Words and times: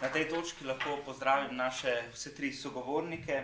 Na 0.00 0.08
tej 0.08 0.28
točki 0.28 0.64
lahko 0.64 0.96
pozdravim 1.04 1.56
naše 1.56 1.92
vse 2.12 2.30
tri 2.34 2.52
sogovornike. 2.52 3.42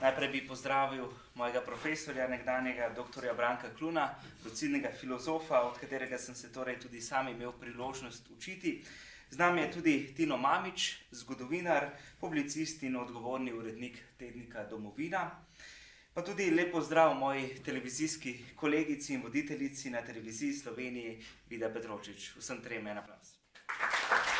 Najprej 0.00 0.28
bi 0.28 0.46
pozdravil 0.46 1.04
mojega 1.34 1.60
profesorja, 1.60 2.28
nekdanjega 2.28 2.88
dr. 2.96 3.26
Branka 3.36 3.68
Kluna, 3.78 4.14
lucidnega 4.44 4.88
filozofa, 5.00 5.60
od 5.60 5.76
katerega 5.78 6.18
sem 6.18 6.34
se 6.34 6.52
torej 6.52 6.78
tudi 6.80 7.00
sam 7.00 7.28
imel 7.28 7.52
priložnost 7.52 8.30
učiti. 8.30 8.84
Z 9.30 9.38
nami 9.38 9.60
je 9.60 9.72
tudi 9.72 10.14
Tino 10.16 10.36
Mamič, 10.36 10.96
zgodovinar, 11.10 11.90
publicist 12.20 12.82
in 12.82 12.96
odgovorni 12.96 13.52
urednik 13.52 13.98
tednika 14.18 14.64
Domovina. 14.64 15.30
Pa 16.14 16.24
tudi 16.24 16.50
lep 16.50 16.72
pozdrav 16.72 17.14
moji 17.14 17.60
televizijski 17.64 18.44
kolegici 18.56 19.14
in 19.14 19.22
voditeljici 19.22 19.90
na 19.90 20.00
televiziji 20.00 20.52
Sloveniji, 20.52 21.24
Vida 21.50 21.68
Petrovčič. 21.68 22.36
Vsem 22.38 22.62
trem 22.62 22.86
aplaus. 22.86 23.36
Na 23.68 23.86
samem 23.90 24.37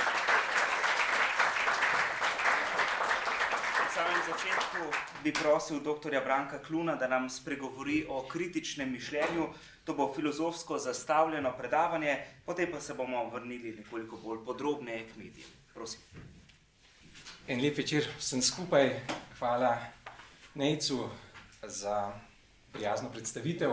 začetku 4.28 4.82
bi 5.24 5.32
prosil 5.32 5.80
dr. 5.80 6.12
Branka 6.24 6.58
Kluna, 6.58 6.96
da 6.96 7.08
nam 7.08 7.30
spregovori 7.30 8.06
o 8.08 8.22
kritičnem 8.28 8.92
mišljenju. 8.92 9.48
To 9.84 9.94
bo 9.94 10.12
filozofsko 10.14 10.78
zastavljeno 10.78 11.52
predavanje, 11.58 12.18
potem 12.46 12.68
pa 12.72 12.80
se 12.80 12.94
bomo 12.94 13.30
vrnili 13.30 13.72
nekoliko 13.76 14.16
bolj 14.16 14.44
podrobneje 14.44 15.06
k 15.08 15.16
medijem. 15.16 15.48
Prosim. 15.74 16.00
En 17.48 17.62
lep 17.62 17.78
večer 17.78 18.08
vsem 18.18 18.42
skupaj. 18.42 19.00
Hvala 19.38 19.78
Nejcu 20.54 21.08
za 21.62 22.12
prijazno 22.72 23.10
predstavitev 23.10 23.70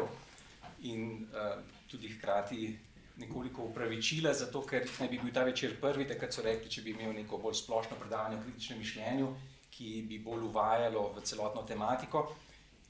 in 0.82 1.28
uh, 1.28 1.60
tudi 1.92 2.10
hkrati 2.10 2.80
nekoliko 3.18 3.64
upravičila, 3.64 4.34
zato 4.34 4.62
ker 4.62 4.88
naj 5.00 5.10
bi 5.10 5.20
bil 5.20 5.34
ta 5.34 5.44
večer 5.44 5.76
prvi, 5.82 6.08
takrat 6.08 6.34
so 6.34 6.44
rekli, 6.44 6.70
če 6.70 6.82
bi 6.82 6.92
imel 6.92 7.14
neko 7.14 7.38
bolj 7.38 7.56
splošno 7.64 7.98
predavanje 8.00 8.38
o 8.38 8.44
kritičnem 8.44 8.80
mišljenju, 8.80 9.36
ki 9.76 10.06
bi 10.08 10.20
bolj 10.24 10.48
uvajalo 10.48 11.10
v 11.16 11.22
celotno 11.28 11.64
tematiko 11.68 12.24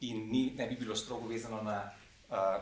in 0.01 0.29
ni, 0.29 0.53
ne 0.57 0.67
bi 0.67 0.75
bilo 0.75 0.95
strogo 0.95 1.27
vezano 1.27 1.61
na 1.63 1.79
uh, 1.81 2.61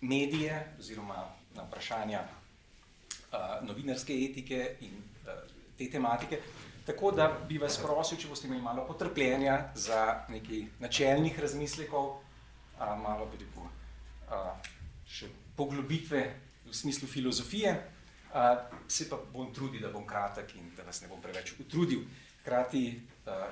medije 0.00 0.74
oziroma 0.78 1.28
na 1.54 1.62
vprašanja 1.62 2.24
uh, 2.24 3.66
novinarske 3.66 4.16
etike 4.24 4.76
in 4.80 4.98
uh, 4.98 5.38
te 5.78 5.90
tematike. 5.90 6.40
Tako 6.86 7.12
da 7.12 7.28
bi 7.48 7.58
vas 7.62 7.78
prosil, 7.78 8.18
če 8.18 8.28
boste 8.28 8.48
imeli 8.48 8.62
malo 8.62 8.82
potrpljenja 8.86 9.54
za 9.78 10.24
nekaj 10.32 10.64
načelnih 10.82 11.38
razmislekov, 11.38 12.08
a, 12.78 12.96
malo 12.98 13.28
bi 13.30 13.38
rekel, 13.44 13.68
a, 14.26 14.56
še 15.06 15.28
poglobitve 15.56 16.22
v 16.66 16.74
smislu 16.74 17.06
filozofije, 17.08 17.76
a, 18.34 18.48
se 18.90 19.06
pa 19.06 19.20
bom 19.32 19.52
trudil, 19.54 19.84
da 19.84 19.92
bom 19.94 20.06
kratek 20.06 20.56
in 20.58 20.72
da 20.74 20.82
vas 20.88 20.98
ne 21.04 21.10
bom 21.12 21.22
preveč 21.22 21.54
utrudil. 21.62 22.02
Hkrati 22.40 22.82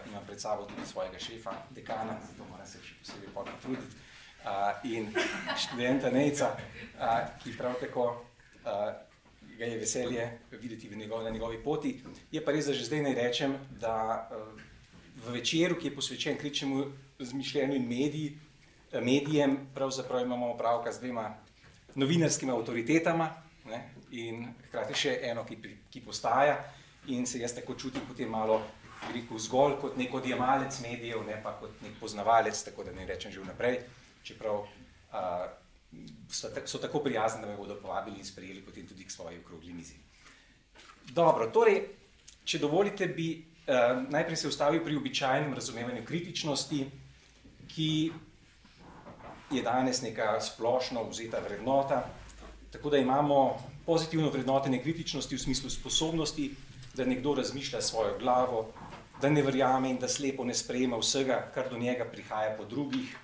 imam 0.09 0.25
pred 0.27 0.41
sabo 0.41 0.65
tudi 0.65 0.87
svojega 0.87 1.19
šefa, 1.19 1.53
dekana, 1.71 2.17
zato 2.31 2.49
moram 2.51 2.67
se 2.67 2.79
še 2.83 2.95
posebej 3.03 3.35
potruditi, 3.35 3.97
in 4.85 5.13
študenta 5.57 6.11
Nejca, 6.11 6.57
a, 6.99 7.13
ki 7.43 7.55
prav 7.59 7.77
tako 7.81 8.25
a, 8.65 8.93
ga 9.61 9.65
je 9.65 9.79
veselje 9.79 10.39
videti 10.51 10.89
v 10.89 10.97
njegov, 10.97 11.25
na 11.25 11.31
njegovi 11.31 11.63
poti. 11.65 12.01
Je 12.33 12.45
pa 12.45 12.53
res, 12.53 12.67
da 12.67 12.73
že 12.73 12.87
zdaj 12.89 13.03
naj 13.03 13.15
rečem, 13.15 13.57
da 13.81 14.29
eh, 14.31 14.37
v 15.21 15.35
večeru, 15.37 15.77
ki 15.77 15.91
je 15.91 15.95
posvečen 15.95 16.39
kritičnemu 16.39 16.85
razmišljanju 17.19 17.77
in 17.77 17.89
mediji, 17.89 18.39
medijem, 18.93 19.59
pravzaprav 19.75 20.25
imamo 20.25 20.51
opravka 20.55 20.93
z 20.93 21.01
dvema 21.01 21.37
novinarskimi 21.95 22.53
avtoritetama 22.53 23.29
ne, 23.69 23.83
in 24.11 24.49
hkrati 24.69 24.97
še 24.97 25.19
eno, 25.29 25.45
ki, 25.45 25.59
ki 25.91 26.01
postaja 26.01 26.57
in 27.07 27.27
se 27.27 27.39
jaz 27.39 27.55
tako 27.55 27.75
čutim 27.75 28.03
potem 28.09 28.31
malo 28.31 28.63
rekel, 29.09 29.39
zgolj 29.39 29.79
kot 29.81 29.97
nek 29.97 30.15
odjemalec 30.15 30.81
medijev, 30.81 31.25
ne 31.27 31.41
pa 31.43 31.55
kot 31.61 31.81
nek 31.83 31.97
poznavalec, 32.01 32.63
tako 32.65 32.85
da 32.85 32.93
ne 32.93 33.07
rečem 33.07 33.33
že 33.33 33.41
vnaprej, 33.41 33.81
čeprav 34.23 34.61
uh, 34.61 34.69
so, 36.31 36.51
so 36.67 36.79
tako 36.79 37.01
prijazni, 37.05 37.43
da 37.43 37.49
me 37.49 37.57
bodo 37.57 37.79
povabili 37.83 38.19
in 38.19 38.25
sprejeli 38.25 38.63
potem 38.63 38.87
tudi 38.87 39.05
k 39.05 39.11
svoji 39.11 39.39
okrogli 39.39 39.73
mizi. 39.73 39.97
Dobro, 41.11 41.49
torej, 41.51 41.83
če 42.45 42.59
dovolite, 42.59 43.09
bi 43.09 43.33
uh, 43.41 44.03
najprej 44.11 44.37
se 44.37 44.49
ustavil 44.49 44.85
pri 44.85 44.97
običajnem 44.97 45.55
razumevanju 45.55 46.05
kritičnosti, 46.05 46.85
ki 47.71 47.93
je 49.51 49.63
danes 49.63 50.03
neka 50.03 50.41
splošno 50.41 51.05
vzeta 51.11 51.41
vrednota, 51.43 52.05
tako 52.71 52.91
da 52.91 52.99
imamo 52.99 53.59
pozitivno 53.87 54.31
vrednotenje 54.31 54.83
kritičnosti 54.83 55.37
v 55.37 55.43
smislu 55.43 55.71
sposobnosti, 55.71 56.51
da 56.95 57.05
nekdo 57.05 57.35
razmišlja 57.35 57.81
svojo 57.83 58.19
glavo, 58.19 58.73
da 59.21 59.29
ne 59.31 59.43
verjame 59.43 59.91
in 59.91 59.99
da 59.99 60.09
slepo 60.09 60.45
ne 60.45 60.55
sprejema 60.55 60.97
vsega, 60.97 61.43
kar 61.55 61.69
do 61.71 61.79
njega 61.79 62.05
prihaja 62.05 62.57
po 62.57 62.65
drugih, 62.65 63.17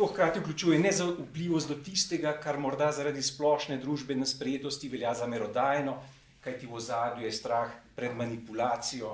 To 0.00 0.06
hkrati 0.06 0.40
vključuje 0.40 0.78
nezaupljivost 0.78 1.68
do 1.68 1.74
tistega, 1.74 2.30
kar 2.40 2.56
morda 2.58 2.86
zaradi 2.92 3.20
splošne 3.22 3.76
družbene 3.82 4.24
sprejetosti 4.26 4.88
velja 4.88 5.10
za 5.14 5.26
merodajno, 5.28 5.98
kajti 6.40 6.66
v 6.66 6.78
ozadju 6.78 7.26
je 7.26 7.32
strah 7.36 7.74
pred 7.96 8.16
manipulacijo, 8.16 9.10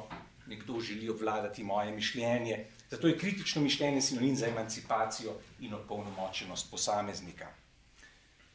nekdo 0.47 0.79
želi 0.81 1.11
obvladati 1.11 1.65
moje 1.65 1.91
mišljenje. 1.91 2.61
Zato 2.91 3.11
je 3.11 3.19
kritično 3.19 3.63
mišljenje 3.63 4.03
sinonim 4.03 4.37
za 4.37 4.47
emancipacijo 4.47 5.35
in 5.61 5.75
opolnomočenost 5.75 6.71
posameznika. 6.71 7.51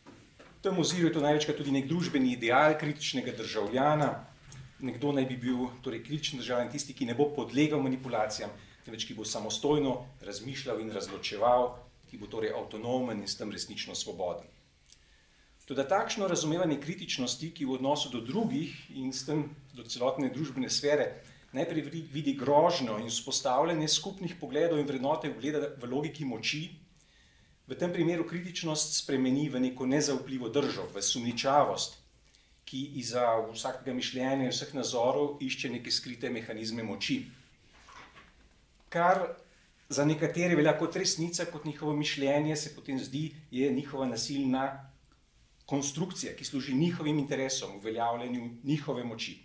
V 0.06 0.63
tem 0.63 0.80
oziru 0.80 1.09
je 1.09 1.13
to 1.13 1.28
največkrat 1.28 1.58
tudi 1.58 1.75
nek 1.75 1.92
družbeni 1.92 2.31
ideal 2.31 2.78
kritičnega 2.80 3.36
državljana. 3.38 4.13
Nekdo 4.81 5.12
naj 5.14 5.25
bi 5.30 5.38
bil 5.38 5.68
torej 5.86 6.03
kritičen 6.03 6.42
državljan, 6.42 6.72
tisti, 6.72 6.94
ki 6.97 7.06
ne 7.06 7.14
bo 7.14 7.30
podlegal 7.36 7.81
manipulacijam, 7.81 8.50
temveč 8.86 9.06
ki 9.06 9.14
bo 9.14 9.25
samostojno 9.25 9.94
razmišljal 10.25 10.81
in 10.81 10.90
razločeval 10.92 11.69
ki 12.12 12.19
bo 12.19 12.28
torej 12.28 12.52
avtonomen 12.52 13.24
in 13.24 13.28
s 13.28 13.40
tem 13.40 13.47
resnično 13.47 13.96
svoboden. 13.96 14.44
Tudi 15.64 15.84
takšno 15.88 16.28
razumevanje 16.28 16.81
kritičnosti, 16.84 17.53
ki 17.56 17.64
v 17.64 17.78
odnosu 17.80 18.09
do 18.12 18.19
drugih 18.19 18.74
in 19.00 19.14
s 19.16 19.24
tem 19.24 19.46
do 19.72 19.86
celotne 19.88 20.28
družbene 20.28 20.68
sfere 20.68 21.24
najprej 21.56 21.86
vidi 22.12 22.34
grožnjo 22.36 22.98
in 23.00 23.08
vzpostavljanje 23.08 23.88
skupnih 23.88 24.36
pogledov 24.42 24.81
in 24.81 24.90
vrednote 24.90 25.31
vgleda 25.31 25.72
v 25.80 25.88
logiki 25.88 26.28
moči, 26.28 26.66
v 27.72 27.80
tem 27.80 27.94
primeru 27.96 28.28
kritičnost 28.28 28.98
spremeni 29.00 29.48
v 29.48 29.63
neko 29.63 29.88
nezaupljivo 29.88 30.52
držo, 30.52 30.90
v 30.92 31.00
sumničavost, 31.00 32.00
ki 32.66 32.81
iza 33.01 33.25
vsakega 33.51 33.94
mišljenja 33.94 34.47
in 34.47 34.53
vseh 34.53 34.73
nazorov 34.73 35.41
išče 35.44 35.69
neke 35.69 35.91
skrite 35.91 36.29
mehanizme 36.29 36.83
moči. 36.83 37.23
Kar 38.89 39.25
za 39.89 40.05
nekatere 40.05 40.55
velja 40.55 40.77
kot 40.79 40.95
resnica, 40.95 41.45
kot 41.51 41.66
njihovo 41.66 41.94
mišljenje, 41.95 42.55
se 42.55 42.75
potem 42.75 43.00
zdi, 43.00 43.31
je 43.51 43.71
njihova 43.73 44.05
nasilna 44.07 44.91
konstrukcija, 45.66 46.35
ki 46.35 46.45
služi 46.45 46.73
njihovim 46.75 47.19
interesom, 47.19 47.75
uveljavljanju 47.75 48.50
njihove 48.63 49.03
moči. 49.03 49.38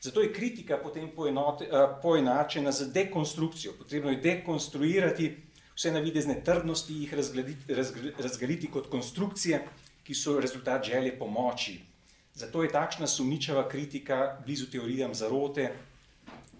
Zato 0.00 0.20
je 0.20 0.32
kritika 0.32 0.78
potem 0.82 1.10
poenote, 1.16 1.68
uh, 1.68 1.98
poenačena 2.02 2.72
z 2.72 2.88
dekonstrukcijo. 2.92 3.72
Potrebno 3.78 4.10
je 4.10 4.16
dekonstruirati 4.16 5.36
vse 5.74 5.92
navidezne 5.92 6.40
trdnosti, 6.44 6.94
jih 6.94 7.14
razgraditi, 7.14 7.74
razgaliti 8.18 8.70
kot 8.70 8.88
konstrukcije, 8.90 9.60
ki 10.04 10.14
so 10.14 10.40
rezultat 10.40 10.84
želje 10.84 11.18
pomoči. 11.18 11.80
Zato 12.34 12.62
je 12.62 12.72
takšna 12.72 13.06
sumničava 13.06 13.68
kritika 13.68 14.40
blizu 14.44 14.70
teorijam 14.70 15.14
zarote, 15.14 15.72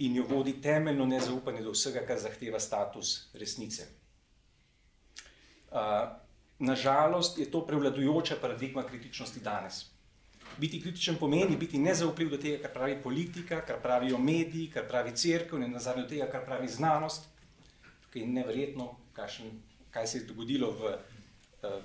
in 0.01 0.17
jo 0.17 0.25
vodi 0.29 0.55
temeljno 0.63 1.07
nezaupanje 1.07 1.61
do 1.63 1.75
vsega, 1.75 2.01
kar 2.09 2.19
zahteva 2.19 2.61
status 2.61 3.29
resnice. 3.37 3.87
Nažalost 6.59 7.39
je 7.39 7.51
to 7.51 7.61
prevladujoča 7.67 8.37
paradigma 8.41 8.83
kritičnosti 8.83 9.41
danes. 9.41 9.85
Biti 10.59 10.81
kritičen 10.83 11.17
pomeni 11.21 11.57
biti 11.57 11.79
nezaupljiv 11.79 12.31
do 12.31 12.39
tega, 12.41 12.63
kar 12.63 12.73
pravi 12.73 12.97
politika, 13.03 13.61
kar 13.67 13.77
pravijo 13.83 14.19
mediji, 14.19 14.71
kar 14.73 14.89
pravi 14.89 15.13
crkva, 15.17 15.61
in 15.61 15.73
nazadnje 15.73 16.03
do 16.03 16.09
tega, 16.09 16.31
kar 16.33 16.45
pravi 16.45 16.69
znanost. 16.69 17.29
Tukaj 18.07 18.23
je 18.23 18.29
neverjetno, 18.29 18.89
kaj 19.91 20.07
se 20.07 20.19
je 20.19 20.25
dogodilo 20.25 20.71
v 20.71 20.95
uh, 20.95 21.83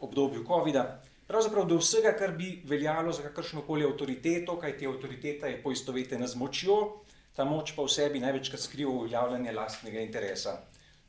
obdobju 0.00 0.44
COVID-a. 0.44 0.84
Pravzaprav 1.28 1.66
do 1.68 1.76
vsega, 1.76 2.14
kar 2.16 2.32
bi 2.32 2.62
veljalo 2.64 3.12
za 3.12 3.22
kakršno 3.22 3.60
koli 3.66 3.84
avtoriteto, 3.84 4.54
kaj 4.56 4.78
te 4.78 4.86
avtoriteta 4.88 5.46
je 5.46 5.58
poistovetena 5.62 6.26
z 6.26 6.38
močjo, 6.40 6.76
ta 7.36 7.44
moč 7.44 7.74
pa 7.76 7.84
v 7.84 7.92
sebi 7.92 8.22
največkrat 8.22 8.62
skriva 8.62 8.94
uveljavljanje 8.96 9.52
lastnega 9.52 10.00
interesa. 10.00 10.54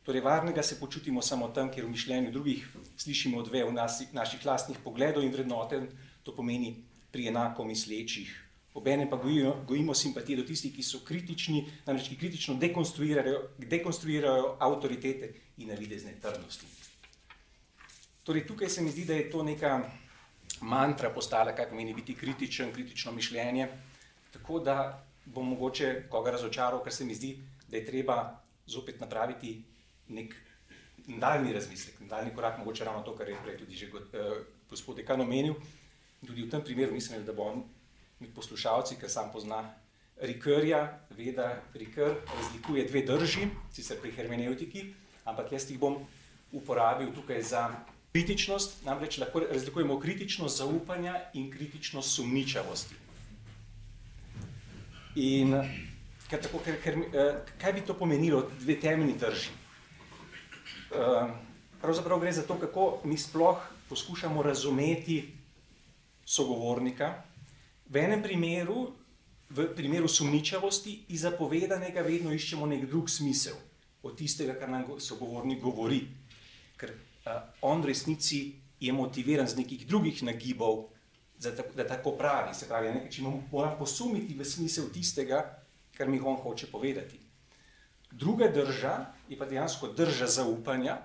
Torej, 0.04 0.21
varnega 0.25 0.63
se 0.63 0.75
počutimo 0.80 1.21
samo 1.21 1.48
tam, 1.56 1.71
kjer 1.71 1.86
v 1.86 1.94
mišljenju 1.94 2.33
drugih 2.36 2.66
slišimo 2.98 3.39
odve 3.39 3.63
v 3.63 3.71
nas, 3.71 4.01
naših 4.12 4.44
lastnih 4.45 4.81
pogledov 4.83 5.24
in 5.24 5.31
vrednoten, 5.31 5.88
to 6.24 6.36
pomeni 6.36 6.74
pri 7.12 7.30
enako 7.31 7.63
mislečih. 7.63 8.36
Obene 8.74 9.07
pa 9.10 9.16
gojimo, 9.16 9.56
gojimo 9.68 9.95
simpatije 9.95 10.42
do 10.42 10.44
tistih, 10.44 10.75
ki 10.75 10.83
so 10.83 11.00
kritični, 11.07 11.63
namreč 11.88 12.12
ki 12.12 12.19
kritično 12.19 12.57
dekonstruirajo, 12.60 13.39
dekonstruirajo 13.57 14.57
avtoritete 14.60 15.31
in 15.63 15.71
navidezne 15.71 16.18
trdnosti. 16.19 16.68
Torej, 18.27 18.48
tukaj 18.48 18.69
se 18.69 18.81
mi 18.81 18.92
zdi, 18.92 19.07
da 19.07 19.16
je 19.16 19.31
to 19.31 19.44
neka 19.44 19.80
mantra 20.61 21.09
postala, 21.09 21.56
kaj 21.56 21.69
pomeni 21.69 21.94
biti 21.94 22.15
kritičen, 22.15 22.73
kritično 22.73 23.11
mišljenje. 23.11 23.69
tako 24.31 24.59
da 24.59 25.06
bom 25.25 25.50
mogoče 25.50 26.03
koga 26.09 26.31
razočaral, 26.31 26.83
ker 26.83 26.94
se 26.94 27.06
mi 27.06 27.15
zdi, 27.15 27.39
da 27.67 27.77
je 27.77 27.85
treba 27.85 28.39
zopet 28.65 29.00
napraviti 29.00 29.63
nek 30.07 30.35
daljni 31.07 31.53
razmislek, 31.53 32.01
daljni 32.09 32.35
korak, 32.35 32.57
mogoče 32.57 32.85
ravno 32.85 33.01
to, 33.03 33.15
kar 33.15 33.29
je 33.29 33.38
prej 33.44 33.57
tudi 33.57 33.75
že 33.75 33.85
eh, 33.85 34.44
gospod 34.69 34.95
Dekan 34.95 35.21
omenil. 35.21 35.53
Tudi 36.27 36.44
v 36.44 36.50
tem 36.50 36.61
primeru 36.61 36.94
mislim, 36.94 37.25
da 37.25 37.33
bo 37.33 37.44
on 37.44 37.63
med 38.19 38.33
poslušalci, 38.35 39.00
ker 39.00 39.09
sam 39.09 39.31
pozna 39.31 39.63
Rikerja, 40.19 41.00
ve, 41.09 41.31
da 41.31 41.61
Riker 41.73 42.15
razlikuje 42.35 42.83
dve 42.88 43.01
drži, 43.07 43.47
sicer 43.71 44.01
pri 44.01 44.11
hermeneutiki, 44.11 44.94
ampak 45.23 45.51
jaz 45.51 45.69
jih 45.71 45.79
bom 45.79 45.95
uporabil 46.51 47.13
tukaj 47.15 47.41
za 47.41 47.69
kritičnost, 48.11 48.85
namreč 48.85 49.17
lahko 49.17 49.39
razlikujemo 49.39 50.00
kritičnost 50.00 50.57
zaupanja 50.57 51.15
in 51.33 51.51
kritičnost 51.51 52.15
sumničavosti. 52.15 52.95
In 55.15 55.56
ker 56.29 56.41
tako, 56.41 56.61
ker, 56.65 56.77
ker, 56.83 56.97
eh, 56.97 57.41
kaj 57.61 57.73
bi 57.73 57.81
to 57.81 57.94
pomenilo, 57.94 58.44
dve 58.59 58.79
temeljni 58.79 59.17
drži? 59.17 59.50
Eh, 60.91 61.33
pravzaprav 61.81 62.19
gre 62.19 62.31
za 62.31 62.44
to, 62.47 62.59
kako 62.59 63.01
mi 63.03 63.17
sploh 63.17 63.57
poskušamo 63.89 64.44
razumeti 64.44 65.33
sogovornika. 66.25 67.23
V 67.89 67.97
enem 67.97 68.23
primeru, 68.23 68.91
v 69.50 69.65
primeru 69.75 70.07
sumničavosti, 70.07 71.06
iz 71.09 71.21
zapovedanega 71.21 72.01
vedno 72.01 72.33
iščemo 72.33 72.65
nek 72.65 72.85
drug 72.85 73.09
smisel 73.09 73.57
od 74.03 74.17
tistega, 74.17 74.53
kar 74.53 74.69
nam 74.69 74.85
sogovornik 75.01 75.61
govori. 75.61 76.03
Ker 76.77 76.94
on 77.62 77.81
v 77.81 77.92
resnici 77.92 78.60
je 78.80 78.94
motiviran 78.94 79.48
z 79.48 79.60
nekih 79.60 79.88
drugih 79.88 80.24
nagibov, 80.24 80.89
da, 81.39 81.51
da 81.51 81.88
tako 81.88 82.16
pravi. 82.18 82.54
Se 82.56 82.68
pravi, 82.68 82.94
nekaj, 82.95 83.12
če 83.12 83.24
mora 83.24 83.74
posumiti 83.80 84.38
v 84.38 84.45
smisel 84.45 84.89
tistega, 84.94 85.44
kar 85.95 86.07
mi 86.07 86.19
on 86.19 86.39
hoče 86.39 86.71
povedati. 86.71 87.19
Druga 88.12 88.48
drža 88.48 89.06
je 89.30 89.38
pa 89.38 89.45
dejansko 89.45 89.92
drža 89.94 90.27
zaupanja, 90.27 90.98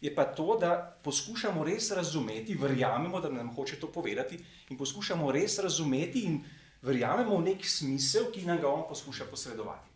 je 0.00 0.14
pa 0.14 0.24
to, 0.24 0.58
da 0.60 0.98
poskušamo 1.02 1.64
res 1.64 1.90
razumeti, 1.90 2.54
verjamemo, 2.54 3.20
da 3.20 3.30
nam 3.32 3.54
hoče 3.54 3.80
to 3.80 3.88
povedati, 3.92 4.38
in 4.68 4.78
poskušamo 4.78 5.32
res 5.32 5.58
razumeti 5.58 6.26
in 6.28 6.42
verjamemo 6.82 7.38
v 7.38 7.52
nek 7.52 7.64
smisel, 7.64 8.28
ki 8.32 8.44
nam 8.46 8.60
ga 8.60 8.68
on 8.68 8.84
poskuša 8.88 9.24
posredovati. 9.30 9.88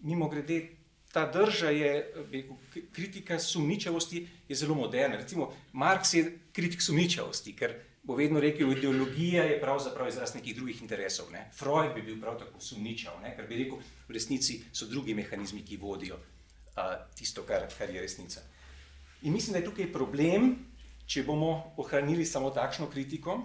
Mimo 0.00 0.28
grede, 0.28 0.79
ta 1.12 1.26
drža 1.32 1.70
je, 1.70 2.12
rekel, 2.32 2.56
kritika 2.92 3.38
sumničavosti 3.38 4.26
je 4.48 4.56
zelo 4.56 4.74
moderna. 4.74 5.16
Recimo, 5.16 5.52
Marx 5.72 6.14
je 6.14 6.38
kritik 6.52 6.82
sumničavosti, 6.82 7.56
ker 7.56 7.74
bo 8.02 8.14
vedno 8.16 8.40
rekel, 8.40 8.72
ideologija 8.72 9.44
je 9.44 9.60
pravzaprav 9.60 10.08
izraz 10.08 10.34
nekih 10.34 10.56
drugih 10.56 10.82
interesov. 10.82 11.32
Ne? 11.32 11.50
Freud 11.54 11.94
bi 11.94 12.02
bil 12.02 12.20
prav 12.20 12.38
tako 12.38 12.60
sumničav, 12.60 13.20
ne? 13.22 13.34
ker 13.36 13.48
bi 13.48 13.64
rekel, 13.64 13.78
v 14.08 14.14
resnici 14.14 14.60
so 14.72 14.86
drugi 14.86 15.14
mehanizmi, 15.14 15.64
ki 15.66 15.76
vodijo 15.76 16.18
tisto, 17.14 17.42
kar, 17.42 17.66
kar 17.78 17.90
je 17.90 18.00
resnica. 18.00 18.40
In 19.22 19.32
mislim, 19.32 19.52
da 19.52 19.58
je 19.58 19.64
tukaj 19.64 19.92
problem, 19.92 20.54
če 21.06 21.26
bomo 21.26 21.74
ohranili 21.76 22.24
samo 22.24 22.50
takšno 22.54 22.86
kritiko, 22.88 23.36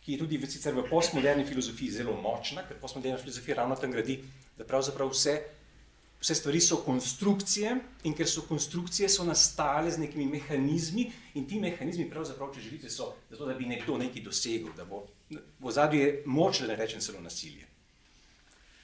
ki 0.00 0.12
je 0.12 0.18
tudi 0.18 0.38
v, 0.40 0.48
v 0.48 0.84
postmoderni 0.90 1.46
filozofiji 1.46 2.00
zelo 2.00 2.16
močna, 2.20 2.66
ker 2.68 2.76
postmoderna 2.80 3.18
filozofija 3.20 3.56
ravno 3.62 3.76
tam 3.76 3.92
gradi, 3.94 4.18
da 4.58 4.66
pravzaprav 4.66 5.12
vse, 5.12 5.38
vse 6.20 6.34
stvari 6.34 6.60
so 6.60 6.76
konstrukcije 6.84 7.76
in 8.04 8.14
ker 8.14 8.28
so 8.28 8.42
konstrukcije, 8.48 9.08
so 9.08 9.24
nastale 9.24 9.90
z 9.90 9.98
nekimi 9.98 10.26
mehanizmi 10.28 11.06
in 11.34 11.46
ti 11.48 11.60
mehanizmi, 11.60 12.10
pravzaprav, 12.10 12.52
če 12.54 12.60
želite, 12.60 12.90
so 12.90 13.14
zato, 13.30 13.46
da 13.46 13.54
bi 13.54 13.66
nekdo 13.66 13.96
nekaj 13.98 14.22
dosegel, 14.22 14.74
da 14.76 14.84
bo 14.84 15.06
v 15.30 15.72
zadnji 15.72 16.06
moč, 16.26 16.60
da 16.60 16.72
ne 16.72 16.76
rečem 16.76 17.00
celo 17.00 17.20
nasilje. 17.20 17.66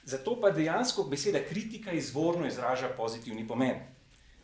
Zato 0.07 0.37
pa 0.41 0.49
dejansko 0.55 1.03
beseda 1.03 1.43
kritika 1.43 1.91
izvorno 1.91 2.47
izraža 2.47 2.89
pozitivni 2.97 3.47
pomen. 3.47 3.83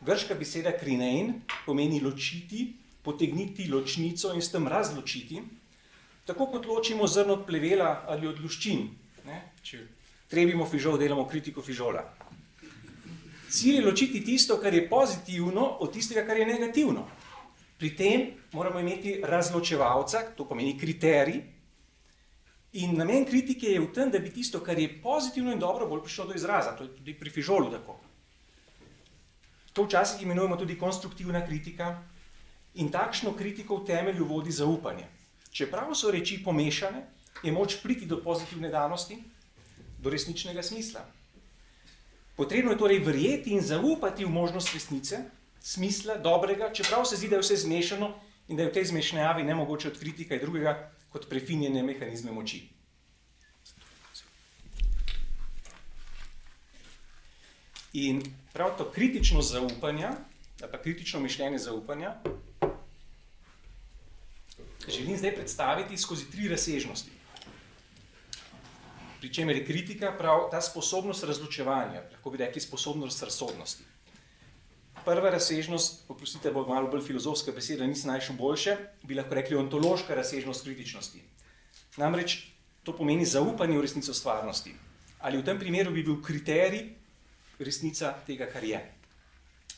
Grška 0.04 0.34
beseda 0.34 0.74
krinein 0.78 1.40
pomeni 1.66 2.00
ločiti, 2.04 2.74
potegniti 3.02 3.68
ločnico 3.68 4.34
in 4.34 4.42
s 4.42 4.52
tem 4.52 4.68
razločiti, 4.68 5.40
tako 6.28 6.46
kot 6.52 6.66
ločimo 6.66 7.06
zrno 7.06 7.40
od 7.40 7.46
plevela 7.46 8.04
ali 8.08 8.28
od 8.28 8.40
luščin. 8.40 8.88
Ne? 9.24 9.40
Če 9.62 9.80
trebimo 10.28 10.66
fižol, 10.68 10.98
delamo 11.00 11.24
kritiko 11.28 11.62
fižola. 11.62 12.04
Cilj 13.54 13.78
je 13.78 13.84
ločiti 13.86 14.24
tisto, 14.24 14.58
kar 14.58 14.74
je 14.74 14.88
pozitivno, 14.90 15.66
od 15.80 15.92
tistega, 15.94 16.24
kar 16.26 16.36
je 16.40 16.46
negativno. 16.46 17.06
Pri 17.78 17.90
tem 17.96 18.24
moramo 18.52 18.80
imeti 18.80 19.20
razločevalca, 19.22 20.22
to 20.36 20.46
pomeni 20.48 20.78
kriterij, 20.78 21.42
In 22.74 22.96
namen 22.98 23.22
kritike 23.22 23.68
je 23.70 23.78
v 23.78 23.92
tem, 23.94 24.10
da 24.10 24.18
bi 24.18 24.32
tisto, 24.34 24.58
kar 24.58 24.78
je 24.78 24.88
pozitivno 25.02 25.52
in 25.54 25.60
dobro, 25.62 25.86
bolj 25.86 26.00
prišlo 26.02 26.24
do 26.26 26.34
izraza. 26.34 26.72
To 26.74 26.82
je 26.82 26.90
tudi 26.96 27.14
pri 27.14 27.30
fižolu 27.30 27.70
tako. 27.70 28.00
To 29.72 29.84
včasih 29.84 30.22
imenujemo 30.22 30.56
tudi 30.56 30.74
konstruktivna 30.78 31.44
kritika 31.46 32.02
in 32.74 32.90
takšno 32.90 33.36
kritiko 33.38 33.78
v 33.78 33.86
temelju 33.86 34.26
vodi 34.26 34.50
zaupanje. 34.50 35.06
Čeprav 35.54 35.94
so 35.94 36.10
reči 36.10 36.40
pomešane, 36.42 37.04
je 37.42 37.52
moč 37.52 37.78
priti 37.82 38.06
do 38.10 38.18
pozitivne 38.22 38.70
danosti, 38.74 39.20
do 39.98 40.10
resničnega 40.10 40.62
smisla. 40.62 41.06
Potrebno 42.36 42.72
je 42.74 42.78
torej 42.78 42.98
verjeti 42.98 43.54
in 43.54 43.62
zaupati 43.62 44.24
v 44.24 44.30
možnost 44.30 44.74
resnice, 44.74 45.18
smisla, 45.60 46.16
dobrega, 46.16 46.72
čeprav 46.72 47.04
se 47.06 47.16
zdi, 47.16 47.28
da 47.28 47.36
je 47.36 47.46
vse 47.46 47.56
zmešano 47.56 48.10
in 48.48 48.56
da 48.56 48.62
je 48.62 48.68
v 48.68 48.74
tej 48.74 48.84
zmešnjavi 48.90 49.46
ne 49.46 49.54
mogoče 49.54 49.88
odkriti 49.88 50.26
kaj 50.28 50.42
drugega, 50.42 50.74
kot 51.14 51.28
prefinjene 51.30 51.82
mehanizme 51.82 52.32
moči. 52.32 52.64
In 57.94 58.22
prav 58.52 58.74
to 58.78 58.90
kritično 58.90 59.42
zaupanje, 59.42 60.10
ali 60.62 60.70
pa 60.72 60.82
kritično 60.82 61.20
mišljenje 61.20 61.58
zaupanja, 61.58 62.16
želim 64.88 65.16
zdaj 65.16 65.34
predstaviti 65.34 65.98
skozi 65.98 66.30
tri 66.30 66.48
razsežnosti. 66.48 67.13
Pričemer 69.24 69.56
je 69.56 69.64
kritika 69.64 70.12
prav 70.18 70.50
ta 70.52 70.60
sposobnost 70.60 71.24
razločevanja, 71.24 72.04
lahko 72.12 72.30
bi 72.30 72.44
rekli 72.44 72.60
sposobnost 72.60 73.22
razsodnosti 73.22 73.84
prva 75.04 75.30
razsežnost, 75.30 76.06
poprosite, 76.08 76.50
bo 76.52 76.64
malo 76.66 76.88
bolj 76.88 77.04
filozofska 77.04 77.52
beseda, 77.52 77.86
nisem 77.86 78.10
najšel 78.12 78.36
boljše, 78.40 78.76
bi 79.04 79.16
lahko 79.18 79.36
rekli 79.36 79.56
ontološka 79.56 80.16
razsežnost 80.16 80.64
kritičnosti. 80.64 81.22
Namreč 82.00 82.38
to 82.82 82.96
pomeni 82.96 83.26
zaupanje 83.28 83.78
v 83.78 83.84
resnico 83.84 84.14
stvarnosti. 84.14 84.74
Ali 85.20 85.38
v 85.38 85.44
tem 85.44 85.58
primeru 85.60 85.92
bi 85.92 86.04
bil 86.04 86.20
kriterij 86.22 86.88
resnica 87.58 88.12
tega, 88.26 88.48
kar 88.50 88.64
je. 88.64 88.80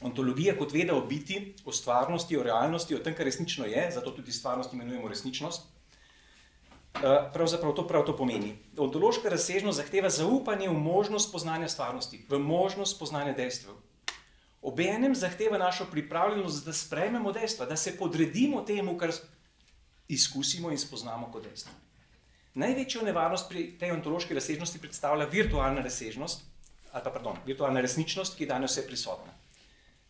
Ontologija 0.06 0.56
kot 0.58 0.72
veda 0.72 0.94
o 0.94 1.04
biti, 1.06 1.54
o 1.64 1.72
stvarnosti, 1.72 2.36
o 2.36 2.42
realnosti, 2.42 2.94
o 2.94 3.02
tem, 3.02 3.14
kar 3.14 3.26
resnično 3.26 3.66
je, 3.66 3.90
zato 3.94 4.12
tudi 4.12 4.32
stvarnost 4.32 4.74
imenujemo 4.74 5.08
resničnost, 5.08 5.68
pravzaprav 7.32 7.74
to 7.74 7.86
prav 7.88 8.04
to 8.06 8.16
pomeni. 8.16 8.56
Ontološka 8.78 9.28
razsežnost 9.28 9.78
zahteva 9.78 10.10
zaupanje 10.10 10.68
v 10.68 10.78
možnost 10.78 11.32
poznanja 11.32 11.68
stvarnosti, 11.68 12.24
v 12.28 12.38
možnost 12.38 12.98
poznanja 12.98 13.32
dejstev, 13.32 13.74
obenem 14.62 15.14
zahteva 15.14 15.58
našo 15.58 15.86
pripravljenost, 15.90 16.64
da 16.66 16.72
sprejmemo 16.72 17.32
dejstva, 17.32 17.66
da 17.66 17.76
se 17.76 17.96
podredimo 17.98 18.62
temu, 18.62 18.98
kar 18.98 19.12
izkusimo 20.08 20.70
in 20.70 20.78
spoznamo 20.78 21.30
kot 21.32 21.44
dejstvo. 21.44 21.72
Največjo 22.54 23.02
nevarnost 23.02 23.48
pri 23.48 23.66
tej 23.78 23.92
ontološki 23.92 24.34
razsežnosti 24.34 24.78
predstavlja 24.80 25.26
virtualna 25.28 25.82
razsežnost, 25.84 26.44
ali 26.92 27.04
pa 27.04 27.10
pardon, 27.10 27.36
virtualna 27.46 27.80
resničnost, 27.80 28.36
ki 28.36 28.44
je 28.44 28.48
danes 28.48 28.72
vse 28.72 28.86
prisotna. 28.86 29.32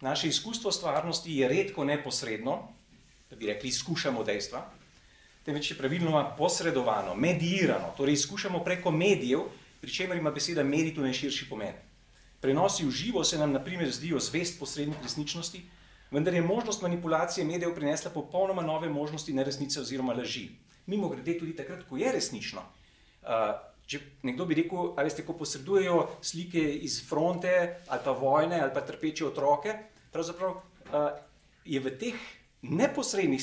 Naše 0.00 0.28
izkustvo 0.28 0.72
stvarnosti 0.72 1.32
je 1.36 1.48
redko 1.48 1.84
neposredno, 1.84 2.68
da 3.30 3.36
bi 3.36 3.46
rekli, 3.46 3.68
izkušamo 3.68 4.24
dejstva, 4.24 4.62
temveč 5.46 5.70
je 5.70 5.78
pravilno 5.78 6.34
posredovano, 6.38 7.14
medijirano, 7.14 7.92
torej 7.96 8.18
izkušamo 8.18 8.64
preko 8.64 8.90
medijev, 8.90 9.40
pri 9.80 9.92
čemer 9.92 10.18
ima 10.18 10.30
beseda 10.30 10.64
medij 10.64 10.94
tu 10.94 11.00
najširši 11.00 11.48
pomen. 11.48 11.74
Prenosi 12.40 12.84
v 12.84 12.90
živo 12.90 13.24
se 13.24 13.38
nam, 13.38 13.52
na 13.52 13.62
primer, 13.64 13.90
zdijo 13.90 14.18
zvest 14.20 14.58
posrednih 14.58 14.96
resničnosti, 15.02 15.62
vendar 16.10 16.34
je 16.34 16.42
možnost 16.42 16.82
manipulacije 16.82 17.46
medijev 17.46 17.74
prinesla 17.74 18.10
popolnoma 18.10 18.62
nove 18.62 18.88
možnosti 18.88 19.32
neresnice 19.32 19.80
oziroma 19.80 20.14
laži. 20.14 20.48
Mimo 20.86 21.08
grede, 21.08 21.38
tudi 21.38 21.54
takrat, 21.56 21.84
ko 21.88 21.96
je 21.96 22.12
resnično. 22.12 22.62
Uh, 23.22 23.54
če 23.86 24.00
nekdo 24.22 24.46
bi 24.46 24.54
rekel, 24.58 24.92
ali 24.98 25.10
ste, 25.10 25.22
ko 25.26 25.36
posredujejo 25.38 26.08
slike 26.22 26.62
iz 26.86 26.98
fronte 27.08 27.52
ali 27.86 28.00
pa 28.04 28.10
vojne 28.10 28.60
ali 28.60 28.74
pa 28.74 28.82
trpeče 28.86 29.26
otroke, 29.26 29.74
pravzaprav 30.12 30.50
uh, 30.50 31.08
je 31.64 31.80
v 31.80 31.94
teh 31.98 32.18
neposrednih 32.62 33.42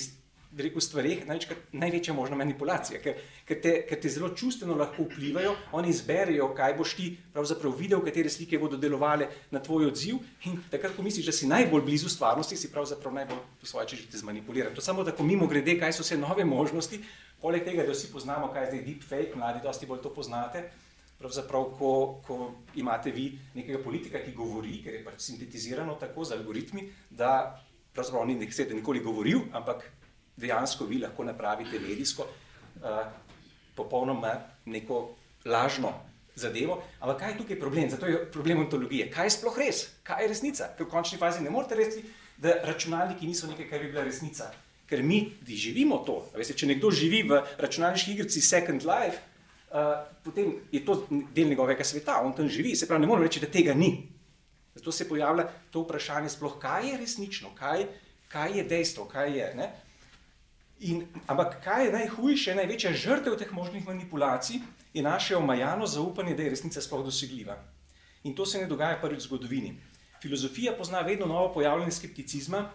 rekel, 0.57 0.81
stvarih 0.81 1.23
največkrat 1.27 1.73
največja 1.73 2.13
možna 2.13 2.37
manipulacija, 2.37 2.99
ker, 3.01 3.17
ker, 3.47 3.59
te, 3.63 3.73
ker 3.89 3.99
te 4.01 4.11
zelo 4.11 4.29
čustveno 4.37 4.75
lahko 4.77 5.07
vplivajo, 5.07 5.55
oni 5.79 5.89
izberejo, 5.89 6.49
kaj 6.57 6.75
boš 6.77 6.95
ti 6.99 7.09
pravzaprav 7.33 7.73
videl, 7.79 8.03
katere 8.05 8.29
slike 8.29 8.59
bodo 8.61 8.77
delovale 8.77 9.29
na 9.51 9.61
tvoj 9.63 9.89
odziv 9.89 10.21
in 10.49 10.59
takrat, 10.71 10.95
ko 10.95 11.05
misliš, 11.05 11.27
da 11.29 11.35
si 11.35 11.49
najbolj 11.49 11.85
blizu 11.87 12.11
stvarnosti, 12.11 12.57
si 12.59 12.71
pravzaprav 12.71 13.15
najbolj 13.19 13.41
po 13.61 13.69
svoje 13.69 13.93
čežite 13.93 14.17
zmanipulirati. 14.21 14.75
To 14.75 14.85
samo 14.85 15.03
tako 15.03 15.23
mimo 15.23 15.47
grede, 15.47 15.77
kaj 15.79 15.97
so 15.97 16.05
vse 16.05 16.17
nove 16.21 16.45
možnosti, 16.45 17.01
poleg 17.41 17.65
tega, 17.65 17.87
da 17.87 17.95
vsi 17.95 18.11
poznamo, 18.13 18.51
kaj 18.53 18.67
je 18.67 18.71
zdaj 18.71 18.85
deepfake, 18.87 19.35
mladi 19.35 19.63
dosti 19.63 19.89
bolj 19.89 20.03
to 20.05 20.13
poznate, 20.13 20.67
pravzaprav, 21.19 21.69
ko, 21.79 21.91
ko 22.27 22.51
imate 22.75 23.11
vi 23.11 23.31
nekega 23.55 23.79
politika, 23.83 24.21
ki 24.23 24.35
govori, 24.35 24.79
ker 24.83 24.99
je 24.99 25.03
pač 25.05 25.21
sintetizirano 25.23 25.95
tako 25.99 26.25
z 26.27 26.37
algoritmi, 26.37 26.89
da 27.09 27.55
pravzaprav 27.93 28.25
ni 28.27 28.35
nekaj 28.35 28.73
nikoli 28.73 29.03
govoril, 29.03 29.45
ampak 29.53 29.85
dejansko 30.37 30.85
vi 30.85 30.99
lahko 31.01 31.23
napravite 31.23 31.79
medijsko 31.79 32.25
uh, 32.25 33.03
popolnoma 33.75 34.33
neko 34.65 35.15
lažno 35.45 35.93
zadevo. 36.35 36.81
Ampak 36.99 37.19
kaj 37.19 37.31
je 37.31 37.37
tukaj 37.37 37.59
problem? 37.59 37.89
Zato 37.89 38.05
je 38.05 38.25
problem 38.31 38.59
ontologije. 38.65 39.09
Kaj 39.11 39.25
je 39.25 39.35
sploh 39.37 39.57
res? 39.57 39.85
Kaj 40.03 40.23
je 40.23 40.27
resnica? 40.27 40.69
Ker 40.77 40.87
v 40.87 40.89
končni 40.89 41.19
fazi 41.21 41.43
ne 41.43 41.53
morete 41.53 41.77
reči, 41.77 42.03
da 42.37 42.55
računalniki 42.65 43.27
niso 43.27 43.47
nekaj, 43.47 43.69
kar 43.69 43.83
bi 43.83 43.91
bila 43.91 44.03
resnica. 44.03 44.49
Ker 44.89 45.03
mi, 45.03 45.21
živimo 45.47 46.01
to, 46.05 46.19
veste, 46.35 46.55
če 46.57 46.67
nekdo 46.73 46.91
živi 46.91 47.23
v 47.29 47.39
računalniški 47.61 48.15
igrici 48.17 48.41
Second 48.41 48.83
Life, 48.87 49.21
uh, 49.71 50.01
potem 50.25 50.57
je 50.71 50.81
to 50.85 51.03
del 51.09 51.53
njegovega 51.53 51.85
sveta, 51.85 52.19
on 52.25 52.33
tam 52.35 52.49
živi, 52.49 52.75
se 52.75 52.87
pravi, 52.89 53.05
ne 53.05 53.07
moremo 53.07 53.27
reči, 53.27 53.41
da 53.41 53.51
tega 53.51 53.73
ni. 53.77 54.09
Zato 54.75 54.91
se 54.91 55.07
pojavlja 55.09 55.47
to 55.71 55.85
vprašanje, 55.85 56.33
sploh, 56.33 56.57
kaj 56.59 56.89
je 56.89 56.97
resnično, 56.97 57.53
kaj, 57.55 57.85
kaj 58.27 58.57
je 58.57 58.63
dejstvo, 58.63 59.05
kaj 59.05 59.37
je. 59.37 59.49
Ne? 59.55 59.69
In, 60.83 61.05
ampak 61.27 61.61
kaj 61.63 61.85
je 61.85 61.91
najhujše, 61.95 62.55
največja 62.55 62.91
žrtev 62.91 63.37
teh 63.39 63.51
možnih 63.55 63.85
manipulacij, 63.87 64.59
je 64.93 65.01
naše 65.03 65.37
omajano 65.37 65.87
zaupanje, 65.87 66.35
da 66.35 66.43
je 66.43 66.49
resnica 66.49 66.81
sploh 66.81 67.05
dosegljiva. 67.05 67.55
In 68.23 68.35
to 68.35 68.45
se 68.45 68.59
ne 68.59 68.67
dogaja 68.67 68.99
prvič 69.01 69.23
v 69.23 69.27
zgodovini. 69.27 69.71
Filozofija 70.21 70.73
pozna 70.77 71.01
vedno 71.01 71.25
novo 71.25 71.53
pojavljanje 71.53 71.91
skepticizma, 71.91 72.65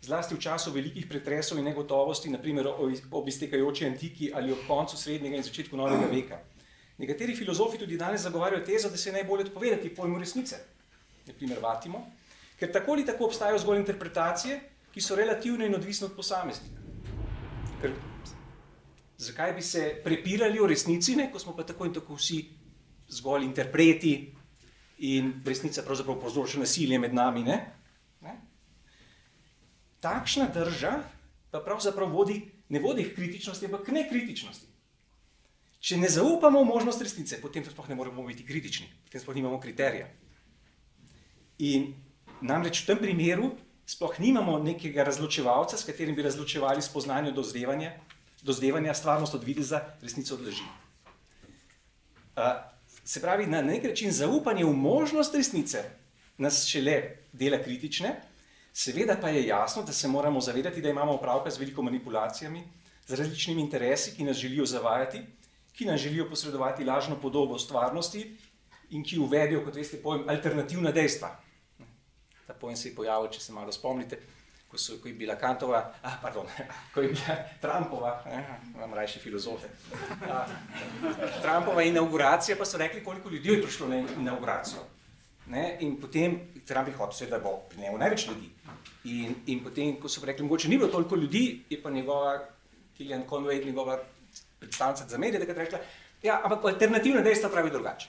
zlasti 0.00 0.34
v 0.34 0.40
času 0.40 0.72
velikih 0.72 1.06
pretresov 1.08 1.58
in 1.58 1.64
negotovosti, 1.64 2.30
naprimer 2.30 2.68
ob 3.10 3.28
iztekajoči 3.28 3.86
antiki 3.86 4.30
ali 4.34 4.52
ob 4.52 4.64
koncu 4.66 4.96
srednjega 4.96 5.36
in 5.36 5.44
začetku 5.44 5.76
novega 5.76 6.08
veka. 6.12 6.40
Nekateri 6.98 7.36
filozofi 7.36 7.78
tudi 7.78 7.96
danes 7.96 8.22
zagovarjajo 8.22 8.64
tezo, 8.64 8.88
da 8.88 8.96
se 8.96 9.08
je 9.08 9.12
najbolje 9.12 9.44
odpovedati 9.44 9.94
pojmu 9.94 10.18
resnice, 10.18 10.56
naprimer 11.26 11.58
Vatimo, 11.62 12.06
ker 12.58 12.72
tako 12.72 12.92
ali 12.92 13.06
tako 13.06 13.28
obstajajo 13.28 13.58
zgolj 13.58 13.84
interpretacije, 13.84 14.60
ki 14.94 15.00
so 15.00 15.16
relativne 15.16 15.66
in 15.66 15.74
odvisne 15.74 16.06
od 16.06 16.16
posameznika. 16.16 16.77
Ker, 17.78 17.92
zakaj 19.18 19.52
bi 19.54 19.62
se 19.62 20.00
prepirali 20.04 20.60
o 20.60 20.66
resnici, 20.66 21.16
ne? 21.16 21.28
ko 21.32 21.38
smo 21.38 21.54
pa 21.56 21.66
tako 21.66 21.86
in 21.86 21.94
tako 21.94 22.16
vsi 22.18 22.40
zgolj 23.08 23.44
interpreti 23.44 24.14
in 24.98 25.32
resnica 25.46 25.82
pravzaprav 25.86 26.18
povzroča 26.20 26.58
nasilje 26.58 26.98
med 26.98 27.14
nami. 27.14 27.44
Ne? 27.46 27.58
Ne? 28.20 28.34
Takšna 30.00 30.48
drža 30.54 30.96
pa 31.50 31.60
pravzaprav 31.64 32.10
vodi, 32.10 32.40
ne 32.68 32.80
vodi 32.82 33.06
k 33.06 33.14
kritičnosti, 33.14 33.66
ampak 33.66 33.86
k 33.86 33.94
nekritičnosti. 34.00 34.66
Če 35.78 35.96
ne 35.96 36.10
zaupamo 36.10 36.60
v 36.64 36.66
možnost 36.66 37.02
resnice, 37.02 37.38
potem 37.40 37.64
sploh 37.64 37.86
ne 37.88 37.94
moremo 37.94 38.26
biti 38.26 38.44
kritični, 38.46 38.88
potem 39.06 39.22
sploh 39.22 39.38
nimamo 39.38 39.60
kriterija. 39.62 40.08
In 41.62 41.92
namreč 42.42 42.82
v 42.82 42.90
tem 42.90 42.98
primeru 42.98 43.52
sploh 43.88 44.18
nimamo 44.20 44.58
nekega 44.60 45.04
razločevalca, 45.08 45.76
s 45.76 45.86
katerim 45.88 46.14
bi 46.14 46.22
razločevali 46.22 46.82
spoznanje 46.84 47.32
dozdevanja, 47.32 47.92
dozdevanja 48.42 48.94
stvarnost 48.94 49.34
od 49.34 49.44
videza, 49.44 49.80
resnico 50.02 50.34
od 50.34 50.44
laži. 50.44 50.66
Uh, 52.36 52.52
se 53.04 53.20
pravi, 53.20 53.46
na 53.46 53.62
nek 53.62 53.88
način 53.88 54.12
zaupanje 54.12 54.64
v 54.64 54.74
možnost 54.76 55.34
resnice 55.34 55.84
nas 56.38 56.66
šele 56.68 57.00
dela 57.32 57.58
kritične, 57.64 58.12
seveda 58.72 59.16
pa 59.20 59.32
je 59.32 59.46
jasno, 59.46 59.82
da 59.82 59.92
se 59.92 60.08
moramo 60.08 60.40
zavedati, 60.40 60.84
da 60.84 60.92
imamo 60.92 61.16
opravka 61.16 61.50
z 61.50 61.58
veliko 61.58 61.82
manipulacijami, 61.82 62.62
z 63.06 63.14
različnimi 63.14 63.62
interesi, 63.62 64.12
ki 64.16 64.28
nas 64.28 64.36
želijo 64.36 64.66
zavajati, 64.66 65.24
ki 65.72 65.88
nam 65.88 65.96
želijo 65.96 66.28
posredovati 66.28 66.84
lažno 66.84 67.16
podobo 67.20 67.58
stvarnosti 67.58 68.36
in 68.90 69.04
ki 69.04 69.18
uvedijo, 69.18 69.64
kot 69.64 69.74
veste, 69.74 69.96
pojem 70.02 70.28
alternativna 70.28 70.92
dejstva 70.92 71.47
ta 72.48 72.54
pojem 72.54 72.76
se 72.76 72.88
je 72.88 72.94
pojavil, 72.96 73.28
če 73.28 73.40
se 73.44 73.52
malo 73.52 73.72
spomnite, 73.72 74.16
ko, 74.68 74.78
so, 74.80 74.96
ko 75.02 75.08
je 75.08 75.14
bila 75.14 75.36
Kantova, 75.36 75.82
ah, 76.02 76.16
pardon, 76.22 76.48
ko 76.94 77.04
je 77.04 77.10
bila 77.12 77.36
Trumpova, 77.60 78.12
eh, 78.24 78.54
imam 78.74 78.94
rajši 78.96 79.20
filozofe. 79.20 79.68
A, 80.28 80.46
Trumpova 81.42 81.84
inauguracija, 81.84 82.56
pa 82.56 82.64
so 82.64 82.80
rekli, 82.80 83.04
koliko 83.04 83.28
ljudi 83.28 83.52
je 83.52 83.62
prišlo 83.62 83.88
na 83.88 84.00
inauguracijo. 84.00 84.80
Ne? 85.52 85.76
In 85.80 85.96
potem 86.00 86.40
Trump 86.66 86.88
je 86.88 86.96
hotel, 86.96 87.28
da 87.28 87.38
bo 87.38 87.58
pri 87.68 87.84
njemu 87.84 87.98
največ 87.98 88.26
ljudi. 88.28 88.50
In, 89.04 89.36
in 89.46 89.62
potem, 89.64 89.96
ko 90.00 90.08
so 90.08 90.24
rekli, 90.24 90.44
mogoče 90.44 90.68
ni 90.68 90.78
bilo 90.78 90.88
toliko 90.92 91.16
ljudi, 91.16 91.64
je 91.70 91.82
pa 91.82 91.90
njegova, 91.90 92.38
Kilian 92.96 93.24
Conway, 93.28 93.64
njegova 93.64 94.00
predstavnica 94.58 95.06
za 95.08 95.18
medije, 95.18 95.44
da 95.44 95.52
je 95.52 95.58
rekla, 95.58 95.78
ja, 96.22 96.40
ampak 96.44 96.64
alternativna 96.64 97.20
dejstva 97.20 97.48
pravi 97.48 97.70
drugače. 97.70 98.08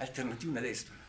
Alternativna 0.00 0.60
dejstva. 0.60 0.99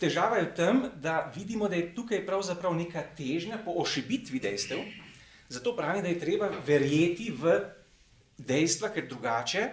Težava 0.00 0.40
je 0.40 0.48
v 0.48 0.54
tem, 0.56 0.82
da 0.96 1.32
vidimo, 1.34 1.68
da 1.68 1.76
je 1.76 1.90
tukaj 1.94 2.24
pravzaprav 2.26 2.72
neka 2.74 3.02
težnja 3.16 3.60
po 3.64 3.74
ošibitvi 3.82 4.40
dejstev, 4.40 4.80
zato 5.48 5.74
pravi, 5.76 6.00
da 6.02 6.08
je 6.08 6.20
treba 6.20 6.48
verjeti 6.66 7.28
v 7.30 7.58
dejstva, 8.38 8.88
ker 8.94 9.08
drugače 9.08 9.66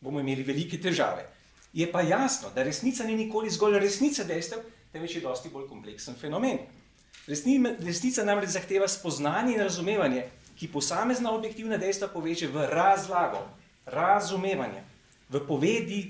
bomo 0.00 0.20
imeli 0.20 0.46
velike 0.46 0.80
težave. 0.80 1.26
Je 1.76 1.84
pa 1.92 2.00
jasno, 2.00 2.48
da 2.54 2.64
resnica 2.64 3.04
ni 3.04 3.16
nikoli 3.16 3.50
zgolj 3.52 3.78
resnica 3.82 4.24
dejstev, 4.24 4.64
temveč 4.92 5.18
je 5.18 5.20
dosti 5.20 5.52
bolj 5.52 5.68
kompleksen 5.68 6.16
fenomen. 6.16 6.62
Resnica 7.28 8.24
namreč 8.24 8.54
zahteva 8.54 8.88
spoznanje 8.88 9.56
in 9.56 9.60
razumevanje, 9.60 10.24
ki 10.56 10.70
posamezna 10.72 11.34
objektivna 11.36 11.76
dejstva 11.76 12.08
poveže 12.08 12.48
v 12.48 12.64
razlago, 12.70 13.42
razumevanje, 13.92 14.80
v 15.28 15.42
povedi, 15.44 16.00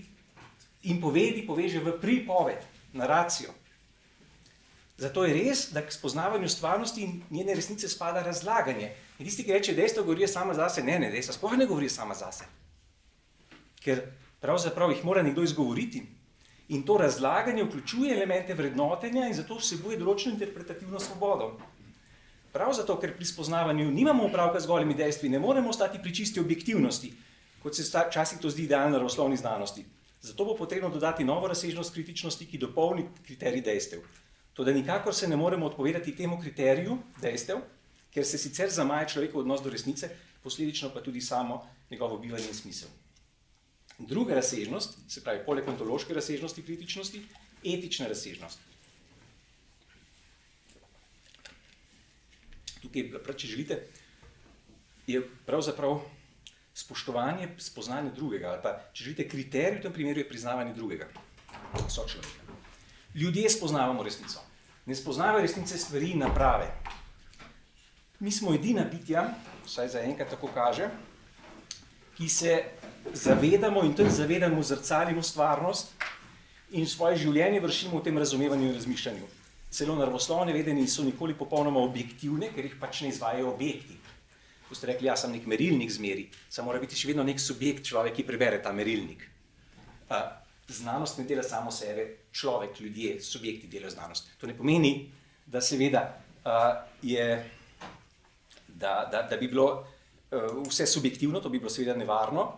in 0.86 1.00
povedi 1.00 1.46
poveže 1.46 1.82
v 1.82 1.96
pripoved, 2.00 2.62
naracijo. 2.92 3.52
Zato 4.96 5.26
je 5.26 5.34
res, 5.36 5.68
da 5.76 5.82
k 5.84 5.92
spoznavanju 5.92 6.48
stvarnosti 6.48 7.02
in 7.04 7.22
njene 7.30 7.54
resnice 7.54 7.88
spada 7.88 8.22
razlaganje. 8.22 8.94
In 9.18 9.26
tisti, 9.26 9.44
ki 9.44 9.52
reče, 9.52 9.74
dejstvo 9.76 10.04
govori 10.04 10.28
sama 10.28 10.54
zase, 10.54 10.82
ne, 10.82 10.98
ne, 10.98 11.10
dejstvo 11.12 11.34
sploh 11.36 11.56
ne 11.58 11.66
govori 11.66 11.88
sama 11.92 12.14
zase. 12.14 12.48
Ker 13.84 14.00
pravzaprav 14.40 14.90
jih 14.94 15.04
mora 15.04 15.22
nekdo 15.22 15.42
izgovoriti. 15.44 16.02
In 16.68 16.82
to 16.82 16.96
razlaganje 16.98 17.64
vključuje 17.64 18.14
elemente 18.14 18.54
vrednotenja 18.54 19.28
in 19.28 19.34
zato 19.34 19.60
vsebuje 19.60 19.98
določeno 20.00 20.34
interpretativno 20.34 21.00
svobodo. 21.00 21.52
Prav 22.56 22.72
zato, 22.72 22.96
ker 22.96 23.12
pri 23.14 23.28
spoznavanju 23.28 23.90
nimamo 23.92 24.24
opravka 24.24 24.60
z 24.60 24.66
golimi 24.66 24.94
dejstvi, 24.96 25.28
ne 25.28 25.38
moremo 25.38 25.68
ostati 25.68 26.00
pri 26.02 26.14
čisti 26.14 26.40
objektivnosti, 26.40 27.12
kot 27.62 27.76
se 27.76 27.84
včasih 27.84 28.40
to 28.40 28.50
zdi 28.50 28.64
idealno 28.64 28.98
v 28.98 29.10
osnovni 29.12 29.36
znanosti. 29.36 29.84
Zato 30.26 30.44
bo 30.44 30.56
potrebno 30.58 30.88
dodati 30.90 31.24
novo 31.24 31.46
razsežnost 31.46 31.94
kritičnosti, 31.94 32.48
ki 32.50 32.58
dopolni 32.58 33.04
kriterij 33.22 33.62
dejstev. 33.62 34.00
To, 34.58 34.64
da 34.64 34.72
nikakor 34.72 35.14
se 35.14 35.28
ne 35.28 35.36
moremo 35.36 35.66
odpovedati 35.66 36.16
temu 36.16 36.40
kriteriju 36.40 36.96
dejstev, 37.22 37.60
ker 38.10 38.26
se 38.26 38.38
sicer 38.38 38.72
zamaja 38.72 39.06
človekov 39.12 39.44
odnos 39.44 39.62
do 39.62 39.70
resnice, 39.70 40.10
posledično 40.42 40.90
pa 40.90 41.02
tudi 41.04 41.20
samo 41.20 41.60
njegovo 41.90 42.18
bivanje 42.18 42.48
in 42.48 42.58
smisel. 42.58 42.88
Druga 43.98 44.34
razsežnost, 44.34 44.98
se 45.08 45.22
pravi, 45.22 45.44
poleg 45.46 45.68
ontološke 45.68 46.14
razsežnosti 46.14 46.62
kritičnosti, 46.62 47.22
etična 47.62 48.08
razsežnost. 48.10 48.58
Tukaj, 52.82 53.36
če 53.36 53.46
želite, 53.46 53.78
je 55.06 55.22
pravzaprav 55.46 56.00
spoštovanje 56.76 57.48
spoznanja 57.58 58.10
drugega, 58.12 58.50
ali 58.52 58.60
pa 58.62 58.74
če 58.92 59.04
želite, 59.04 59.28
kriterij 59.28 59.78
v 59.78 59.82
tem 59.86 59.92
primeru 59.96 60.20
je 60.20 60.28
priznavanje 60.28 60.74
drugega, 60.76 61.08
so 61.88 62.04
človeka. 62.04 62.52
Ljudje 63.14 63.50
spoznavamo 63.50 64.02
resnico. 64.04 64.42
Ne 64.86 64.94
spoznavajo 64.94 65.40
resnice 65.46 65.78
stvari 65.78 66.10
in 66.12 66.20
naprave. 66.20 66.68
Mi 68.20 68.32
smo 68.32 68.52
edina 68.54 68.84
bitja, 68.84 69.24
vsaj 69.64 69.88
za 69.88 70.02
enkrat 70.04 70.30
tako 70.30 70.50
kaže, 70.54 70.90
ki 72.16 72.28
se 72.28 72.58
zavedamo 73.12 73.84
in 73.84 73.94
tudi 73.96 74.10
zavedamo, 74.10 74.62
zrcalimo 74.62 75.22
stvarnost 75.22 75.94
in 76.76 76.86
svoje 76.86 77.16
življenje 77.24 77.60
vršimo 77.60 78.00
v 78.00 78.04
tem 78.04 78.18
razumevanju 78.18 78.68
in 78.68 78.76
razmišljanju. 78.76 79.28
Celo 79.70 79.96
naravoslovne 79.96 80.52
vedeni 80.52 80.86
so 80.88 81.04
nikoli 81.04 81.34
popolnoma 81.34 81.80
objektivne, 81.80 82.52
ker 82.52 82.68
jih 82.68 82.76
pač 82.80 83.00
ne 83.00 83.14
izvajajo 83.14 83.54
objekti 83.54 83.96
ko 84.68 84.74
ste 84.74 84.90
rekli, 84.90 85.06
jaz 85.06 85.22
sem 85.24 85.32
nek 85.32 85.46
merilnik 85.46 85.90
zmeri, 85.92 86.26
samo 86.50 86.70
mora 86.70 86.82
biti 86.82 86.98
še 86.98 87.12
vedno 87.12 87.24
nek 87.26 87.40
subjekt, 87.42 87.86
človek, 87.86 88.16
ki 88.18 88.26
prebere 88.26 88.58
ta 88.62 88.72
merilnik. 88.74 89.22
Znanost 90.66 91.20
ne 91.20 91.26
dela 91.28 91.44
samo 91.46 91.70
sebe, 91.70 92.06
človek, 92.34 92.80
ljudje, 92.80 93.20
subjekti 93.22 93.70
delajo 93.70 93.94
znanost. 93.94 94.32
To 94.40 94.50
ne 94.50 94.56
pomeni, 94.56 95.06
da 95.46 95.60
seveda 95.62 96.02
uh, 96.42 96.72
je, 97.02 97.26
da, 98.68 99.06
da, 99.12 99.22
da 99.30 99.38
bi 99.38 99.48
bilo 99.48 99.68
uh, 99.78 100.66
vse 100.66 100.86
subjektivno, 100.90 101.40
to 101.40 101.48
bi 101.48 101.62
bilo 101.62 101.70
seveda 101.70 101.94
nevarno, 101.94 102.48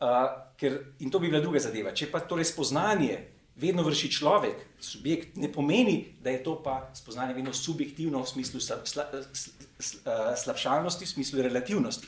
uh, 0.00 0.18
ker, 0.60 0.76
in 1.00 1.10
to 1.10 1.18
bi 1.18 1.32
bila 1.32 1.40
druga 1.40 1.62
zadeva. 1.64 1.94
Če 1.96 2.10
pa 2.12 2.20
torej 2.20 2.50
spoznanje 2.52 3.16
vedno 3.58 3.82
vrši 3.82 4.12
človek, 4.12 4.60
subjekt, 4.80 5.40
ne 5.40 5.48
pomeni, 5.52 5.96
da 6.22 6.30
je 6.30 6.44
to 6.44 6.58
pa 6.62 6.90
spoznanje 6.94 7.34
vedno 7.34 7.52
subjektivno 7.56 8.22
v 8.22 8.28
smislu 8.28 8.60
sla, 8.60 8.82
sla, 8.84 9.08
sla, 9.32 9.67
slabšalnosti, 9.78 11.04
v 11.04 11.08
smislu 11.08 11.42
relativnosti. 11.42 12.06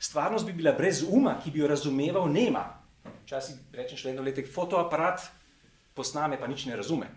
Stvarnost 0.00 0.46
bi 0.46 0.52
bila 0.52 0.72
brez 0.72 1.02
uma, 1.02 1.36
ki 1.44 1.50
bi 1.50 1.60
jo 1.60 1.68
razumeval, 1.68 2.28
nema. 2.32 2.64
Včasih 3.24 3.58
rečem, 3.74 3.98
še 3.98 4.08
vedno 4.10 4.24
letek, 4.24 4.48
fotoaparat 4.48 5.26
posname, 5.94 6.38
pa 6.40 6.48
nič 6.48 6.64
ne 6.70 6.78
razume. 6.78 7.10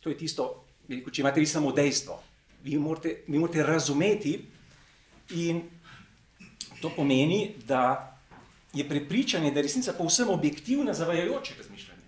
To 0.00 0.10
je 0.12 0.16
tisto, 0.16 0.64
če 0.88 1.22
imate 1.22 1.42
vi 1.42 1.48
samo 1.50 1.72
dejstvo. 1.74 2.16
Vi 2.64 2.78
morate, 2.80 3.22
vi 3.28 3.38
morate 3.38 3.66
razumeti, 3.66 4.38
in 5.36 5.62
to 6.80 6.90
pomeni, 6.96 7.54
da 7.66 8.12
je 8.72 8.88
prepričanje, 8.88 9.50
da 9.50 9.58
je 9.58 9.62
resnica 9.62 9.92
povsem 9.92 10.30
objektivna, 10.30 10.94
zavajajoče 10.94 11.54
razmišljanje. 11.58 12.02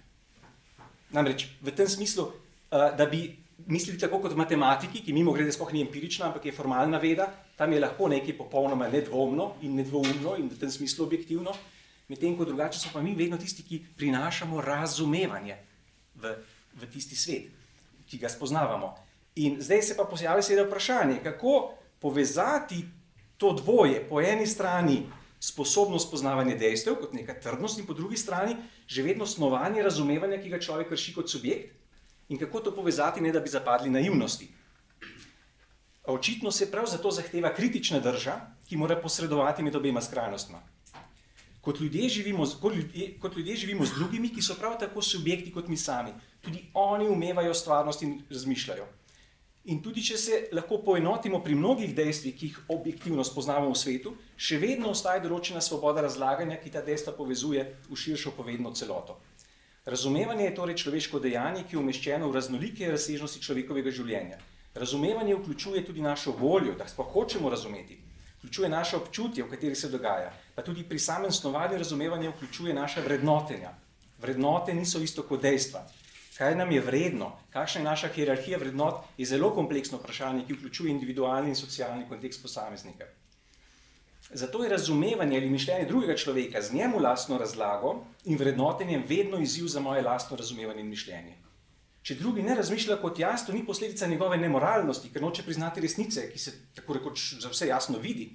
Namreč 1.10 1.46
v 1.60 1.72
tem 1.72 1.88
smislu, 1.88 2.28
da 2.70 3.06
bi 3.10 3.36
mislili 3.66 3.98
tako 3.98 4.20
kot 4.22 4.36
matematiki, 4.36 5.02
ki 5.02 5.12
mimo 5.12 5.32
grede 5.32 5.52
sploh 5.52 5.72
ni 5.72 5.82
empirična, 5.82 6.28
ampak 6.28 6.46
je 6.46 6.52
formalna 6.52 6.98
veda, 6.98 7.28
tam 7.56 7.72
je 7.72 7.80
lahko 7.80 8.08
nekaj 8.08 8.36
popolnoma 8.38 8.88
nedvomno 8.88 9.54
in 9.62 9.74
nedvoumno 9.74 10.36
in 10.38 10.48
v 10.48 10.58
tem 10.58 10.70
smislu 10.70 11.06
objektivno, 11.06 11.54
medtem 12.08 12.36
ko 12.36 12.44
drugače 12.44 12.78
so 12.78 12.92
pa 12.92 13.02
mi 13.02 13.14
vedno 13.14 13.36
tisti, 13.38 13.62
ki 13.62 13.82
prinašamo 13.96 14.60
razumevanje 14.60 15.58
v, 16.14 16.34
v 16.80 16.90
tisti 16.92 17.16
svet, 17.16 17.50
ki 18.06 18.18
ga 18.18 18.28
spoznavamo. 18.28 18.94
In 19.42 19.58
zdaj 19.62 19.82
se 19.82 19.96
pa 19.96 20.06
pojavlja 20.08 20.42
seveda 20.42 20.66
vprašanje, 20.66 21.20
kako 21.22 21.74
povezati 22.00 22.84
to 23.36 23.52
dvoje, 23.52 24.00
po 24.08 24.20
eni 24.20 24.46
strani 24.46 25.02
sposobnost 25.40 26.10
poznavanja 26.10 26.56
dejstev 26.58 26.96
kot 26.98 27.12
neka 27.14 27.34
trdnost 27.40 27.78
in 27.78 27.86
po 27.86 27.94
drugi 27.94 28.16
strani 28.16 28.56
že 28.86 29.02
vedno 29.02 29.26
snovanje 29.26 29.82
razumevanja, 29.82 30.40
ki 30.42 30.48
ga 30.48 30.58
človek 30.58 30.90
vrši 30.90 31.14
kot 31.14 31.30
subjekt 31.30 31.74
in 32.28 32.38
kako 32.38 32.60
to 32.60 32.74
povezati, 32.74 33.20
ne 33.20 33.32
da 33.32 33.40
bi 33.40 33.48
zapadli 33.48 33.90
naivnosti. 33.90 34.48
Očitno 36.08 36.50
se 36.50 36.70
prav 36.70 36.86
zato 36.86 37.10
zahteva 37.10 37.54
kritična 37.54 38.00
drža, 38.00 38.40
ki 38.68 38.76
mora 38.76 38.96
posredovati 38.96 39.62
med 39.62 39.76
obema 39.76 40.00
skrajnostma. 40.00 40.62
Kot 41.60 41.80
ljudje, 41.80 42.08
živimo, 42.08 42.46
kot, 42.60 42.74
ljudje, 42.74 43.18
kot 43.20 43.36
ljudje 43.36 43.56
živimo 43.56 43.84
z 43.86 43.94
drugimi, 43.94 44.30
ki 44.34 44.42
so 44.42 44.54
prav 44.54 44.78
tako 44.80 45.02
subjekti 45.02 45.52
kot 45.52 45.68
mi 45.68 45.76
sami. 45.76 46.12
Tudi 46.40 46.64
oni 46.74 47.08
umevajo 47.08 47.54
stvarnost 47.54 48.02
in 48.02 48.22
razmišljajo. 48.30 48.86
In 49.68 49.82
tudi, 49.84 50.00
če 50.00 50.16
se 50.16 50.36
lahko 50.52 50.78
poenotimo 50.84 51.42
pri 51.44 51.54
mnogih 51.54 51.90
dejstvih, 51.94 52.36
ki 52.38 52.46
jih 52.46 52.60
objektivno 52.72 53.24
spoznavamo 53.24 53.74
v 53.74 53.76
svetu, 53.76 54.14
še 54.36 54.56
vedno 54.62 54.94
ostaja 54.94 55.20
določena 55.20 55.60
svoboda 55.60 56.00
razlaganja, 56.00 56.56
ki 56.62 56.72
ta 56.72 56.80
dejstva 56.80 57.12
povezuje 57.12 57.66
v 57.90 57.98
širšo 58.04 58.32
povedno 58.38 58.72
celoto. 58.72 59.18
Razumevanje 59.88 60.44
je 60.44 60.54
torej 60.54 60.74
človeško 60.82 61.18
dejanje, 61.24 61.62
ki 61.64 61.76
je 61.76 61.80
umeščeno 61.80 62.26
v 62.28 62.34
raznolike 62.36 62.90
razsežnosti 62.92 63.40
človekovega 63.40 63.88
življenja. 63.88 64.36
Razumevanje 64.76 65.38
vključuje 65.38 65.80
tudi 65.86 66.02
našo 66.04 66.34
voljo, 66.36 66.74
da 66.76 66.84
sploh 66.88 67.08
hočemo 67.14 67.48
razumeti, 67.48 67.96
vključuje 68.34 68.68
naše 68.68 68.98
občutje, 68.98 69.46
v 69.46 69.48
kateri 69.54 69.78
se 69.80 69.88
dogaja, 69.88 70.34
pa 70.54 70.62
tudi 70.66 70.84
pri 70.84 70.98
samem 71.00 71.32
snovanju 71.32 71.78
razumevanja 71.80 72.34
vključuje 72.34 72.74
naša 72.76 73.00
vrednotenja. 73.06 73.70
Vrednote 74.20 74.74
niso 74.74 75.00
isto 75.00 75.24
kot 75.24 75.40
dejstva. 75.42 75.86
Kaj 76.36 76.54
nam 76.60 76.72
je 76.72 76.84
vredno, 76.84 77.30
kakšna 77.50 77.80
je 77.80 77.84
naša 77.84 78.12
hierarhija 78.12 78.58
vrednot, 78.58 79.00
je 79.16 79.26
zelo 79.26 79.54
kompleksno 79.54 80.02
vprašanje, 80.02 80.44
ki 80.46 80.58
vključuje 80.58 80.92
individualni 80.92 81.54
in 81.54 81.56
socialni 81.56 82.04
kontekst 82.08 82.42
posameznika. 82.42 83.08
Zato 84.30 84.62
je 84.64 84.70
razumevanje 84.70 85.36
ali 85.36 85.50
mišljenje 85.50 85.84
drugega 85.88 86.16
človeka 86.16 86.62
z 86.62 86.74
njemu 86.74 86.98
lastno 87.00 87.38
razlago 87.38 88.04
in 88.24 88.36
vrednotenjem 88.36 89.04
vedno 89.08 89.38
izziv 89.38 89.66
za 89.66 89.80
moje 89.80 90.02
lastno 90.02 90.36
razumevanje 90.36 90.80
in 90.80 90.88
mišljenje. 90.88 91.36
Če 92.02 92.14
drugi 92.14 92.42
ne 92.42 92.54
razmišlja 92.54 92.96
kot 93.02 93.18
jaz, 93.18 93.46
to 93.46 93.52
ni 93.52 93.64
posledica 93.66 94.06
njegove 94.06 94.36
nemoralnosti, 94.36 95.10
ker 95.12 95.22
noče 95.22 95.42
priznati 95.42 95.80
resnice, 95.80 96.28
ki 96.32 96.38
se 96.38 96.52
tako 96.74 96.96
rekoč 96.96 97.24
za 97.40 97.48
vse 97.52 97.68
jasno 97.68 97.98
vidi, 97.98 98.30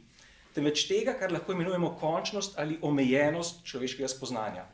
temveč 0.53 0.87
tega, 0.89 1.13
kar 1.19 1.31
lahko 1.33 1.53
imenujemo 1.53 1.95
končnost 2.01 2.59
ali 2.59 2.79
omejenost 2.81 3.63
človeškega 3.65 4.09
spoznanja. 4.09 4.65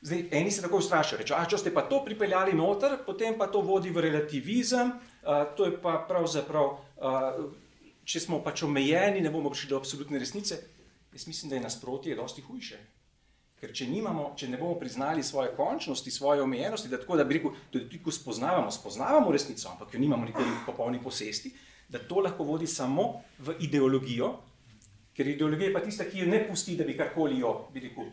Zdaj, 0.00 0.24
eni 0.30 0.50
se 0.50 0.62
tako 0.62 0.78
ustrašijo, 0.82 1.18
reče, 1.18 1.38
če 1.50 1.58
ste 1.58 1.72
pa 1.74 1.86
to 1.88 2.02
pripeljali 2.04 2.52
noter, 2.54 2.98
potem 3.06 3.38
pa 3.38 3.48
to 3.52 3.62
vodi 3.64 3.90
v 3.90 4.04
relativizem, 4.04 4.92
a, 5.24 5.44
to 5.56 5.66
je 5.66 5.78
pa 5.82 5.96
pravzaprav, 6.08 6.76
a, 7.00 7.32
če 8.06 8.22
smo 8.22 8.40
pač 8.44 8.62
omejeni, 8.62 9.22
ne 9.24 9.32
bomo 9.34 9.50
prišli 9.50 9.72
do 9.72 9.80
absolutne 9.80 10.20
resnice. 10.22 10.60
Jaz 11.12 11.26
mislim, 11.26 11.50
da 11.50 11.56
je 11.58 11.64
nasprotje 11.64 12.16
dosti 12.16 12.44
hujše. 12.46 12.78
Ker 13.56 13.72
če, 13.72 13.86
nimamo, 13.88 14.28
če 14.36 14.50
ne 14.52 14.58
bomo 14.60 14.76
priznali 14.78 15.24
svoje 15.24 15.54
končnosti, 15.56 16.12
svoje 16.12 16.42
omejenosti, 16.44 16.90
da 16.92 17.00
tako 17.00 17.16
da 17.16 17.24
bi 17.24 17.38
rekel, 17.38 17.54
tudi 17.72 18.02
ko 18.04 18.12
spoznavamo, 18.12 18.70
spoznavamo 18.70 19.32
resnico, 19.32 19.70
ampak 19.72 19.94
jo 19.94 20.00
nimamo 20.02 20.28
nikoli 20.28 20.44
v 20.44 20.66
popolni 20.66 21.00
posesti, 21.02 21.54
da 21.88 21.98
to 21.98 22.20
lahko 22.20 22.44
vodi 22.44 22.68
samo 22.68 23.22
v 23.38 23.56
ideologijo, 23.64 24.34
ker 25.16 25.30
ideologija 25.32 25.70
je 25.70 25.74
pa 25.74 25.80
tista, 25.80 26.04
ki 26.04 26.20
jo 26.20 26.28
ne 26.28 26.42
pusti, 26.44 26.76
da 26.76 26.84
bi 26.84 26.98
karkoli 26.98 27.40
jo, 27.40 27.54
bi 27.72 27.86
rekel, 27.88 28.10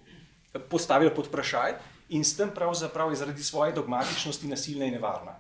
postavili 0.72 1.12
pod 1.14 1.28
vprašaj 1.28 1.76
in 2.16 2.24
s 2.24 2.38
tem 2.38 2.52
pravzaprav 2.56 3.12
je 3.12 3.20
zaradi 3.20 3.44
svoje 3.44 3.74
dogmatičnosti 3.76 4.48
nasilna 4.48 4.88
in 4.88 4.96
nevarna. 4.96 5.36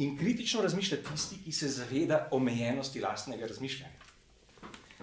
In 0.00 0.14
kritično 0.16 0.62
razmišlja 0.64 0.98
tisti, 1.10 1.36
ki 1.44 1.52
se 1.52 1.68
zaveda 1.68 2.28
omejenosti 2.32 3.00
lastnega 3.00 3.46
razmišljanja. 3.46 3.94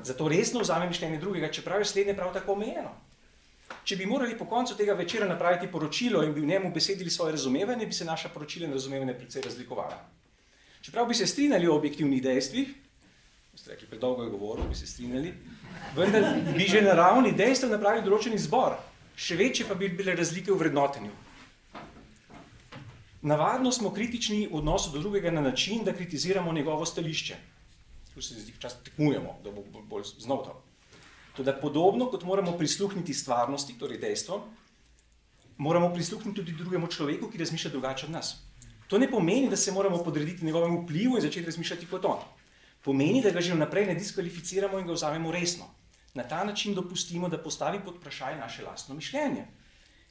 Zato 0.03 0.27
resno 0.27 0.61
vzame 0.61 0.87
mišljenje 0.89 1.19
drugega, 1.21 1.51
čeprav 1.51 1.81
je 1.81 1.85
slednje 1.85 2.15
prav 2.17 2.33
tako 2.33 2.53
omejeno. 2.53 2.91
Če 3.83 3.95
bi 3.95 4.05
morali 4.05 4.37
po 4.37 4.45
koncu 4.45 4.75
tega 4.77 4.93
večera 4.93 5.27
napraviti 5.27 5.69
poročilo 5.71 6.23
in 6.23 6.33
bi 6.33 6.41
v 6.41 6.49
njemu 6.49 6.71
besedili 6.73 7.11
svoje 7.11 7.35
razumevanje, 7.37 7.85
bi 7.85 7.93
se 7.93 8.05
naša 8.05 8.29
poročila 8.29 8.67
in 8.67 8.73
razumevanje 8.73 9.13
precej 9.13 9.41
razlikovala. 9.41 9.99
Čeprav 10.81 11.07
bi 11.07 11.15
se 11.15 11.27
strinjali 11.27 11.67
o 11.67 11.75
objektivnih 11.75 12.23
dejstvih, 12.23 12.73
ste 13.57 13.71
rekli, 13.71 13.87
predolgo 13.87 14.23
je 14.23 14.29
govoril, 14.29 14.67
bi 14.69 14.75
se 14.75 14.87
strinjali, 14.87 15.33
vendar 15.95 16.23
bi 16.57 16.63
že 16.63 16.81
na 16.81 16.93
ravni 16.93 17.31
dejstev 17.31 17.71
napravili 17.73 18.05
določen 18.05 18.35
izbor, 18.37 18.77
še 19.17 19.35
večje 19.35 19.65
pa 19.67 19.75
bi 19.75 19.89
bile 19.89 20.15
razlike 20.15 20.51
v 20.51 20.59
vrednotenju. 20.61 21.11
Navadno 23.21 23.71
smo 23.71 23.93
kritični 23.93 24.47
v 24.51 24.55
odnosu 24.57 24.91
do 24.93 24.99
drugega 24.99 25.31
na 25.31 25.41
način, 25.41 25.83
da 25.83 25.93
kritiziramo 25.93 26.53
njegovo 26.53 26.85
stališče. 26.85 27.35
Tu 28.13 28.21
se 28.21 28.39
zdi, 28.39 28.53
čas 28.59 28.77
tekmujemo, 28.83 29.39
da 29.43 29.51
bo 29.51 29.63
bolj 29.89 30.03
znov 30.19 30.43
to. 30.45 30.63
Toda 31.37 31.53
podobno, 31.53 32.09
kot 32.09 32.23
moramo 32.23 32.57
prisluhniti 32.57 33.13
stvarnosti, 33.13 33.77
torej 33.79 33.97
dejstvom, 33.97 34.41
moramo 35.57 35.93
prisluhniti 35.93 36.35
tudi 36.35 36.57
drugemu 36.57 36.87
človeku, 36.87 37.29
ki 37.29 37.37
razmišlja 37.37 37.71
drugače 37.71 38.05
od 38.05 38.11
nas. 38.11 38.35
To 38.87 38.97
ne 38.97 39.09
pomeni, 39.11 39.49
da 39.49 39.57
se 39.57 39.71
moramo 39.71 39.97
podrediti 40.03 40.45
njegovemu 40.45 40.81
vplivu 40.81 41.17
in 41.17 41.21
začeti 41.21 41.45
razmišljati 41.45 41.85
kot 41.85 42.05
on 42.05 42.19
pomeni, 42.87 43.21
da 43.21 43.33
ga 43.35 43.43
že 43.43 43.51
vnaprej 43.51 43.91
ne 43.91 43.95
diskvalificiramo 43.99 44.79
in 44.79 44.87
ga 44.87 44.95
vzamemo 44.95 45.31
resno. 45.31 45.67
Na 46.15 46.23
ta 46.23 46.43
način 46.47 46.73
dopustimo, 46.73 47.29
da 47.29 47.37
postavi 47.37 47.81
pod 47.83 47.99
vprašanje 47.99 48.39
naše 48.39 48.63
lastno 48.63 48.95
mišljenje, 48.95 49.43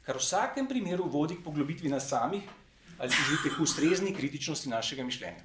kar 0.04 0.16
v 0.16 0.22
vsakem 0.22 0.68
primeru 0.68 1.08
vodi 1.10 1.38
k 1.38 1.44
poglobitvi 1.44 1.88
nas 1.88 2.08
samih 2.08 2.44
ali 2.98 3.12
želite 3.12 3.56
k 3.56 3.62
ustrezni 3.62 4.14
kritičnosti 4.14 4.68
našega 4.68 5.04
mišljenja. 5.04 5.42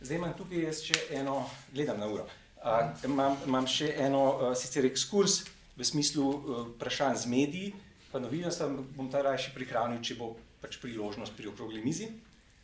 Zdaj 0.00 0.16
imam 0.16 0.34
tukaj 0.36 0.72
še 0.76 1.00
eno, 1.16 1.44
gledam 1.72 2.00
na 2.00 2.08
uro, 2.10 2.26
uh, 2.26 3.04
imam, 3.04 3.36
imam 3.46 3.66
še 3.66 3.94
eno 4.04 4.24
uh, 4.32 4.44
sicer 4.58 4.84
ekskurs 4.84 5.42
v 5.76 5.86
smislu 5.86 6.26
uh, 6.28 6.66
vprašanj 6.74 7.22
z 7.24 7.30
mediji, 7.32 7.72
pa 8.12 8.20
novinarstva 8.20 8.68
bom 8.96 9.08
ta 9.10 9.22
raje 9.24 9.46
še 9.46 9.54
prihranil, 9.56 10.02
če 10.04 10.18
bo 10.20 10.34
pač 10.60 10.76
priložnost 10.82 11.34
pri 11.36 11.48
okrogli 11.50 11.80
mizi, 11.84 12.10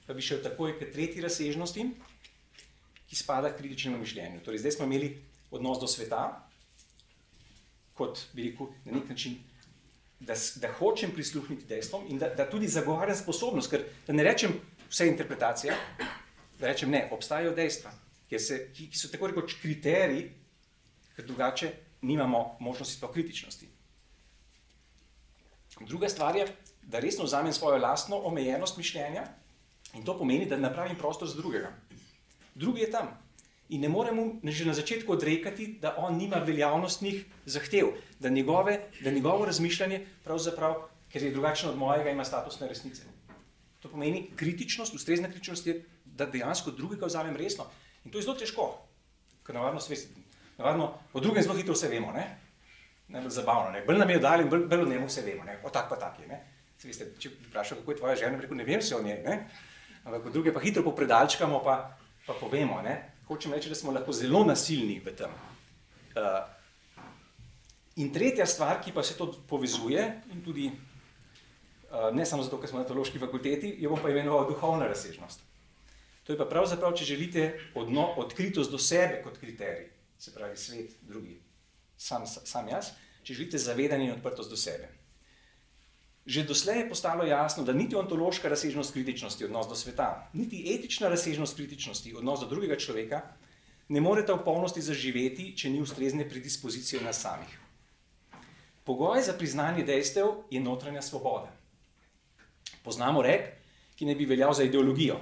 pa 0.06 0.16
bi 0.16 0.24
šel 0.24 0.42
takoj 0.44 0.76
k 0.78 0.90
tretji 0.92 1.24
razsežnosti, 1.24 1.88
ki 3.10 3.18
spada 3.18 3.50
k 3.50 3.58
kritičnemu 3.58 3.98
mišljenju. 3.98 4.44
Torej, 4.46 4.62
zdaj 4.62 4.76
smo 4.76 4.86
imeli 4.86 5.14
odnos 5.50 5.80
do 5.82 5.88
sveta, 5.90 6.28
kot 7.98 8.26
bi 8.36 8.50
rekel, 8.50 8.70
na 8.86 8.98
nek 8.98 9.10
način, 9.10 9.40
da, 10.20 10.34
da 10.56 10.72
hočem 10.78 11.12
prisluhniti 11.14 11.66
dejstvom 11.68 12.06
in 12.08 12.18
da, 12.18 12.28
da 12.34 12.48
tudi 12.50 12.68
zagovarjam 12.68 13.16
sposobnost, 13.16 13.70
ker 13.70 13.84
ne 14.08 14.24
rečem 14.24 14.54
vse 14.90 15.08
interpretacije, 15.08 15.76
da 16.60 16.66
rečem 16.66 16.90
ne, 16.90 17.06
obstajajo 17.12 17.54
dejstva, 17.56 17.92
se, 18.38 18.58
ki, 18.74 18.90
ki 18.92 18.98
so 18.98 19.08
tako 19.10 19.30
rekoč 19.32 19.56
kriteriji, 19.62 20.28
ker 21.16 21.26
drugače 21.26 21.72
nimamo 22.02 22.56
možnosti 22.60 23.00
to 23.00 23.12
kritičnosti. 23.12 23.68
Druga 25.88 26.08
stvar 26.08 26.36
je, 26.36 26.46
da 26.82 27.00
resno 27.00 27.24
vzamem 27.24 27.52
svojo 27.52 27.78
lastno 27.78 28.18
omejenost 28.28 28.76
mišljenja 28.76 29.24
in 29.94 30.04
to 30.04 30.18
pomeni, 30.18 30.46
da 30.46 30.56
napravim 30.56 30.98
prostor 30.98 31.28
za 31.28 31.40
drugega 31.40 31.72
drugi 32.60 32.80
je 32.80 32.90
tam. 32.90 33.08
In 33.70 33.80
ne 33.80 33.88
moremo 33.88 34.40
že 34.42 34.66
na 34.66 34.74
začetku 34.74 35.12
odrekati, 35.12 35.78
da 35.80 35.94
on 35.98 36.16
nima 36.18 36.36
veljavnostnih 36.36 37.24
zahtev, 37.46 37.92
da, 38.18 38.28
njegove, 38.28 38.80
da 39.00 39.10
njegovo 39.10 39.44
razmišljanje 39.44 40.06
ker 41.12 41.22
je 41.22 41.30
drugačen 41.30 41.70
od 41.70 41.76
mojega, 41.78 42.10
ima 42.10 42.24
statusne 42.24 42.68
resnice. 42.68 43.02
To 43.80 43.88
pomeni, 43.88 44.30
kritičnost, 44.36 44.94
ustrezna 44.94 45.28
kritičnost 45.28 45.66
je, 45.66 45.84
da 46.04 46.26
dejansko 46.26 46.70
drugega 46.70 47.06
vzamem 47.06 47.36
resno. 47.36 47.66
In 48.04 48.12
to 48.12 48.18
je 48.18 48.26
zelo 48.26 48.36
težko, 48.36 48.66
ker 49.46 49.54
navadno, 49.54 49.80
navadno 50.58 50.92
o 51.12 51.20
drugem 51.20 51.42
zelo 51.42 51.56
hitro 51.56 51.74
vse 51.74 51.88
vemo. 51.88 52.12
Ne? 52.12 52.26
Najbolj 53.08 53.30
zabavno. 53.30 53.70
Ne? 53.70 53.82
Bolj 53.86 53.98
nam 53.98 54.10
je 54.10 54.18
dal 54.18 54.40
in 54.40 54.50
bolj, 54.50 54.66
bolj 54.70 54.82
o 54.82 54.90
njemu 54.90 55.06
vse 55.06 55.22
vemo. 55.26 55.44
Ne? 55.44 55.58
O 55.64 55.70
tak 55.70 55.88
pa 55.88 55.96
tak 55.96 56.20
je. 56.20 56.28
Ne? 56.28 56.42
Veste, 56.84 57.10
če 57.18 57.32
vprašam, 57.48 57.80
kako 57.80 57.92
je 57.92 57.98
tvoja 57.98 58.16
žena, 58.16 58.38
rekel, 58.40 58.56
ne 58.56 58.64
vem 58.64 58.82
se 58.82 58.96
o 58.96 59.02
njej. 59.02 59.24
Ampak 60.04 60.30
druge 60.32 60.52
pa 60.52 60.60
hitro 60.60 60.82
popredalčkamo, 60.82 61.62
pa, 61.64 61.96
pa 62.26 62.36
povemo. 62.40 62.82
Ne? 62.82 63.09
Hočem 63.30 63.52
reči, 63.54 63.70
da 63.70 63.76
smo 63.78 63.92
lahko 63.94 64.10
zelo 64.12 64.42
nasilni 64.42 64.96
v 64.98 65.12
tem. 65.14 65.34
Uh, 66.18 66.40
in 68.02 68.10
tretja 68.10 68.42
stvar, 68.46 68.80
ki 68.82 68.90
pa 68.90 69.04
se 69.06 69.14
to 69.14 69.28
povezuje, 69.46 70.02
in 70.34 70.42
tudi 70.42 70.66
uh, 70.66 72.10
ne 72.10 72.26
samo 72.26 72.42
zato, 72.42 72.58
ker 72.58 72.72
smo 72.72 72.82
na 72.82 72.88
teološki 72.88 73.22
fakulteti, 73.22 73.70
jo 73.78 73.92
bom 73.94 74.02
pa 74.02 74.10
imenoval 74.10 74.48
duhovna 74.50 74.90
razsežnost. 74.90 75.46
To 76.26 76.34
je 76.34 76.38
pa 76.42 76.48
pravzaprav, 76.50 76.96
če 76.98 77.06
želite, 77.06 77.46
odno, 77.78 78.08
odkritost 78.18 78.74
do 78.74 78.82
sebe 78.82 79.22
kot 79.22 79.38
kriterij, 79.38 79.86
se 80.18 80.34
pravi 80.34 80.58
svet, 80.58 80.98
drugi, 81.06 81.38
sam, 81.96 82.26
sam 82.26 82.68
jaz, 82.68 82.90
če 83.22 83.38
želite 83.38 83.62
zavedanje 83.62 84.10
in 84.10 84.16
odprtost 84.18 84.50
do 84.50 84.58
sebe. 84.58 84.90
Že 86.30 86.46
doslej 86.46 86.78
je 86.78 86.88
postalo 86.88 87.24
jasno, 87.26 87.64
da 87.66 87.74
niti 87.74 87.96
ontološka 87.98 88.48
razsežnost 88.48 88.92
kritičnosti, 88.94 89.44
odnos 89.44 89.66
do 89.66 89.74
sveta, 89.74 90.30
niti 90.32 90.62
etična 90.74 91.08
razsežnost 91.10 91.56
kritičnosti, 91.58 92.14
odnos 92.14 92.40
do 92.40 92.46
drugega 92.46 92.76
človeka, 92.78 93.18
ne 93.90 94.00
moreta 94.00 94.36
v 94.38 94.44
polnosti 94.46 94.78
zaživeti, 94.78 95.48
če 95.58 95.72
ni 95.74 95.80
ustrezne 95.82 96.28
predispozicije 96.30 97.02
na 97.02 97.10
samih. 97.12 97.50
Pogoj 98.86 99.24
za 99.26 99.34
priznanje 99.34 99.82
dejstev 99.82 100.46
je 100.54 100.62
notranja 100.62 101.02
svoboda. 101.02 101.50
Poznamo 102.86 103.26
rek, 103.26 103.50
ki 103.98 104.06
ne 104.06 104.14
bi 104.14 104.30
veljal 104.30 104.54
za 104.54 104.62
ideologijo. 104.62 105.18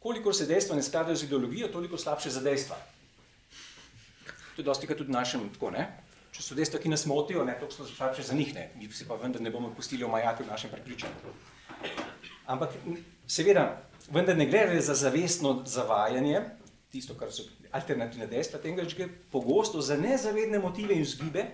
Kolikor 0.00 0.32
se 0.34 0.48
dejstva 0.48 0.80
ne 0.80 0.82
skladajo 0.82 1.20
z 1.20 1.28
ideologijo, 1.28 1.68
toliko 1.68 2.00
slabše 2.00 2.32
za 2.32 2.40
dejstva. 2.40 2.80
To 4.56 4.64
je 4.64 4.64
dosti 4.64 4.88
krat 4.88 5.04
tudi 5.04 5.12
našem 5.12 5.44
tako, 5.52 5.70
ne? 5.76 6.05
Če 6.36 6.44
so 6.44 6.56
dejstva, 6.56 6.82
ki 6.82 6.92
nas 6.92 7.06
motijo, 7.08 7.44
ne, 7.48 7.54
to 7.56 7.70
so 7.72 7.86
slabše 7.88 8.26
za 8.28 8.36
njih, 8.36 8.52
ne, 8.54 8.68
mi 8.76 8.90
se 8.92 9.06
pa 9.08 9.16
vendar 9.16 9.40
ne 9.40 9.50
bomo 9.50 9.70
pustili 9.72 10.04
omajati 10.04 10.44
v 10.44 10.50
našem 10.52 10.70
prepričanju. 10.70 11.32
Ampak 12.52 12.76
seveda, 13.26 13.64
vendar 14.12 14.36
ne 14.36 14.44
gre 14.46 14.80
za 14.84 14.94
zavestno 14.94 15.62
zavajanje, 15.64 16.42
tisto, 16.92 17.16
kar 17.16 17.32
so 17.32 17.46
alternativne 17.72 18.28
dejstva, 18.28 18.60
temveč 18.60 18.94
gre 18.98 19.08
pogosto 19.32 19.80
za 19.80 19.96
nezavedne 19.96 20.60
motive 20.60 20.94
in 20.94 21.08
vzgibe, 21.08 21.46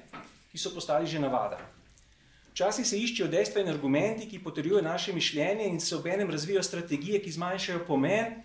ki 0.50 0.58
so 0.58 0.74
postali 0.74 1.06
že 1.06 1.22
navada. 1.22 1.60
Včasih 2.52 2.84
se 2.84 2.98
iščejo 2.98 3.30
dejstva 3.32 3.62
in 3.62 3.70
argumenti, 3.72 4.26
ki 4.28 4.42
potrjujejo 4.42 4.82
naše 4.84 5.14
mišljenje 5.16 5.70
in 5.70 5.80
se 5.80 5.96
obenem 5.96 6.30
razvijajo 6.30 6.62
strategije, 6.62 7.22
ki 7.22 7.38
zmanjšajo 7.38 7.86
pomen 7.86 8.42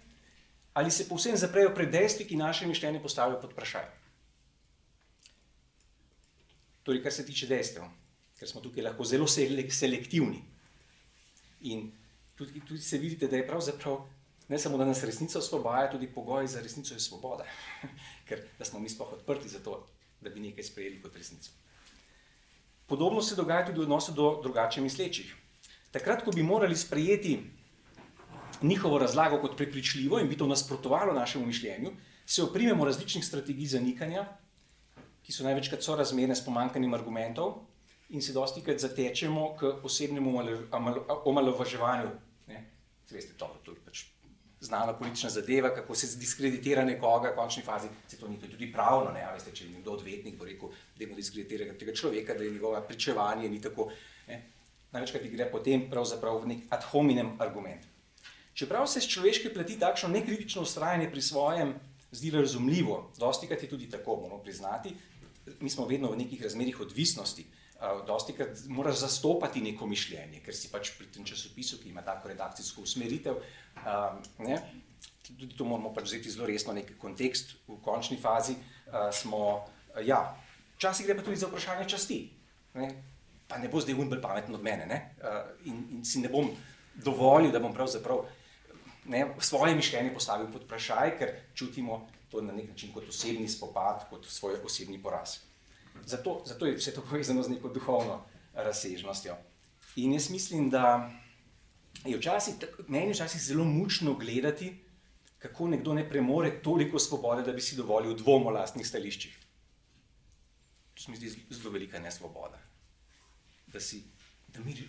ali 0.77 0.91
se 0.93 1.07
povsem 1.09 1.33
zaprejo 1.33 1.71
pred 1.73 1.89
dejstvi, 1.89 2.27
ki 2.29 2.37
naše 2.37 2.67
mišljenje 2.69 3.01
postavijo 3.01 3.39
pod 3.41 3.51
vprašanje. 3.51 4.06
Torej, 6.87 7.01
kar 7.03 7.11
se 7.11 7.25
tiče 7.27 7.49
dejstev, 7.51 7.83
ker 8.39 8.47
smo 8.47 8.61
tukaj 8.63 8.85
lahko 8.85 9.03
zelo 9.03 9.25
selektivni. 9.27 10.39
In 11.67 11.89
tudi, 12.37 12.61
tudi 12.63 12.79
se 12.81 12.97
vidite, 13.01 13.27
da 13.27 13.35
je 13.35 13.47
pravzaprav 13.47 14.05
ne 14.47 14.59
samo, 14.59 14.77
da 14.79 14.85
nas 14.87 15.03
resnica 15.03 15.39
osvobaja, 15.39 15.91
tudi 15.91 16.07
pogoj 16.07 16.47
za 16.47 16.61
resnico 16.63 16.93
je 16.93 16.99
svoboda. 17.03 17.43
ker 18.27 18.45
smo 18.63 18.79
mi 18.79 18.89
sploh 18.89 19.11
odprti 19.19 19.51
za 19.51 19.59
to, 19.59 19.81
da 20.21 20.29
bi 20.29 20.39
nekaj 20.39 20.63
sprejeli 20.63 21.01
kot 21.03 21.15
resnico. 21.19 21.51
Podobno 22.87 23.21
se 23.21 23.35
dogaja 23.35 23.65
tudi 23.67 23.83
v 23.83 23.89
odnosu 23.89 24.15
do 24.15 24.39
drugače 24.43 24.81
mislečih. 24.81 25.35
Takrat, 25.91 26.23
ko 26.23 26.31
bi 26.31 26.43
morali 26.43 26.75
sprejeti 26.75 27.39
njihovo 28.61 28.97
razlago 28.97 29.41
kot 29.41 29.57
prepričljivo 29.57 30.19
in 30.19 30.29
bi 30.29 30.37
to 30.37 30.47
nasprotovalo 30.47 31.13
našemu 31.13 31.45
mišljenju, 31.45 31.91
se 32.25 32.43
oprimemo 32.43 32.85
različnih 32.85 33.25
strategij 33.25 33.65
zanikanja, 33.75 34.25
ki 35.27 35.35
so 35.35 35.43
največkrat 35.43 35.83
sorazmerne 35.83 36.35
s 36.35 36.45
pomankanjem 36.45 36.93
argumentov, 36.95 37.57
in 38.15 38.21
se 38.21 38.33
dosti 38.33 38.61
krat 38.63 38.79
zatečemo 38.79 39.55
k 39.59 39.73
osebnemu 39.83 40.39
omalovaževanju. 41.25 42.11
Veste, 43.11 43.33
to, 43.39 43.47
je 43.67 43.79
pač 43.85 44.03
znana 44.59 44.93
politična 44.93 45.29
zadeva, 45.29 45.69
kako 45.75 45.95
se 45.95 46.17
diskreditira 46.19 46.83
nekoga 46.85 47.31
v 47.31 47.35
končni 47.35 47.63
fazi. 47.63 47.87
Se 48.07 48.17
to 48.17 48.27
ni 48.27 48.39
tudi 48.39 48.71
pravno, 48.71 49.11
ne? 49.11 49.23
Veste, 49.33 49.51
če 49.55 49.65
je 49.65 49.71
nekdo 49.75 49.93
odvetnik, 49.95 50.35
bo 50.39 50.47
rekel, 50.47 50.71
da 50.95 51.03
je 51.03 51.15
diskreditira 51.15 51.67
tega 51.79 51.95
človeka, 51.95 52.33
da 52.33 52.43
je 52.43 52.51
njegovo 52.51 52.81
pričevanje 52.87 53.49
ni 53.49 53.61
tako. 53.61 53.89
Ne? 54.27 54.41
Največkrat 54.91 55.27
gre 55.31 55.49
potem 55.51 55.89
pravzaprav 55.91 56.41
v 56.43 56.53
nek 56.53 56.65
ad 56.71 56.87
hominem 56.91 57.35
argument. 57.43 57.83
Čeprav 58.57 58.87
se 58.87 59.03
z 59.03 59.11
človeške 59.11 59.53
plati 59.53 59.79
takšno 59.79 60.09
nekritično 60.09 60.63
ustrajanje 60.63 61.11
pri 61.11 61.21
svojem 61.21 61.75
zdi 62.11 62.31
razumljivo, 62.31 63.11
dosti 63.19 63.47
krat 63.47 63.63
je 63.63 63.69
tudi 63.69 63.89
tako, 63.89 64.15
moramo 64.15 64.41
priznati, 64.43 64.95
mi 65.59 65.69
smo 65.69 65.85
vedno 65.85 66.11
v 66.11 66.17
nekih 66.23 66.41
razmerih 66.43 66.79
odvisnosti. 66.81 67.45
Dosti 68.07 68.33
krat 68.33 68.63
moraš 68.73 69.03
zastopati 69.03 69.61
neko 69.61 69.85
mišljenje, 69.87 70.41
ker 70.45 70.55
si 70.55 70.71
pač 70.73 70.95
pri 70.97 71.11
tem 71.13 71.25
časopisu, 71.25 71.77
ki 71.77 71.91
ima 71.91 72.01
tako 72.01 72.31
redakcijsko 72.31 72.81
usmeritev. 72.81 73.37
Uh, 73.77 74.55
tudi 75.27 75.55
to 75.57 75.65
moramo 75.65 75.91
pač 75.93 76.09
vzeti 76.09 76.31
zelo 76.31 76.47
resno, 76.47 76.73
nek 76.73 76.95
kontekst 76.97 77.55
v 77.67 77.77
končni 77.83 78.17
fazi. 78.17 78.55
Smo, 79.13 79.67
ja, 80.05 80.21
včasih 80.77 81.07
gre 81.07 81.17
pa 81.17 81.25
tudi 81.25 81.39
za 81.39 81.51
vprašanje 81.51 81.87
časti. 81.89 82.19
Ne? 82.79 82.89
Pa 83.47 83.59
ne 83.59 83.69
bo 83.71 83.81
zdaj 83.83 83.97
un 83.99 84.09
bolj 84.11 84.23
pameten 84.23 84.55
od 84.55 84.63
mene. 84.63 84.87
Ne? 84.87 84.99
In, 85.67 85.83
in 85.99 86.05
si 86.07 86.23
ne 86.23 86.31
bom 86.31 86.49
dovolil, 86.95 87.51
da 87.51 87.61
bom 87.63 87.75
pravzaprav 87.75 88.25
ne, 89.07 89.25
svoje 89.39 89.75
mišljenje 89.75 90.13
postavil 90.15 90.49
pod 90.51 90.65
vprašaj, 90.67 91.15
ker 91.19 91.33
čutimo 91.55 92.05
to 92.37 92.41
na 92.45 92.53
nek 92.53 92.69
način 92.69 92.93
kot 92.93 93.09
osebni 93.09 93.49
spopad, 93.49 94.05
kot 94.09 94.25
svoj 94.29 94.59
osebni 94.65 95.01
poraz. 95.01 95.39
Zato, 96.05 96.43
zato 96.45 96.65
je 96.65 96.75
vse 96.77 96.93
to 96.93 97.01
povezano 97.01 97.43
z 97.43 97.49
neko 97.49 97.69
duhovno 97.73 98.19
razsežnostjo. 98.53 99.35
In 99.95 100.13
jaz 100.13 100.29
mislim, 100.29 100.69
da 100.69 101.09
je 102.05 102.17
včasih, 102.17 102.55
meni 102.87 103.13
včasih 103.13 103.41
zelo 103.41 103.65
mučno 103.65 104.13
gledati, 104.13 104.75
kako 105.39 105.67
nekdo 105.67 105.93
ne 105.93 106.05
premore 106.09 106.61
toliko 106.61 106.99
svobode, 106.99 107.41
da 107.41 107.53
bi 107.53 107.61
si 107.61 107.75
dovolil 107.75 108.15
dvom 108.17 108.47
o 108.47 108.53
lastnih 108.53 108.87
stališčih. 108.87 109.37
To 110.93 111.01
se 111.01 111.11
mi 111.11 111.17
zdi 111.17 111.45
zelo 111.49 111.73
velika 111.73 111.99
nesvoboda. 111.99 112.59
Da, 113.67 113.79
si, 113.79 114.03
da, 114.47 114.61
mir, 114.61 114.83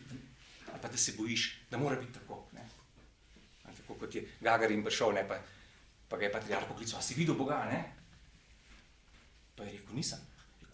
da, 0.83 0.89
da 0.89 0.97
se 0.97 1.15
bojiš, 1.17 1.51
da 1.71 1.79
mora 1.79 1.97
biti 1.97 2.13
tako. 2.13 2.45
Ne? 2.53 2.69
Tako 3.65 3.95
kot 3.95 4.15
je 4.15 4.29
Gagarin 4.41 4.85
prišel, 4.85 5.13
ne, 5.13 5.29
pa 5.29 5.41
pa 6.09 6.17
ga 6.17 6.25
je 6.25 6.33
patriarh 6.33 6.69
poklical, 6.69 6.99
a 6.99 7.05
si 7.05 7.15
videl 7.15 7.37
Boga, 7.37 7.65
ne? 7.69 7.85
Pa 9.57 9.65
je 9.69 9.77
rekel, 9.77 9.93
nisem. 9.93 10.21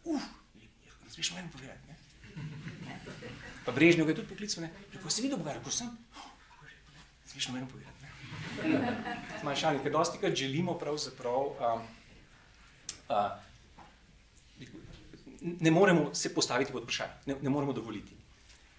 Uf, 0.07 0.23
ne 0.55 1.11
smeš 1.11 1.35
meni 1.35 1.51
povedati, 1.51 1.83
ne? 1.89 1.95
Pa 3.65 3.73
Brežnjev 3.73 4.07
ga 4.07 4.15
je 4.15 4.19
tudi 4.23 4.31
poklical, 4.31 4.67
ne? 4.67 4.71
Rekel, 4.95 5.11
si 5.11 5.27
videl 5.27 5.41
Boga, 5.43 5.57
rekel 5.59 5.75
sem. 5.75 5.91
Ne 5.91 7.27
smeš 7.35 7.51
meni 7.51 7.67
povedati, 7.67 7.99
ne? 8.07 8.11
Zmanjšanje, 9.43 9.83
ker 9.83 9.93
dosti 9.93 10.23
krat 10.23 10.39
želimo 10.39 10.79
pravzaprav, 10.79 11.51
um, 11.59 11.87
uh, 13.11 13.33
ne 15.43 15.71
moremo 15.71 16.15
se 16.15 16.35
postaviti 16.35 16.73
pod 16.73 16.87
vprašanje, 16.87 17.27
ne, 17.27 17.37
ne 17.43 17.51
moremo 17.51 17.73
dovoliti. 17.73 18.15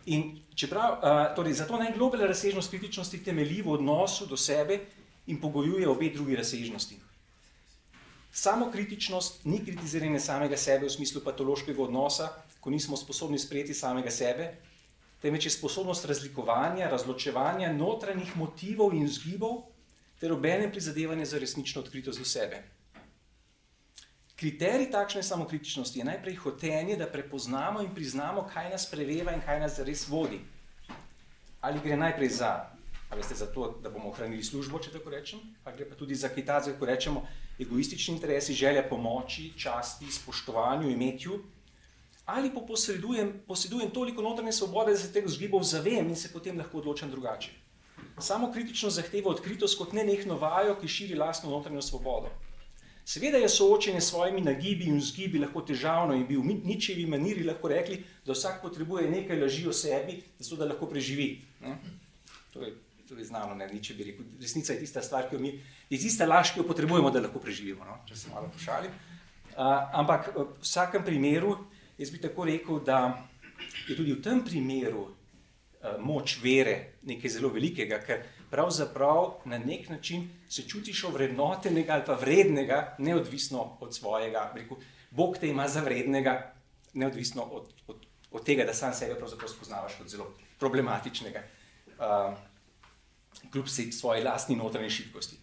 In 0.05 0.37
čeprav, 0.55 1.01
uh, 1.01 1.35
torej, 1.35 1.57
zato 1.59 1.77
najgloblja 1.81 2.29
razsežnost 2.29 2.69
kritičnosti 2.71 3.23
temelji 3.23 3.61
v 3.65 3.73
odnosu 3.75 4.25
do 4.29 4.37
sebe 4.37 4.79
in 5.27 5.41
pogojuje 5.41 5.87
obe 5.87 6.09
drugi 6.09 6.35
razsežnosti. 6.35 6.99
Samo 8.31 8.71
kritičnost 8.71 9.45
ni 9.45 9.61
kritiziranje 9.65 10.19
samega 10.19 10.57
sebe 10.57 10.85
v 10.85 10.91
smislu 10.91 11.21
patološkega 11.23 11.83
odnosa, 11.83 12.29
ko 12.59 12.69
nismo 12.69 12.97
sposobni 12.97 13.39
sprejeti 13.39 13.73
samega 13.73 14.11
sebe, 14.11 14.49
temveč 15.21 15.45
je 15.45 15.51
sposobnost 15.51 16.05
razlikovanja, 16.05 16.89
razločevanja 16.91 17.71
notranjih 17.73 18.35
motivov 18.37 18.93
in 18.93 19.05
vzgibov 19.07 19.63
ter 20.19 20.33
obenem 20.33 20.71
prizadevanje 20.71 21.25
za 21.25 21.39
resnično 21.39 21.81
odkritost 21.81 22.19
do 22.19 22.25
sebe. 22.25 22.63
Kriterij 24.35 24.91
takšne 24.91 25.23
samokritičnosti 25.23 25.99
je 25.99 26.05
najprej 26.05 26.35
hotenje, 26.35 26.97
da 26.99 27.07
prepoznamo 27.07 27.81
in 27.81 27.95
priznamo, 27.95 28.43
kaj 28.53 28.69
nas 28.69 28.89
preveva 28.91 29.31
in 29.31 29.41
kaj 29.41 29.59
nas 29.59 29.79
res 29.79 30.07
vodi. 30.07 30.41
Ali 31.61 31.79
gre 31.79 31.95
najprej 31.97 32.29
za 32.29 32.74
veste, 33.15 33.35
zato, 33.35 33.79
da 33.83 33.89
bomo 33.89 34.09
ohranili 34.09 34.43
službo, 34.43 34.79
če 34.79 34.91
tako 34.93 35.09
rečem, 35.09 35.41
ali 35.63 35.77
gre 35.77 35.89
pa 35.89 35.95
tudi 35.95 36.15
za 36.15 36.29
Kitajce, 36.29 36.75
ko 36.79 36.85
rečemo 36.85 37.25
egoistični 37.59 38.15
interesi, 38.15 38.53
želja 38.53 38.83
pomoči, 38.89 39.51
časti, 39.57 40.11
spoštovanju, 40.11 40.89
imetju, 40.91 41.39
ali 42.25 42.53
pa 42.53 42.61
posredujem, 42.67 43.33
posedujem 43.47 43.91
toliko 43.91 44.21
notranje 44.21 44.51
svobode, 44.51 44.91
da 44.91 44.97
se 44.97 45.11
teh 45.13 45.27
zgibov 45.27 45.63
zavem 45.63 46.09
in 46.09 46.15
se 46.15 46.33
potem 46.33 46.57
lahko 46.57 46.81
odločam 46.81 47.11
drugače. 47.11 47.51
Samo 48.19 48.51
kritično 48.51 48.89
zahteva 48.89 49.29
odkritost 49.31 49.77
kot 49.77 49.93
nenehno 49.93 50.37
vajo, 50.39 50.75
ki 50.81 50.87
širi 50.87 51.15
lastno 51.19 51.49
notranjo 51.51 51.81
svobodo. 51.81 52.31
Seveda 53.05 53.37
je 53.37 53.49
soočenje 53.49 54.01
s 54.01 54.09
svojimi 54.09 54.41
nagibi 54.41 54.87
in 54.89 54.97
vzgibi 54.97 55.39
lahko 55.39 55.61
težavno 55.61 56.15
in 56.15 56.25
bi 56.27 56.37
v 56.37 56.55
ničevi 56.65 57.05
maniri 57.05 57.43
lahko 57.45 57.69
rekli, 57.69 57.99
da 58.25 58.33
vsak 58.33 58.63
potrebuje 58.63 59.09
nekaj 59.11 59.41
laži 59.41 59.67
o 59.67 59.73
sebi, 59.73 60.23
zato 60.39 60.55
da 60.55 60.65
lahko 60.71 60.89
preživi. 60.89 61.27
Ne? 61.61 61.75
To 62.53 62.63
je, 62.63 62.73
to 63.15 63.23
je 63.23 63.25
znano, 63.25 63.55
ne 63.55 63.67
niče 63.67 63.93
bi 63.93 64.03
rekel. 64.03 64.25
Resnica 64.41 64.73
je 64.73 64.79
tista 64.79 65.01
stvar, 65.01 65.29
ki 65.29 65.35
jo 65.35 65.41
mi, 65.41 65.53
je 65.89 65.99
tista 65.99 66.27
laž, 66.27 66.51
ki 66.53 66.59
jo 66.59 66.67
potrebujemo, 66.67 67.11
da 67.11 67.23
lahko 67.23 67.39
preživimo, 67.39 67.85
no? 67.87 67.97
če 68.07 68.15
se 68.15 68.31
malo 68.33 68.49
pošalim. 68.53 68.91
Uh, 69.55 69.61
ampak 69.95 70.33
v 70.35 70.47
vsakem 70.59 71.03
primeru, 71.05 71.55
jaz 71.97 72.11
bi 72.11 72.19
tako 72.19 72.45
rekel, 72.49 72.81
da 72.83 72.99
je 73.87 73.95
tudi 73.95 74.11
v 74.11 74.21
tem 74.23 74.41
primeru 74.43 75.05
uh, 75.07 75.95
moč 76.03 76.41
vere 76.43 76.97
nekaj 77.07 77.37
zelo 77.37 77.53
velikega, 77.55 78.01
ker 78.03 78.25
pravzaprav 78.51 79.45
na 79.47 79.57
nek 79.57 79.87
način 79.89 80.27
se 80.49 80.67
čutiš 80.67 81.05
ovrednotenega 81.07 81.93
ali 81.93 82.03
pa 82.05 82.17
vrednega, 82.19 82.81
neodvisno 82.99 83.77
od 83.79 83.95
svojega. 83.95 84.51
Rekel, 84.55 84.83
Bog 85.11 85.37
te 85.39 85.47
ima 85.47 85.67
za 85.71 85.81
vrednega, 85.81 86.51
neodvisno 86.93 87.43
od, 87.43 87.71
od, 87.87 88.03
od 88.31 88.43
tega, 88.43 88.65
da 88.67 88.73
sam 88.73 88.93
sebe 88.93 89.15
spoznavaš 89.47 89.95
kot 89.95 90.11
zelo 90.11 90.33
problematičnega, 90.59 91.43
uh, 91.95 92.35
kljub 93.51 93.67
svoji 93.91 94.23
lastni 94.23 94.55
notranji 94.55 94.89
šibkosti. 94.89 95.37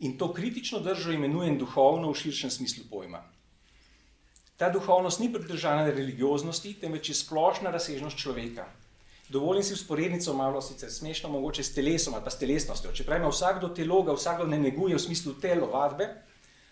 In 0.00 0.18
to 0.18 0.32
kritično 0.32 0.80
držo 0.80 1.12
imenujem 1.12 1.58
duhovno 1.58 2.10
v 2.10 2.16
širšem 2.16 2.50
smislu 2.50 2.84
pojma. 2.90 3.20
Ta 4.56 4.68
duhovnost 4.68 5.20
ni 5.20 5.32
pridržana 5.32 5.86
religioznosti, 5.88 6.74
temveč 6.80 7.08
je 7.08 7.14
splošna 7.14 7.70
razsežnost 7.70 8.16
človeka. 8.16 8.66
Dovolim 9.28 9.62
si 9.62 9.72
usporednico, 9.72 10.34
malo 10.34 10.60
sicer 10.60 10.90
smešno, 10.92 11.28
mogoče 11.28 11.62
s 11.62 11.74
telesom 11.74 12.14
ali 12.14 12.24
pa 12.24 12.30
s 12.30 12.38
telesnostjo. 12.38 12.92
Če 12.92 13.06
pravimo, 13.06 13.30
vsakdo 13.30 13.68
telo 13.72 14.02
ga 14.02 14.16
vsakdo 14.16 14.46
ne 14.46 14.58
neguje 14.58 14.96
v 14.96 15.00
smislu 15.00 15.36
telovadbe, 15.40 16.08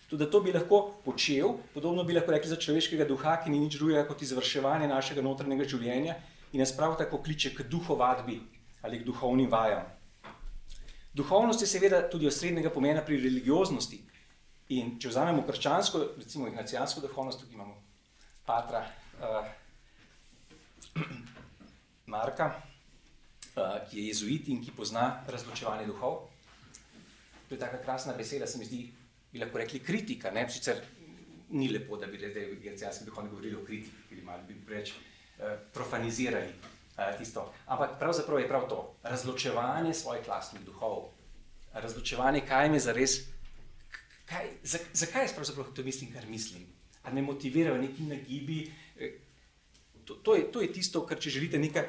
tudi 0.09 0.27
to 0.29 0.41
bi 0.43 0.53
lahko 0.53 0.81
počel, 1.05 1.55
podobno 1.73 2.03
bi 2.03 2.17
lahko 2.17 2.35
rekli 2.35 2.49
za 2.49 2.57
človeškega 2.59 3.07
duha, 3.09 3.37
ki 3.43 3.53
ni 3.53 3.61
nič 3.63 3.77
drugega 3.79 4.03
kot 4.09 4.21
izvrševanje 4.21 4.89
našega 4.91 5.23
notranjega 5.23 5.69
življenja 5.69 6.17
in 6.51 6.59
nas 6.59 6.73
prav 6.75 6.97
tako 6.97 7.21
kliče 7.23 7.53
k 7.55 7.65
duhovadbi 7.69 8.41
ali 8.81 8.99
k 8.99 9.07
duhovnim 9.07 9.49
vajam. 9.49 9.85
Duhovnost 11.13 11.61
je 11.61 11.67
seveda 11.67 12.03
tudi 12.09 12.27
osrednjega 12.27 12.69
pomena 12.69 13.01
pri 13.05 13.17
religioznosti. 13.17 13.99
In 14.77 14.97
če 15.01 15.09
vzamemo 15.09 15.41
krščansko, 15.47 16.01
recimo 16.19 16.47
ignacijansko 16.47 17.01
duhovnost, 17.01 17.41
tukaj 17.41 17.57
imamo 17.57 17.75
patra. 18.45 18.83
Uh, 19.17 21.01
Marka, 22.13 22.51
uh, 22.53 23.79
ki 23.89 23.97
je 23.97 24.05
jezuit 24.11 24.53
in 24.53 24.61
ki 24.61 24.75
pozna 24.77 25.23
razločevanje 25.27 25.89
duhov. 25.89 26.21
To 27.49 27.57
je 27.57 27.59
tako 27.59 27.81
krasna 27.81 28.13
beseda, 28.13 28.45
se 28.45 28.61
mi 28.61 28.69
zdi, 28.69 28.83
bi 29.33 29.41
lahko 29.41 29.57
rekli 29.57 29.81
kritika. 29.81 30.29
Ne? 30.31 30.45
Sicer 30.49 30.83
ni 31.49 31.71
lepo, 31.73 31.97
da 31.97 32.05
bi 32.05 32.21
zdaj 32.21 32.51
v 32.53 32.59
gercijanskih 32.61 33.09
duhovnih 33.09 33.33
govorili 33.33 33.57
o 33.57 33.65
kritiki, 33.65 34.05
ki 34.09 34.19
bi 34.19 34.27
malo 34.27 34.45
bi 34.45 34.59
preveč 34.65 34.93
uh, 34.93 35.57
profanizirali 35.73 36.53
uh, 36.53 36.68
tisto. 37.17 37.51
Ampak 37.67 37.99
pravzaprav 37.99 38.39
je 38.39 38.47
prav 38.47 38.67
to, 38.69 38.95
razločevanje 39.03 39.93
svojih 39.93 40.27
lastnih 40.27 40.63
duhov, 40.65 41.09
razločevanje, 41.73 42.41
kaj 42.47 42.69
me 42.69 42.79
zares, 42.79 43.19
kaj, 44.25 44.51
zakaj 44.93 45.27
jaz 45.27 45.33
pravzaprav 45.33 45.71
to 45.75 45.83
mislim, 45.83 46.13
kar 46.13 46.27
mislim. 46.27 46.67
Ali 47.03 47.15
me 47.15 47.21
motivirajo 47.21 47.81
neki 47.81 48.03
nagibi, 48.03 48.71
to, 50.05 50.13
to, 50.13 50.35
je, 50.35 50.51
to 50.51 50.61
je 50.61 50.73
tisto, 50.73 51.05
kar 51.05 51.19
če 51.19 51.29
želite 51.29 51.59
nekaj. 51.59 51.87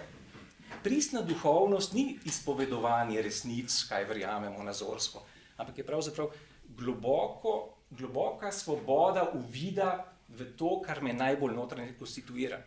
Pristna 0.85 1.20
duhovnost 1.23 1.92
ni 1.92 2.18
izpovedovanje 2.25 3.23
resnic, 3.23 3.75
kaj 3.88 4.05
verjamemo 4.09 4.62
nazorsko, 4.64 5.25
ampak 5.57 5.79
je 5.79 5.87
pravzaprav 5.87 6.31
globoko, 6.77 7.75
globoka 7.90 8.53
svoboda 8.53 9.27
uvida 9.35 10.07
v 10.29 10.46
to, 10.57 10.79
kar 10.81 11.03
me 11.03 11.12
najbolj 11.12 11.57
notranje 11.57 11.96
konstituira. 11.99 12.61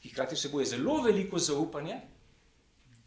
Ki 0.00 0.08
hkrati 0.08 0.34
vsebuje 0.34 0.66
zelo 0.66 1.02
veliko 1.02 1.38
zaupanje, 1.38 2.00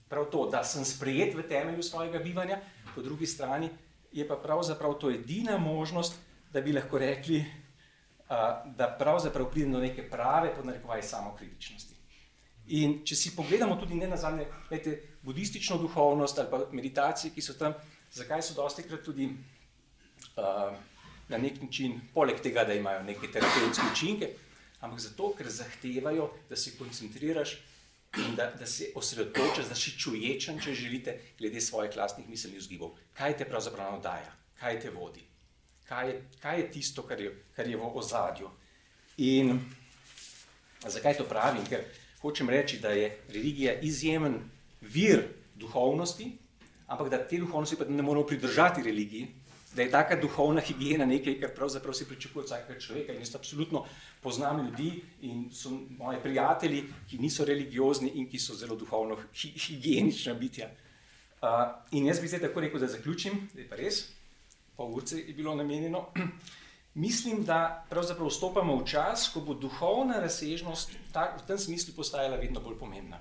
prav 0.09 0.29
to, 0.31 0.45
da 0.49 0.63
sem 0.63 0.85
sprejet 0.85 1.33
v 1.33 1.47
temelju 1.49 1.83
svojega 1.83 2.19
bivanja, 2.19 2.59
po 2.95 3.01
drugi 3.01 3.25
strani 3.27 3.69
je 4.11 4.27
pa 4.27 4.35
pravzaprav 4.37 4.93
to 5.01 5.09
edina 5.09 5.57
možnost, 5.57 6.19
da 6.53 6.61
bi 6.61 6.73
lahko 6.73 6.97
rekli, 7.01 7.45
da 8.77 8.95
pravzaprav 8.99 9.49
pridem 9.51 9.71
do 9.71 9.79
neke 9.81 10.05
prave, 10.09 10.53
podnarekovaj, 10.55 11.01
samokritičnosti. 11.03 11.95
In 12.77 13.01
če 13.05 13.15
si 13.15 13.33
pogledamo 13.35 13.75
tudi 13.75 13.97
ne 13.99 14.07
nazadnje, 14.07 14.45
gledajte, 14.69 15.17
budistično 15.23 15.77
duhovnost 15.81 16.39
ali 16.39 16.49
pa 16.51 16.61
meditacije, 16.71 17.33
ki 17.33 17.41
so 17.41 17.57
tam, 17.59 17.73
zakaj 18.11 18.41
so 18.41 18.55
dosti 18.55 18.85
krat 18.87 19.03
tudi 19.03 19.27
uh, 19.27 20.77
na 21.27 21.37
nek 21.37 21.59
način, 21.61 21.99
poleg 22.13 22.39
tega, 22.41 22.63
da 22.63 22.73
imajo 22.73 23.03
neke 23.03 23.27
terapevtske 23.31 23.89
učinke, 23.91 24.29
ampak 24.83 24.99
zato, 24.99 25.31
ker 25.37 25.49
zahtevajo, 25.49 26.29
da 26.49 26.59
se 26.59 26.75
koncentriraš 26.77 27.57
in 28.19 28.35
da, 28.35 28.51
da 28.59 28.67
se 28.69 28.91
osredotočaš, 28.99 29.71
da 29.71 29.75
si 29.75 29.95
čuječen, 29.97 30.59
če 30.61 30.75
želite, 30.77 31.19
glede 31.39 31.61
svojih 31.61 31.95
lastnih 31.97 32.27
miselnih 32.29 32.59
vzgibov. 32.59 32.97
Kaj 33.17 33.37
te 33.39 33.47
pravzaprav 33.49 33.95
navdaja, 33.95 34.33
kaj 34.59 34.81
te 34.83 34.91
vodi 34.93 35.23
kaj 35.93 36.09
je, 36.09 36.21
kaj 36.41 36.59
je 36.59 36.71
tisto, 36.71 37.03
kar 37.03 37.19
je, 37.21 37.31
kar 37.55 37.67
je 37.67 37.77
v 37.77 37.89
ozadju. 37.95 38.49
In 39.17 39.59
zakaj 40.87 41.17
to 41.17 41.25
pravim? 41.29 41.65
Ker 41.69 41.85
hočem 42.21 42.49
reči, 42.49 42.79
da 42.79 42.89
je 42.89 43.11
religija 43.29 43.79
izjemen 43.81 44.39
vir 44.81 45.27
duhovnosti, 45.55 46.31
ampak 46.87 47.09
da 47.09 47.21
te 47.27 47.37
duhovnosti 47.37 47.77
pa 47.77 47.85
ne 47.85 48.01
moramo 48.01 48.25
pridržati 48.25 48.83
religiji, 48.83 49.27
da 49.75 49.81
je 49.81 49.91
taka 49.91 50.15
duhovna 50.21 50.61
higiena 50.61 51.05
nekaj, 51.05 51.39
kar 51.41 51.53
pravzaprav 51.55 51.93
si 51.93 52.07
pričakuje 52.07 52.43
od 52.43 52.49
vsakega 52.49 52.79
človeka. 52.79 53.13
In 53.13 53.19
jaz 53.19 53.35
absolutno 53.35 53.85
poznam 54.21 54.65
ljudi 54.65 55.03
in 55.21 55.49
so 55.51 55.69
moji 55.97 56.19
prijatelji, 56.23 56.83
ki 57.09 57.17
niso 57.17 57.45
religiozni 57.45 58.11
in 58.15 58.29
ki 58.29 58.39
so 58.39 58.55
zelo 58.55 58.75
duhovno 58.75 59.17
hi 59.33 59.53
higienična 59.57 60.33
bitja. 60.33 60.69
Uh, 61.43 61.49
in 61.91 62.05
jaz 62.05 62.21
bi 62.21 62.27
zdaj 62.27 62.47
tako 62.47 62.61
rekel, 62.61 62.79
da 62.79 62.87
zaključim, 62.87 63.49
da 63.53 63.61
je 63.61 63.69
pa 63.69 63.75
res 63.75 64.05
pol 64.75 64.93
urce 64.93 65.19
je 65.19 65.33
bilo 65.33 65.55
namenjeno. 65.55 66.05
Mislim, 66.93 67.43
da 67.45 67.85
pravzaprav 67.89 68.27
vstopamo 68.29 68.75
v 68.77 68.85
čas, 68.85 69.29
ko 69.33 69.41
bo 69.41 69.53
duhovna 69.57 70.19
razsežnost 70.21 70.91
v 71.13 71.45
tem 71.47 71.57
smislu 71.57 71.95
postajala 71.97 72.37
vedno 72.37 72.61
bolj 72.61 72.77
pomembna. 72.79 73.17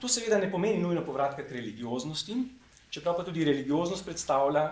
To 0.00 0.08
seveda 0.08 0.38
ne 0.40 0.50
pomeni 0.50 0.80
nujno 0.80 1.04
povratka 1.04 1.44
k 1.44 1.52
religioznosti, 1.52 2.36
čeprav 2.90 3.18
pa 3.18 3.24
tudi 3.24 3.44
religioznost 3.44 4.04
predstavlja 4.04 4.64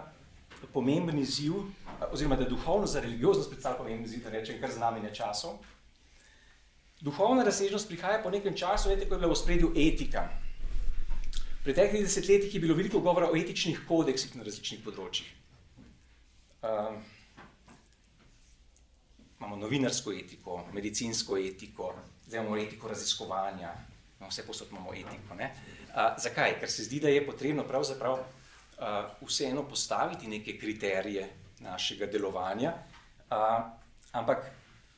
pomemben 0.67 1.19
izziv, 1.19 1.55
oziroma 2.13 2.37
da 2.37 2.49
duhovnost 2.49 2.93
za 2.93 3.01
religioznost 3.01 3.51
predstavlja 3.51 3.79
pomemben 3.79 4.05
izziv, 4.05 4.23
da 4.25 4.31
rečem, 4.31 4.61
kar 4.61 4.71
znamenje 4.71 5.15
časov. 5.15 5.59
Duhovna 7.01 7.43
razsežnost 7.43 7.89
prihaja 7.89 8.23
po 8.23 8.31
nekem 8.31 8.55
času, 8.55 8.89
vete, 8.89 9.09
ko 9.09 9.15
je 9.15 9.21
bila 9.21 9.33
v 9.33 9.39
spredju 9.39 9.73
etika. 9.77 10.29
V 11.63 11.65
preteklih 11.65 12.03
desetletjih 12.03 12.55
je 12.55 12.61
bilo 12.61 12.75
veliko 12.75 13.01
govora 13.01 13.31
o 13.31 13.37
etičnih 13.39 13.81
kodeksih 13.89 14.37
na 14.37 14.47
različnih 14.47 14.83
področjih. 14.85 15.29
Uh, 16.63 16.95
imamo 19.39 19.59
novinarsko 19.59 20.15
etiko, 20.15 20.61
medicinsko 20.75 21.39
etiko, 21.39 21.91
zdaj 22.29 22.43
imamo 22.43 22.59
etiko 22.63 22.91
raziskovanja, 22.91 23.73
no, 24.21 24.31
vse 24.31 24.47
posod 24.47 24.71
imamo 24.71 24.95
etiko. 24.95 25.39
Uh, 25.39 26.15
zakaj? 26.23 26.59
Ker 26.61 26.71
se 26.71 26.87
zdi, 26.87 27.03
da 27.03 27.11
je 27.11 27.27
potrebno 27.27 27.67
pravzaprav 27.67 28.23
uh, 28.83 29.29
vseeno 29.29 29.63
postaviti 29.69 30.29
neke 30.29 30.59
kriterije 30.59 31.29
našega 31.61 32.07
delovanja, 32.07 32.75
uh, 33.31 33.63
ampak 34.13 34.51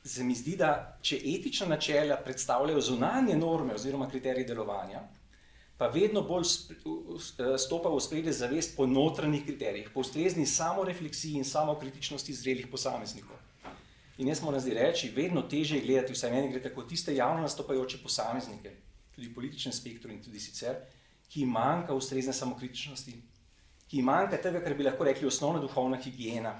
se 0.05 0.23
mi 0.23 0.35
zdi, 0.35 0.55
da 0.57 0.97
če 1.01 1.17
etična 1.17 1.67
načela 1.67 2.17
predstavljajo 2.21 2.81
zunanje 2.81 3.35
norme 3.37 3.73
oziroma 3.73 4.09
kriterije 4.09 4.45
delovanja, 4.45 5.01
pa 5.77 5.87
vedno 5.87 6.21
bolj 6.21 6.45
eh, 6.45 7.57
stopa 7.57 7.89
v 7.89 7.99
spredje 7.99 8.33
zavest 8.33 8.75
po 8.77 8.85
notranjih 8.85 9.43
kriterijih, 9.43 9.89
po 9.93 10.05
ustrezni 10.05 10.45
samorefleksiji 10.45 11.41
in 11.41 11.45
samokritičnosti 11.45 12.33
zrelih 12.33 12.67
posameznikov. 12.71 13.35
In 14.17 14.29
jaz 14.31 14.39
moram 14.41 14.61
zdaj 14.63 14.77
reči, 14.77 15.11
vedno 15.15 15.41
teže 15.41 15.75
je 15.75 15.83
gledati, 15.83 16.13
vsaj 16.13 16.31
meni 16.31 16.51
gre 16.53 16.61
tako, 16.63 16.85
tiste 16.87 17.15
javno 17.15 17.41
nastopajoče 17.41 17.97
posameznike, 18.03 18.71
tudi 19.15 19.27
v 19.27 19.35
političnem 19.35 19.73
spektru 19.73 20.13
in 20.13 20.21
tudi 20.23 20.39
sicer, 20.39 20.77
ki 21.27 21.43
manjka 21.45 21.97
ustrezne 21.97 22.33
samokritičnosti, 22.33 23.17
ki 23.95 24.01
manjka 24.03 24.41
tega, 24.43 24.59
kar 24.59 24.73
bi 24.75 24.83
lahko 24.83 25.05
rekli 25.07 25.27
osnovna 25.27 25.61
duhovna 25.63 25.95
higiena. 26.03 26.51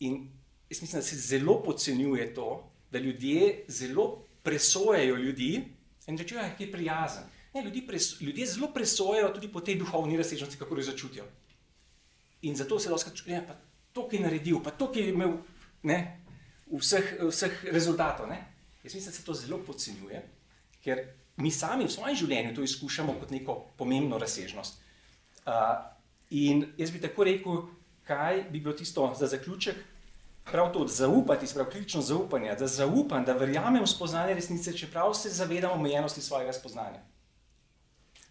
In 0.00 0.30
jaz 0.70 0.80
mislim, 0.80 1.00
da 1.00 1.04
se 1.04 1.16
zelo 1.20 1.58
podcenjuje 1.62 2.30
to, 2.34 2.46
da 2.90 2.98
ljudje 2.98 3.64
zelo 3.68 4.06
presojajo 4.42 5.16
ljudi 5.16 5.50
in 6.06 6.18
rečejo, 6.18 6.40
da 6.40 6.64
je 6.64 6.70
prijazen. 6.72 7.26
Ne, 7.54 7.62
ljudi 7.66 7.82
pres, 7.86 8.14
ljudje 8.20 8.46
zelo 8.46 8.70
presojajo 8.72 9.28
tudi 9.34 9.50
po 9.52 9.60
tej 9.60 9.76
duhovni 9.82 10.16
razsežnosti, 10.16 10.56
kako 10.58 10.78
jo 10.78 10.82
začutijo. 10.86 11.26
In 12.48 12.56
zato 12.56 12.78
se 12.80 12.90
lahko 12.90 13.10
čutijo, 13.10 13.42
da 13.44 13.52
je 13.52 13.58
to, 13.92 14.06
ki 14.08 14.16
je 14.16 14.22
naredil, 14.22 14.62
pa 14.64 14.70
to, 14.70 14.88
ki 14.92 15.00
je 15.00 15.12
imel 15.12 15.34
ne, 15.82 15.98
vseh, 16.72 17.12
vseh 17.28 17.60
rezultatov. 17.72 18.28
Ne. 18.28 18.40
Jaz 18.84 18.94
mislim, 18.94 19.12
da 19.12 19.18
se 19.18 19.24
to 19.24 19.34
zelo 19.34 19.60
podcenjuje, 19.66 20.22
ker 20.80 21.04
mi 21.36 21.52
sami 21.52 21.84
v 21.84 21.92
svojem 21.92 22.16
življenju 22.24 22.56
to 22.56 22.64
izkušamo 22.64 23.18
kot 23.20 23.36
neko 23.36 23.58
pomembno 23.76 24.18
razsežnost. 24.18 24.80
In 26.30 26.66
jaz 26.76 26.90
bi 26.90 27.00
tako 27.00 27.24
rekel, 27.24 27.62
kaj 28.04 28.44
bi 28.50 28.60
bilo 28.60 28.74
tisto 28.74 29.12
za 29.18 29.26
zaključek. 29.26 29.76
Prav 30.44 30.72
to, 30.72 30.86
zaupati, 30.86 31.46
sprav 31.46 31.70
ključno 31.70 32.02
zaupanje, 32.02 32.54
da 32.58 32.66
zaupam, 32.66 33.24
da 33.24 33.32
verjamem 33.32 33.82
v 33.82 33.88
spoznanje 33.88 34.34
resnice, 34.34 34.76
čeprav 34.76 35.14
se 35.14 35.30
zavedam 35.30 35.72
omejenosti 35.72 36.20
svojega 36.20 36.52
spoznanja. 36.52 37.00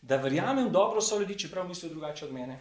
Da 0.01 0.17
verjamem 0.17 0.67
v 0.67 0.71
dobro 0.71 1.01
so 1.01 1.19
ljudi, 1.19 1.39
čeprav 1.39 1.67
mislijo 1.67 1.93
drugače 1.93 2.25
od 2.25 2.33
mene. 2.33 2.59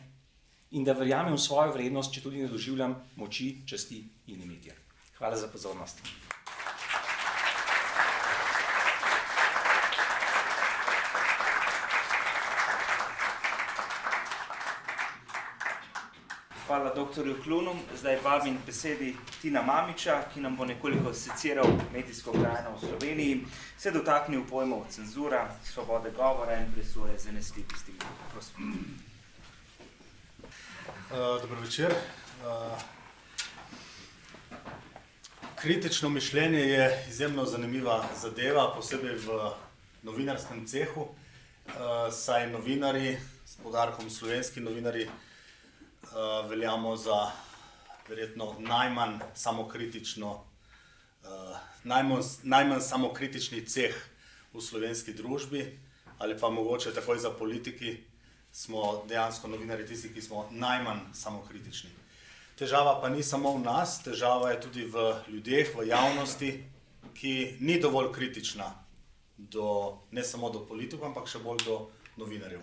In 0.70 0.84
da 0.84 0.92
verjamem 0.92 1.34
v 1.34 1.40
svojo 1.40 1.72
vrednost, 1.72 2.14
če 2.14 2.22
tudi 2.22 2.40
ne 2.40 2.48
doživljam 2.48 2.96
moči, 3.16 3.66
časti 3.66 4.04
in 4.26 4.42
imetja. 4.42 4.74
Hvala 5.18 5.36
za 5.36 5.48
pozornost. 5.48 6.00
Hvala 16.72 16.94
dr. 16.94 17.42
Klunu. 17.42 17.74
Zdaj 17.98 18.18
vabim 18.24 18.58
besedi 18.66 19.16
Tina 19.42 19.62
Mamiča, 19.62 20.22
ki 20.34 20.40
nam 20.40 20.56
bo 20.56 20.64
nekoliko 20.64 21.12
seciral 21.14 21.66
medijsko 21.92 22.32
krajino 22.32 22.70
v 22.76 22.86
Sloveniji, 22.86 23.46
se 23.78 23.90
dotaknil 23.90 24.46
pojmov 24.50 24.86
cenzura, 24.90 25.50
svobode 25.64 26.10
govora 26.16 26.56
in 26.56 26.72
presoje 26.72 27.18
zanesljivosti. 27.18 27.92
Prosim. 28.32 28.72
Uh, 30.42 30.48
dobro 31.40 31.60
večer. 31.60 31.92
Uh, 31.92 32.80
kritično 35.56 36.08
mišljenje 36.08 36.60
je 36.60 37.04
izjemno 37.08 37.44
zanimiva 37.44 38.04
zadeva, 38.22 38.72
posebej 38.76 39.16
v 39.16 39.50
novinarskem 40.02 40.66
cehu, 40.66 41.00
uh, 41.02 41.12
saj 42.12 42.50
novinari, 42.50 43.18
s 43.46 43.56
podarkom 43.56 44.10
slovenski 44.10 44.60
novinari, 44.60 45.08
veljamo 46.48 46.96
za 46.96 47.30
verjetno 48.08 48.54
najmanj 48.58 49.18
samokritično, 49.34 50.32
uh, 50.32 51.56
najmanj, 51.84 52.22
najmanj 52.42 52.80
samokritični 52.80 53.64
ceh 53.66 53.94
v 54.52 54.60
slovenski 54.60 55.14
družbi, 55.14 55.78
ali 56.18 56.38
pa 56.38 56.50
mogoče 56.50 56.94
takoj 56.94 57.18
za 57.18 57.30
politiki, 57.30 57.96
smo 58.52 59.04
dejansko 59.08 59.48
novinari 59.48 59.86
tisti, 59.86 60.12
ki 60.14 60.22
smo 60.22 60.46
najmanj 60.50 61.00
samokritični. 61.14 61.90
Težava 62.58 62.98
pa 63.00 63.08
ni 63.08 63.22
samo 63.22 63.54
v 63.56 63.64
nas, 63.64 64.02
težava 64.04 64.50
je 64.52 64.60
tudi 64.60 64.84
v 64.84 65.08
ljudeh, 65.28 65.72
v 65.76 65.86
javnosti, 65.88 66.52
ki 67.14 67.56
ni 67.60 67.80
dovolj 67.80 68.12
kritična 68.12 68.68
do, 69.38 69.98
ne 70.10 70.24
samo 70.24 70.50
do 70.50 70.60
politikov, 70.68 71.08
ampak 71.08 71.26
še 71.28 71.40
bolj 71.40 71.64
do 71.64 71.78
novinarjev. 72.20 72.60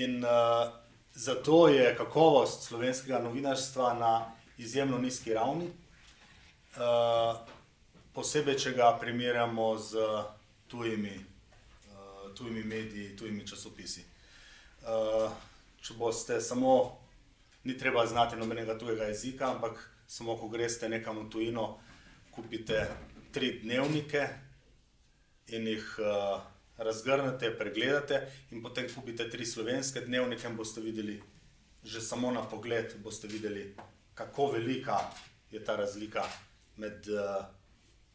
In 0.00 0.24
uh, 0.24 0.72
zato 1.18 1.68
je 1.68 1.96
kakovost 1.96 2.62
slovenskega 2.62 3.18
novinarstva 3.18 3.94
na 3.94 4.32
izjemno 4.58 4.98
nizki 4.98 5.34
ravni, 5.34 5.66
uh, 5.66 7.36
posebej, 8.14 8.54
če 8.58 8.72
ga 8.76 8.92
primerjamo 9.00 9.72
z 9.78 10.04
tujimi, 10.70 11.16
uh, 11.90 12.30
tujimi 12.38 12.62
mediji, 12.62 13.16
tujimi 13.16 13.46
časopisi. 13.46 14.04
Uh, 14.86 15.26
če 15.82 15.98
boste 15.98 16.38
samo, 16.40 16.98
ni 17.64 17.74
treba 17.78 18.06
znati 18.06 18.38
nobenega 18.38 18.78
tujega 18.78 19.10
jezika, 19.10 19.50
ampak 19.50 19.82
samo, 20.06 20.36
ko 20.38 20.46
greste 20.48 20.88
nekam 20.88 21.18
v 21.24 21.30
tujino, 21.34 21.66
kupite 22.30 22.86
tri 23.34 23.56
dnevnike 23.64 24.22
in 25.50 25.66
jih 25.66 25.90
uh, 25.98 26.38
razgrnete, 26.78 27.50
pregledate, 27.58 28.22
in 28.50 28.62
potem 28.62 28.88
kupite 28.94 29.28
tri 29.30 29.46
slovenske 29.46 30.00
dnevnike, 30.00 30.48
boste 30.56 30.80
videli, 30.80 31.18
že 31.84 32.00
samo 32.00 32.30
na 32.30 32.42
pogled, 32.42 32.96
boste 33.02 33.28
videli, 33.28 33.74
kako 34.14 34.52
velika 34.56 34.98
je 35.50 35.64
ta 35.64 35.76
razlika 35.76 36.24
med 36.76 37.06
uh, 37.10 37.44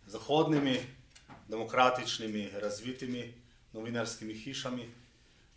zahodnimi, 0.07 0.77
demokratičnimi, 1.47 2.49
razvitimi 2.61 3.33
novinarskimi 3.73 4.33
hišami. 4.33 4.89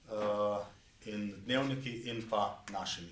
Uh, 0.06 0.62
in 1.06 1.34
dnevniki, 1.44 2.10
in 2.10 2.22
pa 2.30 2.64
našimi. 2.72 3.10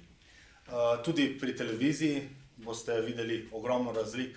Uh, 0.66 1.02
tudi 1.04 1.38
pri 1.38 1.57
televiziji 1.57 2.28
boste 2.57 3.00
videli 3.00 3.48
ogromno 3.52 3.92
razlik. 3.92 4.37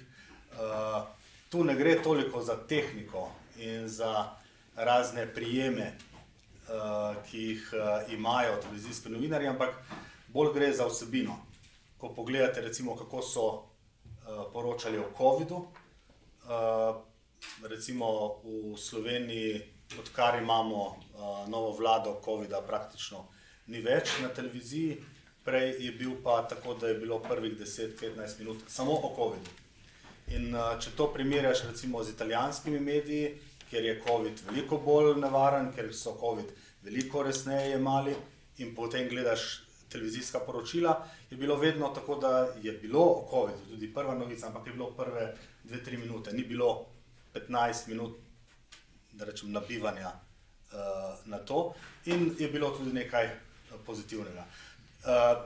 Uh, 0.52 1.08
tu 1.50 1.64
ne 1.64 1.76
gre 1.76 2.02
toliko 2.04 2.42
za 2.44 2.58
tehniko 2.68 3.32
in 3.58 3.88
za 3.88 4.30
razne 4.78 5.34
prijeme, 5.34 5.98
uh, 6.70 7.16
ki 7.26 7.38
jih 7.38 7.74
uh, 7.74 8.14
imajo 8.14 8.62
televizijski 8.62 9.10
novinarji, 9.10 9.48
ampak 9.48 9.74
bolj 10.28 10.54
gre 10.54 10.72
za 10.74 10.86
vsebino. 10.86 11.38
Ko 11.98 12.14
pogledate, 12.14 12.62
recimo, 12.62 12.96
kako 12.96 13.22
so 13.22 13.46
uh, 13.48 13.64
poročali 14.54 14.98
o 14.98 15.10
COVID-u, 15.18 15.58
uh, 15.58 16.96
recimo 17.70 18.38
v 18.44 18.78
Sloveniji, 18.78 19.62
odkar 20.00 20.38
imamo 20.42 20.86
uh, 20.86 21.50
novo 21.50 21.72
vlado 21.72 22.22
COVID-a, 22.26 22.62
praktično 22.62 23.26
ni 23.68 23.82
več 23.82 24.20
na 24.22 24.30
televiziji, 24.30 25.02
prej 25.44 25.74
je 25.80 25.92
bil 25.92 26.12
pa 26.24 26.44
tako, 26.50 26.74
da 26.74 26.88
je 26.88 27.00
bilo 27.00 27.20
prvih 27.20 27.58
10-15 27.58 28.40
minut 28.40 28.58
samo 28.68 28.92
o 28.94 29.14
COVID-u. 29.16 29.52
In 30.36 30.52
če 30.84 30.92
to 30.96 31.08
primerjaš 31.14 31.64
recimo 31.70 32.04
z 32.04 32.12
italijanskimi 32.12 32.80
mediji, 32.80 33.38
kjer 33.70 33.86
je 33.86 34.02
COVID 34.08 34.42
veliko 34.50 34.78
bolj 34.78 35.16
nevaren, 35.22 35.72
ker 35.76 35.94
so 35.94 36.18
COVID 36.20 36.52
veliko 36.84 37.24
resneje 37.24 37.70
jemali 37.70 38.16
in 38.58 38.76
potem 38.76 39.10
gledaš 39.10 39.64
televizijska 39.90 40.40
poročila, 40.40 41.08
je 41.30 41.38
bilo 41.38 41.56
vedno 41.56 41.90
tako, 41.90 42.16
da 42.16 42.48
je 42.62 42.72
bilo 42.72 43.02
o 43.02 43.28
COVID-u 43.32 43.70
tudi 43.70 43.94
prva 43.94 44.16
novica, 44.16 44.48
ampak 44.48 44.68
je 44.68 44.74
bilo 44.74 44.92
prve 44.92 45.36
2-3 45.66 45.98
minute, 45.98 46.34
ni 46.34 46.44
bilo 46.44 46.86
15 47.34 47.88
minut, 47.88 48.18
da 49.12 49.26
rečem, 49.26 49.52
nabivanja 49.52 50.08
uh, 50.08 51.26
na 51.26 51.38
to 51.38 51.74
in 52.06 52.36
je 52.40 52.48
bilo 52.48 52.70
tudi 52.70 52.94
nekaj 52.94 53.30
pozitivnega. 53.86 54.46
Uh, 55.04 55.44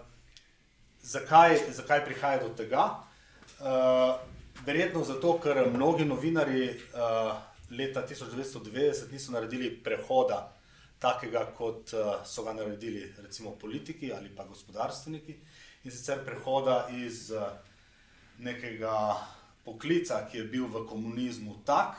zakaj, 1.02 1.60
zakaj 1.72 2.06
prihaja 2.06 2.44
do 2.44 2.50
tega? 2.58 2.90
Uh, 3.60 4.16
verjetno 4.66 5.04
zato, 5.04 5.40
ker 5.44 5.70
mnogi 5.70 6.06
novinari 6.06 6.70
uh, 6.70 7.51
leta 7.72 8.04
1990 8.08 9.12
niso 9.12 9.32
naredili 9.32 9.84
prehoda 9.84 10.52
takega, 11.00 11.46
kot 11.58 11.94
uh, 11.94 12.26
so 12.26 12.44
ga 12.44 12.54
naredili 12.54 13.14
recimo 13.24 13.52
politiki 13.52 14.14
ali 14.14 14.30
pa 14.36 14.44
gospodarstveniki, 14.44 15.36
in 15.84 15.92
sicer 15.92 16.26
prehoda 16.26 16.88
iz 16.94 17.32
uh, 17.32 17.48
nekega 18.40 19.18
poklica, 19.66 20.26
ki 20.32 20.38
je 20.38 20.44
bil 20.44 20.68
v 20.68 20.86
komunizmu 20.90 21.62
tak, 21.66 21.98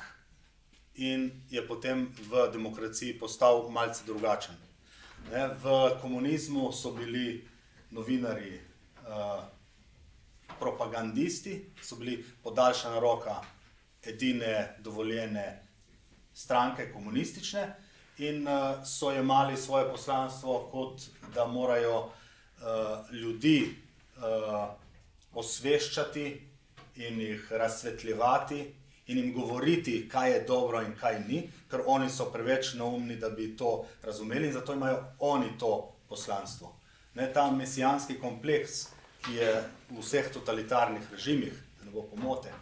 in 0.94 1.30
je 1.50 1.62
potem 1.66 2.06
v 2.30 2.50
demokraciji 2.52 3.18
postal 3.18 3.70
malce 3.70 4.04
drugačen. 4.06 4.54
Ne, 5.30 5.48
v 5.62 5.96
komunizmu 6.02 6.72
so 6.72 6.92
bili 6.92 7.40
novinari 7.90 8.60
uh, 9.08 9.40
propagandisti, 10.58 11.62
so 11.82 11.96
bili 11.96 12.20
podaljšana 12.42 13.00
roka 13.00 13.40
edine 14.02 14.76
dovoljene 14.78 15.62
stranke 16.34 16.92
komunistične 16.92 17.74
in 18.18 18.48
uh, 18.48 18.84
so 18.84 19.12
imeli 19.12 19.56
svoje 19.56 19.90
poslanstvo, 19.90 20.68
kot 20.72 21.02
da 21.34 21.46
morajo 21.46 21.98
uh, 21.98 23.14
ljudi 23.14 23.74
uh, 24.16 24.68
osveščati 25.34 26.48
in 26.96 27.20
jih 27.20 27.52
razsvetljevati 27.52 28.74
in 29.06 29.18
jim 29.18 29.32
govoriti, 29.34 30.08
kaj 30.08 30.32
je 30.32 30.40
dobro 30.40 30.82
in 30.82 30.94
kaj 31.00 31.20
ni, 31.28 31.42
ker 31.70 31.80
oni 31.86 32.10
so 32.10 32.30
preveč 32.32 32.74
neumni, 32.74 33.16
da 33.16 33.30
bi 33.30 33.56
to 33.56 33.86
razumeli 34.02 34.46
in 34.46 34.52
zato 34.52 34.72
imajo 34.72 35.04
oni 35.18 35.58
to 35.58 35.96
poslanstvo. 36.08 36.76
Ne, 37.14 37.32
ta 37.32 37.50
mesijanski 37.50 38.18
kompleks, 38.20 38.86
ki 39.24 39.34
je 39.34 39.54
v 39.90 40.00
vseh 40.00 40.30
totalitarnih 40.32 41.10
režimih, 41.12 41.52
da 41.78 41.84
ne 41.84 41.90
bo 41.90 42.02
pomote, 42.02 42.48
uh, 42.48 42.61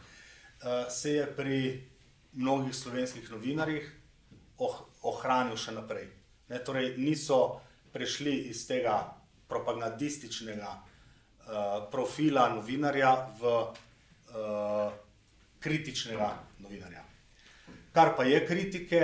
se 0.88 1.12
je 1.14 1.27
pri 1.37 1.59
mnogih 2.33 2.75
slovenskih 2.77 3.31
novinarjih 3.31 3.87
oh, 4.59 4.77
ohranil 5.03 5.57
še 5.57 5.75
naprej. 5.75 6.07
Ne, 6.51 6.61
torej 6.64 6.94
niso 6.99 7.61
prešli 7.92 8.51
iz 8.51 8.66
tega 8.68 8.99
propagandističnega 9.51 10.70
uh, 10.70 10.85
profila 11.90 12.49
novinarja 12.55 13.12
v 13.40 13.55
uh, 13.57 14.92
kritičnega 15.61 16.31
novinarja. 16.62 17.03
Kar 17.92 18.14
pa 18.16 18.25
je 18.25 18.45
kritike 18.47 19.03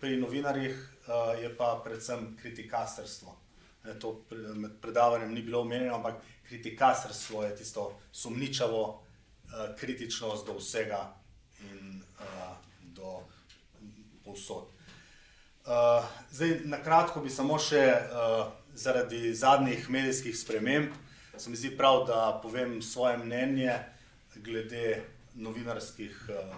pri 0.00 0.18
novinarjih, 0.20 0.76
uh, 1.08 1.32
je 1.40 1.48
pa 1.56 1.76
predvsem 1.84 2.34
kritikastrstvo. 2.40 3.36
To 4.02 4.26
med 4.58 4.80
predavanjem 4.82 5.30
ni 5.32 5.42
bilo 5.46 5.62
omenjeno, 5.62 5.94
ampak 5.94 6.18
kritikastrstvo 6.48 7.44
je 7.46 7.56
tisto 7.56 7.92
sumničavo 8.12 9.05
kritičnost 9.78 10.46
do 10.46 10.58
vsega 10.58 11.14
in 11.60 12.02
uh, 12.20 12.56
do 12.82 13.20
povsod. 14.24 14.68
Uh, 15.66 16.04
na 16.64 16.78
kratko 16.82 17.20
bi 17.20 17.30
samo 17.30 17.58
še 17.58 17.82
uh, 17.90 18.46
zaradi 18.74 19.34
zadnjih 19.34 19.90
medijskih 19.90 20.36
sprememb 20.38 20.94
se 21.38 21.50
mi 21.50 21.56
zdi 21.56 21.76
prav, 21.76 22.04
da 22.06 22.40
povem 22.42 22.82
svoje 22.82 23.16
mnenje 23.16 23.78
glede 24.34 25.02
novinarskih 25.34 26.28
uh, 26.28 26.56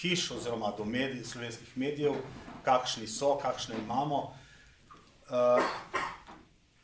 hiš 0.00 0.30
oziroma 0.30 0.74
do 0.78 0.84
medij, 0.84 1.24
slovenskih 1.24 1.76
medijev, 1.76 2.14
kakšni 2.64 3.06
so, 3.06 3.38
kakšne 3.38 3.74
imamo. 3.78 4.36
Uh, 5.30 5.62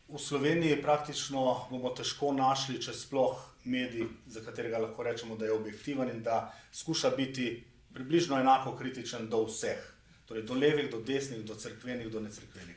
v 0.09 0.19
Sloveniji 0.19 0.83
praktično 0.83 1.67
bomo 1.71 1.91
težko 1.91 2.33
našli, 2.33 2.81
če 2.81 2.95
sploh 2.95 3.37
medij, 3.67 4.07
za 4.27 4.41
katerega 4.41 4.79
lahko 4.79 5.03
rečemo, 5.03 5.37
da 5.37 5.45
je 5.45 5.53
objektiven 5.53 6.09
in 6.11 6.23
da 6.23 6.53
skuša 6.73 7.11
biti 7.11 7.65
približno 7.95 8.41
enako 8.41 8.77
kritičen 8.77 9.29
do 9.29 9.45
vseh. 9.45 9.81
Torej 10.27 10.43
do 10.43 10.55
levih, 10.55 10.91
do 10.91 11.01
desnih, 11.01 11.45
do 11.45 11.55
crkvenih, 11.55 12.11
do 12.13 12.21
necrkvenih. 12.21 12.77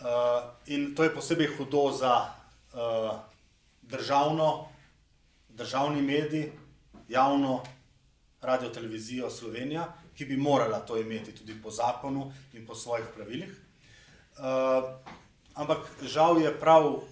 Uh, 0.00 0.06
in 0.66 0.94
to 0.94 1.04
je 1.04 1.14
posebej 1.14 1.50
hudo 1.56 1.90
za 1.92 2.14
uh, 2.72 3.18
državno, 3.82 4.68
državni 5.48 6.02
medij, 6.02 6.52
javno 7.08 7.62
radio 8.40 8.68
televizijo 8.68 9.30
Slovenija, 9.30 9.92
ki 10.16 10.24
bi 10.24 10.36
morala 10.36 10.78
to 10.80 10.96
imeti 10.96 11.34
tudi 11.34 11.62
po 11.62 11.70
zakonu 11.70 12.32
in 12.52 12.66
po 12.66 12.74
svojih 12.74 13.04
pravilih. 13.16 13.50
Uh, 14.38 14.96
ampak 15.54 15.78
žal 16.02 16.40
je 16.42 16.60
prav 16.60 17.02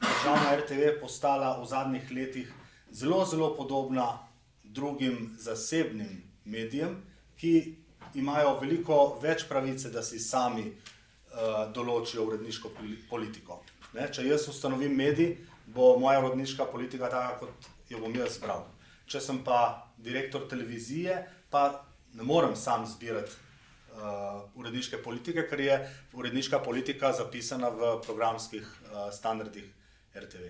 državna 0.00 0.56
RTV 0.56 1.00
postala 1.00 1.58
v 1.62 1.66
zadnjih 1.66 2.10
letih 2.10 2.52
zelo, 2.90 3.24
zelo 3.24 3.56
podobna 3.56 4.18
drugim 4.64 5.36
zasebnim 5.38 6.22
medijem, 6.44 7.02
ki 7.36 7.76
imajo 8.14 8.58
veliko 8.60 9.18
več 9.22 9.44
pravice, 9.48 9.90
da 9.90 10.02
si 10.02 10.18
sami 10.18 10.64
uh, 10.68 11.72
določijo 11.74 12.24
uredniško 12.26 12.70
politiko. 13.10 13.62
Ne? 13.94 14.08
Če 14.12 14.26
jaz 14.26 14.48
ustanovim 14.48 14.94
medij, 14.96 15.36
bo 15.66 15.96
moja 15.98 16.20
uredniška 16.24 16.66
politika 16.72 17.10
taka, 17.10 17.38
kot 17.38 17.68
jo 17.88 18.00
bom 18.02 18.14
jaz 18.16 18.38
bral. 18.42 18.64
Če 19.08 19.20
sem 19.20 19.42
pa 19.44 19.88
direktor 19.96 20.48
televizije, 20.48 21.22
pa 21.50 21.84
ne 22.14 22.24
morem 22.24 22.56
sam 22.56 22.86
zbirati 22.86 23.32
uh, 23.32 24.44
uredniške 24.54 25.02
politike, 25.04 25.46
ker 25.48 25.60
je 25.60 25.80
uredniška 26.12 26.60
politika 26.64 27.12
zapisana 27.12 27.68
v 27.72 27.96
programskih 28.04 28.64
uh, 28.64 29.08
standardih 29.12 29.77
RTV. 30.20 30.48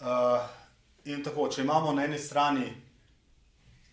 Uh, 0.00 0.06
in 1.04 1.22
tako, 1.24 1.48
če 1.48 1.62
imamo 1.62 1.92
na 1.92 2.04
eni 2.04 2.18
strani 2.18 2.66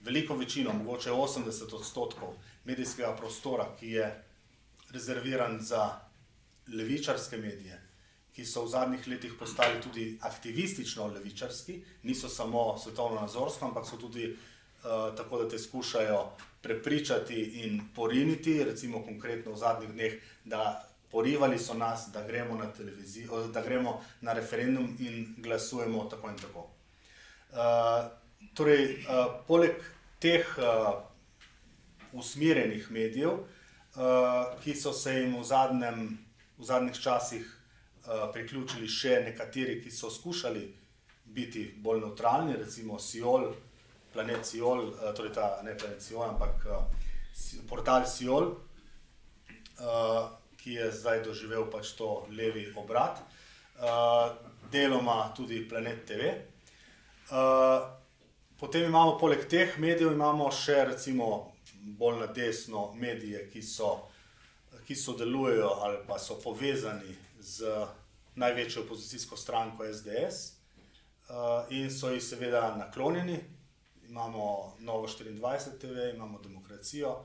veliko 0.04 0.36
večino, 0.36 0.74
mogoče 0.74 1.12
80 1.12 1.76
odstotkov 1.76 2.36
medijskega 2.64 3.16
prostora, 3.16 3.70
ki 3.80 3.92
je 3.98 4.10
rezerviran 4.92 5.60
za 5.62 6.00
levičarske 6.68 7.38
medije, 7.38 7.80
ki 8.36 8.46
so 8.46 8.66
v 8.66 8.70
zadnjih 8.70 9.08
letih 9.08 9.34
postali 9.40 9.82
tudi 9.82 10.18
aktivistično 10.22 11.08
levičarski, 11.08 11.82
niso 12.04 12.30
samo 12.30 12.78
svetovno 12.78 13.22
nazorsko, 13.22 13.66
ampak 13.66 13.88
so 13.88 13.98
tudi 13.98 14.32
uh, 14.32 15.16
tako, 15.18 15.44
da 15.44 15.50
te 15.50 15.60
skušajo 15.60 16.24
prepričati 16.62 17.42
in 17.64 17.82
poriniti, 17.96 18.64
recimo 18.64 19.04
konkretno 19.04 19.52
v 19.52 19.58
zadnjih 19.58 19.92
dneh, 19.92 20.14
da 20.46 20.93
porivali 21.14 21.60
so 21.62 21.78
nas, 21.78 22.10
da 22.14 22.26
gremo 22.28 22.58
na 22.58 22.72
televizijo, 22.74 23.48
da 23.54 23.62
gremo 23.62 24.02
na 24.22 24.34
referendum 24.34 24.90
in 25.00 25.36
glasujemo 25.38 26.04
tako 26.10 26.34
in 26.34 26.38
tako. 26.42 26.68
Uh, 27.54 28.10
torej, 28.58 29.06
uh, 29.06 29.26
poleg 29.48 29.78
teh 30.20 30.58
uh, 30.58 30.94
usmerjenih 32.14 32.92
medijev, 32.92 33.32
uh, 33.32 34.54
ki 34.64 34.76
so 34.76 34.94
se 34.94 35.14
jim 35.20 35.38
v, 35.38 35.44
zadnjem, 35.46 36.08
v 36.58 36.66
zadnjih 36.66 36.98
časih 37.00 37.60
Eh, 38.04 38.24
priključili 38.34 38.88
še 38.92 39.22
nekateri, 39.24 39.78
ki 39.80 39.92
so 39.92 40.10
skušali 40.12 40.64
biti 41.36 41.62
bolj 41.80 42.02
neutralni, 42.02 42.58
recimo 42.60 42.98
Siol, 43.00 43.46
planet 44.12 44.44
Siol, 44.46 44.90
uh, 44.90 45.06
torej 45.16 45.32
ta 45.34 45.46
ne 45.64 45.72
planet 45.80 46.04
Siol, 46.04 46.26
ampak 46.28 46.66
uh, 46.68 46.82
portal 47.70 48.04
Siol, 48.06 48.50
uh, 49.80 50.28
ki 50.64 50.74
je 50.80 50.92
zdaj 50.92 51.24
doživel 51.24 51.68
pač 51.72 51.92
to 51.98 52.26
levi 52.32 52.70
obrat, 52.80 53.20
uh, 53.84 54.32
deloma 54.72 55.34
tudi 55.36 55.60
planet 55.70 56.06
TV. 56.08 56.32
Uh, 57.32 57.84
potem 58.60 58.88
imamo 58.88 59.18
poleg 59.20 59.44
teh 59.50 59.76
medijev, 59.78 60.16
še 60.52 60.86
recimo 60.88 61.52
bolj 62.00 62.20
na 62.20 62.28
desno 62.28 62.94
medije, 62.96 63.50
ki 63.52 63.62
so. 63.62 64.10
Ki 64.84 64.96
sodelujejo 65.00 65.70
ali 65.86 65.98
pa 66.08 66.18
so 66.20 66.36
povezani 66.44 67.14
z 67.40 67.72
največjo 68.36 68.82
opozicijsko 68.84 69.38
stranko 69.38 69.86
SDS 69.88 70.50
uh, 71.30 71.64
eh, 71.70 71.78
in 71.80 71.92
so 71.92 72.12
ji 72.12 72.20
seveda 72.22 72.76
naklonjeni. 72.76 73.38
Imamo 74.10 74.76
Novo 74.80 75.08
24 75.08 75.80
TV, 75.80 76.10
imamo 76.16 76.40
Demokracijo, 76.44 77.16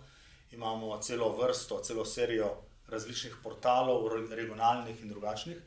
imamo 0.53 0.99
celo 1.03 1.33
vrsto, 1.37 1.81
celo 1.83 2.05
serijo 2.05 2.68
različnih 2.89 3.37
portalov, 3.43 4.09
regionalnih 4.31 5.03
in 5.03 5.09
drugačnih. 5.09 5.59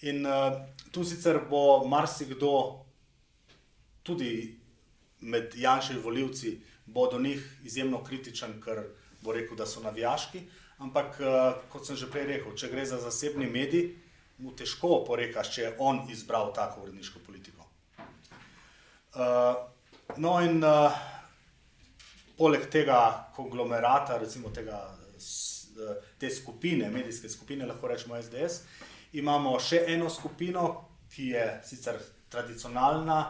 In 0.00 0.26
uh, 0.26 0.52
tu 0.92 1.04
sicer 1.04 1.40
bo 1.50 1.84
marsikdo, 1.88 2.84
tudi 4.02 4.58
med 5.20 5.54
Janševi 5.56 6.00
voljivci, 6.00 6.60
bo 6.86 7.08
do 7.10 7.18
njih 7.18 7.42
izjemno 7.64 8.04
kritičen, 8.04 8.60
ker 8.62 8.84
bo 9.22 9.32
rekel, 9.32 9.56
da 9.56 9.66
so 9.66 9.80
navijaški. 9.80 10.42
Ampak, 10.78 11.20
uh, 11.20 11.54
kot 11.72 11.86
sem 11.86 11.96
že 11.96 12.10
prej 12.12 12.26
rekel, 12.34 12.52
če 12.54 12.68
gre 12.68 12.84
za 12.86 13.00
zasebni 13.00 13.48
medij, 13.50 13.94
mu 14.38 14.52
težko 14.52 15.00
porekaš, 15.06 15.54
če 15.54 15.62
je 15.62 15.74
on 15.80 16.04
izbral 16.12 16.52
tako 16.54 16.84
uredniško 16.84 17.24
politiko. 17.26 17.64
Uh, 19.16 19.56
no, 20.20 20.36
in 20.44 20.60
uh, 20.60 20.92
poleg 22.36 22.68
tega 22.70 23.32
konglomerata, 23.36 24.18
recimo 24.20 24.52
tega, 24.52 24.82
te 26.18 26.30
skupine, 26.30 26.90
medijske 26.90 27.28
skupine, 27.28 27.66
lahko 27.66 27.88
rečemo 27.88 28.18
SDS, 28.22 28.62
imamo 29.12 29.56
še 29.60 29.84
eno 29.94 30.10
skupino, 30.10 30.66
ki 31.12 31.30
je 31.32 31.44
sicer 31.64 31.98
tradicionalna, 32.28 33.20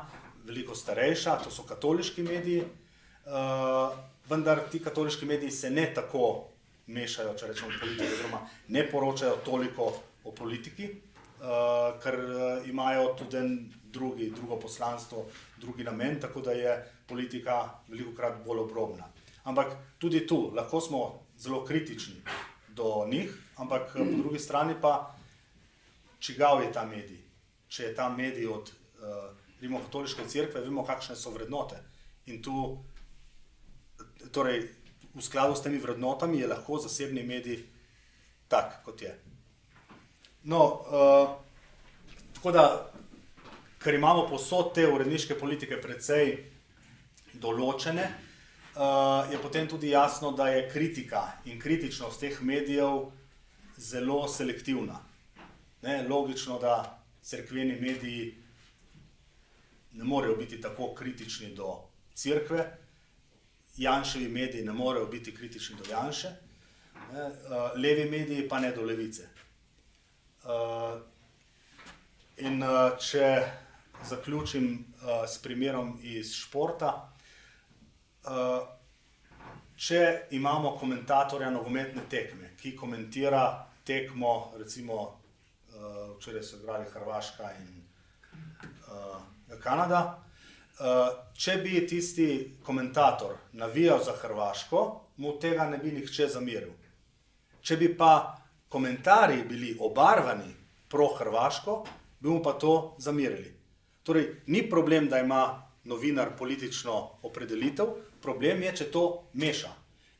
veliko 0.46 0.74
starejša, 0.74 1.38
to 1.44 1.50
so 1.50 1.66
katoliški 1.66 2.22
mediji, 2.22 2.62
uh, 3.26 3.96
vendar 4.30 4.64
ti 4.70 4.80
katoliški 4.82 5.26
mediji 5.26 5.50
se 5.50 5.70
ne 5.70 5.88
tako 5.94 6.28
mešajo, 6.86 7.34
če 7.38 7.50
rečemo, 7.50 7.72
politiko, 7.80 8.12
oziroma 8.14 8.40
ne 8.74 8.86
poročajo 8.90 9.40
toliko 9.44 9.90
o 10.24 10.32
politiki, 10.34 10.88
uh, 11.42 11.98
ker 12.02 12.20
uh, 12.22 12.68
imajo 12.68 13.12
tudi 13.18 13.42
drugi, 13.92 14.30
drugo 14.30 14.60
poslanstvo, 14.60 15.26
drugi 15.60 15.84
namen, 15.84 16.20
tako 16.20 16.40
da 16.40 16.52
je 16.52 16.78
politika 17.08 17.62
veliko 17.88 18.14
krat 18.16 18.42
bolj 18.46 18.66
obrobna. 18.66 19.10
Ampak 19.46 19.76
tudi 19.98 20.26
tu 20.26 20.50
lahko 20.54 20.80
smo 20.80 21.25
zelo 21.38 21.64
kritični 21.64 22.22
do 22.68 23.06
njih, 23.08 23.32
ampak 23.56 23.94
uh, 23.94 24.06
po 24.06 24.16
drugi 24.22 24.38
strani 24.38 24.74
pa, 24.80 25.14
čigav 26.18 26.62
je 26.62 26.72
ta 26.72 26.84
medij. 26.84 27.22
Če 27.68 27.82
je 27.82 27.94
ta 27.94 28.08
medij 28.08 28.46
od 28.46 28.70
uh, 28.70 29.30
Rimokatoliške 29.60 30.26
crkve, 30.28 30.60
vemo, 30.60 30.84
kakšne 30.84 31.16
so 31.16 31.30
vrednote. 31.32 31.78
In 32.26 32.42
tu, 32.42 32.76
torej, 34.32 34.66
v 35.14 35.24
skladu 35.24 35.56
s 35.56 35.64
temi 35.64 35.78
vrednotami, 35.80 36.40
je 36.40 36.50
lahko 36.50 36.78
zasebni 36.78 37.22
medij 37.24 37.62
tak, 38.48 38.82
kot 38.84 39.02
je. 39.02 39.14
No, 40.44 40.60
uh, 40.86 41.32
tako 42.36 42.52
da, 42.52 42.66
ker 43.82 43.94
imamo 43.94 44.26
posod 44.28 44.74
te 44.74 44.84
uredniške 44.86 45.38
politike 45.40 45.80
precej 45.80 46.36
določene, 47.40 48.04
uh, 48.76 49.32
je 49.32 49.38
potem 49.42 49.68
tudi 49.68 49.88
jasno, 49.88 50.32
da 50.32 50.48
je 50.48 50.70
kritika 50.70 51.32
in 51.44 51.60
kritičnost 51.60 52.20
teh 52.20 52.42
medijev 52.42 53.10
zelo 53.76 54.28
selektivna. 54.28 55.00
Ne, 55.82 56.08
logično, 56.08 56.58
da 56.58 57.02
crkveni 57.22 57.80
mediji 57.80 58.34
ne 59.92 60.04
morejo 60.04 60.36
biti 60.36 60.60
tako 60.60 60.94
kritični 60.94 61.54
do 61.54 61.78
crkve, 62.14 62.78
Janševi 63.76 64.28
mediji 64.28 64.64
ne 64.64 64.72
morejo 64.72 65.06
biti 65.06 65.34
kritični 65.34 65.76
do 65.76 65.90
Janše, 65.90 66.28
ne, 67.12 67.24
uh, 67.24 67.32
levi 67.76 68.10
mediji 68.10 68.48
pa 68.48 68.60
ne 68.60 68.72
do 68.72 68.82
levice. 68.82 69.28
Uh, 70.44 71.00
in 72.36 72.62
uh, 72.62 72.98
če 73.00 73.42
zaključim 74.04 74.84
uh, 75.02 75.28
s 75.28 75.38
primerom 75.42 75.98
iz 76.02 76.34
športa, 76.34 77.15
uh, 78.26 78.66
če 79.76 80.28
imamo 80.36 80.76
komentatorja 80.80 81.50
nogometne 81.50 82.06
tekme, 82.10 82.54
ki 82.60 82.76
komentira 82.76 83.46
tekmo, 83.86 84.52
recimo 84.58 85.02
uh, 85.02 86.16
včeraj 86.16 86.42
so 86.42 86.60
igrali 86.60 86.86
Hrvaška 86.92 87.50
in 87.60 87.82
uh, 88.90 89.58
Kanada. 89.62 90.22
Uh, 90.76 91.08
če 91.32 91.60
bi 91.64 91.86
tisti 91.88 92.58
komentator 92.64 93.36
navijal 93.52 94.02
za 94.04 94.12
Hrvaško, 94.20 94.82
mu 95.16 95.38
tega 95.40 95.68
ne 95.70 95.78
bi 95.78 95.92
nihče 95.92 96.28
zamiril. 96.28 96.74
Če 97.60 97.76
bi 97.80 97.88
pa 97.96 98.36
komentarji 98.68 99.44
bili 99.48 99.76
obarvani 99.80 100.52
pro-hrvaško, 100.88 101.76
bi 102.20 102.28
mu 102.28 102.42
pa 102.42 102.52
to 102.60 102.96
zamirili. 102.98 103.52
Torej, 104.02 104.42
ni 104.46 104.62
problem, 104.70 105.08
da 105.08 105.18
ima 105.18 105.62
novinar 105.84 106.36
politično 106.38 106.94
opredelitev, 107.22 107.86
problem 108.26 108.66
je, 108.66 108.74
če 108.82 108.90
to 108.90 109.04
meša. 109.38 109.70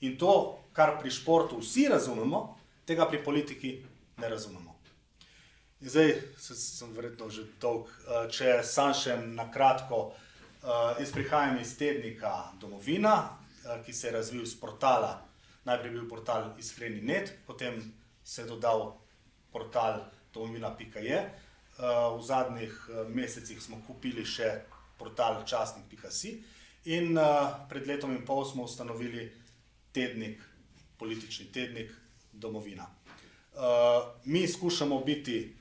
In 0.07 0.15
to, 0.21 0.33
kar 0.77 0.95
pri 1.01 1.11
športu 1.11 1.59
vsi 1.59 1.89
razumemo, 1.91 2.47
tega 2.87 3.09
pri 3.11 3.23
politiki 3.25 3.75
ne 4.21 4.29
razumemo. 4.31 4.77
In 5.81 5.91
zdaj 5.93 6.13
sem 6.41 6.93
verjetno 6.97 7.29
že 7.31 7.45
dolg, 7.61 7.89
eh, 7.89 8.29
če 8.33 8.63
sam 8.65 8.95
še 8.95 9.17
na 9.35 9.51
kratko. 9.53 10.13
Eh, 10.63 11.03
jaz 11.03 11.13
prihajam 11.13 11.59
iz 11.61 11.77
tednika 11.77 12.53
Domovina, 12.61 13.17
eh, 13.65 13.83
ki 13.85 13.93
se 13.93 14.09
je 14.09 14.13
razvil 14.13 14.43
iz 14.43 14.55
portala. 14.61 15.23
Najprej 15.65 15.91
je 15.91 15.99
bil 15.99 16.09
portal 16.09 16.55
Iskreni 16.59 17.03
net, 17.03 17.33
potem 17.47 17.93
se 18.25 18.43
je 18.43 18.49
dodal 18.49 18.97
portal 19.53 20.05
domovina.je. 20.33 21.19
V 21.77 22.23
zadnjih 22.23 22.73
mesecih 23.09 23.61
smo 23.61 23.77
kupili 23.87 24.25
še 24.25 24.63
portal 24.97 25.43
časnik.si 25.45 26.41
in 26.87 27.19
pred 27.69 27.87
letom 27.87 28.15
in 28.15 28.25
pol 28.25 28.45
smo 28.45 28.65
ustanovili 28.65 29.33
tednik, 29.93 30.43
politični 30.99 31.47
tednik 31.53 31.91
Domovina. 32.33 32.87
Mi 34.25 34.49
skušamo 34.49 35.01
biti 35.01 35.57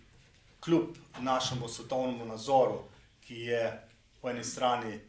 kljub 0.59 0.97
našemu 1.19 1.67
svetovnemu 1.67 2.25
nazoru, 2.25 2.83
ki 3.21 3.35
je 3.35 3.87
po 4.21 4.29
eni 4.29 4.43
strani 4.43 4.99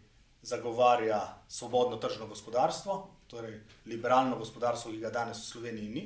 zagovarja 0.42 1.42
svobodno 1.48 1.96
tržno 1.96 2.26
gospodarstvo, 2.26 3.10
torej 3.26 3.60
liberalno 3.86 4.38
gospodarstvo, 4.38 4.92
ki 4.92 4.98
ga 4.98 5.10
danes 5.10 5.38
v 5.38 5.46
Sloveniji 5.46 5.88
ni, 5.88 6.04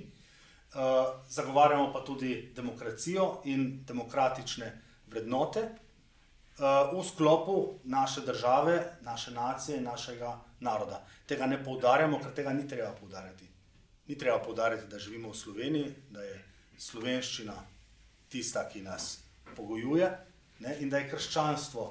uh, 0.74 0.80
zagovarjamo 1.28 1.92
pa 1.92 2.04
tudi 2.04 2.52
demokracijo 2.56 3.42
in 3.44 3.84
demokratične 3.86 4.70
vrednote 5.06 5.60
uh, 5.60 5.79
v 6.60 7.04
sklopu 7.04 7.78
naše 7.84 8.20
države, 8.20 8.98
naše 9.00 9.30
nacije 9.30 9.78
in 9.78 9.84
našega 9.84 10.38
naroda. 10.60 11.04
Tega 11.26 11.46
ne 11.46 11.64
poudarjamo, 11.64 12.18
ker 12.20 12.34
tega 12.34 12.52
ni 12.52 12.68
treba 12.68 12.92
poudarjati. 13.00 13.48
Ni 14.08 14.18
treba 14.18 14.38
poudarjati, 14.38 14.86
da 14.86 14.98
živimo 14.98 15.30
v 15.30 15.36
Sloveniji, 15.36 15.94
da 16.10 16.22
je 16.22 16.44
slovenščina 16.78 17.54
tista, 18.28 18.68
ki 18.68 18.82
nas 18.82 19.22
pogojuje 19.56 20.10
ne, 20.60 20.76
in 20.80 20.90
da 20.90 20.98
je 20.98 21.08
krščanstvo 21.10 21.86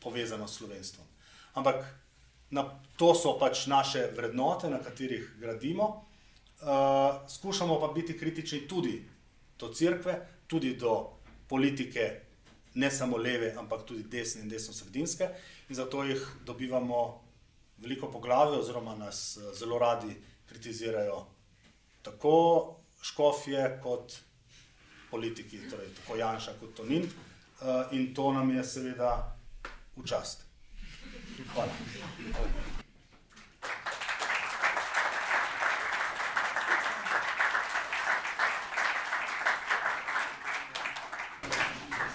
povezano 0.00 0.48
s 0.48 0.58
slovenstvom. 0.58 1.06
Ampak 1.54 1.84
na, 2.50 2.64
to 2.96 3.14
so 3.14 3.36
pač 3.38 3.66
naše 3.66 4.08
vrednote, 4.16 4.70
na 4.70 4.80
katerih 4.82 5.36
gradimo. 5.40 6.04
Uh, 6.64 7.28
skušamo 7.28 7.80
pa 7.80 7.92
biti 7.92 8.18
kritični 8.18 8.68
tudi 8.68 9.02
do 9.58 9.68
crkve, 9.68 10.14
tudi 10.46 10.76
do 10.76 11.10
politike, 11.48 12.23
ne 12.74 12.90
samo 12.90 13.16
leve, 13.16 13.54
ampak 13.58 13.84
tudi 13.86 14.02
desne 14.10 14.42
in 14.42 14.48
desno-sredinske, 14.48 15.28
in 15.68 15.76
zato 15.76 16.04
jih 16.04 16.22
dobivamo 16.44 17.00
veliko 17.78 18.10
poglavje, 18.10 18.58
oziroma 18.58 18.96
nas 18.96 19.36
uh, 19.36 19.54
zelo 19.58 19.78
radi 19.78 20.16
kritizirajo 20.48 21.26
tako 22.02 22.76
škofje, 23.02 23.80
kot 23.82 24.12
politiki, 25.10 25.60
torej 25.70 25.88
tako 26.00 26.16
Janša 26.16 26.58
kot 26.60 26.74
Tonin, 26.76 27.04
uh, 27.04 27.92
in 27.92 28.14
to 28.14 28.32
nam 28.32 28.50
je 28.56 28.64
seveda 28.64 29.36
v 29.96 30.06
čast. 30.06 30.44
Hvala. 31.54 32.73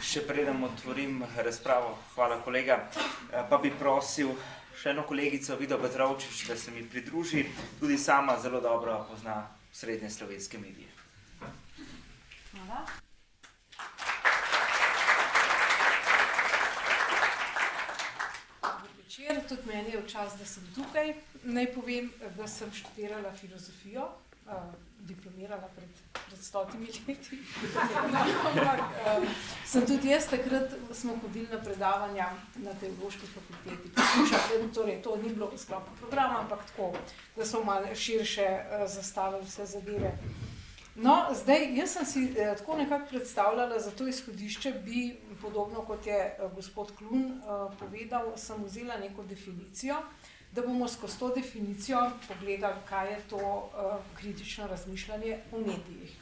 Še 0.10 0.24
preden 0.26 0.64
otvorim 0.66 1.20
razpravo, 1.38 1.91
hvala 2.16 2.39
kolega, 2.41 2.80
eh, 3.30 3.43
pa 3.49 3.57
bi 3.62 3.70
prosil 3.70 4.32
še 4.74 4.89
eno 4.89 5.03
kolegico 5.05 5.53
Vido 5.60 5.78
Petrovčič, 5.78 6.47
da 6.47 6.55
se 6.57 6.72
mi 6.72 6.82
pridruži, 6.82 7.43
tudi 7.80 7.97
sama 7.97 8.39
zelo 8.41 8.62
dobro 8.62 9.05
pozna 9.10 9.36
srednje 9.72 10.10
slovenske 10.10 10.57
medije. 10.57 10.89
Hvala. 12.55 12.86
Tudi 19.49 19.62
meni 19.68 19.91
je 19.91 20.01
včasih, 20.01 20.39
da 20.39 20.45
sem 20.45 20.66
tukaj. 20.76 21.14
Naj 21.43 21.70
povem, 21.74 22.10
da 22.38 22.47
sem 22.47 22.72
študirala 22.74 23.32
filozofijo, 23.38 24.10
uh, 24.50 24.74
diplomirala 25.00 25.70
pred, 25.76 25.89
pred 26.28 26.41
stotimi 26.43 26.89
leti. 27.08 27.39
Ampak 28.50 28.80
uh, 28.80 29.24
sem 29.66 29.86
tudi 29.86 30.10
jaz, 30.10 30.28
takrat 30.30 30.76
smo 30.91 31.16
hodili 31.22 31.47
na 31.52 31.62
predavanja 31.64 32.30
na 32.66 32.74
teološki 32.82 33.30
fakulteti. 33.30 33.93
Poslušali, 33.95 34.70
torej, 34.74 35.02
to 35.02 35.16
ni 35.24 35.30
bilo 35.30 35.50
v 35.54 35.58
sklopu 35.58 35.95
programa, 36.02 36.43
ampak 36.43 36.66
tako, 36.72 36.93
da 37.36 37.45
smo 37.45 37.64
malo 37.64 37.95
širše 37.95 38.47
uh, 38.50 38.88
zastavili 38.89 39.45
vse 39.45 39.66
zadeve. 39.66 40.14
No, 41.02 41.28
zdaj, 41.34 41.78
jaz 41.78 41.93
sem 41.95 42.06
si 42.06 42.22
eh, 42.36 42.56
tako 42.58 42.78
nekako 42.78 43.06
predstavljala 43.10 43.80
za 43.80 43.91
to 43.91 44.08
izhodišče, 44.08 44.72
bi 44.86 45.20
podobno 45.41 45.82
kot 45.82 46.08
je 46.08 46.18
eh, 46.18 46.50
gospod 46.56 46.91
Klun 46.97 47.32
eh, 47.32 47.76
povedal, 47.80 48.34
sem 48.36 48.64
vzela 48.64 48.97
neko 48.97 49.24
definicijo, 49.24 49.95
da 50.52 50.62
bomo 50.62 50.88
skozi 50.88 51.20
to 51.20 51.30
definicijo 51.36 52.00
pogledali, 52.28 52.82
kaj 52.89 53.12
je 53.12 53.20
to 53.30 53.39
eh, 53.39 53.97
kritično 54.18 54.68
razmišljanje 54.68 55.38
v 55.52 55.60
medijih. 55.60 56.16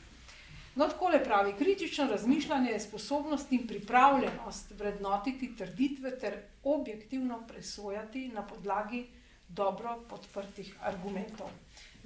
No, 0.76 0.88
tako 0.88 1.10
le 1.10 1.24
pravi, 1.24 1.54
kritično 1.58 2.06
razmišljanje 2.06 2.72
je 2.72 2.80
sposobnost 2.80 3.52
in 3.52 3.68
pripravljenost 3.68 4.72
vrednotiti 4.78 5.56
trditve 5.58 6.20
ter 6.20 6.42
objektivno 6.64 7.42
presojati 7.48 8.28
na 8.28 8.48
podlagi 8.48 9.08
dobro 9.50 10.00
podprtih 10.10 10.76
argumentov 10.82 11.50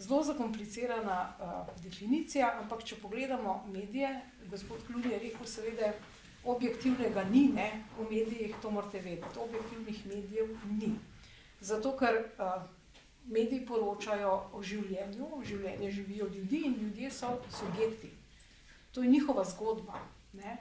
zelo 0.02 0.24
zakomplicirana 0.24 1.34
uh, 1.40 1.84
definicija, 1.84 2.56
ampak 2.62 2.84
če 2.84 2.98
pogledamo 3.02 3.64
medije, 3.74 4.10
gospod 4.50 4.82
Klub 4.88 5.06
je 5.06 5.20
rekel, 5.20 5.46
seveda, 5.48 5.94
objektivnega 6.44 7.24
ni, 7.30 7.44
ne, 7.54 7.68
v 8.00 8.08
medijih 8.10 8.56
to 8.62 8.72
morate 8.74 9.02
vedeti, 9.02 9.40
objektivnih 9.40 10.06
medijev 10.10 10.56
ni. 10.72 10.96
Zato, 11.62 11.93
ker 11.97 12.18
uh, 12.18 12.64
mediji 13.26 13.66
poročajo 13.66 14.34
o 14.53 14.64
življenju, 14.64 15.28
o 15.38 15.43
življenju 15.45 15.91
živijo 15.91 16.28
ljudi 16.28 16.64
in 16.66 16.76
ljudje 16.82 17.12
so 17.12 17.38
subjekti. 17.59 18.09
To 18.91 19.03
je 19.03 19.09
njihova 19.09 19.45
zgodba. 19.45 20.01
Ne. 20.34 20.57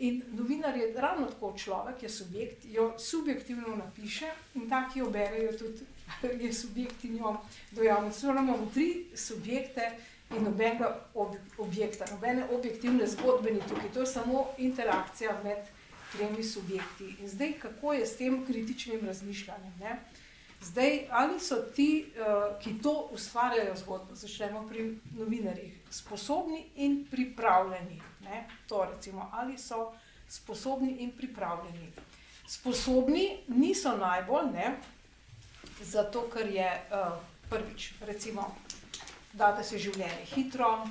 In 0.00 0.22
novinar 0.32 0.76
je 0.76 0.92
ravno 0.96 1.26
tako 1.26 1.52
človek, 1.58 2.02
je 2.02 2.08
subjekt, 2.08 2.64
jo 2.64 2.94
subjektivno 2.98 3.76
napiše 3.76 4.30
in 4.54 4.68
taki 4.68 4.98
jo 4.98 5.10
berejo 5.10 5.52
tudi 5.58 5.84
je 6.44 6.52
subjektinjo 6.52 7.36
dojavnosti. 7.70 8.20
Zdaj 8.20 8.32
imamo 8.32 8.70
tri 8.74 9.06
subjekte 9.14 9.90
in 10.30 10.44
nobenega 10.44 11.06
ob, 11.14 11.36
objekta, 11.58 12.06
nobene 12.10 12.46
objektivne 12.50 13.06
zgodbe 13.06 13.50
ni 13.50 13.60
tukaj. 13.68 13.92
To 13.94 14.00
je 14.00 14.06
samo 14.06 14.46
interakcija 14.58 15.40
med 15.44 15.68
tremi 16.12 16.44
subjekti. 16.44 17.14
In 17.20 17.28
zdaj, 17.28 17.52
kako 17.52 17.92
je 17.92 18.06
s 18.06 18.16
tem 18.16 18.46
kritičnim 18.46 19.06
razmišljanjem? 19.06 19.72
Ne? 19.80 19.98
Zdaj, 20.60 21.06
ali 21.10 21.40
so 21.40 21.56
ti, 21.56 22.12
uh, 22.12 22.58
ki 22.60 22.78
to 22.82 23.08
ustvarjajo 23.12 23.76
zgodbo, 23.76 24.14
začnemo 24.14 24.66
pri 24.68 24.98
novinarjih, 25.16 25.74
sposobni 25.90 26.66
in 26.76 27.06
pripravljeni? 27.10 28.02
To 28.68 28.84
recimo, 28.84 29.30
ali 29.32 29.58
so 29.58 29.92
sposobni 30.28 30.96
in 31.00 31.10
pripravljeni? 31.16 31.92
Sposobni 32.46 33.38
niso 33.48 33.96
najbolj, 33.96 34.52
ne? 34.52 34.76
zato 35.80 36.28
ker 36.32 36.50
je 36.50 36.68
uh, 36.92 37.16
prvič, 37.50 37.92
recimo, 38.00 38.54
da 39.32 39.62
se 39.64 39.78
življenje 39.78 40.26
hitro, 40.34 40.86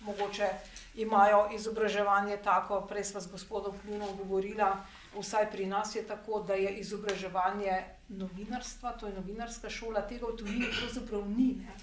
mogoče 0.00 0.48
imajo 0.94 1.48
izobraževanje 1.54 2.36
tako, 2.44 2.80
prej 2.88 3.04
smo 3.04 3.20
z 3.20 3.30
gospodom 3.30 3.76
Klunom 3.82 4.16
govorila, 4.16 4.72
vsaj 5.18 5.50
pri 5.50 5.66
nas 5.66 5.94
je 5.94 6.06
tako, 6.06 6.40
da 6.40 6.54
je 6.54 6.76
izobraževanje 6.78 7.82
novinarstva, 8.08 8.92
to 8.92 9.06
je 9.06 9.14
novinarska 9.14 9.70
šola, 9.70 10.02
tega 10.08 10.26
v 10.26 10.36
tujini 10.36 10.66
pravzaprav 10.80 11.28
ni. 11.28 11.54
Ne? 11.62 11.74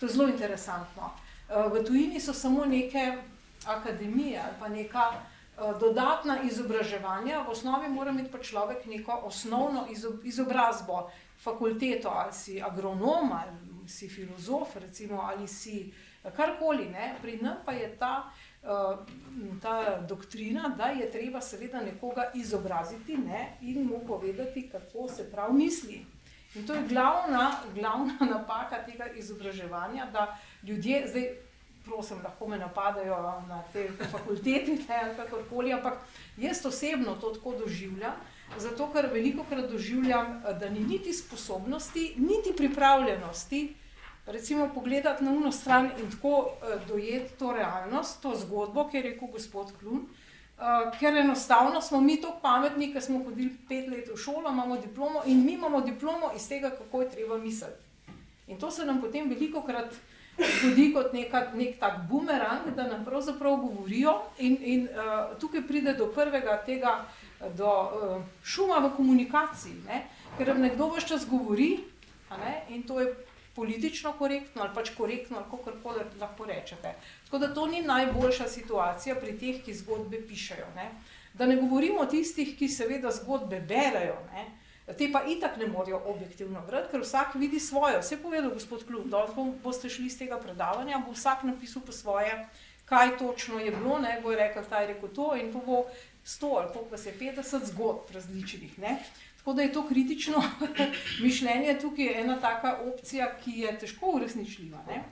To 0.00 0.06
je 0.06 0.12
zelo 0.12 0.28
interesantno. 0.28 1.10
Uh, 1.48 1.72
v 1.72 1.84
tujini 1.84 2.20
so 2.20 2.32
samo 2.32 2.64
neke 2.64 3.18
akademije 3.66 4.40
ali 4.44 4.54
pa 4.60 4.68
neka 4.68 5.10
uh, 5.12 5.78
dodatna 5.80 6.42
izobraževanja, 6.42 7.42
v 7.42 7.50
osnovi 7.50 7.88
mora 7.88 8.10
imeti 8.10 8.30
pa 8.30 8.38
človek 8.38 8.86
neko 8.86 9.20
osnovno 9.24 9.86
izobrazbo, 10.22 11.10
fakulteto, 11.42 12.08
ali 12.08 12.32
si 12.32 12.62
agronom, 12.62 13.32
ali 13.32 13.88
si 13.88 14.08
filozof, 14.08 14.76
recimo, 14.76 15.20
ali 15.22 15.48
si 15.48 15.92
karkoli. 16.36 16.88
Ne? 16.88 17.14
Pri 17.22 17.38
nas 17.42 17.58
pa 17.64 17.72
je 17.72 17.96
ta, 17.98 18.24
uh, 18.26 18.45
ta 19.62 20.00
doktrina, 20.08 20.74
da 20.78 20.84
je 20.84 21.10
treba 21.12 21.40
seveda 21.40 21.80
nekoga 21.80 22.30
izobraziti 22.34 23.16
ne? 23.16 23.56
in 23.60 23.82
mu 23.82 24.00
povedati, 24.06 24.68
kako 24.72 25.08
se 25.08 25.30
prav 25.30 25.52
misli. 25.54 26.04
In 26.54 26.66
to 26.66 26.74
je 26.74 26.82
glavna, 26.88 27.52
glavna 27.74 28.16
napaka 28.38 28.84
tega 28.86 29.06
izobraževanja, 29.06 30.06
da 30.12 30.38
ljudje 30.62 31.08
zdaj. 31.08 31.28
prosim, 31.86 32.18
lahko 32.24 32.48
me 32.48 32.58
napadajo 32.58 33.16
na 33.48 33.62
te 33.72 33.88
fakulteti, 34.10 34.72
ne, 34.88 34.96
ali 35.02 35.16
kakorkoli, 35.16 35.72
ampak 35.72 35.98
jaz 36.36 36.66
osebno 36.66 37.14
to 37.14 37.30
tako 37.30 37.52
doživljam, 37.58 38.12
zato 38.58 38.88
ker 38.92 39.06
veliko 39.12 39.44
krat 39.48 39.70
doživljam, 39.70 40.42
da 40.60 40.70
ni 40.70 40.80
niti 40.80 41.12
sposobnosti, 41.12 42.14
niti 42.18 42.56
pripravljenosti, 42.56 43.74
recimo 44.26 44.68
pogledati 44.74 45.24
na 45.24 45.30
uno 45.30 45.52
stran 45.52 45.90
in 45.98 46.10
tako 46.10 46.50
dojeti 46.88 47.38
to 47.38 47.52
realnost, 47.52 48.22
to 48.22 48.34
zgodbo, 48.36 48.88
ker 48.90 49.04
je 49.04 49.10
rekel 49.12 49.28
gospod 49.28 49.72
Klun, 49.78 50.06
Uh, 50.56 50.98
ker 50.98 51.16
enostavno 51.16 51.80
smo 51.80 52.00
mi 52.00 52.14
tako 52.20 52.38
pametni, 52.42 52.86
ker 52.92 53.02
smo 53.02 53.18
hodili 53.24 53.50
pet 53.68 53.88
let 53.92 54.06
v 54.08 54.16
šolo, 54.16 54.48
imamo 54.48 54.78
diplomo 54.80 55.20
in 55.26 55.44
mi 55.44 55.52
imamo 55.52 55.80
diplomo 55.80 56.30
iz 56.36 56.48
tega, 56.48 56.70
kako 56.70 57.02
je 57.02 57.10
treba 57.10 57.36
misliti. 57.38 57.76
In 58.46 58.56
to 58.58 58.70
se 58.70 58.84
nam 58.84 59.00
potem 59.00 59.28
veliko 59.28 59.60
krat 59.62 59.92
zgodi 60.38 60.86
kot 60.94 61.12
neka, 61.12 61.50
nek 61.54 61.76
tak 61.78 61.98
bumerang, 62.08 62.72
da 62.76 62.88
nam 62.88 63.04
pravzaprav 63.04 63.56
govorijo, 63.56 64.14
in, 64.38 64.56
in 64.62 64.88
uh, 64.88 65.36
tukaj 65.38 65.66
pride 65.68 65.92
do 65.92 66.08
prvega 66.14 66.56
tega, 66.66 67.04
do 67.52 67.68
uh, 67.68 68.24
šuma 68.42 68.80
v 68.86 68.94
komunikaciji, 68.96 69.76
ne? 69.84 70.06
ker 70.38 70.54
nam 70.54 70.64
nekdo 70.64 70.88
vse 70.94 71.08
čas 71.08 71.28
govori, 71.28 71.74
in 72.72 72.82
to 72.88 73.00
je 73.00 73.12
politično 73.56 74.12
korektno 74.18 74.62
ali 74.62 74.74
pač 74.74 74.90
korektno, 74.96 75.36
ali 75.36 75.50
kako 75.50 75.80
koli 75.82 76.04
lahko 76.20 76.44
rečete. 76.44 76.94
Tako 77.24 77.38
da 77.38 77.54
to 77.54 77.66
ni 77.66 77.82
najboljša 77.82 78.48
situacija 78.48 79.16
pri 79.20 79.38
teh, 79.38 79.64
ki 79.64 79.74
zgodbe 79.74 80.20
pišejo. 80.28 80.66
Ne? 80.76 80.90
Da 81.34 81.46
ne 81.46 81.56
govorimo 81.56 82.00
o 82.00 82.06
tistih, 82.06 82.54
ki 82.58 82.68
seveda 82.68 83.10
zgodbe 83.10 83.60
berajo, 83.60 84.16
ne? 84.32 84.46
te 84.94 85.08
pa 85.12 85.24
itak 85.26 85.56
ne 85.56 85.66
morejo 85.66 85.98
objektivno 86.06 86.60
brati, 86.66 86.92
ker 86.92 87.02
vsak 87.02 87.34
vidi 87.34 87.60
svojo. 87.60 88.00
Vse 88.00 88.20
povedal 88.22 88.52
gospod 88.54 88.86
Klub, 88.86 89.08
da 89.10 89.26
boste 89.62 89.90
šli 89.90 90.06
iz 90.06 90.18
tega 90.18 90.38
predavanja, 90.38 91.02
bo 91.06 91.12
vsak 91.12 91.42
napisal 91.42 91.82
po 91.82 91.92
svoje, 91.92 92.46
kaj 92.86 93.16
točno 93.18 93.58
je 93.58 93.70
bilo, 93.70 93.98
ne 93.98 94.20
bo 94.22 94.30
je 94.30 94.38
rekel, 94.44 94.62
ta 94.70 94.84
je 94.84 94.92
rekel 94.94 95.08
to 95.14 95.32
in 95.36 95.52
to 95.52 95.62
bo 95.66 95.84
100 96.26 96.52
ali 96.58 96.72
koliko 96.72 96.90
vas 96.90 97.06
je 97.06 97.14
50 97.18 97.64
zgodb 97.72 98.14
različnih. 98.14 98.78
Ne? 98.78 98.98
Tako 99.46 99.54
da 99.54 99.62
je 99.62 99.72
to 99.72 99.88
kritično 99.88 100.42
mišljenje 101.22 101.78
tukaj 101.80 102.20
ena 102.20 102.40
taka 102.40 102.80
opcija, 102.94 103.28
ki 103.44 103.50
je 103.50 103.78
težko 103.78 104.06
uresničljiva. 104.06 104.78
Ne? 104.88 105.04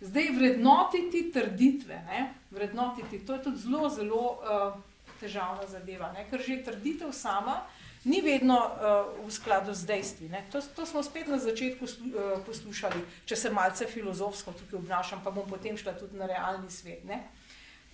Zdaj, 0.00 0.24
vrednotiti 0.34 1.30
trditve, 1.32 1.94
ne? 1.94 2.34
vrednotiti, 2.50 3.20
to 3.26 3.34
je 3.34 3.42
tudi 3.42 3.56
zelo, 3.56 3.88
zelo 3.88 4.22
uh, 4.42 4.74
težavna 5.20 5.68
zadeva, 5.70 6.10
ne? 6.12 6.26
ker 6.30 6.42
že 6.42 6.64
trditev 6.66 7.12
sama 7.12 7.60
ni 8.04 8.18
vedno 8.20 8.58
uh, 8.58 9.22
v 9.22 9.30
skladu 9.30 9.74
z 9.74 9.86
dejstvi. 9.86 10.32
To, 10.50 10.62
to 10.76 10.86
smo 10.86 11.02
spet 11.06 11.30
na 11.30 11.38
začetku 11.38 11.86
slu, 11.86 12.10
uh, 12.10 12.42
poslušali, 12.46 13.04
če 13.24 13.36
se 13.36 13.54
malce 13.54 13.86
filozofsko 13.86 14.50
tukaj 14.50 14.80
obnašam, 14.82 15.22
pa 15.22 15.30
bom 15.30 15.46
potem 15.46 15.78
šla 15.78 15.94
tudi 15.94 16.18
na 16.18 16.26
realni 16.26 16.74
svet. 16.74 17.06
Ne? 17.06 17.22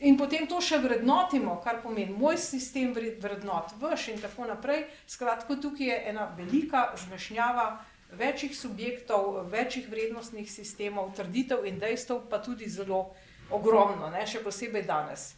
In 0.03 0.17
potem 0.19 0.49
to 0.51 0.59
še 0.59 0.81
vrednotimo, 0.83 1.61
kar 1.63 1.79
pomeni 1.83 2.11
moj 2.11 2.35
sistem 2.43 2.91
vrednot, 2.93 3.77
vaš 3.79 4.09
in 4.11 4.19
tako 4.19 4.49
naprej. 4.51 4.89
Skratka, 5.07 5.55
tukaj 5.63 5.87
je 5.87 5.99
ena 6.11 6.27
velika 6.37 6.89
zmešnjava 7.05 7.67
večjih 8.19 8.57
subjektov, 8.57 9.47
večjih 9.53 9.87
vrednostnih 9.89 10.51
sistemov, 10.51 11.13
trditev 11.17 11.63
in 11.71 11.79
dejstev, 11.79 12.27
pa 12.31 12.43
tudi 12.43 12.67
zelo 12.69 13.13
ogromno, 13.51 14.11
ne? 14.11 14.27
še 14.27 14.43
posebej 14.43 14.85
danes. 14.91 15.33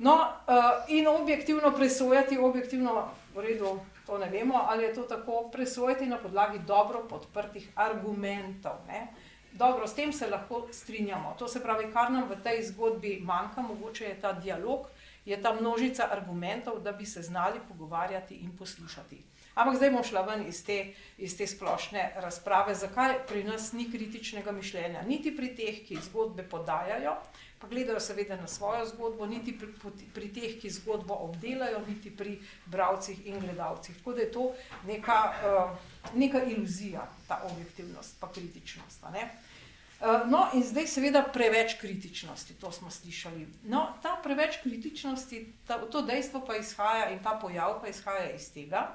No, 0.00 0.16
uh, 0.16 0.88
in 0.88 1.06
objektivno 1.08 1.70
presojati, 1.76 2.38
objektivno, 2.38 3.10
v 3.34 3.44
redu, 3.44 3.78
to 4.06 4.18
ne 4.18 4.30
vemo, 4.32 4.64
ali 4.66 4.88
je 4.88 4.94
to 4.94 5.02
tako, 5.06 5.50
presojati 5.52 6.06
na 6.08 6.16
podlagi 6.18 6.58
dobro 6.66 7.04
podprtih 7.08 7.68
argumentov. 7.76 8.80
Ne? 8.88 9.06
Dobro, 9.52 9.86
s 9.86 9.94
tem 9.94 10.12
se 10.12 10.26
lahko 10.26 10.68
strinjamo. 10.72 11.34
To 11.38 11.48
se 11.48 11.62
pravi, 11.62 11.92
kar 11.92 12.12
nam 12.12 12.28
v 12.28 12.38
tej 12.42 12.62
zgodbi 12.70 13.18
manjka, 13.22 13.62
mogoče 13.62 14.04
je 14.04 14.20
ta 14.20 14.32
dialog, 14.32 14.86
je 15.24 15.42
ta 15.42 15.52
množica 15.52 16.08
argumentov, 16.10 16.80
da 16.80 16.92
bi 16.92 17.06
se 17.06 17.22
znali 17.22 17.60
pogovarjati 17.68 18.34
in 18.34 18.56
poslušati. 18.56 19.22
Ampak 19.54 19.76
zdaj 19.76 19.90
bom 19.90 20.04
šla 20.04 20.22
ven 20.22 20.46
iz 20.46 20.62
te, 20.64 20.94
iz 21.18 21.36
te 21.36 21.46
splošne 21.46 22.12
razprave, 22.16 22.74
zakaj 22.74 23.18
pri 23.28 23.44
nas 23.44 23.72
ni 23.72 23.90
kritičnega 23.90 24.52
mišljenja, 24.52 25.02
niti 25.02 25.34
pri 25.36 25.50
teh, 25.56 25.82
ki 25.86 25.98
zgodbe 26.06 26.46
podajajo, 26.48 27.16
pa 27.60 27.68
gledajo 27.68 28.00
seveda 28.00 28.36
na 28.36 28.46
svojo 28.46 28.86
zgodbo, 28.86 29.26
niti 29.26 29.58
pri, 29.58 29.68
pri 30.14 30.28
teh, 30.32 30.56
ki 30.60 30.70
zgodbo 30.70 31.14
obdelajo, 31.14 31.82
niti 31.88 32.10
pri 32.16 32.38
bravcih 32.66 33.26
in 33.26 33.40
gledalcih. 33.40 33.96
Tako 33.96 34.12
da 34.12 34.20
je 34.20 34.32
to 34.32 34.52
neka, 34.86 35.18
uh, 35.44 36.14
neka 36.14 36.42
iluzija, 36.42 37.04
ta 37.28 37.42
objektivnost, 37.52 38.16
pa 38.20 38.32
kritičnost. 38.32 39.04
Uh, 39.04 40.24
no, 40.30 40.46
in 40.54 40.64
zdaj, 40.64 40.86
seveda, 40.86 41.22
preveč 41.32 41.76
kritičnosti, 41.80 42.54
to 42.54 42.72
smo 42.72 42.90
slišali. 42.90 43.46
No, 43.68 43.92
ta 44.02 44.16
preveč 44.24 44.62
kritičnosti, 44.62 45.44
ta, 45.66 45.76
to 45.90 46.02
dejstvo 46.02 46.40
pa 46.46 46.56
izhaja 46.56 47.10
in 47.10 47.20
ta 47.22 47.36
pojav 47.42 47.80
pa 47.82 47.92
izhaja 47.92 48.30
iz 48.32 48.48
tega, 48.52 48.88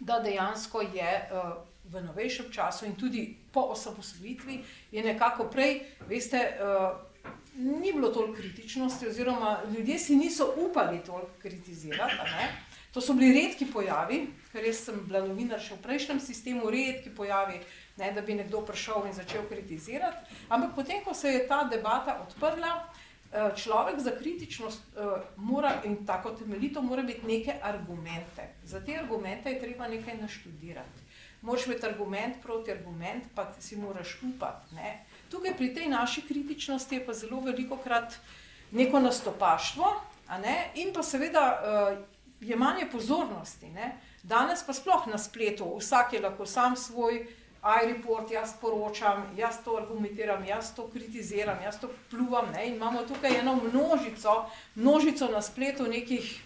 da 0.00 0.18
dejansko 0.18 0.82
je 0.82 1.28
uh, 1.30 1.62
v 1.84 2.02
novejšem 2.02 2.50
času 2.50 2.86
in 2.86 2.98
tudi 2.98 3.38
po 3.52 3.60
osamosvojitvi 3.60 4.64
je 4.90 5.02
nekako 5.02 5.46
prej, 5.46 5.80
veste, 6.08 6.58
ni 7.54 7.92
bilo 7.92 8.08
toliko 8.08 8.34
kritičnosti, 8.34 9.08
oziroma 9.08 9.60
ljudje 9.76 9.98
si 9.98 10.16
niso 10.16 10.54
upali 10.56 11.04
toliko 11.04 11.32
kritizirati. 11.38 12.14
To 12.92 13.00
so 13.00 13.14
bili 13.14 13.32
redki 13.32 13.66
pojavi, 13.72 14.26
ker 14.52 14.64
jaz 14.64 14.82
sem 14.84 14.98
bila 15.08 15.22
novinar 15.24 15.60
še 15.60 15.78
v 15.78 15.84
prejšnjem 15.84 16.18
sistemu, 16.20 16.68
redki 16.70 17.12
pojavi, 17.16 17.60
ne, 17.96 18.10
da 18.12 18.20
bi 18.20 18.36
nekdo 18.36 18.60
prišel 18.68 19.06
in 19.08 19.16
začel 19.16 19.46
kritizirati. 19.48 20.36
Ampak 20.52 20.74
potem, 20.76 21.00
ko 21.04 21.14
se 21.16 21.32
je 21.32 21.46
ta 21.48 21.62
debata 21.72 22.18
odprla, 22.26 22.72
eh, 23.32 23.48
človek 23.56 24.00
za 24.00 24.12
kritičnost 24.18 24.82
uh, 24.92 25.24
mora 25.36 25.78
in 25.88 26.04
tako 26.06 26.34
temeljito 26.36 26.82
mora 26.82 27.02
biti 27.02 27.26
neke 27.26 27.54
argumente. 27.62 28.48
Za 28.64 28.84
te 28.84 28.98
argumente 28.98 29.50
je 29.50 29.60
treba 29.60 29.88
nekaj 29.88 30.20
naštudirati. 30.20 31.08
Moš 31.42 31.66
imeti 31.66 31.86
argument 31.86 32.42
proti 32.42 32.72
argument, 32.72 33.24
pa 33.34 33.48
si 33.60 33.76
moraš 33.76 34.18
upati. 34.22 34.74
Ne. 34.74 34.98
Tukaj 35.32 35.56
pri 35.56 35.72
tej 35.74 35.88
naši 35.88 36.22
kritičnosti 36.28 36.94
je 36.94 37.04
pa 37.06 37.16
zelo 37.16 37.40
veliko 37.40 37.76
krat 37.80 38.18
neko 38.70 39.00
nastopaštvo 39.00 39.92
ne? 40.42 40.56
in 40.74 40.92
pa 40.92 41.02
seveda 41.02 41.44
uh, 41.48 41.98
jemanje 42.40 42.86
pozornosti. 42.92 43.70
Ne? 43.72 43.96
Danes 44.22 44.62
pa 44.66 44.72
sploh 44.72 45.06
na 45.08 45.18
spletu, 45.18 45.66
vsak 45.78 46.12
je 46.12 46.20
lahko 46.20 46.46
sam 46.46 46.76
svoj 46.76 47.24
iReport, 47.62 48.30
jaz 48.30 48.52
poročam, 48.60 49.24
jaz 49.36 49.62
to 49.64 49.76
argumentiram, 49.76 50.44
jaz 50.44 50.74
to 50.74 50.88
kritiziram, 50.90 51.62
jaz 51.62 51.80
to? 51.80 51.88
In 52.64 52.74
imamo 52.74 53.02
tukaj 53.02 53.38
eno 53.38 53.54
množico, 53.56 54.50
množico 54.74 55.28
na 55.28 55.42
spletu 55.42 55.86
nekih 55.86 56.42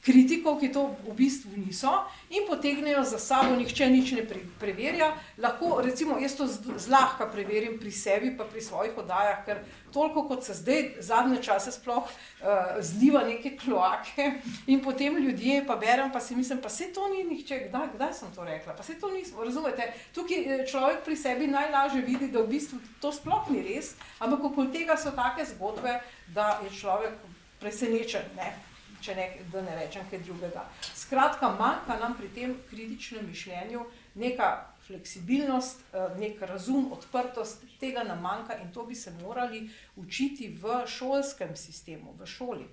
kritikov, 0.00 0.56
ki 0.60 0.72
to 0.72 0.96
v 1.04 1.14
bistvu 1.16 1.60
niso 1.60 1.92
in 2.32 2.46
potegnejo 2.48 3.04
za 3.04 3.18
sabo, 3.20 3.52
nihče 3.56 3.88
nič 3.92 4.12
ne 4.16 4.24
preverja. 4.60 5.12
Lahko, 5.36 5.80
recimo, 5.84 6.16
jaz 6.16 6.38
to 6.38 6.48
zlahka 6.80 7.28
preverim 7.28 7.76
pri 7.76 7.92
sebi, 7.92 8.32
pa 8.36 8.48
pri 8.48 8.64
svojih 8.64 8.96
oddajah, 8.96 9.44
ker 9.44 9.60
toliko 9.92 10.24
kot 10.24 10.44
se 10.46 10.54
zdaj, 10.56 11.02
zadnje 11.04 11.42
čase, 11.42 11.72
sploh 11.74 12.08
uh, 12.08 12.80
zliva 12.80 13.24
neke 13.26 13.56
kloake 13.60 14.40
in 14.66 14.80
potem 14.80 15.18
ljudje 15.18 15.64
pa 15.66 15.76
berem, 15.76 16.12
pa 16.12 16.20
si 16.20 16.36
mislim, 16.36 16.62
pa 16.62 16.68
se 16.68 16.88
to 16.94 17.08
ni 17.12 17.24
nihče, 17.24 17.68
kdaj, 17.68 17.92
kdaj 17.94 18.14
sem 18.14 18.32
to 18.34 18.44
rekla, 18.44 18.72
pa 18.72 18.82
se 18.82 18.96
to 19.00 19.10
nismo. 19.10 19.44
Razumete, 19.44 19.92
tukaj 20.14 20.40
eh, 20.40 20.64
človek 20.70 21.04
pri 21.04 21.16
sebi 21.16 21.50
najlažje 21.50 22.00
vidi, 22.06 22.30
da 22.32 22.40
v 22.40 22.54
bistvu 22.56 22.80
to 23.02 23.12
sploh 23.12 23.50
ni 23.52 23.60
res, 23.66 23.94
ampak 24.18 24.48
okoli 24.48 24.72
tega 24.72 24.96
so 24.96 25.12
take 25.12 25.44
zgodbe, 25.52 26.00
da 26.32 26.56
je 26.64 26.72
človek 26.72 27.20
presenečen. 27.60 28.24
Ne? 28.36 28.69
Če 29.02 29.14
ne, 29.14 29.26
da 29.52 29.62
ne 29.62 29.76
rečem 29.76 30.06
kaj 30.10 30.22
drugega. 30.26 30.64
Skratka, 30.94 31.52
manjka 31.58 31.96
nam 32.00 32.16
pri 32.18 32.28
tem 32.34 32.56
kritičnem 32.70 33.26
mišljenju 33.26 33.84
neka 34.14 34.50
fleksibilnost, 34.86 35.80
eh, 35.92 36.18
nek 36.18 36.42
razum, 36.42 36.92
odprtost, 36.92 37.64
tega 37.80 38.02
nam 38.04 38.20
manjka 38.20 38.58
in 38.62 38.72
to 38.72 38.84
bi 38.86 38.94
se 38.94 39.10
morali 39.22 39.70
učiti 39.96 40.48
v 40.62 40.86
šolskem 40.86 41.56
sistemu, 41.56 42.14
v 42.18 42.26
šoli. 42.26 42.66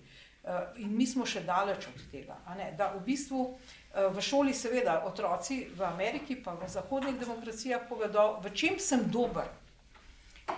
Eh, 0.43 0.73
in 0.77 0.95
mi 0.97 1.07
smo 1.07 1.25
še 1.25 1.41
daleč 1.43 1.87
od 1.87 2.01
tega. 2.11 2.37
Da 2.77 2.93
v 2.95 3.03
bistvu 3.05 3.41
eh, 3.51 4.07
v 4.07 4.21
šoli, 4.21 4.53
seveda, 4.53 5.03
otroci 5.05 5.67
v 5.75 5.83
Ameriki, 5.83 6.35
pa 6.35 6.53
v 6.55 6.69
zahodnih 6.69 7.19
demokracijah 7.19 7.83
povedo, 7.89 8.39
v 8.43 8.53
čem 8.55 8.79
sem 8.79 9.11
dober. 9.11 9.47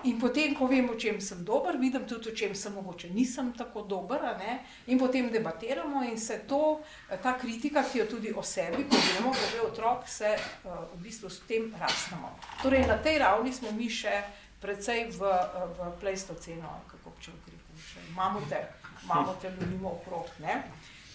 In 0.04 0.16
potem, 0.18 0.54
ko 0.54 0.66
vem, 0.66 0.86
v 0.88 0.96
čem 0.96 1.20
sem 1.20 1.44
dober, 1.44 1.76
vidim 1.76 2.06
tudi, 2.08 2.30
v 2.30 2.36
čem 2.36 2.54
sem 2.54 2.72
mogoče 2.72 3.10
nisem 3.12 3.52
tako 3.52 3.82
dober, 3.82 4.22
in 4.86 4.98
potem 4.98 5.28
debatiramo 5.28 6.02
in 6.02 6.16
se 6.16 6.38
to, 6.48 6.80
ta 7.22 7.34
kritika, 7.36 7.82
ki 7.84 7.98
jo 7.98 8.06
tudi 8.06 8.32
o 8.32 8.42
sebi, 8.42 8.86
ko 8.88 8.96
vemo, 8.96 9.34
da 9.34 9.46
je 9.52 9.60
otrok, 9.60 10.08
se 10.08 10.30
v 10.64 10.96
bistvu 11.02 11.28
s 11.28 11.44
tem 11.44 11.74
rastamo. 11.76 12.32
Torej, 12.62 12.86
na 12.86 12.96
tej 12.96 13.18
ravni 13.18 13.52
smo 13.52 13.72
mi 13.76 13.90
še 13.90 14.24
precej 14.60 15.10
v, 15.12 15.20
v 15.76 15.90
plejstoceno, 16.00 16.80
kako 16.88 17.12
če 17.20 17.36
ukrepimo, 17.36 17.80
še 17.80 18.00
imamo 18.12 18.40
te, 18.48 18.60
imamo 19.04 19.36
te 19.42 19.52
ljudi 19.52 19.84
okrog. 19.84 20.32
Ne? 20.40 20.62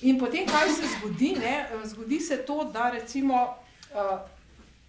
In 0.05 0.19
potem, 0.21 0.45
kaj 0.45 0.69
se 0.77 0.93
zgodi? 0.97 1.33
Ne? 1.41 1.65
Zgodi 1.85 2.19
se 2.19 2.43
to, 2.45 2.65
da 2.69 2.91
recimo 2.93 3.57
uh, 3.93 4.19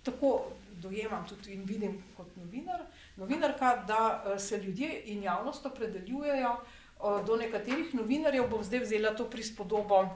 tako 0.02 0.52
dojemam 0.82 1.24
tudi 1.28 1.54
in 1.54 1.64
vidim 1.64 2.02
kot 2.16 2.28
novinar, 2.36 2.84
novinarka, 3.16 3.76
da 3.86 4.24
uh, 4.24 4.40
se 4.40 4.58
ljudje 4.58 5.02
in 5.04 5.22
javnost 5.22 5.66
opredeljujejo 5.66 6.52
uh, 6.52 7.26
do 7.26 7.36
nekaterih 7.36 7.94
novinarjev. 7.94 8.48
Bom 8.50 8.64
zdaj 8.64 8.80
vzela 8.80 9.14
to 9.16 9.24
prispodobo 9.30 10.00
uh, 10.02 10.08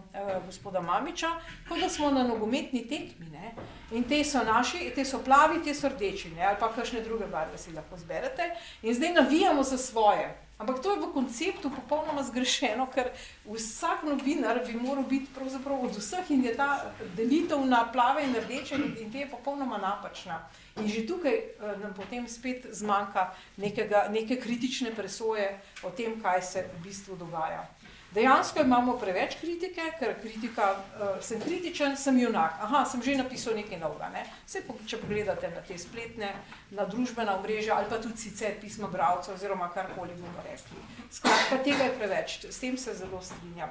gospoda 0.47 0.81
Mamiča, 0.81 1.31
kot 1.69 1.81
da 1.81 1.89
smo 1.89 2.11
na 2.11 2.23
nogometni 2.23 2.89
tekmi. 2.89 3.27
Ne? 3.33 3.55
In 3.91 4.05
te 4.05 4.25
so 4.25 4.45
naši, 4.45 4.93
te 4.95 5.05
so 5.05 5.19
plavi, 5.25 5.63
te 5.65 5.75
so 5.75 5.89
rdeči, 5.89 6.31
ne? 6.37 6.47
ali 6.47 6.57
pa 6.61 6.73
kakšne 6.73 7.01
druge 7.01 7.27
barve 7.27 7.59
si 7.59 7.73
lahko 7.73 7.97
zberete. 7.97 8.51
In 8.83 8.95
zdaj 8.95 9.13
navijamo 9.13 9.63
za 9.63 9.79
svoje. 9.79 10.31
Ampak 10.61 10.83
to 10.85 10.93
je 10.93 11.01
v 11.01 11.13
konceptu 11.13 11.71
popolnoma 11.73 12.21
zgrešeno, 12.21 12.85
ker 12.93 13.09
vsak 13.49 14.05
novinar 14.05 14.61
bi 14.61 14.77
moral 14.77 15.07
biti 15.09 15.33
od 15.65 15.97
vseh 15.97 16.31
in 16.31 16.45
je 16.45 16.53
ta 16.57 16.93
delitev 17.17 17.65
na 17.65 17.89
plave 17.93 18.25
in 18.25 18.37
rdeče 18.37 18.75
in 19.01 19.13
te 19.13 19.19
je 19.19 19.31
popolnoma 19.31 19.79
napačna. 19.79 20.45
In 20.79 20.89
že 20.89 21.07
tukaj 21.07 21.35
uh, 21.35 21.75
nam 21.83 21.95
potem 21.95 22.29
spet 22.29 22.67
zmanjka 22.71 23.33
nekega, 23.57 24.07
neke 24.11 24.37
kritične 24.37 24.95
presoje 24.95 25.51
o 25.83 25.91
tem, 25.91 26.21
kaj 26.23 26.43
se 26.43 26.63
v 26.63 26.83
bistvu 26.85 27.17
dogaja. 27.17 27.67
Dejansko 28.15 28.61
imamo 28.61 28.97
preveč 28.99 29.37
kritike, 29.39 29.85
ker 29.99 30.17
kritika, 30.23 30.71
uh, 30.99 31.19
sem 31.23 31.41
kritičen, 31.41 31.97
sem 31.97 32.19
junak. 32.19 32.57
Aha, 32.63 32.83
sem 32.85 33.03
že 33.03 33.15
napisal 33.15 33.55
nekaj 33.55 33.79
novega. 33.79 34.09
Ne? 34.11 34.25
Vse, 34.47 34.65
če 34.87 34.99
pogledate 34.99 35.51
na 35.51 35.63
te 35.63 35.79
spletne, 35.79 36.33
na 36.75 36.87
družbena 36.91 37.37
omrežja 37.39 37.77
ali 37.79 37.87
pa 37.91 38.01
tudi 38.03 38.19
sicer 38.19 38.59
pisma 38.63 38.91
bralcev 38.91 39.35
oziroma 39.35 39.71
karkoli 39.75 40.17
bomo 40.19 40.43
rekli. 40.43 40.83
Skratka, 41.11 41.63
tega 41.63 41.87
je 41.87 41.95
preveč, 41.99 42.39
s 42.51 42.59
tem 42.59 42.79
se 42.79 42.95
zelo 42.99 43.23
strinjam. 43.23 43.71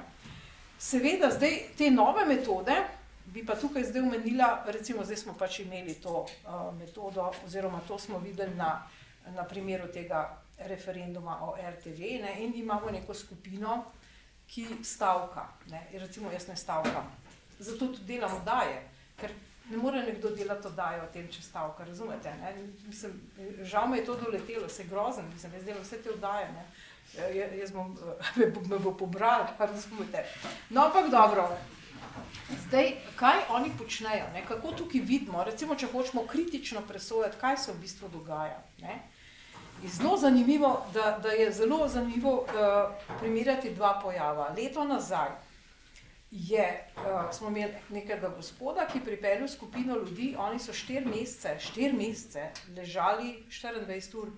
Seveda, 0.80 1.28
zdaj 1.36 1.60
te 1.76 1.90
nove 1.92 2.24
metode, 2.24 2.72
bi 3.26 3.44
pa 3.46 3.54
tukaj 3.54 3.84
zdaj 3.84 4.02
omenila, 4.02 4.64
recimo 4.66 5.04
zdaj 5.04 5.16
smo 5.16 5.34
pač 5.38 5.60
imeli 5.60 5.94
to 5.94 6.26
uh, 6.26 6.74
metodo 6.78 7.32
oziroma 7.46 7.80
to 7.88 7.98
smo 7.98 8.18
videli 8.18 8.54
na, 8.54 8.86
na 9.34 9.44
primeru 9.44 9.88
tega 9.92 10.40
referenduma 10.58 11.38
o 11.42 11.56
RTV 11.56 12.00
ne? 12.22 12.34
in 12.38 12.52
imamo 12.56 12.90
neko 12.90 13.14
skupino, 13.14 13.84
ki 14.46 14.66
stavka. 14.84 15.48
Ne? 15.70 15.86
Recimo, 15.92 16.30
jaz 16.32 16.48
ne 16.48 16.56
stavkam. 16.56 17.06
Zato 17.58 17.86
tudi 17.86 18.04
delam 18.04 18.34
oddaje, 18.36 18.82
ker 19.20 19.32
ne 19.70 19.76
more 19.76 20.02
nekdo 20.02 20.30
delati 20.34 20.66
oddaje 20.66 21.02
o 21.02 21.08
tem, 21.12 21.28
če 21.30 21.42
stavka. 21.42 21.84
Razumete? 21.84 22.32
Mislim, 22.86 23.20
žal 23.62 23.88
me 23.88 23.98
je 23.98 24.04
to 24.04 24.16
doletelo, 24.16 24.68
se 24.68 24.84
grozen, 24.84 25.28
mislim, 25.32 25.54
jaz 25.54 25.64
delam 25.64 25.82
vse 25.82 26.02
te 26.02 26.10
oddaje. 26.10 26.48
Ne? 26.52 26.64
Jaz 27.60 27.72
bom, 27.72 27.94
me 28.70 28.78
bo 28.78 28.94
pobral, 28.96 29.46
razumete. 29.72 30.24
No, 30.70 30.88
ampak 30.88 31.10
dobro. 31.10 31.48
Zdaj, 32.66 32.92
kaj 33.16 33.38
oni 33.48 33.70
počnejo, 33.78 34.26
ne? 34.34 34.42
kako 34.48 34.72
tukaj 34.72 35.00
vidimo, 35.00 35.44
recimo, 35.44 35.74
če 35.74 35.86
hočemo 35.92 36.26
kritično 36.26 36.82
presojati, 36.88 37.38
kaj 37.40 37.56
se 37.56 37.72
v 37.72 37.80
bistvu 37.82 38.08
dogaja. 38.08 38.58
Ne? 38.82 38.98
Zelo 39.86 40.16
zanimivo, 40.16 40.86
da, 40.94 41.18
da 41.22 41.30
je 41.32 41.52
zelo 41.52 41.88
zanimivo 41.88 42.32
uh, 42.42 43.16
primerjati 43.20 43.74
dva 43.74 44.00
pojava. 44.02 44.50
Leto 44.56 44.84
nazaj 44.84 45.30
je, 46.30 46.66
uh, 46.96 47.30
smo 47.32 47.48
imeli 47.48 47.72
nekega 47.88 48.28
gospoda, 48.28 48.86
ki 48.86 48.98
je 48.98 49.04
pripeljal 49.04 49.48
skupino 49.48 49.96
ljudi, 49.96 50.34
oni 50.38 50.58
so 50.58 50.72
štiri 50.72 51.06
mesece, 51.06 51.56
štiri 51.60 51.92
mesece 51.92 52.50
ležali 52.76 53.44
24 53.48 54.18
ur. 54.18 54.30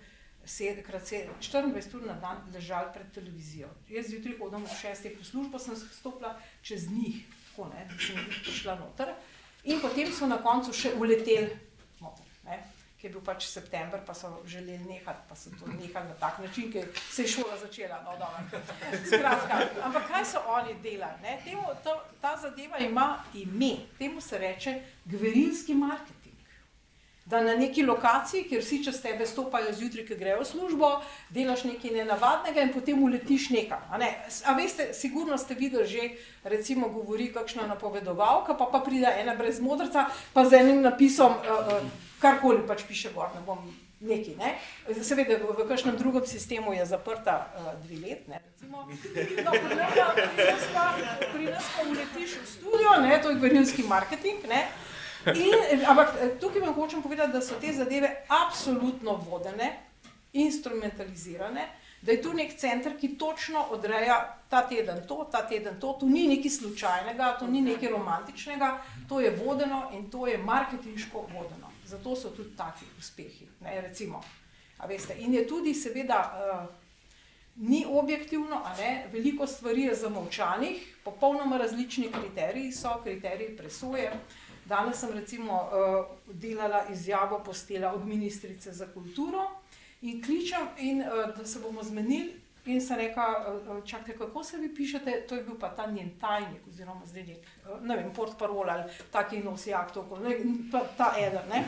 24 0.42 1.94
ur 1.94 2.06
na 2.06 2.14
dan 2.18 2.40
ležali 2.54 2.88
pred 2.94 3.12
televizijo. 3.14 3.68
Jaz 3.88 4.08
zjutraj 4.10 4.38
hodim 4.38 4.64
v 4.64 4.74
šestih 4.80 5.20
v 5.20 5.24
službo, 5.24 5.58
sem 5.58 5.76
stopila 5.76 6.32
čez 6.62 6.88
njih, 6.90 7.22
tako 7.52 7.68
ne, 7.68 7.84
sem 8.00 8.16
prišla 8.42 8.80
noter. 8.80 9.12
In 9.68 9.78
potem 9.78 10.10
so 10.10 10.26
na 10.26 10.40
koncu 10.42 10.72
še 10.74 10.96
uleteli 10.98 11.52
ki 13.02 13.08
je 13.08 13.12
bil 13.16 13.22
pač 13.26 13.48
september, 13.50 13.98
pa 14.06 14.14
so 14.14 14.28
želeli 14.46 14.78
nehati, 14.86 15.24
pa 15.28 15.34
so 15.34 15.50
to 15.50 15.66
nehali 15.66 16.06
na 16.06 16.14
tak 16.20 16.38
način, 16.38 16.70
ki 16.72 16.84
se 17.10 17.22
je 17.22 17.28
šola 17.28 17.56
začela. 17.58 17.98
No, 18.06 18.14
Skratka, 19.06 19.58
ampak 19.82 20.06
kaj 20.06 20.24
so 20.24 20.38
oni 20.46 20.74
delali? 20.82 21.34
Temu, 21.44 21.66
to, 21.84 21.96
ta 22.20 22.36
zadeva 22.36 22.78
ima 22.78 23.24
ime, 23.34 23.72
temu 23.98 24.20
se 24.20 24.38
reče 24.38 24.80
gverilski 25.04 25.74
marketing. 25.74 26.21
Da 27.24 27.40
na 27.40 27.54
neki 27.54 27.84
lokaciji, 27.86 28.48
kjer 28.50 28.62
vsi 28.64 28.80
čez 28.84 28.96
tebe 29.02 29.26
stopajo 29.26 29.70
zjutraj, 29.72 30.08
ki 30.08 30.16
grejo 30.18 30.40
v 30.40 30.46
službo, 30.46 30.88
delaš 31.30 31.62
nekaj 31.68 31.94
nenavadnega 31.94 32.64
in 32.66 32.72
potem 32.74 32.98
uletiš 32.98 33.50
nekam. 33.54 33.78
A, 33.90 33.98
ne? 34.02 34.10
a 34.44 34.54
veste, 34.58 34.88
sigurno 34.94 35.38
ste 35.38 35.54
videli 35.54 35.86
že, 35.86 36.08
recimo, 36.44 36.88
govori 36.90 37.30
kakšna 37.32 37.68
napovedovalka, 37.70 38.58
pa, 38.58 38.66
pa 38.66 38.82
pride 38.82 39.14
ena 39.22 39.36
brez 39.38 39.60
modrca, 39.62 40.08
pa 40.34 40.44
z 40.44 40.64
enim 40.64 40.82
napisom. 40.82 41.38
Uh, 41.46 41.78
uh, 41.78 42.10
karkoli 42.22 42.62
pač 42.66 42.86
piše 42.86 43.10
gor, 43.14 43.30
ne 43.34 43.42
bom 43.46 43.58
neki. 44.02 44.36
Ne? 44.38 44.54
Seveda, 45.02 45.38
v, 45.42 45.54
v 45.58 45.66
kakšnem 45.66 45.98
drugem 45.98 46.26
sistemu 46.26 46.74
je 46.74 46.86
zaprta 46.86 47.50
uh, 47.54 47.74
dve 47.82 47.98
let, 48.02 48.22
ne, 48.30 48.38
recimo. 48.38 48.86
No, 48.86 49.50
pri 49.50 49.74
nas 49.78 50.64
pa, 50.74 50.86
pri 51.34 51.44
nas 51.50 51.66
pa 51.74 51.80
uletiš 51.86 52.38
v 52.38 52.46
studio, 52.46 52.90
ne, 53.02 53.18
to 53.22 53.34
je 53.34 53.38
gverilski 53.42 53.86
marketing, 53.86 54.46
ne. 54.50 54.66
In, 55.26 55.84
ampak 55.86 56.14
eh, 56.20 56.34
tukaj 56.40 56.60
vam 56.60 56.74
hočem 56.74 57.02
povedati, 57.02 57.32
da 57.32 57.40
so 57.40 57.54
te 57.60 57.72
zadeve 57.72 58.24
absolutno 58.28 59.16
vodene, 59.28 59.72
instrumentalizirane, 60.32 61.68
da 62.02 62.12
je 62.12 62.22
tu 62.22 62.32
nek 62.34 62.56
center, 62.58 62.96
ki 63.00 63.14
točno 63.18 63.66
odreja 63.70 64.38
ta 64.48 64.62
teden 64.68 65.04
to, 65.08 65.28
ta 65.32 65.46
teden 65.48 65.80
to, 65.80 65.96
tu 66.00 66.08
ni 66.08 66.26
nekaj 66.28 66.50
slučajnega, 66.50 67.36
to 67.38 67.46
ni 67.46 67.60
nekaj 67.60 67.88
romantičnega, 67.88 68.78
to 69.08 69.20
je 69.20 69.30
vodeno 69.44 69.90
in 69.94 70.10
to 70.10 70.26
je 70.26 70.38
marketinško 70.38 71.26
vodeno 71.34 71.72
zato 71.92 72.16
so 72.16 72.30
tudi 72.30 72.56
taki 72.56 72.84
uspehi. 72.98 73.46
Ne, 73.60 73.80
recimo, 73.80 74.22
veste, 74.88 75.14
in 75.18 75.34
je 75.34 75.46
tudi, 75.48 75.74
seveda, 75.74 76.20
uh, 76.32 76.68
ni 77.56 77.84
objektivno, 77.88 78.62
ne, 78.78 79.08
veliko 79.12 79.46
stvari 79.46 79.82
je 79.82 79.94
zamovčanih, 79.94 80.86
popolnoma 81.04 81.58
različni 81.60 82.08
kriteriji 82.12 82.72
so, 82.72 82.96
kriteriji 83.04 83.56
presoje. 83.56 84.12
Danes 84.72 85.00
sem 85.00 85.12
recimo 85.12 85.58
uh, 85.68 86.34
delala 86.34 86.86
izjavo 86.92 87.42
postela 87.44 87.92
od 87.92 88.06
ministrice 88.08 88.72
za 88.72 88.86
kulturo 88.94 89.50
in 90.02 90.22
kličem, 90.24 90.68
in, 90.78 91.02
uh, 91.02 91.36
da 91.36 91.44
se 91.46 91.60
bomo 91.60 91.82
zmenili 91.82 92.42
In 92.64 92.80
sem 92.80 92.96
rekla, 92.96 93.24
eh, 93.46 93.86
čakajte, 93.86 94.18
kako 94.18 94.44
se 94.44 94.56
vi 94.56 94.74
pišete, 94.74 95.26
to 95.28 95.34
je 95.34 95.42
bil 95.42 95.58
pa 95.58 95.68
ta 95.68 95.86
njen 95.86 96.10
tajnik, 96.20 96.62
oziroma 96.68 97.06
zdaj 97.06 97.22
nek, 97.22 97.38
eh, 97.38 97.80
ne 97.80 97.96
vem, 97.96 98.12
port 98.14 98.38
parol 98.38 98.70
ali 98.70 98.82
taki 99.10 99.38
nosi 99.38 99.74
aktov, 99.74 100.04
ta, 100.70 100.84
ta 100.96 101.14
eden. 101.18 101.42
Ne? 101.50 101.64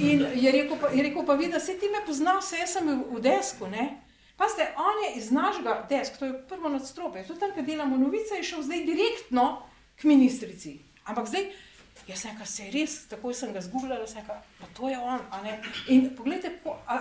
In 0.00 0.26
je 0.34 0.52
rekel, 0.52 0.76
pa, 0.80 0.88
je 0.88 1.02
rekel 1.02 1.26
pa 1.26 1.34
vi, 1.34 1.48
da 1.48 1.60
se 1.60 1.78
ti 1.78 1.86
me 1.86 2.02
pozna, 2.06 2.38
vse 2.40 2.66
sem 2.66 2.88
v, 2.88 3.14
v 3.14 3.20
desku, 3.20 3.66
ne? 3.66 4.00
Pa 4.36 4.48
ste, 4.48 4.66
on 4.76 5.04
je 5.04 5.20
iz 5.20 5.30
našega 5.30 5.86
desk, 5.88 6.18
to 6.18 6.26
je 6.26 6.42
prvo 6.48 6.68
nadstropje, 6.68 7.22
je 7.22 7.38
tam, 7.38 7.54
kjer 7.54 7.66
delamo 7.66 7.96
novice, 7.96 8.34
je 8.34 8.42
šel 8.42 8.62
zdaj 8.62 8.84
direktno 8.90 9.62
k 9.94 10.10
ministrici. 10.10 10.80
Ampak 11.04 11.30
zdaj, 11.30 11.46
jaz 12.08 12.20
sem 12.20 12.30
rekel, 12.30 12.46
se 12.46 12.64
je 12.64 12.72
res, 12.74 12.96
takoj 13.08 13.34
sem 13.34 13.52
ga 13.52 13.62
zgubljala, 13.64 14.06
sem 14.06 14.22
rekel, 14.22 14.40
pa 14.60 14.70
to 14.76 14.88
je 14.88 14.98
on? 14.98 15.20
In 15.88 16.10
pogledajte, 16.16 16.58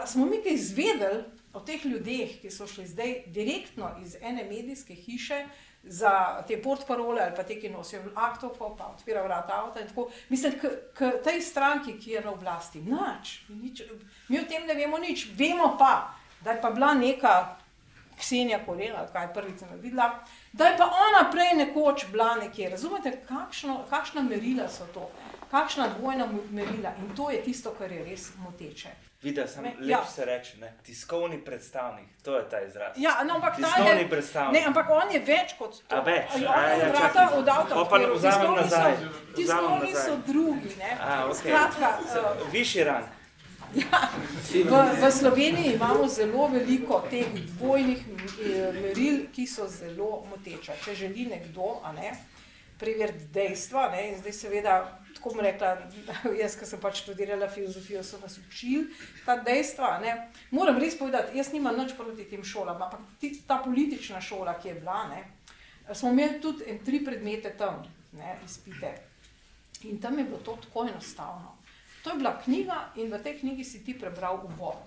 smo 0.07 0.25
mi 0.25 0.41
kaj 0.43 0.53
izvedeli, 0.53 1.23
o 1.53 1.61
teh 1.61 1.85
ljudeh, 1.85 2.39
ki 2.41 2.49
so 2.51 2.65
šli 2.67 2.87
zdaj 2.89 3.13
direktno 3.35 3.91
iz 4.01 4.15
ene 4.21 4.43
medijske 4.49 4.95
hiše 4.95 5.43
za 5.83 6.43
te 6.47 6.61
portparole 6.61 7.21
ali 7.21 7.35
pa 7.35 7.43
te, 7.43 7.59
ki 7.59 7.69
nosijo 7.69 8.01
aktov, 8.15 8.55
pa 8.57 8.87
odpira 8.87 9.21
vrata 9.23 9.59
avta 9.65 9.81
in 9.81 9.87
tako. 9.87 10.07
Mislim, 10.29 10.53
k 10.93 11.11
tej 11.23 11.41
stranki, 11.41 11.97
ki 11.99 12.11
je 12.11 12.21
na 12.21 12.31
oblasti, 12.31 12.81
nič, 12.81 13.43
nič, 13.49 13.83
mi 14.29 14.39
o 14.39 14.47
tem 14.49 14.65
ne 14.67 14.73
vemo 14.73 14.97
nič, 14.97 15.27
vemo 15.37 15.75
pa, 15.79 16.15
da 16.41 16.51
je 16.51 16.61
pa 16.61 16.71
bila 16.71 16.93
neka 16.93 17.57
Ksenija 18.17 18.63
Korena, 18.65 19.05
kaj 19.13 19.33
prvič 19.33 19.59
sem 19.59 19.69
videla, 19.81 20.23
da 20.53 20.67
je 20.67 20.77
pa 20.77 20.85
ona 20.85 21.31
prej 21.31 21.55
nekoč 21.55 22.05
bila 22.11 22.35
nekje. 22.35 22.69
Razumete, 22.69 23.11
kakšno, 23.27 23.85
kakšna 23.89 24.21
merila 24.21 24.67
so 24.69 24.85
to, 24.93 25.09
kakšna 25.51 25.87
dvojna 25.97 26.27
merila 26.51 26.93
in 26.99 27.15
to 27.15 27.29
je 27.29 27.41
tisto, 27.43 27.73
kar 27.77 27.91
je 27.91 28.03
res 28.05 28.29
moteče. 28.37 28.89
Videla 29.23 29.47
sem, 29.47 29.63
lepo 29.63 29.87
ja. 29.89 30.05
se 30.05 30.25
reče, 30.25 30.57
ne? 30.57 30.73
tiskovni 30.83 31.37
predstavnik, 31.45 32.07
to 32.23 32.35
je 32.37 32.49
ta 32.49 32.61
izraz. 32.61 32.91
Ja, 32.97 33.23
no, 33.23 33.35
ampak 33.35 33.55
tiskovni 33.55 34.01
je, 34.01 34.09
predstavnik. 34.09 34.61
Ne, 34.61 34.67
ampak 34.67 34.89
on 34.89 35.11
je 35.11 35.19
več 35.19 35.53
kot 35.57 35.77
to. 35.87 35.95
A 35.95 36.01
več, 36.03 36.35
a, 36.35 36.39
ja, 36.43 36.75
ja, 36.75 36.89
vrata 36.91 37.29
od 37.37 37.47
avta. 37.47 37.85
Pa 37.89 37.97
ne 37.97 38.09
vzamem 38.11 38.55
nazaj. 38.59 38.97
Tiskovni 39.35 39.95
so 39.95 40.17
drugi, 40.27 40.75
ne? 40.77 40.97
A, 40.99 41.23
okay. 41.29 41.39
Skratka. 41.39 41.93
Uh, 42.03 42.51
Višji 42.51 42.83
rang. 42.83 43.22
Ja, 43.73 44.09
v, 44.53 45.01
v 45.01 45.11
Sloveniji 45.11 45.73
imamo 45.73 46.07
zelo 46.07 46.47
veliko 46.47 47.01
teh 47.09 47.25
dvojnih 47.57 48.01
eh, 48.05 48.73
meril, 48.81 49.25
ki 49.33 49.47
so 49.49 49.65
zelo 49.67 50.25
moteča. 50.29 50.77
Če 50.77 50.93
želi 50.95 51.25
nekdo, 51.25 51.79
a 51.81 51.93
ne, 51.95 52.13
preveriti 52.77 53.31
dejstva, 53.33 53.87
ne, 53.95 54.11
in 54.11 54.19
zdaj 54.21 54.35
seveda 54.37 54.75
tako 55.15 55.33
bom 55.33 55.45
rekla, 55.45 55.71
jaz, 56.41 56.57
ki 56.59 56.67
sem 56.67 56.81
pač 56.83 57.01
študirala 57.01 57.47
filozofijo, 57.49 58.03
so 58.03 58.19
nas 58.21 58.37
učili 58.37 58.89
ta 59.25 59.37
dejstva. 59.41 59.97
Ne. 60.03 60.15
Moram 60.51 60.77
res 60.77 60.97
povedati, 60.99 61.37
jaz 61.37 61.53
nimam 61.53 61.77
nič 61.79 61.95
proti 61.97 62.27
tem 62.29 62.43
šolam, 62.43 62.81
ampak 62.81 63.01
ta 63.47 63.61
politična 63.63 64.21
šola, 64.21 64.57
ki 64.59 64.69
je 64.69 64.75
bila, 64.81 65.07
ne, 65.09 65.23
smo 65.95 66.11
imeli 66.13 66.41
tudi 66.43 66.69
en, 66.69 66.83
tri 66.85 67.01
predmete 67.05 67.55
tam, 67.57 67.81
ne, 68.19 68.37
izpite. 68.45 68.93
In 69.89 69.97
tam 70.01 70.19
je 70.19 70.29
bilo 70.29 70.37
to 70.45 70.57
tako 70.61 70.85
enostavno. 70.87 71.62
To 72.03 72.09
je 72.09 72.19
bila 72.19 72.35
knjiga 72.43 72.91
in 72.95 73.11
v 73.13 73.19
tej 73.23 73.39
knjigi 73.39 73.63
si 73.63 73.83
ti 73.85 73.95
prebral 73.99 74.43
uvod. 74.43 74.83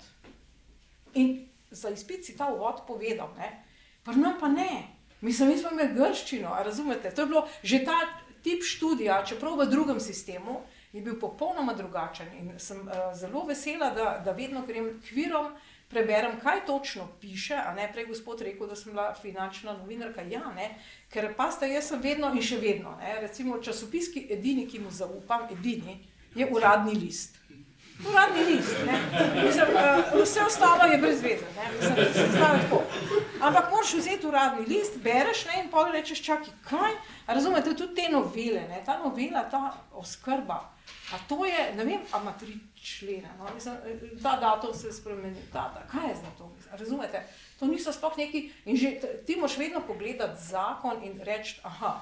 In 1.14 1.48
za 1.70 1.90
izpit 1.90 2.24
si 2.24 2.36
ta 2.36 2.52
uvod 2.52 2.84
povedal, 2.86 3.32
ne? 3.38 3.64
pri 4.04 4.16
nam 4.16 4.36
pa 4.40 4.48
ne. 4.48 4.96
Mislim, 5.20 5.48
mi 5.48 5.58
smo 5.58 5.70
imeli 5.72 5.94
grščino, 5.94 6.52
razumete? 6.64 7.10
To 7.10 7.22
je 7.22 7.26
bilo 7.26 7.48
že 7.62 7.84
ta 7.84 7.96
tip 8.42 8.62
študija, 8.62 9.24
čeprav 9.26 9.56
v 9.58 9.66
drugem 9.70 10.00
sistemu, 10.00 10.60
je 10.92 11.02
bil 11.02 11.16
popolnoma 11.20 11.74
drugačen. 11.74 12.28
In 12.38 12.52
sem 12.58 12.84
uh, 12.84 13.10
zelo 13.14 13.44
vesela, 13.48 13.90
da, 13.90 14.20
da 14.24 14.32
vedno 14.32 14.62
grem 14.66 15.00
k 15.00 15.16
virom, 15.16 15.50
preberem, 15.88 16.38
kaj 16.40 16.66
točno 16.66 17.08
piše. 17.20 17.58
Prej 17.92 18.06
gospod 18.06 18.40
rekel, 18.40 18.66
da 18.66 18.76
sem 18.76 18.92
bila 18.92 19.14
finančna 19.14 19.72
novinarka. 19.72 20.22
Ja, 20.22 20.52
ne, 20.54 20.76
ker 21.10 21.34
pa 21.36 21.50
ste, 21.50 21.68
jaz 21.72 21.90
sem 21.90 22.00
vedno 22.02 22.30
in 22.34 22.42
še 22.42 22.60
vedno. 22.62 22.96
Ne, 23.00 23.18
recimo 23.20 23.58
časopiski, 23.62 24.26
edini, 24.30 24.68
ki 24.68 24.84
mu 24.84 24.90
zaupam, 24.90 25.48
edini, 25.50 25.98
je 26.36 26.48
uradni 26.52 26.94
list. 26.94 27.36
Uradni 28.10 28.44
list. 28.44 28.76
Mislim, 29.44 29.66
uh, 29.74 30.22
vse 30.22 30.42
ostalo 30.42 30.84
je 30.92 30.98
brez 30.98 31.22
veze. 31.22 31.44
Ampak 33.40 33.70
moraš 33.70 33.94
vzeti 33.94 34.26
uradni 34.26 34.66
list, 34.66 34.98
bereš 34.98 35.44
ne, 35.44 35.62
in 35.64 35.70
pa 35.70 35.88
rečeš, 35.92 36.22
čakaj, 36.22 36.52
kaj. 36.68 36.92
Razumete, 37.26 37.74
tudi 37.76 37.94
te 37.94 38.08
novele, 38.12 38.68
ne, 38.68 38.82
ta 38.84 38.98
novela, 38.98 39.48
ta 39.50 39.72
oskrba. 39.92 40.76
A 41.12 41.18
to 41.28 41.44
je, 41.44 41.72
ne 41.76 41.84
vem, 41.84 42.00
a 42.12 42.20
ima 42.20 42.32
tri 42.32 42.58
člene, 42.82 43.28
no? 43.38 43.48
Mislim, 43.54 43.74
ta 44.22 44.36
datum 44.40 44.74
se 44.74 44.92
spremeni, 44.92 45.42
ta, 45.52 45.70
ta, 45.74 45.86
kaj 45.90 46.08
je 46.10 46.14
za 46.16 46.30
to? 46.38 46.50
Razumete, 46.70 47.22
to 47.58 47.66
niso 47.66 47.92
sploh 47.92 48.16
neki, 48.18 48.50
in 48.64 48.76
že 48.76 49.00
ti 49.26 49.36
moš 49.36 49.56
vedno 49.56 49.80
pogledati 49.86 50.42
zakon 50.42 51.04
in 51.04 51.20
reči, 51.22 51.60
aha, 51.62 52.00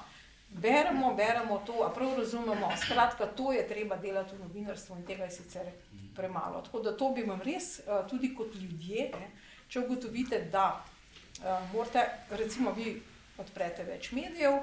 beremo, 0.61 1.13
beremo 1.15 1.59
to, 1.65 1.83
a 1.83 1.89
prav 1.93 2.17
razumemo, 2.17 2.69
skratka, 2.77 3.25
to 3.25 3.51
je 3.53 3.67
treba 3.67 3.95
delati 3.95 4.35
v 4.35 4.47
novinarstvu 4.47 4.97
in 4.97 5.05
tega 5.05 5.23
je 5.23 5.31
sicer 5.31 5.71
premalo. 6.15 6.61
Tako 6.61 6.79
da 6.79 6.97
to 6.97 7.09
bi 7.11 7.23
vam 7.23 7.41
res, 7.41 7.81
tudi 8.09 8.33
kot 8.35 8.55
ljudje, 8.55 9.09
ne, 9.19 9.31
če 9.67 9.85
ugotovite, 9.85 10.39
da 10.51 10.67
uh, 10.75 11.73
morate, 11.73 12.05
recimo 12.29 12.71
vi 12.71 12.95
odprete 13.37 13.83
več 13.83 14.11
medijev 14.15 14.61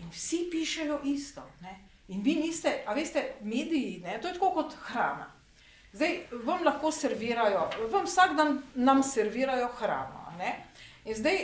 in 0.00 0.10
vsi 0.12 0.48
pišejo 0.52 1.00
isto, 1.08 1.44
ne, 1.62 1.78
In 2.10 2.22
vi 2.22 2.34
niste, 2.34 2.82
a 2.86 2.94
veste, 2.94 3.22
mediji, 3.40 4.00
ne, 4.02 4.18
to 4.18 4.28
je 4.28 4.34
tako 4.34 4.50
kot 4.54 4.74
hrana. 4.88 5.28
Zdaj 5.92 6.16
vam 6.46 6.64
lahko 6.66 6.90
servirajo, 6.90 7.68
vam 7.90 8.06
vsak 8.06 8.34
dan 8.38 8.56
nam 8.74 9.02
servirajo 9.02 9.68
hrano. 9.78 10.32
Ne? 10.38 10.56
In 11.04 11.14
zdaj, 11.14 11.38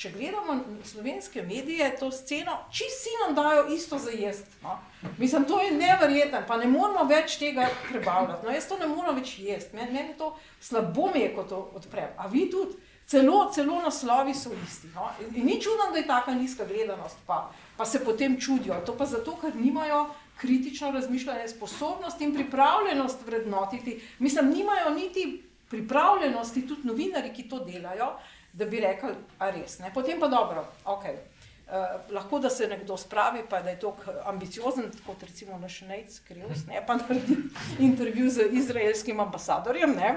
če 0.00 0.10
gledamo 0.14 0.56
slovenske 0.84 1.42
medije, 1.42 1.90
to 2.00 2.10
sceno, 2.10 2.56
čisto 2.72 3.02
si 3.02 3.16
nam 3.20 3.34
dajo 3.36 3.66
isto 3.74 3.98
za 3.98 4.10
jesti. 4.10 4.56
No? 4.62 4.78
Mislim, 5.18 5.44
to 5.44 5.60
je 5.60 5.74
neverjetno, 5.76 6.40
pa 6.48 6.56
ne 6.56 6.68
moramo 6.68 7.04
več 7.04 7.36
tega 7.38 7.68
prebavljati. 7.88 8.46
No, 8.46 8.54
jaz 8.54 8.68
to 8.68 8.78
ne 8.80 8.88
morem 8.88 9.20
več 9.20 9.38
jesti, 9.38 9.76
meni, 9.76 9.92
meni 9.92 10.16
to 10.18 10.32
slabo 10.60 11.10
mi 11.14 11.20
je, 11.20 11.34
ko 11.36 11.44
to 11.44 11.58
odprem. 11.76 12.14
A 12.16 12.28
vi 12.32 12.46
tudi, 12.50 12.78
celo, 13.10 13.42
celo 13.52 13.82
naslovi 13.84 14.34
so 14.34 14.54
isti. 14.56 14.88
No? 14.94 15.10
In, 15.26 15.44
ni 15.44 15.60
čudno, 15.60 15.90
da 15.92 16.00
je 16.00 16.08
taka 16.08 16.34
nizka 16.34 16.64
gledanost. 16.64 17.20
Pa 17.26 17.50
pa 17.80 17.86
se 17.86 18.04
potem 18.04 18.40
čudijo. 18.40 18.76
To 18.86 18.92
pa 18.92 19.06
zato, 19.08 19.38
ker 19.40 19.54
nimajo 19.56 20.02
kritično 20.36 20.90
razmišljanje, 20.92 21.48
sposobnost 21.48 22.20
in 22.20 22.34
pripravljenost 22.34 23.24
vrednotiti. 23.26 24.00
Mislim, 24.18 24.50
nimajo 24.50 24.90
niti 24.90 25.42
pripravljenosti, 25.68 26.66
tudi 26.68 26.88
novinari, 26.88 27.32
ki 27.32 27.48
to 27.48 27.62
delajo, 27.64 28.10
da 28.52 28.64
bi 28.64 28.80
rekli, 28.80 29.12
a 29.38 29.50
res. 29.50 29.78
Ne? 29.78 29.92
Potem 29.94 30.20
pa 30.20 30.28
dobro, 30.28 30.64
ok. 30.84 31.04
Uh, 31.04 31.76
eh, 31.76 32.12
lahko 32.14 32.38
da 32.38 32.50
se 32.50 32.66
nekdo 32.68 32.96
spravi, 32.96 33.44
pa 33.48 33.60
da 33.62 33.70
je 33.70 33.78
to 33.80 33.96
ambiciozen, 34.24 34.90
kot 35.06 35.22
recimo 35.22 35.58
naš 35.58 35.80
Nec, 35.80 36.18
Krius, 36.28 36.66
ne 36.66 36.82
pa 36.86 36.96
naredi 36.96 37.36
intervju 37.88 38.30
z 38.30 38.48
izraelskim 38.52 39.20
ambasadorjem, 39.20 39.94
ne? 39.96 40.14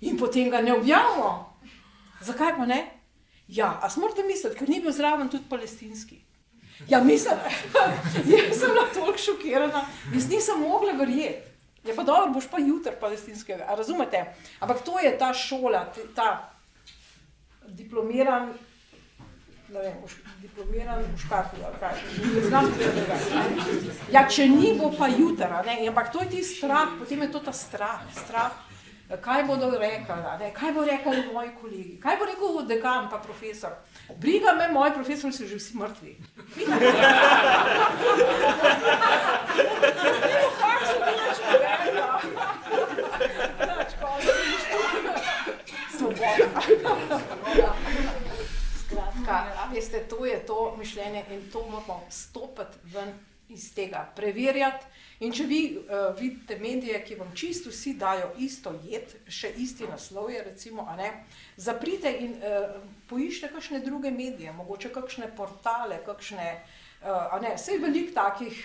in 0.00 0.16
potem 0.18 0.50
ga 0.50 0.60
ne 0.60 0.72
objavimo. 0.72 1.56
Zakaj 2.20 2.56
pa 2.56 2.66
ne? 2.66 2.80
Ja, 3.48 3.78
a 3.82 3.90
smo 3.90 4.06
morate 4.06 4.22
misliti, 4.22 4.56
ker 4.58 4.68
ni 4.68 4.80
bil 4.80 4.92
zraven 4.92 5.28
tudi 5.28 5.44
palestinski. 5.48 6.20
Ja, 6.88 7.02
mislim, 7.04 7.36
jaz 8.32 8.58
sem 8.58 8.70
bila 8.72 8.86
toliko 8.94 9.18
šokirana, 9.18 9.84
jaz 10.14 10.28
nisem 10.30 10.60
mogla 10.60 10.92
verjeti. 10.92 11.50
Je 11.84 11.96
pa 11.96 12.02
dobro, 12.02 12.32
boš 12.32 12.46
pa 12.50 12.58
jutri 12.60 12.92
palestinskega, 13.00 13.74
razumete? 13.76 14.24
Ampak 14.60 14.82
to 14.84 14.98
je 15.00 15.18
ta 15.18 15.32
šola, 15.34 15.92
ta 16.14 16.52
diplomiran, 17.76 18.52
ne 19.70 19.94
diplomiran 20.42 21.02
v 21.02 21.18
ne 21.18 21.68
tega. 22.78 23.18
Ja, 24.10 24.26
če 24.28 24.48
ni, 24.48 24.72
bo 24.78 24.90
pa 24.94 25.08
jutra, 25.08 25.62
ne, 25.66 25.78
ampak 25.88 26.10
to 26.12 26.24
je 26.24 26.28
ti 26.34 26.42
strah, 26.44 26.98
potem 26.98 27.22
je 27.26 27.30
to 27.30 27.40
ta 27.44 27.52
strah, 27.52 28.02
strah, 28.14 28.52
kaj 29.22 29.44
bodo 29.46 29.70
rekli, 29.78 30.16
ne, 30.40 30.50
kaj 30.54 30.72
bo 30.72 30.84
rekli 30.84 31.24
moji 31.32 31.50
kolegi, 31.60 31.98
kaj 32.02 32.16
bo 32.18 32.24
rekel 32.30 32.66
dekan 32.66 33.10
pa 33.10 33.18
profesor. 33.18 33.72
Briga 34.18 34.52
me, 34.58 34.68
moji 34.72 34.92
profesori 34.94 35.32
so 35.32 35.46
že 35.46 35.56
vsi 35.58 35.76
mrtvi. 35.78 36.16
Skratka, 48.80 49.68
veste, 49.72 50.04
to 50.08 50.26
je 50.26 50.46
to 50.46 50.76
mišljenje 50.78 51.24
in 51.30 51.50
to 51.52 51.62
moramo 51.70 52.02
stopiti 52.10 52.78
ven 52.84 53.12
iz 53.48 53.74
tega, 53.74 54.04
preverjati. 54.16 54.86
In 55.20 55.32
če 55.36 55.44
vi 55.44 55.60
uh, 55.76 56.14
vidite 56.16 56.56
medije, 56.58 57.02
ki 57.04 57.18
vam 57.18 57.32
čisto 57.36 57.70
vsi 57.70 57.92
dajo 58.00 58.30
isto 58.38 58.72
jed, 58.86 59.10
še 59.28 59.50
isti 59.60 59.88
naslov 59.90 60.30
je, 60.32 60.42
recimo, 60.46 60.86
ne, 60.96 61.10
zaprite 61.60 62.12
in 62.24 62.38
uh, 62.38 62.78
poiščite 63.10 63.50
kakšne 63.52 63.82
druge 63.84 64.10
medije, 64.14 64.54
mogoče 64.56 64.92
kakšne 64.94 65.28
portale, 65.36 66.00
kakšne, 66.06 66.46
uh, 67.02 67.34
a 67.34 67.40
ne, 67.42 67.52
vse 67.58 67.76
je 67.76 67.82
veliko 67.84 68.16
takih 68.16 68.62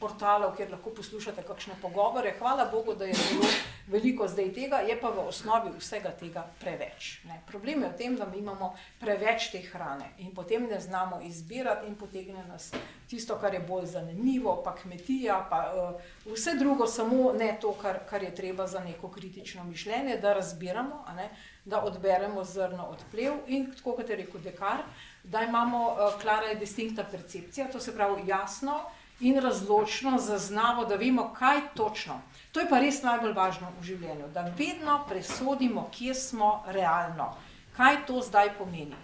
portalov, 0.00 0.56
kjer 0.56 0.70
lahko 0.72 0.90
poslušate 0.90 1.42
kakšne 1.42 1.74
pogovore. 1.82 2.34
Hvala 2.38 2.68
Bogu, 2.72 2.94
da 2.94 3.04
je 3.04 3.14
zelo 3.14 3.50
veliko 3.88 4.28
zdaj 4.28 4.52
tega, 4.52 4.80
je 4.84 4.96
pa 5.00 5.10
v 5.10 5.24
osnovi 5.28 5.72
vsega 5.78 6.12
tega 6.20 6.44
preveč. 6.60 7.20
Ne. 7.24 7.40
Problem 7.46 7.82
je 7.82 7.88
v 7.88 7.96
tem, 7.96 8.16
da 8.16 8.26
mi 8.26 8.38
imamo 8.38 8.74
preveč 9.00 9.50
te 9.52 9.62
hrane 9.72 10.12
in 10.18 10.34
potem 10.34 10.68
ne 10.68 10.80
znamo 10.80 11.20
izbirati 11.24 11.86
in 11.86 11.96
potegne 11.96 12.44
nas 12.48 12.70
tisto, 13.08 13.38
kar 13.40 13.54
je 13.54 13.60
bolj 13.60 13.86
zanimivo, 13.86 14.60
pa 14.64 14.74
kmetija, 14.76 15.46
pa 15.50 15.60
uh, 15.72 16.32
vse 16.32 16.54
drugo, 16.58 16.86
samo 16.86 17.32
ne 17.32 17.56
to, 17.60 17.72
kar, 17.72 18.04
kar 18.10 18.22
je 18.22 18.34
treba 18.34 18.66
za 18.66 18.84
neko 18.84 19.08
kritično 19.10 19.64
mišljenje, 19.64 20.18
da 20.22 20.34
razbiramo, 20.34 21.04
ne, 21.16 21.30
da 21.64 21.82
odberemo 21.84 22.44
zrno 22.44 22.86
od 22.92 23.04
plev 23.10 23.40
in 23.46 23.72
tako 23.76 23.96
kot 23.96 24.10
je 24.10 24.16
rekel 24.16 24.40
Dekar, 24.40 24.84
da 25.24 25.42
imamo 25.42 25.86
uh, 25.88 26.20
klara 26.20 26.52
in 26.52 26.58
distinkta 26.58 27.04
percepcija, 27.10 27.70
to 27.72 27.80
se 27.80 27.96
pravi 27.96 28.26
jasno, 28.26 28.80
in 29.20 29.38
razločno 29.38 30.18
zaznavo, 30.18 30.84
da 30.84 30.96
vemo, 30.96 31.32
kaj 31.38 31.60
točno. 31.74 32.20
To 32.52 32.60
je 32.60 32.68
pa 32.68 32.78
res 32.78 33.02
najbolj 33.02 33.34
važno 33.34 33.72
v 33.80 33.84
življenju, 33.84 34.30
da 34.34 34.46
vedno 34.58 35.00
presodimo, 35.08 35.88
kje 35.92 36.14
smo 36.14 36.62
realno, 36.66 37.34
kaj 37.76 38.06
to 38.06 38.22
zdaj 38.22 38.54
pomeni. 38.58 38.96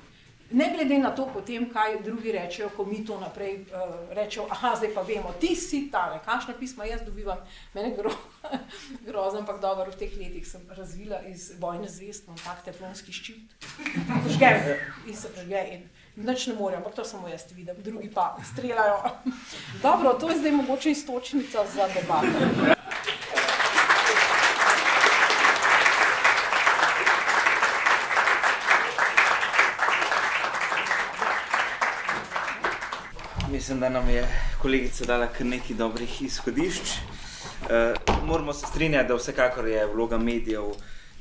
Ne 0.54 0.68
glede 0.74 0.98
na 0.98 1.10
to, 1.10 1.24
potem, 1.32 1.64
kaj 1.72 1.96
drugi 2.04 2.32
rečejo, 2.32 2.68
ko 2.76 2.84
mi 2.84 3.00
to 3.06 3.16
naprej 3.18 3.64
uh, 3.64 3.94
rečemo, 4.14 4.46
ah, 4.52 4.76
zdaj 4.76 4.92
pa 4.94 5.02
vemo, 5.02 5.32
ti 5.40 5.56
si 5.56 5.88
tale, 5.90 6.20
kakšno 6.24 6.54
pismo 6.60 6.84
jaz 6.84 7.02
dobivam, 7.02 7.40
meni 7.74 7.94
gro, 7.96 8.12
grozno, 9.06 9.40
ampak 9.40 9.58
dobro, 9.60 9.90
v 9.90 9.98
teh 9.98 10.14
letih 10.20 10.46
sem 10.46 10.62
razvila 10.70 11.24
iz 11.26 11.50
vojne 11.58 11.88
zvest, 11.88 12.28
imam 12.28 12.38
tak 12.44 12.62
teflonski 12.68 13.12
ščit, 13.12 13.56
žgem 14.36 14.76
in 15.08 15.16
se 15.16 15.32
žge 15.40 15.64
in 15.74 15.88
Nič 16.16 16.46
ne 16.46 16.54
morem, 16.54 16.78
ampak 16.78 16.94
to 16.94 17.04
samo 17.04 17.28
jaz 17.28 17.42
vidim, 17.50 17.74
drugi 17.82 18.06
pa 18.06 18.36
streljajo. 18.52 19.02
Dobro, 19.82 20.14
to 20.14 20.30
je 20.30 20.38
zdaj 20.38 20.52
mogoče 20.52 20.90
istočnica 20.90 21.64
za 21.74 21.88
debato. 21.94 22.38
Mislim, 33.50 33.80
da 33.80 33.88
nam 33.88 34.08
je 34.08 34.28
kolegica 34.62 35.04
dala 35.04 35.26
kar 35.26 35.46
nekaj 35.46 35.76
dobrih 35.76 36.22
izhodišč. 36.22 36.80
Uh, 36.80 38.26
moramo 38.26 38.52
se 38.52 38.66
strinjati, 38.66 39.08
da 39.08 39.14
vsekakor 39.14 39.66
je 39.66 39.86
vloga 39.86 40.18
medijev 40.18 40.64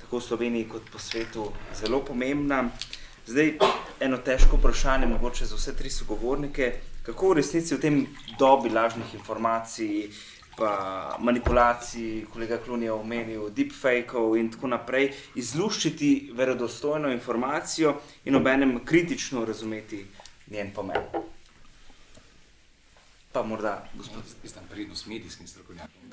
tako 0.01 0.17
v 0.17 0.21
Sloveniji 0.21 0.69
kot 0.69 0.81
po 0.91 0.99
svetu 0.99 1.51
zelo 1.73 2.05
pomembna. 2.05 2.69
Zdaj, 3.25 3.57
eno 4.03 4.17
težko 4.17 4.57
vprašanje, 4.57 5.07
mogoče 5.07 5.45
za 5.45 5.55
vse 5.55 5.75
tri 5.77 5.89
sogovornike, 5.89 6.73
kako 7.05 7.29
v 7.29 7.39
resnici 7.39 7.75
v 7.75 7.81
tem 7.81 7.99
dobi 8.39 8.69
lažnih 8.69 9.13
informacij, 9.15 10.09
pa 10.57 11.17
manipulacij, 11.19 12.25
kolega 12.33 12.57
Klun 12.57 12.83
je 12.83 12.91
omenil, 12.91 13.49
deepfakov 13.49 14.35
in 14.37 14.51
tako 14.51 14.67
naprej, 14.75 15.09
izluščiti 15.35 16.31
verodostojno 16.35 17.11
informacijo 17.11 17.95
in 18.25 18.35
obenem 18.35 18.79
kritično 18.85 19.45
razumeti 19.45 20.05
njen 20.51 20.73
pomen. 20.75 21.01
Pa 23.33 23.41
morda, 23.43 23.79
gospod, 23.97 24.23
jaz 24.43 24.53
tam 24.53 24.63
prednost 24.69 25.07
medijskim 25.07 25.47
strokovnjakom. 25.47 26.11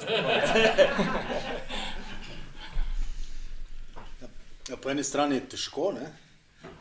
Ja, 4.71 4.77
po 4.77 4.91
eni 4.91 5.05
strani 5.05 5.35
je 5.35 5.49
težko, 5.53 5.93
ne? 5.93 6.30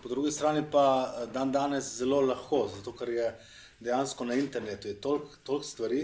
Po 0.03 0.09
drugi 0.09 0.31
strani 0.31 0.63
pa 0.71 1.15
eh, 1.21 1.27
dan 1.33 1.51
danes 1.51 1.95
zelo 1.97 2.21
lahko, 2.21 2.67
zato 2.75 2.91
ker 2.91 3.09
je 3.09 3.29
dejansko 3.79 4.25
na 4.25 4.35
internetu 4.35 4.93
toliko 5.01 5.39
tolk 5.43 5.65
stvari 5.65 6.01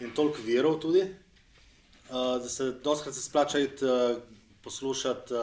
in 0.00 0.14
toliko 0.14 0.42
virov 0.42 0.78
tudi, 0.80 1.02
uh, 1.02 2.38
da 2.42 2.48
se 2.48 2.70
doskrat 2.84 3.14
se 3.14 3.22
splača 3.22 3.58
iti 3.58 3.84
uh, 3.84 4.16
poslušati 4.62 5.34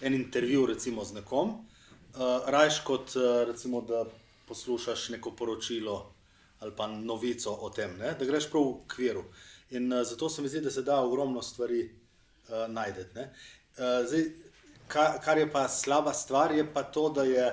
en 0.00 0.14
intervju 0.14 0.66
recimo 0.66 1.04
z 1.04 1.14
nekom, 1.14 1.50
rajš 2.46 2.80
kot 2.84 3.10
recimo 3.46 3.80
da 3.80 4.04
poslušaš 4.48 5.08
neko 5.08 5.30
poročilo 5.36 6.14
ali 6.60 6.72
pa 6.76 6.86
novico 6.86 7.50
o 7.50 7.70
tem, 7.70 7.96
ne? 7.98 8.14
da 8.18 8.24
greš 8.24 8.50
prav 8.50 8.62
v 8.62 8.74
kviru. 8.88 9.24
In 9.70 9.92
zato 10.04 10.28
se 10.28 10.42
mi 10.42 10.48
zdi, 10.48 10.60
da 10.60 10.70
se 10.70 10.82
da 10.82 11.00
ogromno 11.00 11.42
stvari 11.42 11.82
uh, 12.48 12.68
najdete. 12.68 13.28
Uh, 13.76 14.06
zdaj, 14.06 14.24
kar, 14.88 15.18
kar 15.24 15.38
je 15.38 15.46
pa 15.52 15.68
slaba 15.68 16.12
stvar, 16.12 16.52
je 16.52 16.64
pa 16.74 16.82
to, 16.82 17.08
da 17.08 17.24
je 17.24 17.46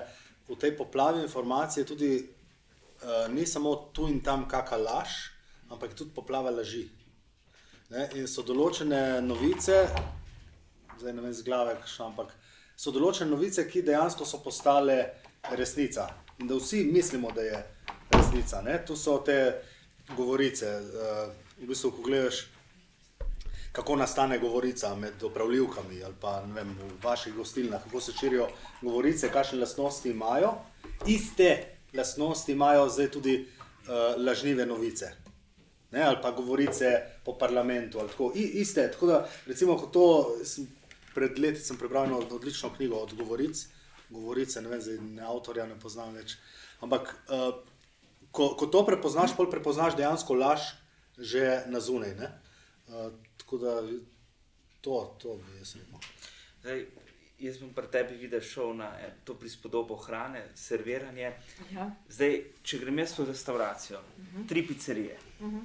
v 0.50 0.56
tej 0.58 0.78
poplavi 0.78 1.22
informacije 1.22 1.86
tudi 1.86 2.30
uh, 3.04 3.34
ni 3.34 3.46
samo 3.46 3.76
tu 3.94 4.08
in 4.08 4.22
tam 4.24 4.48
kakšna 4.48 4.78
laž, 4.78 5.10
ampak 5.70 5.94
tudi 5.94 6.12
poplava 6.16 6.50
laži. 6.50 6.90
Ne? 7.90 8.10
In 8.16 8.28
so 8.28 8.46
določene 8.46 9.22
novice, 9.22 9.88
zdaj 11.00 11.14
ne 11.14 11.26
vem 11.26 11.34
z 11.34 11.46
glave, 11.46 11.76
kakšno, 11.82 12.12
ampak 12.12 12.34
so 12.78 12.94
določene 12.94 13.30
novice, 13.30 13.66
ki 13.70 13.86
dejansko 13.86 14.26
so 14.26 14.42
postale 14.44 15.00
resnica. 15.58 16.10
In 16.40 16.48
da 16.48 16.56
vsi 16.56 16.86
mislimo, 16.88 17.32
da 17.36 17.46
je 17.46 17.64
resnica. 18.14 18.62
Ne? 18.62 18.80
Tu 18.86 18.96
so 18.96 19.20
te 19.26 19.40
govorice. 20.16 20.70
Uh, 20.80 21.48
v 21.60 21.68
bistvu, 21.68 21.92
ko 21.92 22.06
gledaš, 22.06 22.46
kako 23.72 23.96
nastane 23.96 24.40
govorica 24.40 24.96
med 24.96 25.24
upravljivkami 25.24 26.04
ali 26.04 26.16
pa 26.22 26.40
vem, 26.56 26.78
v 26.80 27.04
vaših 27.04 27.34
gostilnah, 27.34 27.84
kako 27.84 28.02
se 28.02 28.14
širijo 28.20 28.48
govorice, 28.82 29.32
kakšne 29.32 29.60
lastnosti 29.60 30.10
imajo. 30.10 30.54
Iste 31.08 31.66
lastnosti 31.94 32.52
imajo 32.52 32.90
zdaj 32.90 33.12
tudi 33.12 33.36
uh, 33.46 34.26
lažnive 34.26 34.66
novice. 34.66 35.12
Ne, 35.92 36.02
ali 36.02 36.18
pa 36.22 36.32
govorice 36.32 37.02
po 37.26 37.38
parlamentu. 37.38 38.00
Tako, 38.08 38.32
I, 38.36 38.42
iste. 38.42 38.92
Tako 38.92 39.08
da, 39.08 39.30
recimo, 39.46 39.78
to 39.94 40.36
sem, 40.46 40.68
pred 41.16 41.40
leti 41.40 41.62
sem 41.66 41.78
prebral 41.78 42.06
eno 42.06 42.20
odlično 42.32 42.70
knjigo 42.76 42.96
od 42.96 43.14
Govoric, 43.14 43.66
Govorice, 44.10 44.62
ne 44.62 44.70
vem, 44.70 44.82
zdaj 44.82 44.98
ne 44.98 45.26
avtorja 45.26 45.66
ne 45.66 45.80
poznam 45.80 46.14
več. 46.14 46.38
Ampak, 46.82 47.16
uh, 47.30 47.50
ko, 48.32 48.54
ko 48.58 48.68
to 48.70 48.86
prepoznaš, 48.86 49.34
pol 49.38 49.50
prepoznaš 49.50 49.98
dejansko 49.98 50.38
laž 50.38 50.74
že 51.18 51.66
na 51.68 51.82
zunaj. 51.84 52.14
Uh, 52.88 53.10
tako 53.50 53.58
da 53.58 53.82
to, 54.82 55.16
to 55.22 55.36
bi 55.36 55.58
jaz 55.58 55.76
rekel. 55.76 56.00
Zdaj, 56.62 56.86
jaz 57.40 57.58
sem 57.58 57.74
pri 57.74 57.88
tebi 57.92 58.16
videl 58.16 58.42
šel 58.42 58.76
na 58.78 58.92
eh, 59.00 59.14
to 59.24 59.34
prispodobo 59.34 59.96
hrane, 59.96 60.44
serviranje. 60.56 61.32
Ja. 61.72 61.88
Zdaj, 62.10 62.44
če 62.64 62.80
grem 62.80 63.00
jaz 63.00 63.18
v 63.20 63.26
restauracijo, 63.26 64.00
uh 64.00 64.20
Mhm. 64.20 64.42
-huh. 64.42 64.48
tri 64.50 64.68
pizzerije. 64.68 65.18
Uh 65.40 65.48
-huh. 65.48 65.62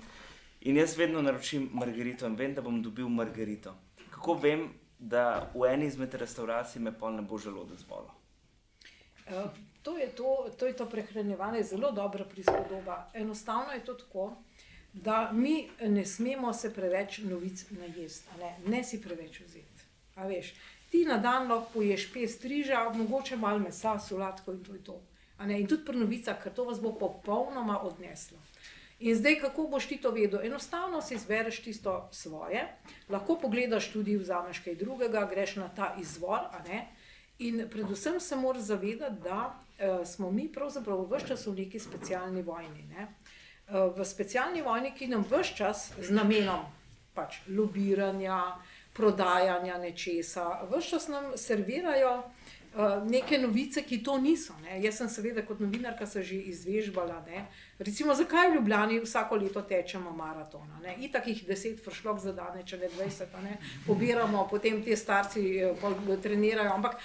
In 0.61 0.77
jaz 0.77 0.97
vedno 0.97 1.23
naročim 1.23 1.71
margarito 1.73 2.27
in 2.27 2.37
vem, 2.37 2.55
da 2.55 2.63
bom 2.63 2.83
dobil 2.83 3.09
margarito. 3.09 3.75
Kako 4.11 4.35
vem, 4.35 4.69
da 4.99 5.51
v 5.55 5.65
eni 5.75 5.87
izmed 5.87 6.15
restauracij 6.15 6.83
me 6.83 6.99
pol 6.99 7.13
ne 7.13 7.23
bo 7.23 7.39
želodec 7.39 7.83
bolel? 7.85 8.11
Eh, 9.27 9.49
To 9.85 9.99
je 9.99 10.09
to, 10.09 10.49
to 10.59 10.67
je 10.67 10.77
to 10.77 10.87
prehranjevanje, 10.87 11.63
zelo 11.63 11.93
dobra 11.93 12.25
prispodoba. 12.25 13.11
Enostavno 13.15 13.73
je 13.73 13.85
to 13.85 13.95
tako, 13.95 14.37
da 14.95 15.31
mi 15.33 15.69
ne 15.81 16.07
smemo 16.07 16.53
se 16.53 16.75
preveč 16.75 17.19
novic 17.19 17.65
najesti, 17.71 18.39
ne, 18.39 18.57
ne 18.67 18.85
si 18.85 19.03
preveč 19.03 19.41
vzeti. 19.41 19.89
A 20.15 20.27
veš, 20.27 20.55
ti 20.91 21.05
na 21.05 21.19
dan 21.19 21.49
lahko 21.51 21.73
poješ 21.75 22.13
pest 22.13 22.45
riža, 22.45 22.89
mogoče 22.95 23.37
malo 23.37 23.59
mesa, 23.59 23.99
solatko 23.99 24.53
in 24.53 24.65
to 24.65 24.75
je 24.75 24.85
to. 24.85 25.01
In 25.43 25.67
tudi 25.67 25.85
pri 25.85 25.99
novicah, 25.99 26.39
ker 26.43 26.53
to 26.55 26.65
vas 26.65 26.81
bo 26.81 26.93
popolnoma 26.95 27.81
odneslo. 27.83 28.39
In 29.01 29.17
zdaj, 29.19 29.41
kako 29.41 29.67
boš 29.69 29.89
ti 29.91 29.97
to 29.97 30.11
vedel? 30.15 30.47
Enostavno 30.47 31.03
si 31.03 31.15
izbereš 31.15 31.59
tisto 31.63 32.09
svoje, 32.13 32.63
lahko 33.11 33.35
pogledaš 33.43 33.91
tudi, 33.93 34.17
vzameš 34.17 34.63
kaj 34.65 34.75
drugega, 34.75 35.27
greš 35.31 35.57
na 35.57 35.69
ta 35.69 35.97
izvor. 36.01 36.47
In 37.39 37.67
predvsem 37.71 38.21
se 38.21 38.37
moraš 38.37 38.63
zavedati, 38.63 39.21
da 39.25 39.59
uh, 39.59 40.07
smo 40.07 40.31
mi 40.31 40.47
pravzaprav 40.53 41.03
vse 41.11 41.27
čas 41.29 41.47
v 41.47 41.55
neki 41.55 41.79
specialni 41.79 42.43
vojni. 42.43 42.87
Ne? 42.95 43.09
Uh, 43.65 43.97
v 43.97 44.05
specialni 44.05 44.63
vojni, 44.63 44.93
ki 44.93 45.09
nam 45.09 45.25
vse 45.25 45.55
čas 45.57 45.93
z 45.97 46.13
namenom 46.13 46.67
pač, 47.15 47.39
lobiranja, 47.49 48.59
prodajanja 48.93 49.79
nečesa, 49.79 50.67
vse 50.69 50.89
čas 50.91 51.09
nam 51.09 51.33
servirajo 51.37 52.23
neke 53.05 53.39
novice, 53.39 53.83
ki 53.83 54.03
to 54.03 54.19
niso. 54.19 54.55
Ne? 54.63 54.81
Jaz 54.83 54.99
sem 54.99 55.09
seveda 55.09 55.45
kot 55.47 55.61
novinarka 55.61 56.07
se 56.07 56.23
že 56.23 56.37
izvežbala. 56.51 57.23
Ne? 57.27 57.47
Recimo, 57.79 58.15
zakaj 58.15 58.51
v 58.51 58.55
Ljubljani 58.55 59.01
vsako 59.01 59.37
leto 59.37 59.63
tečemo 59.63 60.11
maratona? 60.11 60.81
Ne? 60.83 60.97
Itak 61.07 61.27
jih 61.27 61.45
deset 61.47 61.85
fršlok 61.85 62.19
za 62.21 62.33
dan, 62.33 62.59
če 62.67 62.79
ne 62.79 62.89
dvajset, 62.97 63.35
a 63.35 63.43
ne? 63.43 63.59
pobiramo, 63.87 64.47
potem 64.51 64.83
ti 64.83 64.97
starci 64.97 65.45
eh, 65.59 65.77
pol 65.81 65.95
trenirajo. 66.23 66.73
Ampak 66.75 66.99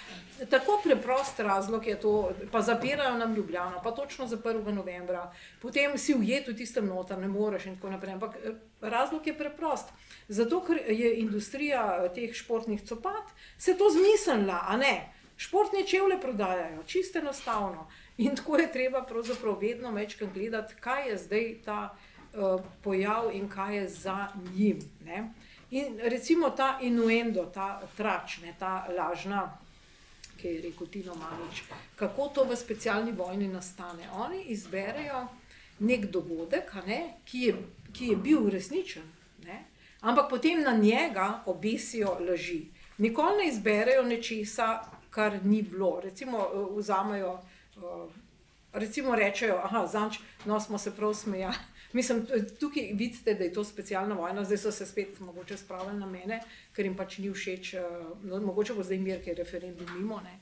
tako 0.50 0.80
preprost 0.84 1.40
razlog 1.40 1.86
je 1.86 2.00
to, 2.00 2.32
pa 2.50 2.62
zapirajo 2.62 3.14
nam 3.18 3.34
Ljubljano, 3.34 3.80
pa 3.84 3.90
točno 3.90 4.26
za 4.26 4.36
1. 4.36 4.74
novembra, 4.74 5.30
potem 5.62 5.98
si 5.98 6.14
ujet 6.14 6.48
v 6.48 6.56
tistem 6.56 6.86
noter, 6.86 7.18
ne 7.18 7.28
moreš 7.28 7.66
in 7.66 7.78
tako 7.78 7.94
naprej. 7.94 8.14
Ampak 8.18 8.36
eh, 8.42 8.58
razlog 8.80 9.26
je 9.26 9.38
preprost. 9.38 9.94
Zato, 10.28 10.64
ker 10.66 10.82
je 10.88 11.14
industrija 11.22 11.86
eh, 12.04 12.10
teh 12.14 12.34
športnih 12.34 12.82
copat 12.82 13.30
se 13.58 13.78
to 13.78 13.90
zmislila, 13.90 14.64
a 14.66 14.76
ne. 14.76 15.19
Športne 15.40 15.86
čevlje 15.86 16.20
prodajajo, 16.20 16.82
čisto 16.86 17.18
enostavno. 17.18 17.86
In 18.16 18.36
tako 18.36 18.58
je 18.58 18.72
treba 18.72 19.02
pravzaprav 19.02 19.56
vedno 19.60 19.90
večkrat 19.90 20.32
gledati, 20.34 20.74
kaj 20.80 21.08
je 21.08 21.16
zdaj 21.18 21.54
ta 21.64 21.96
uh, 22.34 22.60
pojav 22.84 23.30
in 23.32 23.48
kaj 23.48 23.76
je 23.76 23.88
za 23.88 24.28
njim. 24.54 24.78
Ne? 25.04 25.32
In 25.70 25.98
recimo 26.02 26.50
ta 26.50 26.78
inuendo, 26.82 27.46
ta 27.54 27.80
trač, 27.96 28.38
ne, 28.42 28.54
ta 28.58 28.86
lažna, 28.96 29.58
ki 30.36 30.48
je 30.48 30.62
rekel 30.62 30.86
Tino 30.86 31.14
Manič, 31.14 31.62
kako 31.96 32.28
to 32.28 32.44
v 32.44 32.56
specialni 32.56 33.12
vojni 33.12 33.48
nastane. 33.48 34.10
Oni 34.12 34.42
izberejo 34.42 35.26
nek 35.78 36.06
dogodek, 36.06 36.74
ne, 36.86 37.14
ki, 37.24 37.38
je, 37.38 37.56
ki 37.92 38.12
je 38.12 38.16
bil 38.16 38.50
resničen, 38.50 39.08
ne, 39.46 39.64
ampak 40.00 40.28
potem 40.30 40.60
na 40.60 40.76
njega 40.76 41.42
obesijo 41.46 42.18
laži. 42.20 42.66
Nikoli 42.98 43.36
ne 43.36 43.48
izberejo 43.48 44.02
nečesa, 44.02 44.99
kar 45.10 45.44
ni 45.44 45.62
bilo. 45.62 46.00
Recimo, 46.00 46.38
eh, 46.38 46.76
vzamejo, 46.76 47.40
eh, 47.76 47.80
recimo 48.72 49.16
rečejo, 49.16 49.60
aha, 49.64 49.86
zanč, 49.86 50.18
no 50.44 50.60
smo 50.60 50.78
se 50.78 50.96
prav 50.96 51.14
smejali. 51.14 51.54
Mislim, 51.92 52.26
tukaj 52.60 52.90
vidite, 52.92 53.34
da 53.34 53.44
je 53.44 53.52
to 53.52 53.64
specialna 53.64 54.14
vojna, 54.14 54.44
zdaj 54.44 54.58
so 54.58 54.72
se 54.72 54.86
spet 54.86 55.20
mogoče 55.20 55.56
spravili 55.56 55.98
na 55.98 56.06
mene, 56.06 56.40
ker 56.72 56.84
jim 56.84 56.96
pač 56.96 57.18
ni 57.18 57.30
všeč, 57.30 57.74
eh, 57.74 57.82
no, 58.22 58.40
mogoče 58.40 58.74
bo 58.74 58.82
zdaj 58.82 58.98
mir, 58.98 59.24
ker 59.24 59.34
je 59.34 59.44
referendum 59.44 59.96
mimo. 59.96 60.20
Ne. 60.20 60.38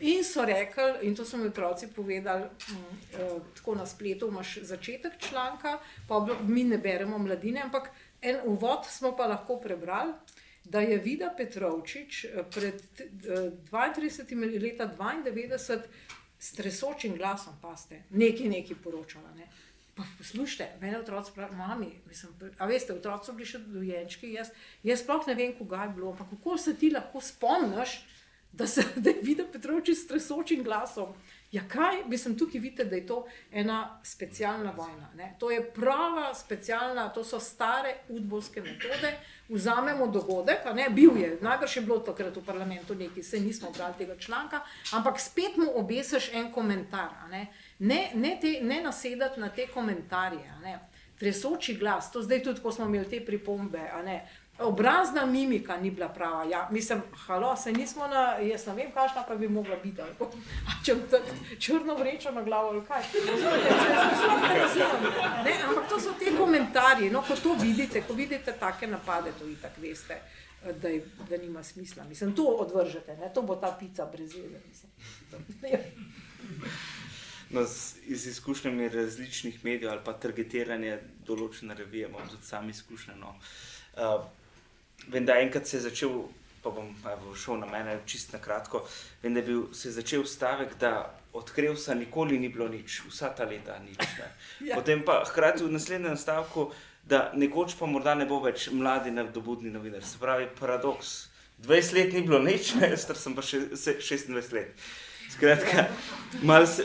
In 0.00 0.24
so 0.24 0.44
rekli, 0.44 0.92
in 1.02 1.14
to 1.14 1.24
so 1.24 1.36
mi 1.36 1.46
otroci 1.46 1.86
povedali, 1.96 2.44
mm, 2.44 3.40
tako 3.56 3.74
na 3.74 3.86
spletu 3.86 4.28
imaš 4.28 4.58
začetek 4.62 5.18
članka, 5.18 5.78
pa 6.08 6.26
mi 6.48 6.64
ne 6.64 6.78
beremo 6.78 7.18
mladine, 7.18 7.60
ampak 7.60 7.90
en 8.22 8.40
uvod 8.44 8.86
smo 8.88 9.16
pa 9.16 9.26
lahko 9.26 9.60
prebrali, 9.60 10.12
da 10.64 10.80
je 10.80 10.98
Vida 10.98 11.34
Petrovčič 11.36 12.24
eh, 12.24 12.44
pred 12.54 12.74
eh, 12.74 13.50
32 13.70 14.62
leta 14.62 14.88
92 14.98 15.82
s 16.38 16.52
tresočim 16.52 17.16
glasom, 17.16 17.54
paste, 17.62 18.02
nekaj 18.10 18.48
nekaj 18.48 18.76
poročala. 18.82 19.30
Ne. 19.36 19.46
Pa 19.94 20.02
poslušajte, 20.18 20.80
mene 20.80 20.98
otroci 20.98 21.32
pravijo, 21.34 21.58
mami, 21.58 21.90
mislim, 22.08 22.32
a 22.58 22.66
veste, 22.66 22.94
otroci 22.94 23.28
so 23.28 23.34
bili 23.36 23.46
še 23.46 23.58
dojenčki, 23.58 24.32
jaz, 24.32 24.50
jaz 24.82 25.02
sploh 25.04 25.26
ne 25.28 25.36
vem, 25.36 25.52
koga 25.58 25.84
je 25.84 25.94
bilo, 25.98 26.14
ampak 26.14 26.30
kako 26.32 26.56
se 26.58 26.74
ti 26.80 26.90
lahko 26.90 27.20
spomniš, 27.20 27.98
da 28.52 28.66
se 28.66 28.84
da 29.04 29.10
je 29.10 29.22
videl 29.22 29.46
Petrovčič 29.52 29.98
s 29.98 30.08
tresočim 30.08 30.64
glasom. 30.64 31.14
Ja, 31.52 31.62
kaj, 31.68 32.04
mislim, 32.06 32.38
tukaj 32.38 32.60
vidite, 32.60 32.84
da 32.84 32.96
je 32.96 33.06
to 33.06 33.26
ena 33.52 34.00
specialna 34.02 34.72
vojna. 34.76 35.08
Ne? 35.16 35.34
To 35.38 35.50
je 35.50 35.72
prava 35.72 36.34
specialna, 36.34 37.08
to 37.08 37.24
so 37.24 37.40
stare 37.40 37.94
udbovske 38.08 38.60
metode. 38.60 39.12
Vzamemo 39.48 40.06
dogodek, 40.06 40.64
ne, 40.74 40.86
bil 40.90 41.16
je, 41.16 41.38
najbrž 41.40 41.76
je 41.76 41.82
bilo 41.82 41.98
takrat 41.98 42.36
v 42.36 42.44
parlamentu 42.46 42.94
nekaj, 42.94 43.22
se 43.22 43.40
nismo 43.40 43.70
brali 43.70 43.94
tega 43.98 44.16
članka, 44.16 44.60
ampak 44.92 45.20
spet 45.20 45.56
mu 45.56 45.66
obesiš 45.74 46.30
en 46.32 46.52
komentar. 46.52 47.10
Ne, 47.30 47.46
ne, 47.78 48.10
ne, 48.14 48.38
te, 48.40 48.58
ne 48.62 48.80
nasedati 48.82 49.40
na 49.40 49.48
te 49.48 49.66
komentarje. 49.66 50.78
Tresoči 51.18 51.74
glas, 51.74 52.12
to 52.12 52.22
zdaj 52.22 52.42
tudi, 52.42 52.62
ko 52.62 52.72
smo 52.72 52.84
imeli 52.84 53.10
te 53.10 53.20
pripombe. 53.26 53.90
Obrazna 54.58 55.26
mimika 55.26 55.76
ni 55.76 55.90
bila 55.90 56.08
prava. 56.08 56.44
Ja, 56.44 56.68
mislim, 56.70 57.02
halo, 57.26 57.56
se 57.56 57.72
nismo 57.72 58.08
na, 58.08 58.36
jaz 58.38 58.66
ne 58.66 58.74
vem, 58.74 58.90
kakšna 58.92 59.24
pa 59.28 59.34
bi 59.34 59.48
mogla 59.48 59.76
biti. 59.84 60.02
ali 60.02 60.14
če 60.84 60.94
bom 60.94 61.20
črno 61.62 61.94
vrečo 61.94 62.30
na 62.30 62.42
glavo 62.42 62.68
ali 62.68 62.84
kaj. 62.86 63.02
Ne 65.44 65.52
ampak 65.68 65.88
to 65.88 66.00
so 66.00 66.12
ti 66.18 66.36
komentarji. 66.36 67.10
No, 67.10 67.22
ko 67.22 67.36
to 67.36 67.54
vidite, 67.62 68.02
ko 68.02 68.14
vidite 68.18 68.54
take 68.60 68.86
napade, 68.86 69.32
to 69.38 69.48
itak 69.48 69.78
veste. 69.78 70.20
da, 70.82 70.88
je, 70.88 71.06
da 71.28 71.36
nima 71.36 71.62
smisla. 71.62 72.04
Mislim, 72.04 72.34
to 72.34 72.42
odvržete, 72.42 73.16
ne? 73.16 73.32
to 73.34 73.42
bo 73.42 73.56
ta 73.56 73.76
pica 73.80 74.06
brez 74.06 74.34
veze. 74.34 74.86
No, 77.50 77.64
z, 77.64 77.96
iz 78.04 78.26
izkušnjami 78.26 78.88
različnih 78.88 79.64
medijev 79.64 79.90
ali 79.90 80.00
pa 80.04 80.12
targetiranja 80.12 80.98
določene 81.26 81.74
revije, 81.74 82.08
imam 82.08 82.28
tudi 82.28 82.46
sam 82.46 82.70
izkušnje. 82.70 83.16
No. 83.20 83.34
Uh, 83.92 84.24
vem, 85.12 85.26
da 85.28 85.36
enkrat 85.40 85.68
se 85.68 85.76
je 85.76 85.80
začel, 85.80 86.14
pa 86.62 86.70
bom 86.70 86.92
evo, 87.12 87.34
šel 87.34 87.58
na 87.60 87.66
mene, 87.66 87.98
čist 88.06 88.32
na 88.32 88.38
kratko. 88.38 88.84
Vem, 89.22 89.34
da 89.34 89.40
je 89.40 89.46
bil, 89.46 89.66
se 89.74 89.88
je 89.88 89.92
začel 89.98 90.24
stavek, 90.24 90.76
da 90.80 91.10
odkril 91.32 91.76
sem, 91.76 91.98
nikoli 91.98 92.38
ni 92.38 92.48
bilo 92.52 92.68
nič, 92.68 93.02
vsa 93.08 93.32
ta 93.34 93.44
leta 93.48 93.78
nič. 93.82 93.98
ja. 94.68 94.76
Potem 94.76 95.02
pa 95.04 95.22
hkrati 95.26 95.64
v 95.64 95.72
naslednjem 95.74 96.16
stavku, 96.16 96.70
da 97.08 97.30
nekoč 97.34 97.74
pa 97.78 97.86
morda 97.90 98.14
ne 98.14 98.26
bo 98.30 98.40
več 98.44 98.68
mladi, 98.70 99.10
nadobudni 99.10 99.72
novinar. 99.74 100.04
Se 100.06 100.20
pravi, 100.22 100.48
paradoks. 100.58 101.32
20 101.62 101.94
let 101.94 102.12
ni 102.12 102.22
bilo 102.26 102.42
nič, 102.42 102.74
jaz 102.80 103.06
sem 103.18 103.34
pa 103.34 103.42
še 103.46 103.66
26 103.74 104.54
let. 104.54 104.86
Skratka, 105.32 105.86
malo 106.42 106.66
se 106.66 106.84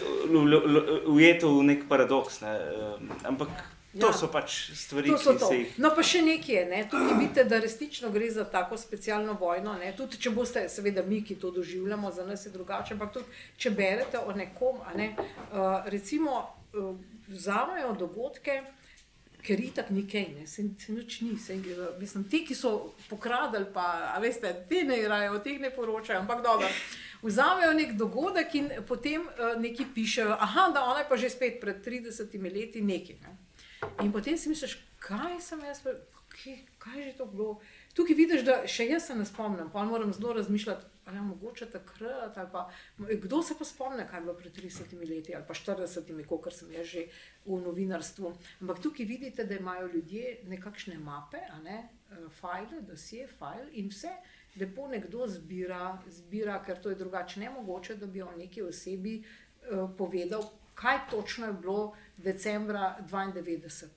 ujeto 1.05 1.51
v 1.57 1.63
nek 1.67 1.87
paradoks. 1.89 2.39
Ne? 2.41 2.53
Ampak 3.27 3.51
to 3.99 4.07
ja. 4.07 4.13
so 4.13 4.27
pač 4.31 4.55
stvari, 4.75 5.09
to 5.09 5.17
so 5.17 5.33
ki 5.33 5.39
to. 5.39 5.47
se 5.47 5.57
jih. 5.57 5.75
No, 5.83 5.91
pa 5.95 6.03
še 6.05 6.21
nekaj 6.25 6.55
je, 6.55 6.63
ne? 6.69 6.81
tukaj 6.91 7.17
vidite, 7.19 7.43
da 7.49 7.59
resnično 7.63 8.11
gre 8.13 8.29
za 8.31 8.45
tako 8.51 8.77
specialno 8.77 9.35
vojno. 9.39 9.75
Ne? 9.81 9.91
Tudi 9.97 10.19
če 10.21 10.33
boste, 10.35 10.65
seveda, 10.71 11.03
mi, 11.07 11.21
ki 11.25 11.37
to 11.41 11.51
doživljamo, 11.55 12.11
za 12.11 12.25
nas 12.27 12.45
je 12.45 12.53
drugače, 12.53 12.95
ampak 12.97 13.13
tudi 13.17 13.43
če 13.57 13.73
berete 13.75 14.21
o 14.23 14.35
nekom, 14.35 14.81
ne? 14.97 15.13
uh, 15.17 15.87
recimo, 15.91 16.41
uh, 16.73 16.93
vzamajo 17.27 17.95
dogodke. 17.99 18.61
Ker 19.47 19.61
je 19.61 19.69
tako 19.71 19.93
nekaj, 19.95 20.23
ne, 20.35 20.45
se, 20.49 20.63
se 20.81 20.91
nič 20.91 21.19
ni. 21.23 21.37
Se, 21.39 21.55
mislim, 22.01 22.25
ti, 22.27 22.41
ki 22.43 22.55
so 22.57 22.71
pokradili, 23.07 23.69
pa 23.71 24.17
veste, 24.19 24.49
te 24.67 24.81
ne 24.83 24.97
igrajo, 24.99 25.37
o 25.37 25.43
teh 25.45 25.61
ne 25.61 25.69
poročajo, 25.71 26.19
ampak 26.19 26.41
dobro 26.43 26.67
vzamejo 27.21 27.73
nek 27.73 27.93
dogodek 27.93 28.55
in 28.55 28.69
potem 28.87 29.21
uh, 29.21 29.55
nekaj 29.61 29.85
pišejo, 29.95 30.37
aha, 30.39 30.69
da 30.73 30.83
ona 30.83 30.99
je 30.99 31.09
pa 31.09 31.17
že 31.17 31.29
spet 31.29 31.59
pred 31.61 31.81
30 31.85 32.53
leti 32.53 32.81
nekaj. 32.81 33.15
Ne? 33.21 33.46
In 34.03 34.11
potem 34.11 34.37
si 34.37 34.49
misliš, 34.49 34.77
kaj 34.99 35.39
sem 35.41 35.61
jaz, 35.65 35.83
kaj, 36.33 36.59
kaj 36.81 37.03
že 37.03 37.17
to 37.17 37.25
bilo. 37.25 37.59
Tukaj 37.97 38.15
vidiš, 38.15 38.45
da 38.45 38.59
še 38.69 38.85
jaz 38.91 39.09
se 39.09 39.15
ne 39.17 39.25
spomnim, 39.25 39.69
pa 39.73 39.83
moram 39.85 40.13
zelo 40.13 40.33
razmišljati, 40.37 40.85
ali 41.07 41.17
je 41.17 41.21
mogoče 41.21 41.65
takrat, 41.71 42.35
pa 42.51 42.69
kdo 42.97 43.41
se 43.43 43.55
pa 43.57 43.65
spomne, 43.65 44.05
kaj 44.09 44.19
je 44.19 44.23
bilo 44.25 44.35
pred 44.37 44.53
30 44.53 44.93
leti 45.09 45.35
ali 45.35 45.45
pa 45.47 45.53
40, 45.53 46.25
kot 46.27 46.53
sem 46.53 46.71
jaz 46.71 46.87
že 46.87 47.05
v 47.45 47.59
novinarstvu. 47.63 48.33
Ampak 48.61 48.81
tukaj 48.83 49.05
vidite, 49.05 49.45
da 49.45 49.55
imajo 49.55 49.87
ljudje 49.93 50.41
nekakšne 50.51 50.99
mape, 50.99 51.41
ne, 51.63 51.79
uh, 52.11 52.27
file, 52.41 52.81
dosje, 52.81 53.27
file 53.27 53.71
in 53.73 53.89
vse 53.89 54.13
lepo 54.59 54.87
nekdo 54.87 55.27
zbira, 55.27 55.97
zbira, 56.09 56.59
ker 56.65 56.81
to 56.81 56.89
je 56.89 56.99
drugače 56.99 57.39
ne 57.39 57.49
mogoče, 57.49 57.95
da 57.95 58.07
bi 58.07 58.21
o 58.21 58.31
neki 58.37 58.61
osebi 58.67 59.21
uh, 59.23 59.89
povedal, 59.97 60.43
kaj 60.77 61.07
točno 61.09 61.47
je 61.47 61.53
bilo 61.53 61.95
decembra 62.17 62.97
92. 63.11 63.87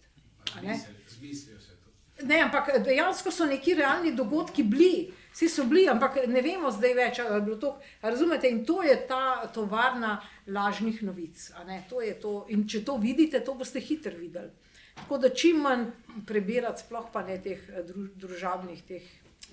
Zmislijo 1.08 1.60
se 1.60 1.76
to. 1.76 2.26
Ne, 2.26 2.40
ampak 2.40 2.70
dejansko 2.84 3.30
so 3.30 3.46
neki 3.46 3.74
realni 3.74 4.12
dogodki 4.12 4.62
bili, 4.62 5.12
vsi 5.32 5.48
so 5.48 5.64
bili, 5.64 5.88
ampak 5.88 6.18
ne 6.26 6.42
vemo 6.42 6.70
zdaj 6.70 6.94
več, 6.94 7.18
ali 7.18 7.34
je 7.34 7.40
bilo 7.40 7.56
to. 7.56 7.74
Razumete, 8.02 8.48
in 8.48 8.64
to 8.64 8.82
je 8.82 8.96
ta 9.08 9.46
tovarna 9.54 10.20
lažnih 10.46 11.02
novic. 11.02 11.50
To 11.88 12.02
to. 12.20 12.34
In 12.48 12.68
če 12.68 12.84
to 12.84 12.96
vidite, 12.96 13.40
to 13.44 13.54
boste 13.54 13.80
hitro 13.80 14.16
videli. 14.16 14.50
Tako 14.94 15.18
da 15.18 15.28
čim 15.28 15.60
manj 15.64 15.86
prebirati, 16.26 16.82
sploh 16.82 17.08
pa 17.12 17.22
ne 17.24 17.38
teh 17.40 17.60
eh, 17.68 17.92
družabnih, 18.20 18.82
teh 18.88 19.06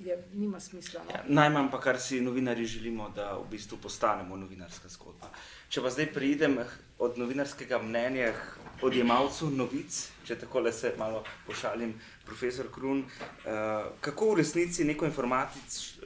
je, 0.04 0.18
nima 0.34 0.60
smisla. 0.60 1.04
No? 1.06 1.12
Ja, 1.12 1.24
najmanj 1.28 1.70
pa, 1.72 1.80
kar 1.82 2.00
si 2.00 2.22
novinari 2.22 2.66
želimo, 2.66 3.10
da 3.16 3.32
v 3.38 3.48
bistvu 3.52 3.78
postanemo 3.82 4.38
novinarska 4.38 4.90
zgodba. 4.90 5.32
Če 5.68 5.82
pa 5.84 5.90
zdaj 5.92 6.14
pridem 6.16 6.62
od 7.04 7.18
novinarskega 7.20 7.82
mnenja 7.84 8.32
k 8.32 8.86
odjemalcu 8.88 9.50
novic, 9.52 9.98
če 10.24 10.38
tako 10.40 10.62
le 10.64 10.72
se 10.74 10.94
malo 10.98 11.24
pošalim, 11.48 11.92
profesor 12.26 12.70
Krun, 12.72 13.02
uh, 13.04 13.90
kako 14.02 14.30
v 14.32 14.38
resnici 14.40 14.86
neko 14.88 15.10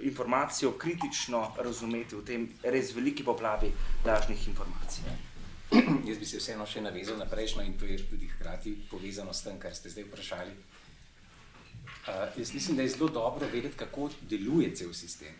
informacijo 0.01 0.71
kritično 0.81 1.43
razumeti 1.59 2.15
v 2.15 2.23
tem 2.25 2.47
res 2.63 2.93
veliki 2.95 3.25
poplavi 3.27 3.69
lažnih 4.05 4.47
informacij? 4.47 5.13
Jaz 6.09 6.17
bi 6.17 6.25
se 6.25 6.41
vseeno 6.41 6.65
še 6.65 6.81
navezal 6.81 7.21
na 7.21 7.29
prejšnjo 7.29 7.67
in 7.67 7.77
to 7.77 7.85
je 7.85 7.99
tudi 8.09 8.31
hkrati 8.33 8.75
povezano 8.89 9.33
s 9.33 9.45
tem, 9.45 9.61
kar 9.61 9.77
ste 9.77 9.93
zdaj 9.93 10.09
vprašali. 10.09 10.57
Uh, 12.01 12.33
jaz 12.33 12.53
mislim, 12.53 12.81
da 12.81 12.83
je 12.83 12.95
zelo 12.97 13.13
dobro 13.13 13.45
vedeti, 13.53 13.77
kako 13.77 14.09
deluje 14.25 14.73
cel 14.75 14.93
sistem. 14.93 15.37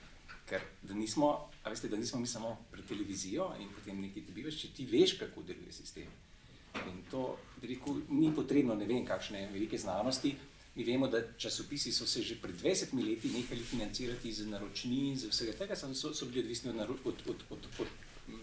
Ker 0.52 0.64
da 0.84 0.94
nismo, 0.94 1.32
veste, 1.64 1.88
da 1.88 1.98
nismo 1.98 2.20
mi 2.20 2.28
samo 2.28 2.58
pred 2.72 2.86
televizijo 2.86 3.54
in 3.60 3.70
potem 3.72 4.02
nekaj 4.04 4.26
dobivaš, 4.28 4.58
če 4.60 4.74
ti 4.76 4.86
veš, 4.92 5.16
kako 5.22 5.46
deluje 5.48 5.72
sistem. 5.72 6.10
In 6.88 6.98
to 7.12 7.38
rekel, 7.64 8.02
ni 8.10 8.34
potrebno, 8.36 8.76
ne 8.76 8.88
vem, 8.90 9.06
kakšne 9.08 9.46
velike 9.54 9.80
znanosti. 9.80 10.34
Mi 10.76 10.84
vemo, 10.88 11.08
da 11.12 11.20
časopisi 11.38 11.92
so 11.92 12.06
se 12.08 12.22
že 12.24 12.38
pred 12.42 12.56
20 12.56 12.94
leti 12.96 13.32
nehali 13.32 13.64
financirati 13.64 14.32
z 14.32 14.48
naročnin, 14.48 15.18
z 15.20 15.32
vsega 15.32 15.56
tega, 15.60 15.76
so, 15.76 16.14
so 16.14 16.26
bili 16.26 16.44
odvisni 16.46 16.70
od, 16.72 16.80
od, 16.80 17.00
od, 17.06 17.26
od, 17.28 17.44
od, 17.50 17.68
od 17.80 17.88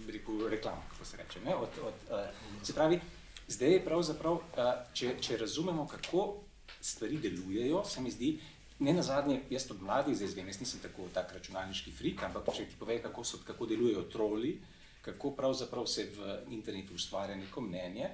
rekel, 0.08 0.48
reklam, 0.48 0.82
kako 0.90 1.04
se 1.04 1.16
reče. 1.16 1.40
Od, 1.54 1.78
od, 1.82 1.94
uh, 2.10 2.64
se 2.66 2.74
pravi, 2.74 3.00
zdaj 3.48 3.72
je 3.72 3.84
pravzaprav, 3.84 4.32
uh, 4.32 4.74
če, 4.92 5.16
če 5.20 5.36
razumemo, 5.36 5.86
kako 5.88 6.44
stvari 6.80 7.16
delujejo, 7.18 7.84
se 7.84 8.00
mi 8.00 8.10
zdi, 8.10 8.38
ne 8.78 8.92
na 8.92 9.02
zadnje, 9.02 9.40
jaz 9.50 9.70
od 9.70 9.82
mladih 9.82 10.16
zdaj 10.16 10.28
zvem, 10.28 10.48
jaz 10.48 10.60
nisem 10.60 10.80
tako 10.80 11.08
tak 11.14 11.32
računalniški 11.34 11.92
frik, 11.92 12.22
ampak 12.22 12.52
če 12.54 12.66
ti 12.70 12.78
pove, 12.78 13.00
kako, 13.02 13.24
so, 13.24 13.40
kako 13.46 13.66
delujejo 13.66 14.04
troli, 14.12 14.58
kako 15.02 15.32
pravzaprav 15.34 15.86
se 15.86 16.08
v 16.14 16.36
internetu 16.54 16.94
ustvarja 16.94 17.36
neko 17.36 17.60
mnenje, 17.60 18.10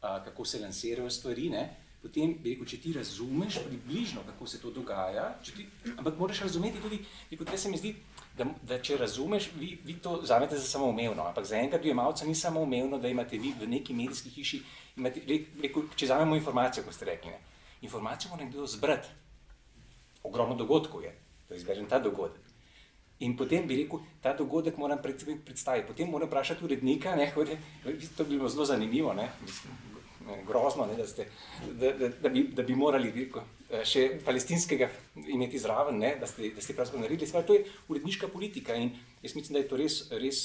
a, 0.00 0.24
kako 0.24 0.44
se 0.44 0.60
lansirajo 0.60 1.10
stvari, 1.10 1.50
ne, 1.50 1.64
potem 2.02 2.36
bi 2.40 2.54
rekel, 2.54 2.68
če 2.70 2.78
ti 2.80 2.92
razumeš 2.96 3.58
približno, 3.66 4.22
kako 4.26 4.46
se 4.46 4.60
to 4.62 4.70
dogaja, 4.70 5.26
ti, 5.44 5.66
ampak 5.96 6.18
moraš 6.18 6.44
razumeti 6.46 6.80
tudi, 6.80 7.00
rekel, 7.30 7.56
se 7.56 7.70
mi 7.72 7.80
zdi, 7.80 7.92
da, 8.38 8.46
da 8.62 8.80
če 8.82 8.96
razumeš, 9.00 9.50
vi, 9.58 9.74
vi 9.84 9.98
to 10.02 10.20
vzamete 10.22 10.56
za 10.56 10.64
samoumevno, 10.68 11.26
ampak 11.28 11.44
za 11.44 11.58
enega 11.58 11.80
dojemalca 11.82 12.24
ni 12.24 12.34
samoumevno, 12.34 12.98
da 12.98 13.08
imate 13.08 13.38
vi 13.38 13.52
v 13.60 13.68
neki 13.68 13.94
medijski 13.94 14.32
hiši, 14.32 14.62
imate, 14.96 15.24
rekel, 15.28 15.88
če 15.96 16.08
vzamemo 16.08 16.36
informacijo, 16.40 16.84
kot 16.86 16.96
ste 16.96 17.10
rekli, 17.10 17.34
ne, 17.34 17.40
informacijo 17.84 18.32
mora 18.32 18.44
nekdo 18.44 18.66
zbrati. 18.70 19.25
Ogromno 20.26 20.56
dogodkov 20.58 21.04
je, 21.04 21.14
da 21.48 21.56
izberem 21.56 21.86
ta 21.86 22.00
dogodek. 22.02 22.42
In 23.24 23.36
potem 23.36 23.64
bi 23.68 23.78
rekel, 23.78 24.02
ta 24.20 24.34
dogodek 24.36 24.76
moram 24.76 24.98
predstaviti. 25.00 25.86
Potem 25.88 26.10
moram 26.10 26.28
vprašati 26.28 26.64
urednika, 26.64 27.14
ne, 27.16 27.30
hode, 27.34 27.56
to 28.16 28.24
bi 28.24 28.36
bilo 28.36 28.48
zelo 28.52 28.66
zanimivo, 28.68 29.14
ne, 29.16 29.30
mislim, 29.42 29.78
grozno, 30.46 30.86
ne, 30.86 30.96
da, 30.96 31.06
ste, 31.06 31.28
da, 31.72 31.92
da, 31.92 32.08
da, 32.08 32.28
bi, 32.28 32.42
da 32.52 32.62
bi 32.62 32.74
morali 32.76 33.12
rekel, 33.14 33.46
še 33.86 34.04
palestinskega 34.24 34.90
imeti 35.32 35.58
zraven, 35.58 35.98
ne, 36.02 36.12
da 36.20 36.28
ste, 36.28 36.50
da 36.54 36.62
ste 36.62 36.76
pravzaprav 36.76 37.06
naredili. 37.06 37.28
Spravi, 37.30 37.46
to 37.46 37.56
je 37.56 37.64
uredniška 37.88 38.28
politika 38.28 38.74
in 38.74 38.92
jaz 39.22 39.34
mislim, 39.34 39.56
da 39.56 39.62
je 39.62 39.68
to 39.70 39.80
res, 39.80 40.00
res 40.10 40.42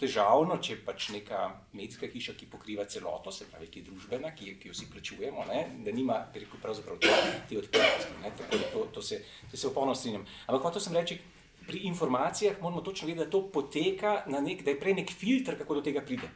težavno, 0.00 0.56
če 0.62 0.80
pač 0.84 1.08
neka 1.14 1.44
medijska 1.72 2.08
hiša, 2.10 2.34
ki 2.38 2.48
pokriva 2.50 2.86
celoto, 2.90 3.32
se 3.32 3.46
pravi, 3.50 3.68
ki 3.70 3.82
je 3.82 3.88
družbena, 3.90 4.32
ki, 4.34 4.56
ki 4.60 4.70
jo 4.70 4.74
vsi 4.74 4.88
plačujemo, 4.90 5.44
ne, 5.50 5.60
da 5.86 5.94
nima 5.94 6.18
rekel, 6.34 6.58
pravzaprav 6.62 6.98
te, 7.02 7.12
te 7.48 7.58
odprtosti. 7.60 8.16
Tako 8.24 8.60
da 8.62 8.70
to, 8.72 8.84
to 8.98 9.02
se, 9.02 9.20
to 9.50 9.56
se 9.56 9.68
popolnoma 9.68 9.98
strinjam. 9.98 10.26
Ampak 10.48 10.66
hotel 10.68 10.84
sem 10.84 10.98
reči, 10.98 11.18
pri 11.64 11.84
informacijah 11.88 12.58
moramo 12.60 12.82
točno 12.82 13.08
vedeti, 13.08 13.24
da 13.24 13.30
to 13.30 13.46
poteka 13.52 14.24
na 14.26 14.42
nek, 14.44 14.64
da 14.64 14.74
je 14.74 14.80
prej 14.80 14.98
nek 15.00 15.12
filter, 15.14 15.58
kako 15.58 15.78
do 15.78 15.86
tega 15.86 16.02
pride. 16.04 16.28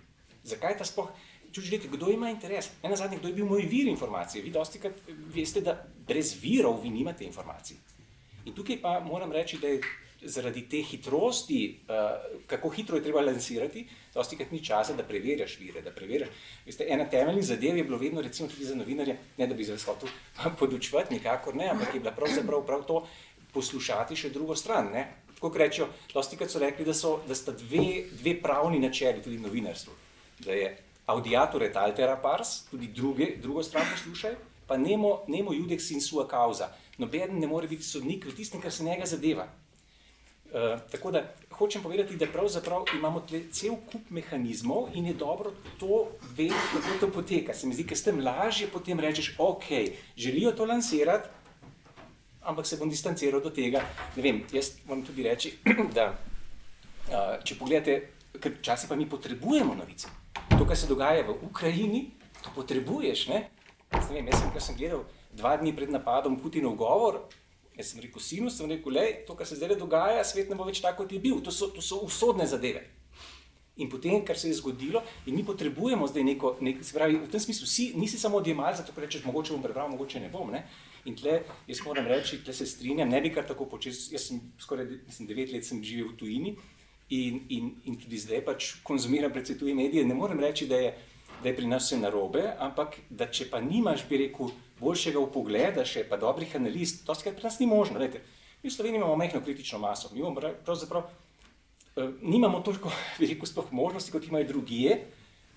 Zakaj 0.46 0.78
ta 0.78 0.86
sploh? 0.88 1.10
Če 1.52 1.64
želite, 1.64 1.88
kdo 1.88 2.10
ima 2.12 2.28
interes? 2.30 2.70
Ena 2.84 2.96
zadnja, 2.96 3.18
kdo 3.18 3.30
je 3.30 3.36
bil 3.40 3.46
moj 3.48 3.64
vir 3.68 3.88
informacije? 3.88 4.42
Vi 4.44 4.52
dosti 4.52 4.80
krat 4.80 5.00
veste, 5.34 5.62
da 5.64 5.74
brez 6.08 6.34
virov 6.42 6.82
vi 6.82 6.92
nimate 6.92 7.24
informacij. 7.24 7.78
In 8.44 8.54
tukaj 8.54 8.78
pa 8.82 8.98
moram 9.04 9.32
reči, 9.32 9.58
da 9.60 9.72
je 9.72 9.80
zaradi 10.22 10.64
te 10.68 10.82
hitrosti, 10.82 11.80
uh, 11.88 12.40
kako 12.46 12.70
hitro 12.70 12.96
je 12.96 13.02
treba 13.02 13.20
lansirati, 13.20 13.86
dosti 14.14 14.36
krat 14.36 14.50
ni 14.52 14.64
časa, 14.64 14.96
da 14.96 15.04
preverjaš 15.06 15.58
vire. 15.60 15.82
Da 15.82 15.90
preverjaš. 15.90 16.28
Veste, 16.66 16.86
ena 16.88 17.06
temeljnih 17.10 17.44
zadev 17.44 17.76
je 17.76 17.84
bilo 17.84 17.98
vedno, 17.98 18.20
recimo 18.20 18.48
tudi 18.48 18.64
za 18.64 18.74
novinarje, 18.74 19.16
ne 19.38 19.46
da 19.46 19.54
bi 19.54 19.64
se 19.64 19.76
hotel 19.84 20.08
podučevati, 20.58 21.14
nikakor 21.14 21.56
ne, 21.56 21.68
ampak 21.68 21.94
je 21.94 22.00
bila 22.00 22.12
pravzaprav 22.12 22.66
prav 22.66 22.84
to 22.84 23.06
poslušati 23.52 24.16
še 24.16 24.30
drugo 24.30 24.56
stran. 24.56 24.90
Ne? 24.92 25.06
Tako 25.34 25.52
rečejo, 25.54 25.88
dosti 26.14 26.36
krat 26.36 26.50
so 26.50 26.58
rekli, 26.58 26.84
da, 26.84 26.94
so, 26.94 27.20
da 27.28 27.34
sta 27.34 27.54
dve, 27.54 28.08
dve 28.18 28.34
pravni 28.42 28.78
načeli 28.82 29.22
tudi 29.22 29.38
novinarstvu. 29.38 29.94
Da 30.44 30.52
je 30.52 30.76
audiator 31.08 31.62
et 31.62 31.76
altera 31.76 32.16
pars, 32.20 32.64
tudi 32.70 32.90
druge, 32.94 33.36
drugo 33.42 33.62
stran 33.62 33.86
poslušaj, 33.94 34.34
pa 34.66 34.76
nemo, 34.76 35.22
nemo 35.28 35.54
judex 35.54 35.92
in 35.94 36.02
sua 36.04 36.26
causa. 36.28 36.72
Noben 36.98 37.38
ne 37.38 37.46
more 37.46 37.68
biti 37.70 37.86
sodnik 37.86 38.26
v 38.26 38.34
tistem, 38.36 38.60
kar 38.60 38.74
se 38.74 38.84
njega 38.84 39.06
zadeva. 39.06 39.46
Eh, 40.54 40.78
tako 40.90 41.10
da 41.10 41.22
hočem 41.50 41.82
povedati, 41.82 42.16
da 42.16 42.26
pravzaprav 42.26 42.84
imamo 42.96 43.22
cel 43.52 43.74
kup 43.92 44.10
mehanizmov 44.10 44.88
in 44.94 45.06
je 45.06 45.14
dobro 45.14 45.52
to 45.78 46.06
vedeti, 46.36 46.54
kako 46.72 46.98
to 47.00 47.12
poteka. 47.12 47.54
Se 47.54 47.66
mi 47.66 47.74
zdi, 47.74 47.84
ker 47.86 47.98
s 47.98 48.02
tem 48.02 48.20
lažje 48.24 48.68
potem 48.72 49.00
rečeš, 49.00 49.34
ok, 49.38 49.64
želijo 50.16 50.52
to 50.52 50.64
lansirati, 50.64 51.28
ampak 52.40 52.66
se 52.66 52.76
bom 52.76 52.90
distanciral 52.90 53.40
do 53.40 53.50
tega. 53.50 53.82
Ne 54.16 54.22
vem, 54.22 54.40
jaz 54.52 54.70
moram 54.86 55.04
tudi 55.04 55.22
reči, 55.22 55.52
da 55.96 56.14
uh, 56.14 57.44
če 57.44 57.58
pogledate, 57.58 57.98
ker 58.40 58.56
včasih 58.56 58.88
pa 58.88 58.96
mi 58.96 59.08
potrebujemo 59.08 59.74
novice. 59.74 60.08
To, 60.56 60.64
kar 60.64 60.76
se 60.76 60.88
dogaja 60.88 61.26
v 61.28 61.36
Ukrajini, 61.50 62.06
to 62.40 62.54
potrebuješ. 62.54 63.26
Ne? 63.28 63.50
Jaz, 63.92 64.08
ne 64.08 64.22
vem, 64.22 64.32
jaz 64.32 64.40
sem, 64.40 64.60
sem 64.70 64.80
gledal 64.80 65.04
dva 65.36 65.58
dni 65.60 65.74
pred 65.76 65.92
napadom 65.92 66.40
Putinov 66.40 66.78
govor, 66.80 67.26
jaz 67.78 67.92
sem 67.92 68.02
rekel 68.02 68.22
sinu, 68.22 68.50
sem 68.50 68.70
rekel, 68.70 68.92
le, 68.92 69.06
to, 69.26 69.36
kar 69.38 69.46
se 69.46 69.56
zdaj 69.56 69.76
dogaja, 69.78 70.24
svet 70.26 70.50
ne 70.50 70.58
bo 70.58 70.66
več 70.66 70.82
tako, 70.82 71.04
kot 71.04 71.14
je 71.14 71.20
bil. 71.22 71.38
To 71.46 71.54
so, 71.54 71.70
to 71.74 71.84
so 71.84 72.02
usodne 72.04 72.46
zadeve. 72.50 72.82
In 73.78 73.86
potem, 73.88 74.24
kar 74.26 74.34
se 74.38 74.48
je 74.50 74.56
zgodilo, 74.58 75.04
in 75.26 75.36
mi 75.36 75.44
potrebujemo 75.46 76.06
zdaj 76.10 76.24
neko, 76.26 76.56
nek, 76.66 76.80
se 76.82 76.96
pravi, 76.96 77.20
v 77.22 77.30
tem 77.30 77.40
smislu, 77.40 77.66
si, 77.70 77.92
nisi 77.94 78.18
samo 78.18 78.40
odjemal, 78.42 78.74
zato 78.74 78.90
rečeš, 78.96 79.22
mogoče 79.28 79.54
bom 79.54 79.62
prebral, 79.62 79.86
mogoče 79.92 80.18
ne 80.20 80.30
bom. 80.32 80.50
Ne? 80.50 80.64
In 81.06 81.14
tle, 81.16 81.36
jaz 81.68 81.84
moram 81.86 82.08
reči, 82.10 82.40
tle 82.42 82.54
se 82.54 82.66
strinjam, 82.66 83.08
ne 83.08 83.20
bi 83.22 83.30
kar 83.30 83.46
tako 83.46 83.68
počel, 83.70 83.94
jaz 83.94 84.26
sem 84.26 84.40
skoraj 84.58 84.90
mislim, 85.06 85.30
devet 85.30 85.54
let 85.54 85.64
sem 85.64 85.78
živel 85.84 86.10
v 86.10 86.18
tujini 86.18 86.56
in, 87.14 87.38
in, 87.54 87.70
in 87.86 87.96
tudi 88.02 88.18
zdaj 88.18 88.42
pač 88.44 88.72
konzumiram 88.82 89.32
predvsej 89.32 89.60
tuje 89.62 89.74
medije. 89.78 90.02
Ne 90.04 90.18
morem 90.18 90.42
reči, 90.42 90.66
da 90.66 90.82
je, 90.82 90.90
da 91.38 91.48
je 91.48 91.54
pri 91.56 91.70
nas 91.70 91.86
vse 91.86 92.00
narobe, 92.02 92.42
ampak 92.58 92.98
da 93.10 93.30
če 93.30 93.46
pa 93.52 93.62
nimaš, 93.62 94.08
bi 94.10 94.24
rekel, 94.26 94.50
boljšega 94.80 95.20
upogleda, 95.20 95.84
še 95.84 96.04
pa 96.08 96.16
dobrih 96.16 96.56
analiz, 96.56 97.00
to 97.04 97.14
skrat 97.14 97.36
pri 97.36 97.50
nas 97.50 97.58
ni 97.58 97.66
možno. 97.66 97.98
Vete, 97.98 98.22
mi 98.62 98.70
v 98.70 98.74
Sloveniji 98.74 99.02
imamo 99.02 99.16
majhno 99.16 99.40
kritično 99.44 99.78
maso, 99.78 100.10
mi 100.12 100.20
imamo 100.20 100.40
pravzaprav 100.64 101.08
Eh, 101.98 102.10
nimamo 102.22 102.60
toliko 102.60 102.90
veliko 103.20 103.46
možnosti, 103.70 104.12
kot 104.12 104.26
imajo 104.26 104.44
drugije, 104.44 105.04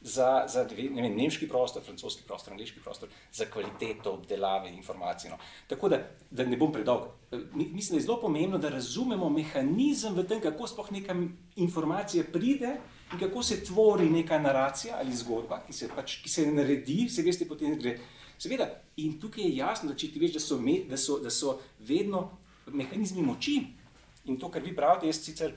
za, 0.01 0.45
za 0.47 0.63
ne 0.89 1.01
vem, 1.01 1.15
nemški 1.15 1.47
prostor, 1.47 1.83
francoski 1.85 2.23
prostor, 2.27 2.53
angliški 2.53 2.79
prostor, 2.79 3.09
za 3.33 3.45
kvaliteto 3.45 4.13
obdelave 4.13 4.69
informacij. 4.69 5.29
No. 5.29 5.37
Tako 5.67 5.89
da, 5.89 5.99
da 6.31 6.45
ne 6.45 6.57
bom 6.57 6.71
predolg. 6.73 7.03
Eh, 7.31 7.37
mislim, 7.53 7.95
da 7.95 8.01
je 8.01 8.05
zelo 8.07 8.19
pomembno, 8.21 8.57
da 8.57 8.69
razumemo 8.69 9.29
mehanizem 9.29 10.15
v 10.15 10.25
tem, 10.27 10.41
kako 10.41 10.67
sploh 10.67 10.91
neka 10.91 11.15
informacija 11.55 12.23
pride 12.33 12.73
in 13.13 13.19
kako 13.19 13.43
se 13.43 13.63
tvori 13.63 14.09
neka 14.09 14.39
naracija 14.39 14.97
ali 14.99 15.13
zgodba, 15.15 15.61
ki 15.67 15.73
se, 15.73 15.89
pač, 15.95 16.21
ki 16.23 16.29
se 16.29 16.47
naredi, 16.51 17.09
se 17.09 17.21
veste, 17.21 17.45
potem 17.45 17.77
gre. 17.77 17.99
Seveda, 18.41 18.65
in 18.97 19.19
tukaj 19.21 19.43
je 19.43 19.55
jasno, 19.55 19.91
da 19.91 19.97
če 19.97 20.07
ti 20.13 20.19
veš, 20.21 20.31
da 20.33 20.39
so, 20.41 20.57
me, 20.57 20.79
da 20.89 20.97
so, 20.97 21.19
da 21.21 21.29
so 21.29 21.59
vedno 21.85 22.23
mehanizmi 22.73 23.21
moči. 23.21 23.59
In 24.25 24.39
to, 24.41 24.49
kar 24.49 24.63
vi 24.65 24.73
pravite, 24.75 25.09
jaz 25.11 25.19
sicer 25.21 25.53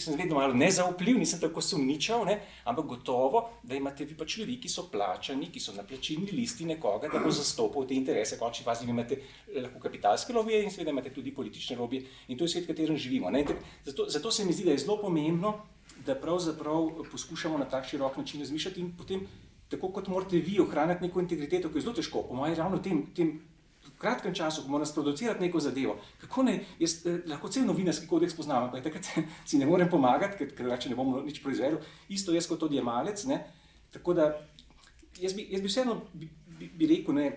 sem 0.00 0.16
vedno 0.16 0.38
malo 0.38 0.54
nezaupljiv, 0.54 1.18
nisem 1.18 1.40
tako 1.40 1.60
sumničav, 1.60 2.24
ne? 2.26 2.38
ampak 2.64 2.86
gotovo, 2.86 3.42
da 3.62 3.76
imate 3.76 4.06
vi 4.08 4.16
pač 4.16 4.38
ljudi, 4.40 4.56
ki 4.62 4.68
so 4.72 4.86
plačani, 4.92 5.50
ki 5.52 5.60
so 5.60 5.74
na 5.76 5.84
plačilni 5.84 6.32
listi 6.32 6.64
nekoga, 6.64 7.10
da 7.12 7.20
bo 7.20 7.30
zastopal 7.30 7.84
te 7.88 7.94
interese. 7.94 8.38
Končni 8.40 8.64
fazi 8.64 8.88
imate 8.88 9.20
eh, 9.20 9.60
lahko 9.60 9.82
kapitalske 9.84 10.32
lobije 10.32 10.62
in 10.64 10.72
seveda 10.72 10.96
imate 10.96 11.12
tudi 11.14 11.34
politične 11.34 11.76
lobije 11.76 12.08
in 12.28 12.38
to 12.38 12.48
je 12.48 12.54
svet, 12.56 12.64
v 12.64 12.72
katerem 12.72 12.96
živimo. 12.96 13.30
Zato, 13.84 14.08
zato 14.08 14.30
se 14.30 14.44
mi 14.44 14.52
zdi, 14.52 14.64
da 14.64 14.72
je 14.72 14.84
zelo 14.86 14.96
pomembno, 15.00 15.58
da 16.06 16.16
pravzaprav 16.16 17.04
poskušamo 17.12 17.58
na 17.58 17.68
tak 17.68 17.84
širok 17.88 18.16
način 18.16 18.40
razmišljati 18.40 18.80
in 18.80 18.94
potem, 18.96 19.28
tako 19.68 19.90
kot 19.92 20.08
morate 20.08 20.38
vi 20.38 20.60
ohranjati 20.60 21.06
neko 21.06 21.20
integriteto, 21.20 21.70
ki 21.70 21.78
je 21.78 21.86
zelo 21.86 21.94
težko, 21.94 22.22
po 22.28 22.36
mojem, 22.38 22.56
ravno 22.58 22.78
tem, 22.78 23.06
tem 23.16 23.34
kratkem 23.98 24.34
času, 24.34 24.62
ko 24.62 24.68
moramo 24.68 24.86
sproducirati 24.86 25.40
neko 25.40 25.60
zadevo, 25.60 25.96
kako 26.20 26.42
naj, 26.48 26.58
jaz 26.78 26.96
eh, 27.06 27.20
lahko 27.30 27.48
cel 27.48 27.66
novinarski 27.66 28.08
kodeks 28.10 28.36
poznam, 28.36 28.68
ampak 28.68 28.84
takrat 28.84 29.08
si 29.48 29.58
ne 29.58 29.66
morem 29.66 29.90
pomagati, 29.90 30.38
ker, 30.38 30.52
drugače 30.56 30.92
ne 30.92 30.98
bom 30.98 31.16
nič 31.26 31.42
proizvedel, 31.42 31.80
isto 32.08 32.34
jaz 32.34 32.48
kot 32.50 32.62
odjemalec. 32.62 33.24
Tako 33.94 34.14
da 34.14 34.30
jaz 35.20 35.34
bi, 35.34 35.46
jaz 35.50 35.62
bi 35.62 35.68
vseeno 35.70 36.00
bi, 36.12 36.28
bi, 36.58 36.70
bi 36.78 36.88
rekel, 36.90 37.14
ne, 37.14 37.28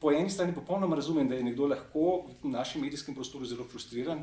po 0.00 0.12
eni 0.14 0.30
strani 0.30 0.54
popolnoma 0.54 0.96
razumem, 0.96 1.28
da 1.28 1.34
je 1.34 1.44
nekdo 1.44 1.66
lahko 1.66 2.28
v 2.42 2.52
našem 2.52 2.82
medijskem 2.82 3.14
prostoru 3.14 3.46
zelo 3.46 3.66
frustriran. 3.66 4.22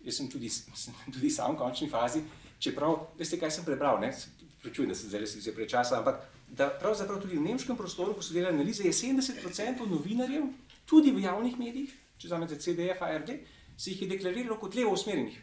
Jaz 0.00 0.16
sem 0.16 0.30
tudi, 0.32 0.48
sem 0.48 0.94
tudi 1.12 1.30
sam 1.30 1.54
v 1.54 1.60
končni 1.60 1.90
fazi, 1.92 2.22
čeprav, 2.58 3.10
veste, 3.18 3.36
kaj 3.36 3.52
sem 3.52 3.66
prebral, 3.66 4.00
ne, 4.00 4.14
pričujem, 4.62 4.88
da 4.88 4.96
se 4.96 5.08
zdaj 5.08 5.26
res 5.26 5.50
prečasa, 5.56 5.98
ampak 6.00 6.24
da 6.56 6.68
pravzaprav 6.80 7.20
tudi 7.22 7.36
v 7.36 7.44
nemškem 7.44 7.76
prostoru, 7.76 8.14
ko 8.14 8.22
so 8.22 8.34
delali 8.34 8.54
analize, 8.54 8.84
je 8.84 8.92
70% 8.92 9.86
novinarjev, 9.86 10.48
tudi 10.86 11.12
v 11.14 11.22
javnih 11.24 11.58
medijih, 11.58 11.92
če 12.18 12.28
znamete 12.28 12.58
CDF, 12.58 13.02
ARD, 13.06 13.30
se 13.76 13.92
jih 13.92 14.02
je 14.02 14.08
deklariralo 14.10 14.58
kot 14.60 14.74
levo 14.74 14.92
usmerjenih. 14.92 15.38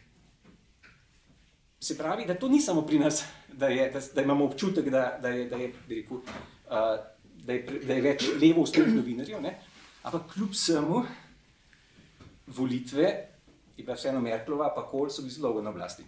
Se 1.80 1.96
pravi, 1.98 2.26
da 2.26 2.34
to 2.34 2.48
ni 2.48 2.60
samo 2.60 2.82
pri 2.86 2.98
nas, 2.98 3.22
da, 3.52 3.70
je, 3.72 3.88
da, 3.90 4.02
da 4.14 4.22
imamo 4.22 4.44
občutek, 4.44 4.90
da, 4.90 5.18
da, 5.22 5.28
je, 5.28 5.46
da, 5.48 5.56
je, 5.56 5.72
rekel, 5.88 6.20
uh, 6.20 6.98
da, 7.44 7.52
je, 7.52 7.80
da 7.86 7.94
je 7.94 8.04
več 8.04 8.28
levo 8.40 8.66
usmerjenih 8.66 9.00
novinarjev, 9.00 9.42
ne? 9.42 9.56
ampak 10.02 10.30
kljub 10.32 10.52
vsemu 10.54 11.02
volitve 12.46 13.08
je 13.76 13.84
bila 13.84 13.96
vseeno 13.96 14.20
Merklova, 14.20 14.70
pa 14.74 14.86
kol 14.88 15.10
so 15.10 15.22
bili 15.22 15.34
zelo 15.34 15.48
dolgo 15.48 15.62
na 15.62 15.70
oblasti. 15.70 16.04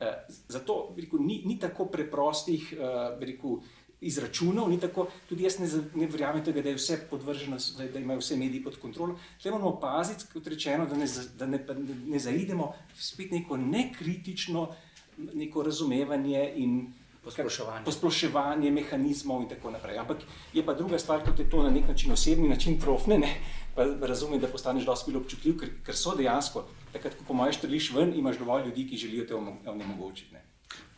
Uh, 0.00 0.14
zato 0.48 0.94
rekel, 0.96 1.22
ni, 1.22 1.42
ni 1.46 1.58
tako 1.58 1.86
preprostih 1.90 2.72
uh, 2.76 3.14
rekel, 3.20 3.60
izračunov, 4.04 4.68
ni 4.70 4.78
tako, 4.80 5.06
tudi 5.28 5.46
jaz 5.46 5.58
ne, 5.58 5.68
ne 5.94 6.08
verjamem, 6.10 6.44
da 6.44 6.68
je 6.68 6.76
vse 6.76 6.98
podvrženo, 7.10 7.58
da, 7.78 7.88
da 7.88 8.02
imajo 8.02 8.20
vse 8.20 8.36
mediji 8.36 8.64
pod 8.64 8.78
kontrolo. 8.82 9.18
Tukaj 9.38 9.52
moramo 9.52 9.76
paziti, 9.80 10.28
kot 10.32 10.46
rečeno, 10.46 10.86
da 10.86 10.96
ne, 10.96 11.08
da 11.38 11.46
ne, 11.46 11.64
ne 12.06 12.18
zaidemo 12.18 12.72
spet 12.98 13.32
neko 13.32 13.56
nekritično 13.56 14.68
neko 15.16 15.62
razumevanje 15.62 16.52
in 16.56 16.92
posploševanje. 17.24 17.84
posploševanje 17.84 18.70
mehanizmov 18.70 19.42
in 19.42 19.48
tako 19.48 19.70
naprej. 19.70 19.98
Ampak 19.98 20.18
je 20.52 20.64
pa 20.66 20.74
druga 20.74 20.98
stvar, 20.98 21.24
kot 21.24 21.38
je 21.38 21.50
to 21.50 21.62
na 21.62 21.70
nek 21.70 21.88
način 21.88 22.12
osebni 22.12 22.48
način 22.48 22.80
profne, 22.80 23.18
ne, 23.18 23.30
pa 23.74 24.06
razumem, 24.06 24.40
da 24.40 24.48
postaneš 24.48 24.84
dosti 24.84 25.10
bolj 25.10 25.20
občutljiv, 25.22 25.58
ker, 25.60 25.70
ker 25.86 25.96
so 25.96 26.14
dejansko, 26.16 26.66
takrat, 26.92 27.14
ko 27.18 27.24
po 27.28 27.34
mojem 27.34 27.52
štrliš 27.52 27.92
ven, 27.94 28.12
imaš 28.16 28.38
dovolj 28.38 28.66
ljudi, 28.68 28.88
ki 28.88 28.96
želijo 28.96 29.26
te 29.26 29.34
onemogočiti. 29.70 30.36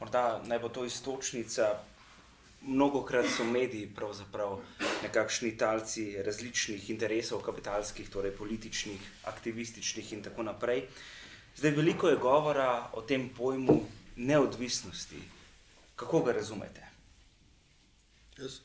Morda 0.00 0.42
naj 0.46 0.58
bo 0.58 0.68
to 0.68 0.84
istočnica 0.84 1.74
mnogokrat 2.66 3.26
so 3.36 3.44
mediji 3.44 3.86
pravzaprav 3.94 4.58
nekakšni 5.02 5.56
talci 5.56 6.22
različnih 6.22 6.90
interesov, 6.90 7.40
kapitalskih, 7.42 8.10
torej 8.10 8.34
političnih, 8.36 9.00
aktivističnih 9.24 10.12
in 10.12 10.22
tako 10.22 10.42
naprej. 10.42 10.86
Zdaj, 11.56 11.70
veliko 11.70 12.08
je 12.08 12.16
govora 12.16 12.90
o 12.92 13.02
tem 13.02 13.28
pojmu 13.28 13.80
neodvisnosti. 14.16 15.22
Kako 15.96 16.20
ga 16.20 16.32
razumete? 16.32 16.82
Yes. 18.36 18.60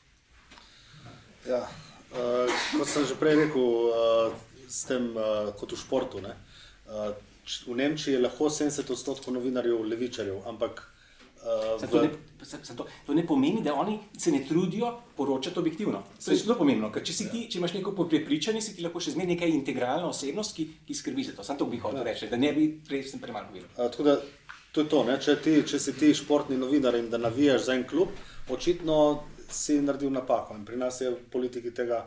Ja, 1.48 1.68
uh, 2.12 2.52
kot 2.78 2.88
sem 2.88 3.06
že 3.08 3.16
prej 3.16 3.38
rekel, 3.46 3.62
uh, 3.62 4.34
s 4.68 4.84
tem 4.84 5.14
uh, 5.16 5.48
kot 5.56 5.72
v 5.72 5.80
športu. 5.80 6.20
Ne? 6.20 6.36
Uh, 6.86 7.16
v 7.66 7.76
Nemčiji 7.76 8.14
je 8.14 8.20
lahko 8.20 8.50
70 8.50 8.92
odstotkov 8.92 9.34
novinarjev 9.34 9.80
levičarjev, 9.88 10.44
ampak 10.46 10.91
Uh, 11.42 11.90
to, 11.90 12.02
ne, 12.02 12.10
to, 12.76 12.84
to 13.06 13.14
ne 13.14 13.26
pomeni, 13.26 13.62
da 13.62 13.74
oni 13.74 13.98
se 14.18 14.30
ne 14.30 14.44
trudijo 14.48 14.92
poročati 15.16 15.58
objektivno. 15.58 16.02
To 16.24 16.30
je 16.30 16.36
zelo 16.36 16.54
pomembno, 16.54 16.92
ker 16.94 17.02
če, 17.02 17.16
ti, 17.32 17.40
če 17.50 17.58
imaš 17.58 17.74
neko 17.74 17.94
prepričanje, 18.06 18.60
si 18.62 18.76
ti 18.76 18.84
lahko 18.84 19.00
še 19.02 19.16
zmeraj 19.16 19.32
neka 19.34 19.48
integralna 19.50 20.06
osebnost, 20.06 20.54
ki, 20.54 20.68
ki 20.86 20.94
skrbi 20.94 21.24
za 21.26 21.34
to. 21.34 21.42
Sam 21.42 21.58
to 21.58 21.66
bi 21.66 21.80
hotel 21.82 22.04
reči, 22.06 22.28
da 22.30 22.38
ne 22.38 22.52
bi 22.54 22.68
prej 22.86 23.02
sem 23.10 23.22
premalo. 23.22 23.50
Uh, 23.74 23.90
to 23.90 24.06
je 24.84 24.86
to, 24.88 25.00
če, 25.26 25.34
ti, 25.42 25.56
če 25.66 25.80
si 25.82 25.96
ti 25.98 26.12
športni 26.14 26.60
novinar 26.60 26.94
in 27.00 27.10
da 27.10 27.18
navijaš 27.18 27.66
za 27.66 27.74
en 27.74 27.82
klub, 27.90 28.14
očitno 28.48 28.98
si 29.50 29.80
naredil 29.82 30.14
napako 30.14 30.54
in 30.56 30.62
pri 30.64 30.78
nas 30.78 31.00
je 31.02 31.10
v 31.10 31.18
politiki 31.32 31.74
tega 31.74 32.04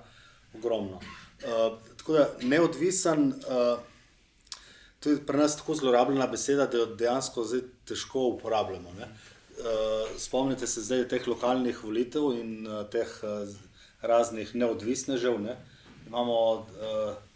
ogromno. 0.55 1.01
Uh, 1.43 1.75
tako 1.99 2.15
da 2.21 2.29
neodvisen. 2.47 3.27
Uh, 3.43 3.91
To 5.05 5.11
je 5.13 5.21
pri 5.21 5.37
nas 5.37 5.53
tako 5.57 5.75
zlorabljena 5.77 6.25
beseda, 6.27 6.65
da 6.65 6.77
jo 6.77 6.85
dejansko 6.97 7.43
zdaj 7.45 7.61
težko 7.85 8.23
uporabljamo. 8.33 8.89
Eh, 8.99 9.05
spomnite 10.17 10.67
se 10.67 10.81
zdaj 10.81 11.03
teh 11.07 11.27
lokalnih 11.27 11.83
volitev 11.83 12.31
in 12.33 12.65
eh, 12.65 12.79
teh 12.89 13.11
eh, 13.23 13.53
raznih 14.01 14.55
neodvisnežev. 14.55 15.37
Ne? 15.41 15.57
Imamo 16.07 16.37
uh, 16.53 16.65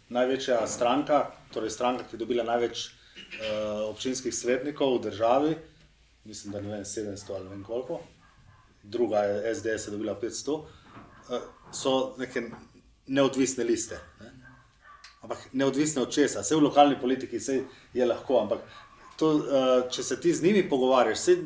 največja 0.08 0.66
stranka, 0.66 1.24
torej 1.54 1.70
stranka, 1.70 2.04
ki 2.06 2.14
je 2.14 2.20
dobila 2.22 2.44
največ 2.46 2.84
uh, 2.86 3.88
občinskih 3.90 4.34
svetnikov 4.34 4.98
v 4.98 5.02
državi, 5.08 5.56
mislim, 6.24 6.52
da 6.54 6.60
ne 6.60 6.76
vem, 6.76 6.84
700 6.86 7.34
ali 7.34 7.48
vem 7.48 7.64
koliko, 7.66 8.00
druga 8.82 9.24
je 9.26 9.54
SDS, 9.54 9.88
je 9.88 9.96
dobila 9.96 10.14
500, 10.22 10.54
uh, 10.54 11.48
so 11.72 12.14
neke 12.18 12.44
neodvisne 13.06 13.66
liste. 13.66 13.98
Ne? 14.20 14.29
Ampak 15.20 15.38
neodvisne 15.52 16.02
od 16.02 16.12
česa, 16.12 16.40
vse 16.40 16.56
v 16.56 16.64
lokalni 16.64 16.96
politiki 17.00 17.36
je 17.94 18.06
lahko, 18.06 18.40
ampak 18.40 18.62
to, 19.20 19.34
uh, 19.36 19.90
če 19.92 20.02
se 20.02 20.16
ti 20.20 20.32
z 20.34 20.42
njimi 20.42 20.68
pogovarjaš, 20.68 21.18
se 21.18 21.36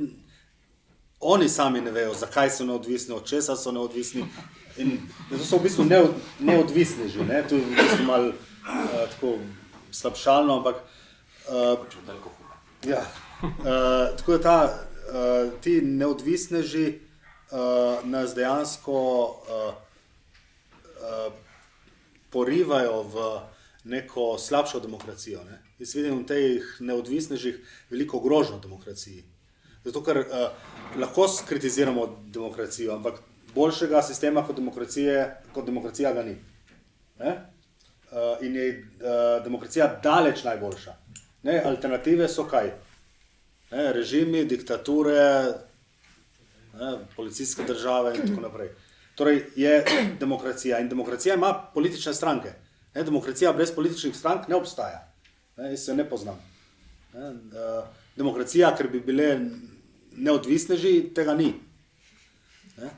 oni 1.21 1.49
sami 1.49 1.81
ne 1.81 1.91
vejo, 1.91 2.15
zakaj 2.15 2.51
so 2.51 2.65
neodvisni, 2.65 3.15
od 3.15 3.27
česa 3.27 3.57
so 3.57 3.73
neodvisni. 3.73 4.27
In 4.79 4.99
to 5.31 5.39
so 5.43 5.59
v 5.59 5.67
bistvu 5.67 5.87
neodvisni 6.41 7.09
že, 7.09 7.25
ne? 7.27 7.43
to 7.49 7.55
je 7.55 7.63
v 7.63 7.75
bistvu 7.75 8.07
malo 8.07 8.31
uh, 8.31 9.07
tako 9.11 9.39
slabšalno, 9.91 10.59
ampak. 10.59 10.83
Uh, 11.49 11.79
ja, 12.87 13.03
uh, 13.43 14.15
tako 14.17 14.39
da 14.39 14.43
ta, 14.43 14.59
uh, 15.11 15.51
ti 15.61 15.81
neodvisneži 15.83 16.87
uh, 17.51 18.07
nas 18.07 18.35
dejansko 18.35 18.95
uh, 19.25 19.75
uh, 19.75 21.33
porivajo 22.31 23.03
v 23.03 23.27
neko 23.85 24.39
slabšo 24.39 24.81
demokracijo. 24.81 25.45
Ne? 25.45 25.59
Jaz 25.79 25.95
vidim 25.95 26.23
v 26.23 26.27
teh 26.29 26.77
neodvisnežih 26.81 27.61
veliko 27.91 28.21
grožnjo 28.21 28.59
demokraciji. 28.63 29.25
Zato, 29.85 30.01
ker 30.01 30.23
uh, 30.23 30.47
lahko 30.97 31.27
kritiziramo 31.49 32.07
demokracijo, 32.33 32.95
ampak 32.95 33.21
boljšega 33.55 34.03
sistema 34.03 34.47
kot, 34.47 34.61
kot 35.53 35.67
demokracija 35.67 36.13
ga 36.13 36.23
ni. 36.23 36.37
Uh, 37.21 38.41
in 38.43 38.57
je 38.57 38.71
uh, 38.71 39.45
demokracija 39.45 40.01
daleč 40.03 40.45
najboljša. 40.45 40.97
Ne? 41.43 41.61
Alternative 41.65 42.29
so 42.29 42.49
kaj? 42.49 42.73
Ne? 43.71 43.93
Režimi, 43.93 44.45
diktature, 44.49 45.53
ne? 46.75 46.97
policijske 47.17 47.69
države 47.69 48.17
in 48.17 48.29
tako 48.29 48.49
naprej. 48.49 48.73
Torej 49.15 49.43
je 49.57 49.85
demokracija 50.21 50.81
in 50.81 50.89
demokracija 50.89 51.35
ima 51.35 51.53
politične 51.75 52.15
stranke. 52.15 52.64
Ne, 52.95 53.03
demokracija 53.03 53.53
brez 53.53 53.75
političnih 53.75 54.17
strank 54.17 54.49
ne 54.49 54.57
obstaja. 54.57 55.13
Ne, 55.57 55.71
jaz 55.71 55.85
se 55.85 55.95
ne 55.95 56.09
poznam. 56.09 56.39
Ne, 57.15 57.31
uh, 57.31 57.85
demokracija, 58.17 58.71
ker 58.77 58.89
bi 58.91 59.01
bile 59.01 59.29
neodvisne, 60.17 60.77
že 60.79 60.93
tega 61.15 61.35
ni. 61.35 61.53
Ne, 62.79 62.91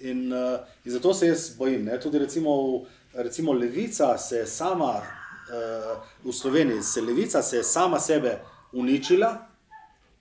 in, 0.00 0.32
uh, 0.32 0.64
in 0.84 0.92
zato 0.92 1.14
se 1.14 1.28
jaz 1.28 1.50
bojim. 1.58 1.84
Ne, 1.84 2.00
tudi 2.00 2.18
recimo, 2.18 2.84
recimo 3.14 3.52
Levica 3.52 4.18
se 4.18 4.36
je 4.36 4.46
sama 4.46 4.94
uh, 4.96 6.00
v 6.24 6.32
Sloveniji, 6.32 6.82
se 6.82 7.00
Levica 7.00 7.42
se 7.42 7.56
je 7.56 7.64
sama 7.64 8.00
sebe 8.00 8.38
uničila, 8.72 9.46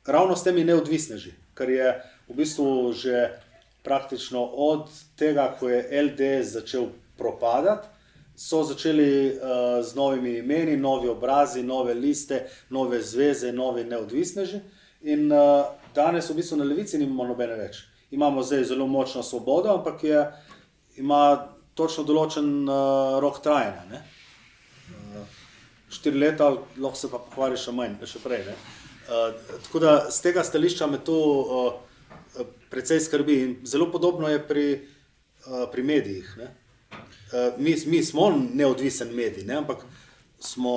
ravno 0.06 0.36
s 0.36 0.44
temi 0.44 0.64
neodvisneži, 0.64 1.32
kar 1.54 1.70
je 1.70 1.96
v 2.28 2.36
bistvu 2.36 2.94
že 2.94 3.40
praktično 3.84 4.44
od 4.44 4.92
tega, 5.16 5.56
ko 5.60 5.70
je 5.70 6.04
LD 6.04 6.44
začel 6.44 6.88
propadati 7.18 7.93
so 8.36 8.64
začeli 8.64 9.34
uh, 9.34 9.86
z 9.86 9.96
novimi 9.96 10.38
imeni, 10.38 10.78
novi 10.78 11.10
obrazi, 11.10 11.64
nove 11.64 11.94
liste, 11.94 12.48
nove 12.70 13.02
zveze, 13.02 13.52
nove 13.52 13.84
neodvisneži. 13.84 14.60
In 15.02 15.32
uh, 15.32 15.66
danes 15.96 16.30
v 16.30 16.36
bistvu 16.36 16.58
na 16.58 16.64
levici 16.64 16.98
nimamo 16.98 17.28
nobene 17.34 17.56
več. 17.60 17.84
Imamo 18.12 18.44
zdaj 18.44 18.64
zelo 18.64 18.88
močno 18.88 19.24
svobodo, 19.24 19.74
ampak 19.74 20.04
je, 20.04 20.20
ima 21.02 21.50
točno 21.76 22.06
določen 22.08 22.64
uh, 22.70 23.20
rok 23.22 23.42
trajanja. 23.44 24.02
Uh, 24.02 25.40
štiri 25.94 26.20
leta, 26.20 26.50
lahko 26.78 26.98
se 26.98 27.12
pa 27.12 27.22
pohvali 27.22 27.58
še 27.60 27.74
manj, 27.76 28.00
še 28.10 28.22
prej. 28.24 28.50
Uh, 29.04 29.30
tako 29.68 29.84
da 29.84 29.96
z 30.10 30.22
tega 30.26 30.44
stališča 30.46 30.88
me 30.90 31.02
to 31.06 31.18
uh, 31.18 32.44
precej 32.74 33.02
skrbi. 33.04 33.40
In 33.46 33.56
zelo 33.68 33.92
podobno 33.94 34.30
je 34.32 34.42
pri, 34.42 34.68
uh, 35.46 35.66
pri 35.72 35.86
medijih. 35.86 36.34
Ne? 36.42 36.54
Uh, 36.94 37.60
mi, 37.60 37.76
mi 37.86 38.04
smo 38.04 38.30
neodvisen 38.54 39.14
medij, 39.16 39.46
ne? 39.46 39.60
ampak 39.64 39.86
smo 40.40 40.76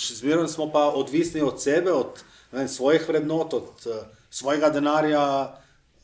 še 0.00 0.16
zmeraj 0.20 0.48
smo 0.48 0.70
pa 0.72 0.88
odvisni 0.96 1.42
od 1.44 1.60
sebe, 1.62 1.92
od 1.92 2.22
vem, 2.52 2.68
svojih 2.68 3.08
vrednot, 3.08 3.54
od 3.54 3.86
uh, 3.86 4.04
svojega 4.30 4.70
denarja. 4.70 5.24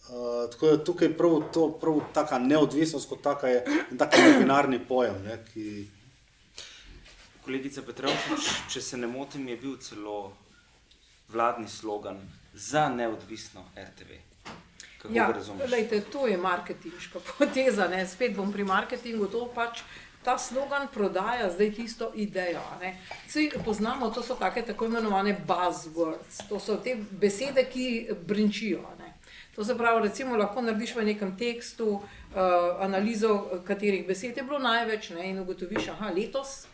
Uh, 0.06 0.46
tako 0.52 0.70
da 0.70 0.84
tukaj 0.84 1.10
prav, 1.18 1.40
to, 1.52 1.66
prav 1.80 2.00
taka 2.14 2.38
neodvisnost, 2.38 3.08
kot 3.08 3.22
taka 3.22 3.50
je 3.50 3.64
tako 3.98 4.22
binarni 4.38 4.78
pojem. 4.78 5.16
Ne, 5.24 5.40
ki... 5.50 5.86
Kolegica 7.46 7.82
Petrovčič, 7.86 8.52
če 8.70 8.82
se 8.82 8.98
ne 8.98 9.10
motim, 9.10 9.48
je 9.50 9.58
bil 9.58 9.74
celo 9.82 10.32
vladni 11.30 11.68
slogan 11.70 12.22
za 12.54 12.88
neodvisno 12.88 13.66
RTV. 13.74 14.25
Ja, 15.10 15.34
lejte, 15.70 16.00
to 16.00 16.26
je 16.26 16.36
marketinška 16.36 17.20
poteza. 17.38 17.88
Ne? 17.88 18.06
Spet 18.06 18.36
bom 18.36 18.52
pri 18.52 18.64
marketingu 18.64 19.26
to 19.26 19.46
pač. 19.54 19.82
Ta 20.26 20.38
slogan 20.38 20.88
prodaja 20.90 21.52
zdaj 21.54 21.70
tisto 21.74 22.10
idejo. 22.14 22.58
Vsi 23.28 23.50
poznamo, 23.64 24.10
to 24.10 24.22
so 24.22 24.34
take, 24.34 24.64
tako 24.66 24.88
imenovane 24.90 25.36
buzzwords, 25.46 26.48
to 26.48 26.58
so 26.58 26.80
te 26.82 26.96
besede, 27.10 27.62
ki 27.70 28.08
brinčijo. 28.26 28.82
Ne? 28.98 29.14
To 29.54 29.64
se 29.64 29.76
pravi, 29.78 30.08
recimo, 30.08 30.36
lahko 30.36 30.66
narediš 30.66 30.96
v 30.96 31.04
nekem 31.12 31.36
tekstu 31.38 31.86
uh, 31.94 32.02
analizo, 32.82 33.62
katerih 33.64 34.02
besed 34.06 34.36
je 34.36 34.42
bilo 34.42 34.58
največ 34.58 35.10
ne? 35.14 35.30
in 35.30 35.38
ugotoviš, 35.40 35.92
da 35.94 36.10
letos 36.10 36.66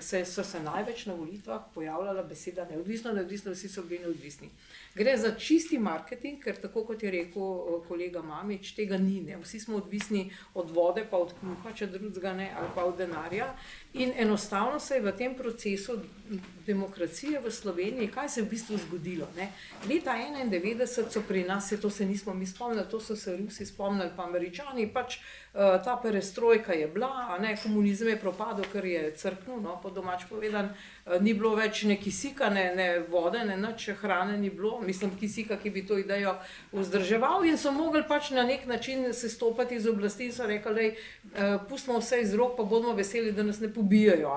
se, 0.00 0.24
so 0.24 0.44
se 0.44 0.60
največ 0.60 1.06
na 1.06 1.14
volitvah 1.14 1.62
pojavljala 1.74 2.22
beseda 2.22 2.66
neodvisno, 2.70 3.12
neodvisno, 3.12 3.52
vsi 3.52 3.68
so 3.68 3.82
bili 3.82 4.04
neodvisni. 4.04 4.50
Gre 4.94 5.16
za 5.16 5.34
čisti 5.38 5.78
marketing, 5.78 6.42
ker 6.42 6.56
tako 6.60 6.84
kot 6.84 7.02
je 7.02 7.10
rekel 7.10 7.42
eh, 7.42 7.80
kolega 7.88 8.22
Mamič, 8.22 8.72
tega 8.74 8.98
ni. 8.98 9.20
Ne. 9.20 9.36
Vsi 9.42 9.60
smo 9.60 9.76
odvisni 9.76 10.30
od 10.54 10.70
vode, 10.70 11.06
pa 11.10 11.16
od 11.16 11.34
kruha, 11.40 11.72
če 11.72 11.86
drugega 11.86 12.32
ne, 12.32 12.50
ali 12.56 12.70
pa 12.74 12.84
od 12.84 12.96
denarja. 12.98 13.52
In 13.96 14.12
enostavno 14.16 14.80
se 14.80 14.94
je 14.94 15.00
v 15.00 15.12
tem 15.16 15.34
procesu 15.34 16.00
demokracije 16.66 17.40
v 17.40 17.50
Sloveniji, 17.50 18.08
kaj 18.08 18.28
se 18.28 18.40
je 18.40 18.44
v 18.44 18.48
bistvu 18.50 18.76
zgodilo. 18.78 19.28
Ne? 19.36 19.52
Leta 19.88 20.16
91 20.18 20.86
so 20.86 21.22
pri 21.28 21.44
nas, 21.44 21.68
se 21.68 21.80
to 21.80 21.90
se 21.90 22.04
nismo 22.04 22.34
mi 22.34 22.46
spomnili, 22.46 22.84
to 22.90 23.00
so 23.00 23.16
se 23.16 23.36
Rusi 23.36 23.66
spomnili, 23.66 24.10
pa 24.16 24.24
Američani. 24.24 24.88
Pač, 24.92 25.16
uh, 25.16 25.78
ta 25.84 25.96
perestrojka 26.02 26.72
je 26.72 26.88
bila, 26.88 27.38
ne? 27.38 27.56
komunizem 27.62 28.08
je 28.08 28.18
propadel, 28.20 28.64
ker 28.72 28.84
je 28.84 29.12
crknil, 29.16 29.60
no, 29.62 29.78
po 29.82 29.90
domač 29.90 30.26
povedan. 30.28 30.72
Uh, 31.06 31.22
ni 31.22 31.34
bilo 31.34 31.54
več 31.54 31.84
ne 31.86 31.96
kisika, 31.96 32.50
ne, 32.50 32.72
ne 32.74 32.88
vode, 32.98 33.44
ne 33.46 33.56
nič 33.56 33.90
hrane, 34.02 34.34
ni 34.38 34.50
bilo, 34.50 34.80
mislim, 34.82 35.14
kisika, 35.20 35.56
ki 35.56 35.70
bi 35.70 35.86
to 35.86 35.98
idejo 35.98 36.34
vzdrževal. 36.72 37.46
In 37.46 37.58
so 37.58 37.70
mogli 37.70 38.02
pač 38.08 38.32
na 38.34 38.42
nek 38.42 38.66
način 38.66 39.12
se 39.14 39.30
stopiti 39.30 39.78
iz 39.78 39.86
oblasti 39.86 40.26
in 40.26 40.34
so 40.34 40.46
rekli, 40.46 40.90
uh, 40.90 41.62
pustimo 41.68 42.02
vse 42.02 42.20
iz 42.26 42.34
rok, 42.34 42.56
pa 42.58 42.66
bomo 42.66 42.98
veseli, 42.98 43.32
da 43.32 43.46
nas 43.46 43.62
ne 43.62 43.70
pobijajo. 43.70 43.85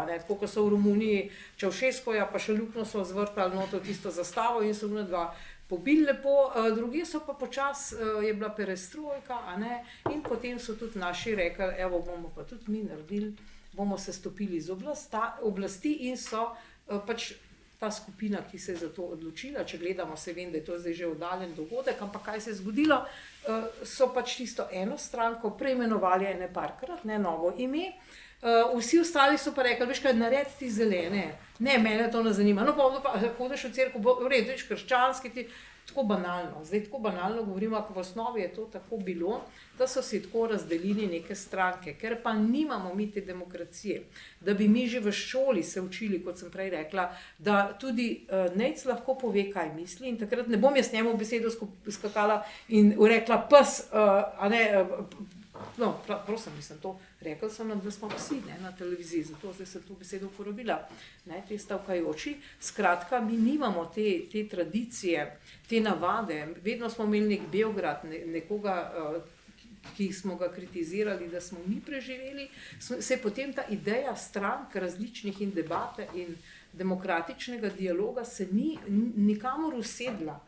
Ne? 0.08 0.20
Tako 0.20 0.36
kot 0.36 0.50
so 0.50 0.66
v 0.66 0.76
Romuniji, 0.76 1.30
če 1.58 1.70
v 1.70 1.78
Šeskoja, 1.82 2.28
pa 2.32 2.40
še 2.40 2.58
ljubno 2.58 2.86
so 2.86 3.04
zvrtali 3.04 3.56
noto 3.56 3.80
tisto 3.80 4.12
zastavo 4.12 4.62
in 4.62 4.74
so 4.74 4.88
v 4.88 5.06
dva. 5.08 5.30
Pobili 5.70 6.02
lepo, 6.02 6.50
uh, 6.50 6.76
drugi 6.76 7.06
so 7.06 7.20
pa 7.22 7.34
počasi, 7.34 7.96
uh, 7.96 8.24
je 8.26 8.34
bila 8.34 8.50
perestrojka, 8.50 9.38
in 10.12 10.22
potem 10.22 10.60
so 10.60 10.74
tudi 10.74 11.00
naši 11.00 11.36
rekli, 11.36 11.76
evo 11.78 12.00
bomo 12.02 12.32
pa 12.36 12.44
tudi 12.44 12.72
mi 12.72 12.84
naredili, 12.84 13.36
bomo 13.74 13.98
se 13.98 14.14
stopili 14.14 14.58
iz 14.58 14.70
oblasta, 14.70 15.38
oblasti 15.42 16.10
in 16.10 16.18
so 16.18 16.42
uh, 16.42 17.06
pač 17.06 17.34
ta 17.80 17.92
skupina, 17.92 18.42
ki 18.52 18.58
se 18.60 18.72
je 18.72 18.78
za 18.78 18.90
to 18.90 19.04
odločila. 19.14 19.64
Če 19.64 19.78
gledamo, 19.78 20.18
se 20.18 20.34
vem, 20.34 20.50
da 20.52 20.58
je 20.58 20.66
to 20.66 20.80
zdaj 20.80 20.94
že 20.94 21.08
oddaljen 21.08 21.54
dogodek, 21.56 22.02
ampak 22.02 22.26
kaj 22.26 22.42
se 22.42 22.50
je 22.50 22.56
zgodilo, 22.56 23.06
so 23.88 24.10
pač 24.14 24.36
tisto 24.36 24.66
eno 24.72 24.98
stranko 24.98 25.54
preimenovali 25.56 26.26
ene 26.26 26.50
parkrat, 26.54 27.06
ne 27.06 27.20
novo 27.20 27.54
ime. 27.58 27.94
Uh, 28.40 28.80
vsi 28.80 29.00
ostali 29.00 29.38
so 29.38 29.52
pa 29.52 29.64
rekli, 29.64 29.86
veš 29.86 30.00
kaj, 30.00 30.14
naredi 30.16 30.54
ti 30.60 30.70
zelene. 30.72 31.26
Ne, 31.60 31.78
mene 31.78 32.12
to 32.12 32.24
ne 32.24 32.32
zanima. 32.34 32.64
No, 32.64 32.72
pa 32.76 33.02
pa 33.04 33.20
hodiš 33.38 33.66
v 33.68 33.72
crkvu, 33.76 34.00
v 34.22 34.30
redu, 34.32 34.54
veš, 34.54 34.64
krščanski 34.70 35.34
ti. 35.36 35.50
Tako 35.90 36.04
banalno, 36.04 36.60
zdaj 36.64 36.84
tako 36.86 37.00
banalno 37.02 37.44
govorimo, 37.44 37.78
ampak 37.78 37.96
v 37.96 38.00
osnovi 38.00 38.42
je 38.42 38.52
to 38.54 38.66
tako 38.74 38.98
bilo, 38.98 39.42
da 39.78 39.88
so 39.88 40.04
si 40.06 40.22
tako 40.22 40.46
razdelili 40.48 41.08
neke 41.08 41.36
stranke, 41.36 41.96
ker 41.98 42.20
pa 42.24 42.34
nimamo 42.34 42.94
mi 42.94 43.08
te 43.12 43.22
demokracije. 43.22 44.04
Da 44.40 44.54
bi 44.54 44.68
mi 44.68 44.88
že 44.88 45.00
v 45.00 45.12
šoli 45.12 45.64
se 45.64 45.82
učili, 45.82 46.22
kot 46.24 46.38
sem 46.38 46.52
prej 46.52 46.70
rekla, 46.70 47.10
da 47.38 47.74
tudi 47.74 48.28
uh, 48.30 48.56
Nec 48.56 48.86
lahko 48.86 49.18
pove, 49.18 49.48
kaj 49.52 49.74
misli. 49.74 50.10
In 50.10 50.20
takrat 50.22 50.48
ne 50.48 50.58
bom 50.58 50.76
jaz 50.78 50.94
njemu 50.94 51.18
besedo 51.18 51.50
skakala 51.90 52.44
in 52.68 52.94
rekla, 52.94 53.42
pes, 53.50 53.90
uh, 53.90 54.24
a 54.38 54.50
ne. 54.50 54.64
Uh, 54.82 55.28
No, 55.78 55.96
prosim, 56.26 56.54
mislim 56.56 56.80
to. 56.80 57.00
Rekl 57.22 57.50
sem, 57.52 57.72
da 57.84 57.92
smo 57.92 58.08
vsi 58.08 58.36
ne, 58.48 58.56
na 58.62 58.72
televiziji, 58.72 59.24
zato 59.24 59.54
sem 59.66 59.82
to 59.84 59.94
besedo 60.00 60.28
uporabila, 60.28 60.78
ne, 61.26 61.42
te 61.48 61.58
stavkajoči. 61.58 62.38
Skratka, 62.62 63.20
mi 63.20 63.38
nimamo 63.38 63.86
te, 63.96 64.22
te 64.32 64.48
tradicije, 64.48 65.26
te 65.70 65.82
navade. 65.82 66.48
Vedno 66.64 66.90
smo 66.90 67.06
imeli 67.06 67.36
nek 67.36 67.50
Beograd, 67.52 68.06
ne, 68.08 68.22
nekoga, 68.26 68.78
uh, 68.96 69.40
ki 69.98 70.14
smo 70.14 70.36
ga 70.36 70.52
kritizirali, 70.52 71.28
da 71.28 71.42
smo 71.42 71.60
mi 71.66 71.82
preživeli. 71.82 72.48
Se 72.80 73.14
je 73.14 73.22
potem 73.22 73.54
ta 73.54 73.68
ideja 73.70 74.16
strank 74.16 74.76
različnih 74.76 75.42
in 75.42 75.52
debate 75.52 76.08
in 76.16 76.36
demokratičnega 76.74 77.70
dialoga 77.70 78.26
se 78.26 78.48
ni 78.52 78.78
nikamor 79.16 79.74
usedla. 79.74 80.40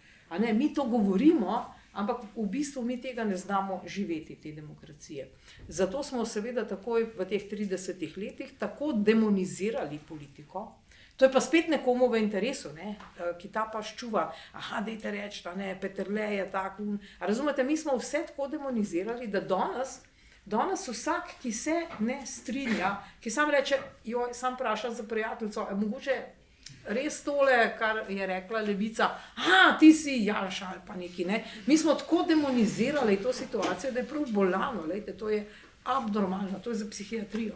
Mi 0.53 0.73
to 0.73 0.83
govorimo. 0.83 1.75
Ampak 1.93 2.23
v 2.35 2.45
bistvu 2.47 2.83
mi 2.87 3.01
tega 3.01 3.23
ne 3.23 3.37
znamo 3.37 3.81
živeti, 3.85 4.35
te 4.35 4.51
demokracije. 4.51 5.27
Zato 5.67 6.03
smo 6.03 6.25
seveda 6.25 6.63
takoj 6.67 7.09
v 7.17 7.25
teh 7.27 7.49
30 7.51 8.17
letih 8.17 8.53
tako 8.59 8.93
demonizirali 8.93 9.99
politiko. 10.07 10.81
To 11.21 11.25
je 11.25 11.31
pa 11.31 11.41
spet 11.41 11.67
nekomu 11.67 12.07
v 12.09 12.17
interesu, 12.17 12.71
ne? 12.73 12.95
Eh, 12.97 13.35
ki 13.37 13.51
ta 13.51 13.67
pač 13.69 13.93
čuva, 13.93 14.31
ah, 14.53 14.81
da 14.81 14.91
je 14.91 15.11
reč, 15.11 15.43
da 15.43 15.51
je 15.51 15.79
Petrle 15.79 16.35
je 16.35 16.51
tako. 16.51 16.97
Razumete, 17.19 17.63
mi 17.63 17.77
smo 17.77 17.97
vse 17.97 18.25
tako 18.25 18.47
demonizirali, 18.47 19.27
da 19.27 19.41
danes, 19.41 19.99
danes 20.45 20.87
vsak, 20.87 21.35
ki 21.41 21.51
se 21.51 21.75
ne 21.99 22.25
strinja, 22.25 22.95
ki 23.21 23.29
sam 23.29 23.51
reče, 23.51 23.77
jo 24.03 24.29
sam 24.33 24.55
vpraša 24.55 24.91
za 24.91 25.03
prijateljico, 25.03 25.67
mogoče 25.75 26.40
res 26.85 27.23
tole, 27.23 27.75
kar 27.79 28.03
je 28.09 28.27
rekla 28.27 28.61
Levica, 28.61 29.09
da 29.35 29.77
ti 29.79 29.93
si 29.93 30.23
Janša 30.25 30.67
ali 30.71 30.81
pa 30.87 30.95
neki. 30.95 31.25
Ne? 31.25 31.43
Mi 31.65 31.77
smo 31.77 31.93
tako 31.93 32.23
demonizirali 32.27 33.17
to 33.17 33.33
situacijo, 33.33 33.91
da 33.91 33.99
je 33.99 34.07
prav 34.07 34.23
bolano, 34.27 34.85
lejte, 34.85 35.17
to 35.17 35.29
je 35.29 35.45
abnormalno, 35.83 36.59
to 36.63 36.69
je 36.69 36.75
za 36.75 36.89
psihiatrijo. 36.89 37.55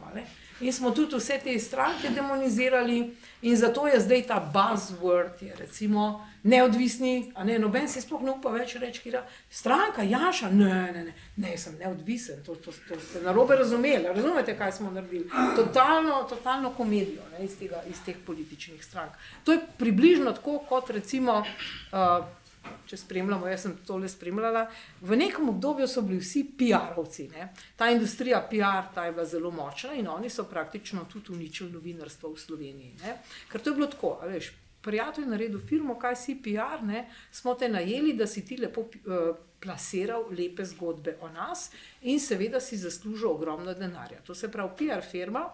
In 0.60 0.74
smo 0.74 0.92
tudi 0.92 1.16
vse 1.16 1.40
te 1.44 1.60
stranke 1.60 2.10
demonizirali, 2.10 3.16
in 3.42 3.58
zato 3.58 3.88
je 3.88 4.00
zdaj 4.00 4.22
ta 4.28 4.40
buzzword, 4.54 5.42
je 5.42 5.56
recimo 5.56 6.28
neodvisni, 6.44 7.34
ne 7.44 7.60
noben 7.60 7.90
si 7.90 8.02
sploh 8.02 8.22
ne 8.22 8.32
upa 8.32 8.54
več 8.54 8.76
reči, 8.80 9.12
da 9.12 9.18
je 9.18 9.24
stranka, 9.50 10.04
jaša, 10.06 10.52
ne, 10.54 10.70
ne, 10.94 11.04
ne, 11.10 11.14
ne, 11.36 11.58
sem 11.58 11.76
neodvisen, 11.80 12.40
to, 12.46 12.56
to, 12.56 12.72
to 12.88 13.00
ste 13.02 13.24
narobe 13.26 13.58
razumeli, 13.60 14.08
razumete, 14.08 14.56
kaj 14.58 14.72
smo 14.78 14.92
naredili. 14.92 15.28
Totalno, 15.56 16.24
totalno 16.30 16.72
komedijo 16.78 17.26
ne, 17.34 17.44
iz, 17.46 17.58
tega, 17.60 17.84
iz 17.90 18.00
teh 18.06 18.16
političnih 18.26 18.86
strank. 18.86 19.12
To 19.44 19.52
je 19.52 19.60
približno 19.78 20.32
tako, 20.32 20.60
kot 20.70 20.90
recimo. 20.90 21.44
Uh, 21.92 22.45
Če 22.86 22.98
spremljamo, 22.98 23.48
jaz 23.50 23.66
sem 23.66 23.78
tole 23.88 24.10
spremljala. 24.10 24.66
V 25.02 25.18
nekem 25.18 25.50
obdobju 25.50 25.88
so 25.90 26.04
bili 26.06 26.20
vsi 26.22 26.44
PR-ovci. 26.58 27.30
Ta 27.76 27.90
industrija 27.90 28.44
PR 28.50 28.92
ta 28.94 29.06
je 29.06 29.16
bila 29.16 29.26
zelo 29.26 29.52
močna 29.52 29.94
in 29.94 30.08
oni 30.08 30.30
so 30.30 30.46
praktično 30.50 31.06
tudi 31.12 31.34
uničili 31.34 31.72
novinarstvo 31.72 32.34
v 32.34 32.40
Sloveniji. 32.40 32.94
Ne? 33.02 33.18
Ker 33.52 33.62
to 33.62 33.74
je 33.74 33.80
bilo 33.80 33.88
tako, 33.88 34.20
veš, 34.28 34.52
prijatelj 34.86 35.24
je 35.24 35.30
naredil 35.30 35.60
firmo, 35.60 35.98
kaj 36.00 36.16
si 36.16 36.38
PR, 36.44 36.84
ne, 36.86 37.08
smo 37.32 37.56
te 37.56 37.70
najeli, 37.70 38.14
da 38.14 38.28
si 38.28 38.46
ti 38.46 38.58
lepo 38.62 38.86
uh, 38.86 39.36
plasiral 39.60 40.28
lepe 40.30 40.66
zgodbe 40.66 41.18
o 41.22 41.30
nas 41.34 41.72
in 42.02 42.20
seveda 42.20 42.60
si 42.62 42.78
zaslužil 42.78 43.32
ogromno 43.32 43.74
denarja. 43.74 44.22
To 44.28 44.36
se 44.36 44.52
pravi, 44.52 44.78
PR 44.78 45.02
firma 45.12 45.48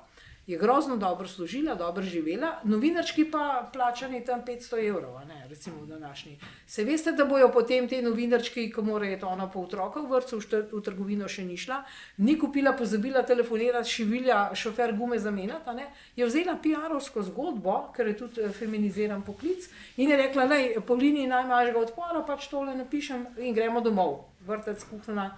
je 0.47 0.57
grozno 0.57 0.97
dobro 0.97 1.27
služila, 1.27 1.76
dobro 1.76 2.03
živela, 2.03 2.59
novinarčki 2.63 3.31
pa 3.31 3.69
plačani 3.73 4.26
tam 4.26 4.41
500 4.45 4.88
evrov, 4.88 5.27
ne, 5.27 5.47
recimo 5.49 5.81
v 5.81 5.85
današnji. 5.85 6.39
Se 6.68 6.84
veste, 6.84 7.11
da 7.11 7.26
bojo 7.26 7.51
potem 7.53 7.88
te 7.88 8.01
novinarčki, 8.01 8.72
ko 8.72 8.81
morajo 8.81 9.19
to 9.19 9.27
ona 9.27 9.49
po 9.51 9.61
otroka 9.61 10.01
v 10.01 10.09
vrtu, 10.09 10.39
v, 10.39 10.63
v 10.72 10.81
trgovino 10.81 11.27
še 11.27 11.45
ni 11.45 11.57
šla, 11.57 11.84
ni 12.18 12.39
kupila, 12.39 12.73
pozabila 12.73 13.23
telefonirati, 13.23 13.89
šivilja, 13.89 14.49
šofer 14.55 14.95
gume 14.97 15.19
zamenjati, 15.19 15.85
je 16.15 16.26
vzela 16.26 16.57
PR-ovsko 16.63 17.23
zgodbo, 17.30 17.77
ker 17.95 18.07
je 18.07 18.18
tudi 18.18 18.41
eh, 18.41 18.49
feminiziran 18.49 19.22
poklic 19.22 19.69
in 19.97 20.09
je 20.09 20.18
rekla, 20.18 20.47
da 20.47 20.59
po 20.88 20.97
liniji 20.97 21.30
najmanjšega 21.30 21.80
odpora 21.80 22.26
pač 22.27 22.49
tole 22.49 22.76
napišem 22.76 23.27
in 23.38 23.53
gremo 23.53 23.81
domov 23.81 24.30
vrtec, 24.47 24.84
kuhna. 24.89 25.31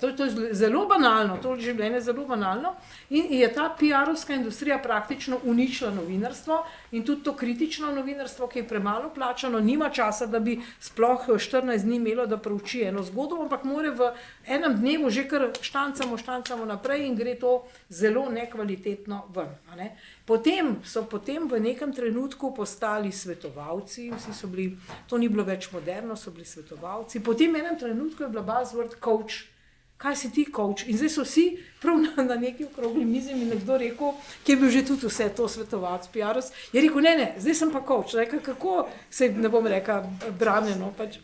To, 0.00 0.12
to 0.12 0.24
je 0.24 0.54
zelo 0.54 0.86
banalno, 0.86 1.36
to 1.42 1.56
življenje 1.56 1.98
je 1.98 2.06
zelo 2.10 2.26
banalno. 2.26 2.74
In 3.10 3.32
je 3.34 3.48
ta 3.54 3.68
PR-ovska 3.78 4.34
industrija 4.34 4.78
praktično 4.82 5.40
uničila 5.44 5.90
novinarstvo 5.94 6.60
in 6.96 7.04
tudi 7.04 7.22
to 7.22 7.36
kritično 7.36 7.92
novinarstvo, 7.92 8.48
ki 8.48 8.58
je 8.58 8.68
premalo 8.68 9.10
plačano, 9.14 9.60
nima 9.60 9.90
časa, 9.90 10.26
da 10.26 10.40
bi 10.40 10.56
sploh 10.80 11.28
14 11.28 11.84
dni 11.84 11.96
imelo, 11.96 12.26
da 12.26 12.38
prouči 12.38 12.82
eno 12.88 13.02
zgodbo, 13.02 13.42
ampak 13.44 13.64
more 13.64 13.90
v 13.90 14.10
enem 14.46 14.76
dnevu 14.80 15.10
že 15.10 15.26
kar 15.28 15.48
štancamo, 15.60 16.18
štancamo 16.18 16.64
naprej 16.64 17.06
in 17.06 17.16
gre 17.16 17.34
to 17.40 17.62
zelo 17.88 18.26
nekvalitetno 18.32 19.22
ven. 19.34 19.52
Ne? 19.76 19.90
Potem 20.24 20.76
so 20.84 21.04
potem 21.04 21.48
v 21.48 21.60
nekem 21.60 21.92
trenutku 21.92 22.54
postali 22.54 23.12
svetovalci, 23.12 24.10
vsi 24.16 24.32
so 24.32 24.48
bili, 24.48 24.72
to 25.06 25.18
ni 25.18 25.28
bilo 25.28 25.44
več 25.44 25.68
moderno, 25.72 26.16
so 26.16 26.30
bili 26.30 26.48
svetovalci. 26.48 27.20
Potem 27.20 27.52
v 27.52 27.60
enem 27.60 27.78
trenutku 27.78 28.24
je 28.24 28.32
bila 28.32 28.42
buzzword 28.42 28.96
coach. 29.04 29.55
Kaj 29.96 30.16
si 30.16 30.28
ti, 30.30 30.44
coach? 30.52 30.84
In 30.86 30.98
zdaj 31.00 31.08
so 31.08 31.22
vsi 31.24 31.56
prav 31.80 31.96
na, 32.02 32.24
na 32.24 32.34
neki 32.36 32.66
okrogli 32.66 33.04
mizi 33.04 33.32
in 33.32 33.48
nekdo 33.48 33.78
rekel, 33.80 34.12
ki 34.44 34.52
je 34.52 34.56
bil 34.60 34.70
že 34.70 34.82
tudi 34.84 35.08
vse 35.08 35.30
to 35.32 35.48
svetovalec, 35.48 36.08
PR-os, 36.12 36.50
je 36.72 36.82
rekel, 36.84 37.00
ne, 37.00 37.14
ne, 37.16 37.28
zdaj 37.40 37.56
sem 37.56 37.72
pa 37.72 37.80
coach. 37.80 38.12
Rekel, 38.18 38.42
kako 38.44 38.88
se 39.10 39.30
ne 39.32 39.48
bom 39.48 39.66
rekel, 39.66 40.04
branjeno. 40.38 40.92
Pač. 40.98 41.16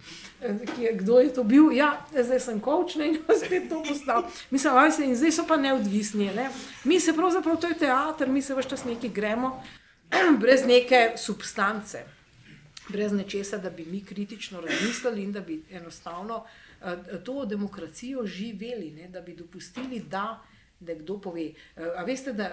Je, 0.81 0.95
kdo 0.97 1.21
je 1.21 1.35
to 1.37 1.45
bil? 1.45 1.69
Ja, 1.77 2.01
zdaj 2.17 2.41
sem 2.41 2.65
coach 2.65 2.97
ne, 2.97 3.13
in 3.13 3.21
spet 3.21 3.69
to 3.69 3.83
postal. 3.85 4.25
Mislim, 4.51 4.81
se, 4.97 5.05
in 5.05 5.15
zdaj 5.21 5.37
so 5.37 5.47
pa 5.47 5.61
neodvisni. 5.61 6.33
Ne. 6.33 6.49
Mi 6.85 7.01
se 7.01 7.13
pravzaprav, 7.13 7.61
to 7.61 7.69
je 7.69 7.79
teater, 7.85 8.29
mi 8.29 8.43
se 8.43 8.57
vse 8.57 8.69
čas 8.73 8.89
neki 8.89 9.13
gremo, 9.13 9.53
brez 10.43 10.65
neke 10.65 11.13
substance, 11.21 12.07
brez 12.89 13.13
nečesa, 13.13 13.61
da 13.61 13.71
bi 13.71 13.85
mi 13.85 14.01
kritično 14.05 14.61
razmislili 14.61 15.23
in 15.23 15.33
da 15.33 15.41
bi 15.41 15.61
enostavno 15.71 16.37
uh, 16.37 16.72
to 17.25 17.45
demokracijo 17.45 18.27
živeli, 18.27 18.91
ne, 18.91 19.09
da 19.09 19.21
bi 19.21 19.37
dopustili, 19.37 20.01
da, 20.01 20.43
da 20.81 20.95
kdo 20.95 21.21
pove. 21.21 21.53
A 21.97 22.05
veste, 22.05 22.33
da. 22.33 22.51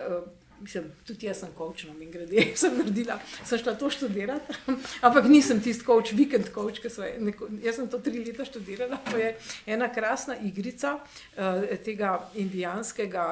Mislim, 0.61 0.91
tudi 1.07 1.25
jaz 1.25 1.37
sem 1.39 1.49
kočna, 1.57 1.93
in 2.01 2.11
grede, 2.11 2.43
sem 2.55 2.73
naredila, 2.77 3.15
sem 3.45 3.59
šla 3.61 3.73
to 3.79 3.89
študirati, 3.89 4.53
ampak 5.07 5.29
nisem 5.31 5.61
tisti 5.63 5.85
koč, 5.87 6.11
vikend 6.11 6.49
koč, 6.51 6.81
ki 6.83 6.91
so 6.91 7.05
neko, 7.19 7.47
jaz 7.63 7.79
sem 7.79 7.87
to 7.87 8.01
tri 8.03 8.19
leta 8.25 8.43
študirala. 8.45 8.99
To 9.07 9.17
je 9.17 9.29
ena 9.71 9.87
krasna 9.93 10.35
igrica 10.43 10.97
tega 11.85 12.11
indijanskega, 12.35 13.25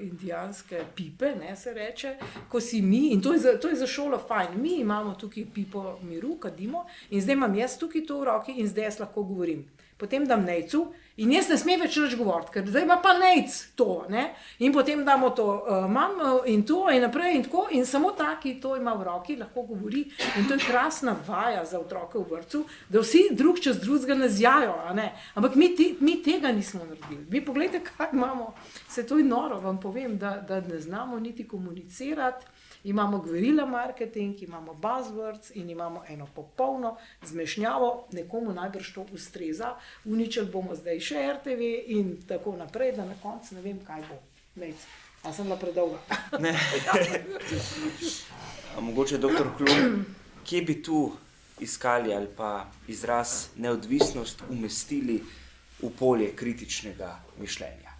indijanske 0.00 0.80
pipe, 0.96 1.34
ne 1.36 1.52
se 1.56 1.74
reče, 1.76 2.14
ko 2.48 2.60
si 2.64 2.80
mi, 2.82 3.10
in 3.12 3.20
to 3.20 3.34
je, 3.36 3.44
za, 3.44 3.54
to 3.60 3.68
je 3.68 3.76
za 3.82 3.86
šolo 3.86 4.18
fajn, 4.28 4.56
mi 4.62 4.78
imamo 4.80 5.14
tukaj 5.20 5.50
pipo 5.54 5.98
miru, 6.02 6.38
kadimo, 6.40 6.86
in 7.10 7.20
zdaj 7.20 7.36
imam 7.36 7.60
jaz 7.60 7.76
tukaj 7.78 8.06
to 8.08 8.22
v 8.22 8.30
roki 8.32 8.56
in 8.56 8.68
zdaj 8.68 8.88
jaz 8.88 9.00
lahko 9.04 9.28
govorim. 9.28 9.66
Potem 10.00 10.24
dam 10.26 10.44
nejcu 10.48 10.86
In 11.20 11.32
jaz 11.34 11.50
ne 11.52 11.56
smem 11.60 11.82
več 11.82 11.98
več 12.00 12.14
govoriti, 12.16 12.52
ker 12.54 12.68
zdaj 12.70 12.84
ima 12.86 12.96
pa 13.04 13.12
nec 13.18 13.52
to. 13.76 14.06
Ne? 14.08 14.30
In 14.64 14.72
potem 14.72 15.02
damo 15.04 15.28
to, 15.36 15.44
uh, 15.58 15.82
imam 15.84 16.14
uh, 16.16 16.46
in 16.48 16.62
to, 16.64 16.78
in 16.88 17.02
naprej, 17.04 17.34
in 17.36 17.44
tako. 17.44 17.66
In 17.76 17.84
samo 17.84 18.14
taki 18.16 18.54
to 18.62 18.72
ima 18.78 18.94
v 18.96 19.04
roki, 19.04 19.36
lahko 19.36 19.66
govori. 19.68 20.06
In 20.40 20.48
to 20.48 20.56
je 20.56 20.64
krasna 20.64 21.12
vaja 21.26 21.66
za 21.68 21.80
otroke 21.82 22.16
v 22.16 22.24
vrtu, 22.30 22.62
da 22.88 23.02
vsi 23.04 23.26
drug 23.36 23.60
čez 23.60 23.82
drugega 23.82 24.16
ne 24.16 24.30
zjajo. 24.32 24.78
Ne? 24.96 25.10
Ampak 25.36 25.60
mi, 25.60 25.68
te, 25.76 25.90
mi 26.00 26.16
tega 26.24 26.54
nismo 26.56 26.86
naredili. 26.88 27.26
Vi 27.28 27.44
pogledajte, 27.44 27.84
kaj 27.90 28.16
imamo. 28.16 28.54
Se 28.88 29.04
to 29.04 29.20
je 29.20 29.28
noro, 29.28 29.60
vam 29.60 29.76
povem, 29.82 30.16
da, 30.18 30.38
da 30.40 30.62
ne 30.64 30.80
znamo 30.80 31.20
niti 31.20 31.44
komunicirati 31.48 32.48
imamo 32.84 33.18
gverila 33.18 33.66
marketing, 33.66 34.42
imamo 34.42 34.74
buzzwords 34.74 35.50
in 35.54 35.70
imamo 35.70 36.02
eno 36.08 36.28
popolno 36.34 36.96
zmešnjavo, 37.22 38.06
nekomu 38.12 38.52
najbrž 38.52 38.94
to 38.94 39.06
ustreza, 39.12 39.74
uničili 40.04 40.50
bomo 40.50 40.74
zdaj 40.74 41.00
še 41.00 41.32
RTV 41.32 41.60
in 41.86 42.16
tako 42.28 42.56
naprej, 42.56 42.92
da 42.96 43.04
na 43.04 43.14
koncu 43.22 43.54
ne 43.54 43.60
vem, 43.60 43.78
kaj 43.86 44.02
bo. 44.08 44.18
Nec. 44.60 44.76
A 45.22 45.32
sem 45.32 45.44
bila 45.44 45.56
predolga. 45.56 45.98
Mogoče, 48.80 49.18
doktor 49.18 49.46
Klum, 49.56 50.04
kje 50.44 50.62
bi 50.62 50.82
tu 50.82 51.12
iskali 51.60 52.14
ali 52.14 52.28
pa 52.36 52.66
izraz 52.88 53.48
neodvisnost 53.56 54.42
umestili 54.48 55.22
v 55.82 55.90
polje 55.98 56.36
kritičnega 56.36 57.20
mišljenja? 57.38 57.90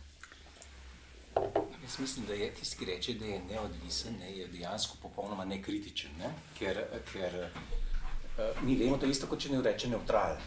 Jaz 1.82 1.98
mislim, 1.98 2.27
da 2.27 2.35
je 2.35 2.55
tisti, 2.55 2.77
ki 2.78 2.85
reče, 2.85 3.15
da 3.15 3.24
je 3.24 3.43
neodvisen, 3.48 4.19
ne, 4.20 4.32
je 4.36 4.47
dejansko 4.48 4.97
popolnoma 5.02 5.44
nekritičen. 5.44 6.11
Ne? 6.19 6.32
Ker, 6.59 6.82
ker 7.12 7.36
uh, 7.44 8.62
mi 8.62 8.77
vemo, 8.77 8.97
da 8.97 9.07
je 9.07 9.16
isto, 9.16 9.27
kot 9.27 9.40
če 9.40 9.55
ne 9.55 9.62
reče 9.65 9.89
neutralen. 9.89 10.43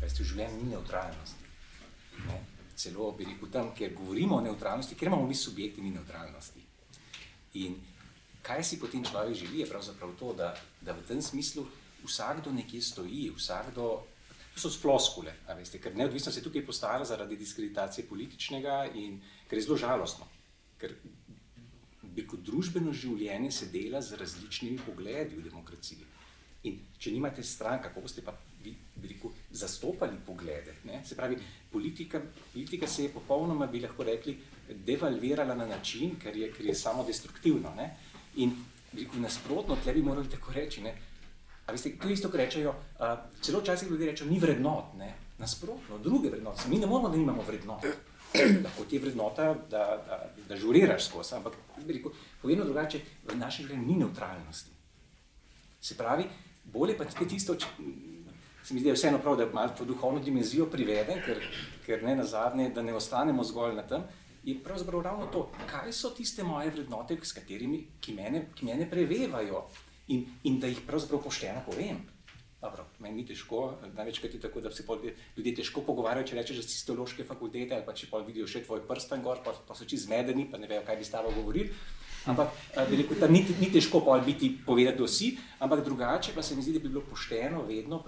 Veste, 0.00 0.22
v 0.22 0.26
življenju 0.32 0.62
ni 0.62 0.72
neutralnosti. 0.72 1.52
Ne? 2.26 2.40
Celo 2.78 3.12
bi 3.18 3.26
rekel 3.26 3.50
tam, 3.54 3.70
kjer 3.74 3.94
govorimo 3.94 4.38
o 4.38 4.42
neutralnosti, 4.42 4.98
ker 4.98 5.10
imamo 5.10 5.26
mi 5.26 5.34
subjekti, 5.34 5.82
ni 5.82 5.94
neutralnosti. 5.94 6.62
In 7.62 7.78
kaj 8.42 8.64
si 8.64 8.78
potem 8.82 9.04
človek 9.06 9.38
želi, 9.38 9.62
je 9.62 9.70
pravzaprav 9.70 10.14
to, 10.18 10.32
da, 10.38 10.52
da 10.82 10.94
v 10.94 11.06
tem 11.06 11.22
smislu 11.22 11.66
vsakdo 12.04 12.52
nekje 12.54 12.82
stoji, 12.82 13.28
vsakdo. 13.36 13.90
To 14.58 14.62
so 14.66 14.74
floskule, 14.74 15.30
veste, 15.54 15.78
ker 15.78 15.94
neodvisnost 15.94 16.40
je 16.40 16.42
tukaj 16.42 16.64
postala 16.66 17.04
zaradi 17.06 17.36
diskreditacije 17.38 18.08
političnega 18.08 18.88
in 18.98 19.20
ker 19.46 19.54
je 19.54 19.68
zelo 19.68 19.76
žalostno. 19.78 20.26
Ker 20.78 20.94
kot 22.28 22.44
družbeno 22.44 22.92
življenje 22.92 23.50
se 23.54 23.70
dela 23.72 24.00
z 24.04 24.18
različnimi 24.20 24.84
pogledi 24.86 25.38
v 25.38 25.46
demokraciji. 25.48 26.06
In 26.68 26.78
če 26.98 27.12
nimate 27.14 27.44
stran, 27.46 27.80
kako 27.82 28.02
boste 28.04 28.24
pa 28.26 28.34
vi 28.64 28.74
rekel, 29.02 29.34
zastopali 29.54 30.18
poglede? 30.26 30.74
Ne? 30.88 31.00
Se 31.06 31.16
pravi, 31.18 31.38
politika, 31.72 32.20
politika 32.52 32.88
se 32.90 33.06
je 33.06 33.12
popolnoma, 33.14 33.68
bi 33.70 33.82
lahko 33.84 34.06
rekli, 34.08 34.34
devalvirala 34.88 35.54
na 35.56 35.68
način, 35.70 36.16
ker 36.20 36.36
je, 36.36 36.50
ker 36.52 36.66
je 36.66 36.74
samo 36.76 37.06
destruktivno. 37.06 37.72
Ne? 37.78 37.92
In 38.42 38.56
rekel, 38.92 39.22
nasprotno, 39.22 39.78
tle 39.84 39.94
bi 39.94 40.02
morali 40.04 40.30
tako 40.32 40.56
reči. 40.56 40.82
Ne? 40.84 40.96
A 41.68 41.76
veste, 41.76 41.94
to 42.00 42.10
isto, 42.10 42.32
kar 42.32 42.42
rečejo, 42.42 42.74
uh, 42.98 43.16
celo 43.44 43.62
včasih 43.62 43.90
ljudje 43.92 44.12
rečejo, 44.12 44.30
ni 44.30 44.42
vrednot, 44.42 44.94
ne? 44.98 45.14
nasprotno, 45.38 46.00
druge 46.02 46.32
vrednote. 46.32 46.66
Mi 46.68 46.80
ne 46.82 46.90
moramo, 46.90 47.12
da 47.12 47.16
nimamo 47.16 47.44
vrednot 47.46 47.86
lahko 48.64 48.84
ti 48.84 48.96
je 48.96 49.00
vrednota, 49.00 49.54
da, 49.70 49.84
da, 50.06 50.18
da 50.48 50.56
žuriraš 50.56 51.08
skozi. 51.08 51.34
Ampak, 51.34 51.56
povedano 52.42 52.64
drugače, 52.64 53.00
v 53.24 53.36
našem 53.38 53.66
življenju 53.66 53.86
ni 53.86 53.96
neutralnosti. 54.02 54.74
Se 55.80 55.96
pravi, 55.96 56.26
bolje 56.64 56.96
pa 56.98 57.04
je 57.04 57.28
tisto, 57.28 57.56
če, 57.56 57.66
se 58.64 58.74
mi 58.74 58.80
zdi 58.80 58.92
vseeno 58.92 59.18
prav, 59.22 59.38
da 59.38 59.46
malo 59.52 59.72
to 59.78 59.86
duhovno 59.88 60.20
dimenzijo 60.20 60.66
privedem, 60.70 61.22
ker, 61.24 61.42
ker 61.86 62.02
ne 62.04 62.16
na 62.18 62.26
zadnje, 62.26 62.70
da 62.74 62.82
ne 62.82 62.94
ostanemo 62.94 63.44
zgolj 63.44 63.76
na 63.78 63.86
tem. 63.88 64.04
Je 64.44 64.56
pravzaprav 64.64 65.02
ravno 65.02 65.26
to, 65.32 65.48
kaj 65.70 65.92
so 65.92 66.10
tiste 66.16 66.44
moje 66.44 66.70
vrednote, 66.70 67.16
s 67.22 67.32
katerimi, 67.36 67.84
ki 68.00 68.14
mene, 68.16 68.46
ki 68.54 68.68
mene 68.68 68.88
prevevajo 68.90 69.66
in, 70.14 70.24
in 70.44 70.60
da 70.60 70.70
jih 70.70 70.80
pravzaprav 70.86 71.22
pošteno 71.24 71.64
povem. 71.66 72.00
Dobro, 72.58 72.84
meni 72.98 73.20
ni 73.20 73.24
težko, 73.26 73.76
največkrat 73.94 74.32
je 74.34 74.40
tako, 74.42 74.60
da 74.60 74.70
se 74.74 74.82
ljudje 75.36 75.54
težko 75.60 75.84
pogovarjajo, 75.86 76.26
če 76.26 76.36
rečeš, 76.40 76.56
da 76.56 76.62
si 76.66 76.74
iz 76.74 76.86
teološke 76.88 77.24
fakultete 77.24 77.76
ali 77.76 77.86
pa 77.86 77.94
če 77.94 78.08
pa 78.10 78.18
vidijo 78.26 78.48
še 78.50 78.64
tvoj 78.66 78.82
prsten 78.88 79.22
gor, 79.22 79.38
pa, 79.44 79.54
pa 79.68 79.76
so 79.78 79.86
čisto 79.86 80.08
zmedeni, 80.08 80.48
pa 80.50 80.58
ne 80.58 80.66
vejo, 80.66 80.82
kaj 80.86 80.98
bi 80.98 81.06
stalo 81.06 81.30
govorili. 81.36 81.70
Ampak 82.26 82.50
rekel, 82.74 83.14
tam 83.20 83.32
ni, 83.32 83.44
ni 83.60 83.70
težko 83.70 84.02
biti 84.26 84.50
povedati, 84.66 84.98
kdo 84.98 85.06
si, 85.06 85.36
ampak 85.62 85.84
drugače 85.86 86.34
pa 86.34 86.42
se 86.42 86.56
mi 86.56 86.66
zdi, 86.66 86.74
da 86.74 86.82
bi 86.82 86.90
bilo 86.90 87.04
pošteno 87.06 87.62
vedno, 87.62 88.02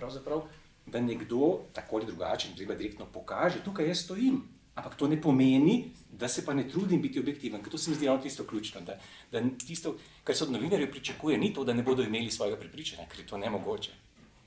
da 0.86 1.00
nekdo 1.00 1.60
tako 1.72 2.00
ali 2.00 2.10
drugače, 2.10 2.50
ne 2.50 2.56
treba 2.56 2.74
direktno 2.74 3.06
pokaže, 3.06 3.62
tukaj 3.64 3.86
jaz 3.86 4.02
stojim. 4.02 4.42
Ampak 4.74 4.96
to 4.96 5.06
ne 5.08 5.20
pomeni, 5.20 5.92
da 6.10 6.28
se 6.28 6.42
pa 6.44 6.54
ne 6.54 6.66
trudim 6.68 7.02
biti 7.02 7.20
objektiven, 7.20 7.62
ker 7.62 7.70
to 7.70 7.78
se 7.78 7.90
mi 7.90 7.96
zdi 7.96 8.06
ravno 8.06 8.22
tisto 8.22 8.44
ključno. 8.44 8.80
Da, 8.80 8.98
da 9.30 9.42
tisto, 9.66 9.94
kar 10.24 10.36
se 10.36 10.44
od 10.44 10.52
novinarjev 10.52 10.90
pričakuje, 10.90 11.38
ni 11.38 11.54
to, 11.54 11.64
da 11.64 11.74
ne 11.74 11.82
bodo 11.82 12.02
imeli 12.02 12.30
svojega 12.30 12.56
prepričanja, 12.56 13.06
ker 13.10 13.20
je 13.20 13.26
to 13.26 13.38
nemogoče. 13.38 13.92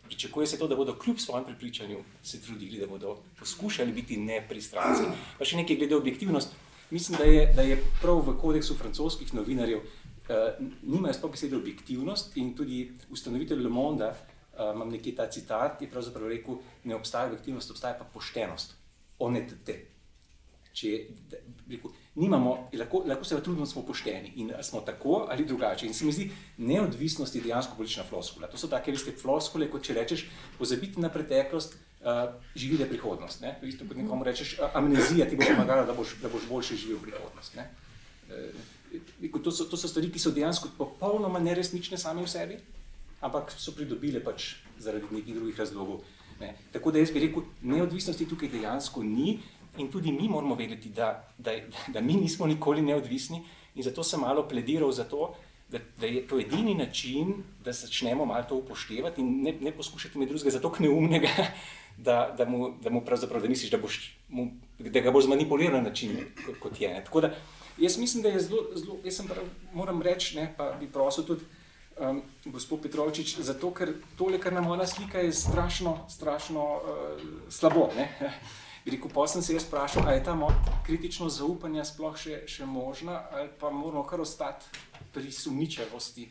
Pričakuje 0.05 0.47
se 0.47 0.59
to, 0.59 0.67
da 0.67 0.75
bodo 0.75 0.95
kljub 0.99 1.17
svojem 1.17 1.45
prepričanju 1.45 2.03
se 2.23 2.41
trudili, 2.41 2.79
da 2.79 2.87
bodo 2.87 3.17
poskušali 3.39 3.91
biti 3.91 4.17
nepristranski. 4.17 5.05
Pa 5.39 5.45
še 5.45 5.57
nekaj 5.57 5.79
glede 5.79 5.95
objektivnosti. 5.95 6.55
Mislim, 6.89 7.17
da 7.17 7.23
je, 7.23 7.45
da 7.55 7.61
je 7.61 7.79
prav 8.01 8.19
v 8.27 8.35
kodeksu 8.41 8.75
francoskih 8.77 9.33
novinarjev, 9.33 9.79
uh, 9.79 10.35
nimajo 10.81 11.13
sploh 11.13 11.31
besede 11.31 11.57
objektivnost 11.57 12.37
in 12.37 12.53
tudi 12.55 12.91
ustanovitelj 13.09 13.63
Le 13.63 13.69
Monde, 13.69 14.11
uh, 14.11 14.69
imam 14.75 14.91
nekje 14.93 15.15
ta 15.15 15.25
citat, 15.31 15.81
je 15.81 15.89
pravzaprav 15.89 16.29
rekel, 16.29 16.59
ne 16.83 16.95
obstaja 16.95 17.31
objektivnost, 17.31 17.71
obstaja 17.71 17.97
pa 17.97 18.05
poštenost. 18.13 18.75
Onetete. 19.19 19.79
Če 20.73 20.93
rekel, 21.69 21.95
nimamo, 22.15 22.69
lahko, 22.73 23.03
lahko 23.07 23.25
se 23.25 23.41
trudimo, 23.41 23.65
da 23.65 23.71
smo 23.71 23.81
pošteni 23.81 24.33
in 24.35 24.51
smo 24.61 24.81
tako 24.81 25.25
ali 25.29 25.45
drugače. 25.45 25.87
In 25.87 25.93
se 25.93 26.05
mi 26.05 26.11
zdi, 26.11 26.31
neodvisnost 26.57 27.35
je 27.35 27.41
dejansko 27.41 27.75
politična 27.77 28.03
floskula. 28.03 28.47
To 28.47 28.57
so 28.57 28.67
take 28.67 28.91
vrste 28.91 29.15
floskule, 29.21 29.69
kot 29.71 29.83
če 29.83 29.93
rečeš, 29.97 30.27
pozabiti 30.57 31.01
na 31.01 31.09
preteklost, 31.09 31.73
uh, 32.03 32.35
živi 32.55 32.77
le 32.77 32.89
prihodnost. 32.89 33.41
Ne? 33.41 33.55
Isto 33.63 33.87
kot 33.87 33.97
nekomu 33.97 34.23
rečeš, 34.23 34.59
amnezija 34.73 35.29
ti 35.29 35.35
bo 35.35 35.47
pomagala, 35.49 35.85
da 35.89 35.93
boš, 35.93 36.17
da 36.21 36.29
boš 36.29 36.47
boljše 36.49 36.75
živel 36.75 37.01
prihodnost. 37.01 37.55
Ne? 37.55 37.69
Uh, 38.29 39.41
to, 39.43 39.51
so, 39.51 39.65
to 39.65 39.77
so 39.77 39.87
stvari, 39.87 40.11
ki 40.13 40.21
so 40.21 40.31
dejansko 40.31 40.69
popolnoma 40.77 41.41
neresnične 41.41 41.97
same 41.97 42.21
v 42.21 42.29
sebi, 42.29 42.59
ampak 43.23 43.55
so 43.57 43.73
pridobile 43.73 44.21
pač 44.21 44.55
zaradi 44.77 45.09
nekih 45.09 45.39
drugih 45.39 45.57
razlogov. 45.59 46.03
Ne? 46.39 46.53
Tako 46.73 46.91
da 46.91 47.01
jaz 47.01 47.11
bi 47.13 47.25
rekel, 47.25 47.45
neodvisnosti 47.61 48.27
tukaj 48.29 48.51
dejansko 48.53 49.03
ni 49.03 49.39
in 49.77 49.91
tudi 49.91 50.11
mi 50.11 50.27
moramo 50.29 50.55
vedeti, 50.55 50.89
da, 50.89 51.27
da, 51.37 51.51
da 51.87 52.01
mi 52.01 52.13
nismo 52.13 52.45
nikoli 52.45 52.81
neodvisni 52.81 53.43
in 53.75 53.83
zato 53.83 54.03
sem 54.03 54.19
malo 54.19 54.47
plediral 54.47 54.91
za 54.91 55.03
to, 55.03 55.33
da, 55.69 55.79
da 55.99 56.05
je 56.05 56.27
to 56.27 56.39
edini 56.39 56.75
način, 56.75 57.33
da 57.65 57.73
začnemo 57.73 58.25
malo 58.25 58.43
to 58.49 58.55
upoštevati 58.55 59.21
in 59.21 59.41
ne, 59.41 59.53
ne 59.61 59.71
poskušati 59.71 60.17
med 60.17 60.29
drugega 60.29 60.49
zato 60.49 60.73
neumnega, 60.79 61.29
da, 61.97 62.35
da, 62.37 62.45
mu, 62.45 62.73
da 62.81 62.89
mu 62.89 63.01
pravzaprav 63.01 63.41
da 63.41 63.49
misliš, 63.49 63.71
da, 63.71 63.77
boš, 63.77 64.17
mu, 64.29 64.51
da 64.79 64.99
ga 64.99 65.11
boš 65.11 65.25
zmanipuliral 65.25 65.81
na 65.81 65.89
način, 65.89 66.17
kot, 66.45 66.59
kot 66.59 66.81
je. 66.81 66.93
Ne. 66.93 67.03
Tako 67.05 67.21
da 67.21 67.33
jaz 67.77 67.97
mislim, 67.97 68.23
da 68.23 68.29
je 68.29 68.39
zelo, 68.39 68.63
zelo 68.75 68.97
jaz 69.03 69.21
prav, 69.27 69.45
moram 69.73 70.01
reči, 70.01 70.37
ne, 70.37 70.53
pa 70.57 70.71
bi 70.79 70.87
prosil 70.87 71.23
tudi 71.23 71.45
um, 71.99 72.21
gospod 72.45 72.81
Petrovčič, 72.81 73.37
zato 73.39 73.71
ker 73.73 73.93
tole, 74.17 74.39
kar 74.39 74.53
nam 74.53 74.67
ona 74.67 74.87
slika, 74.87 75.19
je 75.19 75.33
strašno, 75.33 75.97
strašno 76.09 76.63
uh, 76.63 77.49
slabo. 77.49 77.89
Ne. 77.97 78.09
Rekel, 78.85 79.11
pa 79.13 79.27
sem 79.27 79.41
se 79.41 79.53
jaz 79.53 79.67
vprašal, 79.67 80.03
ali 80.07 80.17
je 80.17 80.23
ta 80.23 80.35
kritično 80.85 81.29
zaupanje 81.29 81.85
sploh 81.85 82.17
še, 82.17 82.41
še 82.47 82.65
možna, 82.65 83.21
ali 83.31 83.49
pa 83.59 83.71
moramo 83.71 84.03
kar 84.03 84.21
ostati 84.21 84.65
pri 85.13 85.31
sumničavosti. 85.31 86.29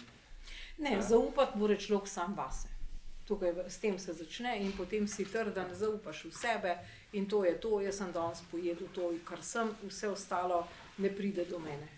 Ne, 0.78 0.98
zaupati 1.02 1.58
mora 1.58 1.76
človek 1.76 2.08
sam 2.08 2.34
vase 2.36 2.72
tukaj 3.32 3.54
s 3.68 3.78
tem 3.78 3.98
se 3.98 4.12
začne 4.12 4.58
in 4.60 4.72
potem 4.76 5.08
si 5.08 5.24
trden, 5.24 5.74
zaupaš 5.74 6.24
v 6.24 6.32
sebe 6.34 6.72
in 7.12 7.26
to 7.26 7.44
je 7.44 7.54
to, 7.60 7.80
jaz 7.80 7.96
sem 7.96 8.12
danes 8.12 8.42
pojedel 8.50 8.88
to, 8.94 9.12
kar 9.24 9.42
sem, 9.42 9.70
vse 9.88 10.08
ostalo 10.08 10.66
ne 10.98 11.08
pride 11.08 11.44
do 11.44 11.58
mene. 11.58 11.88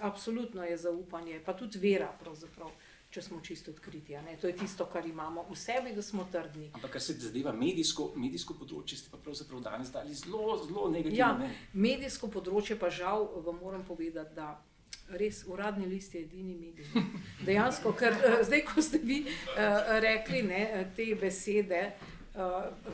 Absolutno 0.00 0.64
je 0.64 0.76
zaupanje, 0.76 1.40
pa 1.44 1.52
tudi 1.52 1.78
vera, 1.78 2.10
pravzaprav. 2.20 2.70
Če 3.10 3.22
smo 3.26 3.40
čisto 3.42 3.72
odkriti, 3.74 4.14
ne? 4.22 4.36
to 4.38 4.46
je 4.46 4.54
tisto, 4.54 4.84
kar 4.86 5.06
imamo 5.06 5.42
v 5.48 5.56
sebi, 5.58 5.90
da 5.96 6.02
smo 6.02 6.28
trdni. 6.30 6.68
Ampak, 6.78 6.92
kar 6.94 7.02
se 7.02 7.16
zadeva 7.18 7.50
medijsko, 7.52 8.12
medijsko 8.14 8.54
področje, 8.54 9.00
ste 9.00 9.10
pa 9.10 9.18
pravzaprav 9.18 9.64
danes 9.64 9.90
dali 9.90 10.14
zelo, 10.14 10.54
zelo 10.62 10.86
negativno. 10.92 11.18
Ja, 11.18 11.50
medijsko 11.74 12.30
področje, 12.30 12.78
pa 12.78 12.92
žal 12.94 13.26
vam 13.42 13.58
moram 13.58 13.82
povedati, 13.88 14.36
da 14.36 14.52
res 15.18 15.42
uradni 15.50 15.90
list 15.90 16.14
je 16.14 16.22
edini 16.22 16.54
medij. 16.54 16.86
Dejansko, 17.48 17.96
ker 17.98 18.14
uh, 18.14 18.38
zdaj, 18.46 18.62
ko 18.70 18.84
ste 18.86 19.02
vi 19.02 19.24
uh, 19.26 19.98
rekli 20.06 20.44
ne, 20.46 20.62
te 20.94 21.10
besede, 21.18 21.82
uh, 21.90 22.19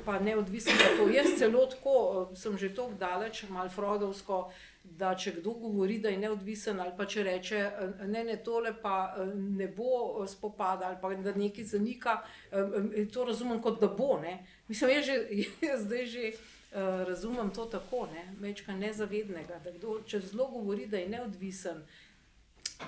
pa 0.04 0.18
neodvisno 0.18 0.72
od 0.72 0.98
tega, 0.98 1.18
jaz 1.18 1.38
celo 1.38 1.66
tako 1.66 1.96
uh, 2.30 2.38
sem 2.38 2.58
že 2.58 2.74
tako 2.74 2.94
daleč, 2.98 3.44
malo 3.48 3.68
frodovsko. 3.68 4.50
Da, 4.86 5.16
če 5.18 5.32
kdo 5.40 5.50
govori, 5.58 5.96
da 5.98 6.12
je 6.12 6.18
neodvisen, 6.22 6.78
ali 6.80 6.92
pa 6.96 7.08
če 7.10 7.22
reče, 7.26 7.60
ne, 8.06 8.20
ne, 8.24 8.36
tole 8.38 8.70
pa 8.82 9.16
ne 9.34 9.66
bo 9.66 10.22
spopada, 10.30 10.86
ali 10.86 11.00
pa 11.02 11.10
da 11.24 11.32
nekaj 11.34 11.64
zanika, 11.64 12.20
to 13.12 13.24
razumem 13.26 13.58
kot 13.62 13.80
da 13.80 13.88
bo. 13.90 14.20
Ne. 14.22 14.36
Mislim, 14.68 14.92
jaz, 14.94 15.08
že, 15.08 15.16
jaz 15.72 15.82
zdaj 15.88 16.06
že 16.06 16.30
razumem 17.08 17.50
to 17.50 17.64
tako, 17.64 18.06
ne, 18.14 18.28
mečka 18.40 18.78
nezavednega, 18.78 19.58
da 19.64 19.74
kdo, 19.74 20.00
če 20.06 20.20
zelo 20.20 20.46
govori, 20.54 20.86
da 20.86 21.02
je 21.02 21.08
neodvisen, 21.08 21.82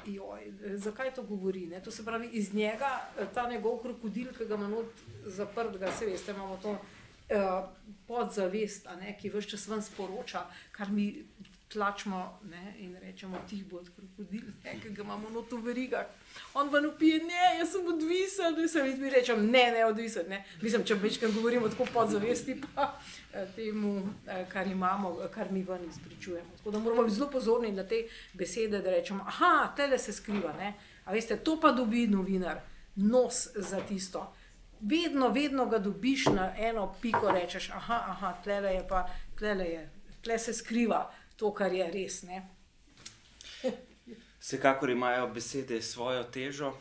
Joj, 0.06 0.52
zakaj 0.76 1.14
to 1.14 1.22
govori? 1.22 1.66
Ne? 1.66 1.80
To 1.82 1.90
se 1.90 2.04
pravi, 2.04 2.28
iz 2.32 2.54
njega 2.54 3.08
ta 3.34 3.48
njegov 3.50 3.78
krokodil, 3.78 4.32
ki 4.38 4.44
ga 4.44 4.54
imamo 4.54 4.82
zaprt, 5.24 5.76
ga 5.78 5.92
se 5.92 6.06
veste, 6.06 6.32
imamo 6.32 6.58
to 6.62 6.70
uh, 6.70 7.68
podzavest, 8.06 8.88
ne, 9.00 9.16
ki 9.20 9.30
vse 9.30 9.48
čas 9.48 9.68
vam 9.68 9.82
sporoča, 9.82 10.46
kar 10.72 10.90
mi 10.90 11.24
tlačimo 11.68 12.38
ne, 12.50 12.74
in 12.78 12.96
rečemo, 12.96 13.38
ti 13.48 13.64
bo 13.70 13.80
krokodil, 13.96 14.42
ki 14.82 14.90
ga 14.90 15.02
imamo 15.02 15.30
noto 15.30 15.56
v 15.56 15.62
verigah. 15.62 16.06
On 16.54 16.68
vam 16.68 16.86
upije, 16.88 17.18
ne, 17.18 17.58
jaz 17.58 17.72
sem 17.72 17.86
odvisen, 17.86 18.54
da 18.56 18.68
sem 18.68 18.86
jim 18.86 19.04
rečem, 19.12 19.44
ne, 19.50 19.64
ne, 19.72 19.84
odvisen. 19.86 20.28
Ne. 20.28 20.44
Mislim, 20.62 20.84
če 20.84 20.94
večkrat 20.94 21.32
govorimo 21.34 21.68
tako 21.68 21.86
podzavesti, 21.92 22.56
pa 22.74 22.94
eh, 23.32 23.46
temu, 23.56 24.08
eh, 24.26 24.46
kar 24.48 24.66
imamo, 24.66 25.16
kar 25.34 25.52
mi 25.52 25.62
ven 25.62 25.84
izpričujemo. 25.88 26.56
Tako 26.56 26.70
da 26.70 26.78
moramo 26.78 27.02
biti 27.02 27.16
zelo 27.16 27.30
pozorni 27.30 27.72
na 27.72 27.84
te 27.84 28.06
besede, 28.32 28.80
da 28.80 28.90
rečemo, 28.90 29.24
aha, 29.26 29.72
tele 29.76 29.98
se 29.98 30.12
skriva. 30.12 30.52
Ne. 30.58 30.74
A 31.04 31.12
veste, 31.12 31.36
to 31.36 31.60
pa 31.60 31.72
dobi 31.72 32.06
novinar, 32.06 32.60
nos 32.96 33.48
za 33.54 33.80
tisto. 33.88 34.32
Vedno, 34.80 35.28
vedno 35.28 35.66
ga 35.66 35.78
dobiš 35.78 36.26
na 36.26 36.52
eno 36.56 36.94
piko, 37.02 37.30
rečeš, 37.34 37.70
aha, 37.74 38.02
aha, 38.08 38.34
tle 38.44 38.54
je 38.54 38.84
pa, 38.88 39.08
tle 39.38 39.64
je, 39.66 39.88
tle 40.22 40.38
se 40.38 40.54
skriva 40.54 41.10
to, 41.38 41.52
kar 41.54 41.72
je 41.72 41.86
res. 41.90 42.22
Vsekakor 44.40 44.90
imajo 44.90 45.30
besede 45.34 45.82
svojo 45.82 46.24
težo. 46.24 46.74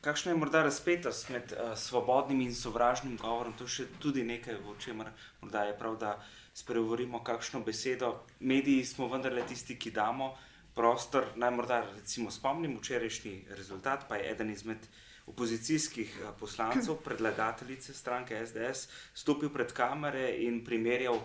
Kakšna 0.00 0.32
je 0.32 0.38
morda 0.38 0.62
razpetost 0.62 1.28
med 1.34 1.52
uh, 1.52 1.74
svobodnim 1.76 2.40
in 2.40 2.54
sovražnim 2.54 3.16
govorom? 3.16 3.52
To 3.58 3.64
je 3.64 3.88
tudi 3.98 4.24
nekaj, 4.24 4.54
o 4.54 4.76
čemer 4.78 5.10
je 5.42 5.78
prav, 5.78 5.96
da 5.98 6.12
spregovorimo, 6.54 7.24
kakšno 7.24 7.60
besedo. 7.60 8.22
Mediji 8.40 8.84
smo 8.84 9.08
vendarle 9.08 9.42
tisti, 9.46 9.78
ki 9.78 9.90
damo 9.90 10.36
prostor. 10.74 11.26
Naj 11.36 11.50
morda 11.50 11.80
recimo 11.96 12.30
spomnim 12.30 12.78
včerajšnji 12.78 13.44
rezultat, 13.56 14.08
pa 14.08 14.16
je 14.16 14.30
eden 14.30 14.50
izmed 14.50 14.86
opozicijskih 15.26 16.20
eh, 16.22 16.30
poslancev, 16.40 16.96
predlagateljice 17.04 17.94
stranke 17.94 18.46
SDS, 18.46 18.88
stopil 19.14 19.50
pred 19.50 19.72
kamere 19.72 20.30
in 20.38 20.64
primerjal 20.64 21.18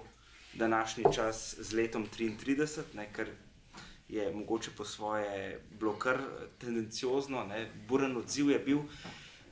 današnji 0.53 1.03
čas 1.15 1.55
z 1.59 1.73
letom 1.73 2.07
33, 2.17 2.81
ne, 2.93 3.07
ker 3.13 3.29
je 4.11 4.31
mogoče 4.33 4.71
po 4.77 4.85
svoje 4.85 5.59
bilo 5.79 5.93
kar 5.93 6.17
tendenciozno, 6.59 7.45
ne, 7.45 7.71
buren 7.87 8.17
odziv 8.17 8.49
je 8.51 8.59
bil. 8.59 8.79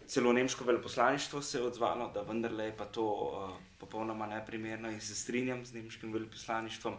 Celo 0.07 0.33
nemško 0.33 0.63
veleposlaništvo 0.63 1.41
se 1.41 1.57
je 1.57 1.63
odzvalo, 1.63 2.11
da 2.13 2.21
vendarle 2.21 2.65
je 2.65 2.77
pa 2.77 2.85
to 2.85 3.05
uh, 3.05 3.49
popolnoma 3.77 4.27
neprimerno 4.27 4.91
in 4.91 5.01
se 5.01 5.15
strinjam 5.15 5.65
z 5.65 5.73
nemškim 5.73 6.13
veleposlaništvom. 6.13 6.95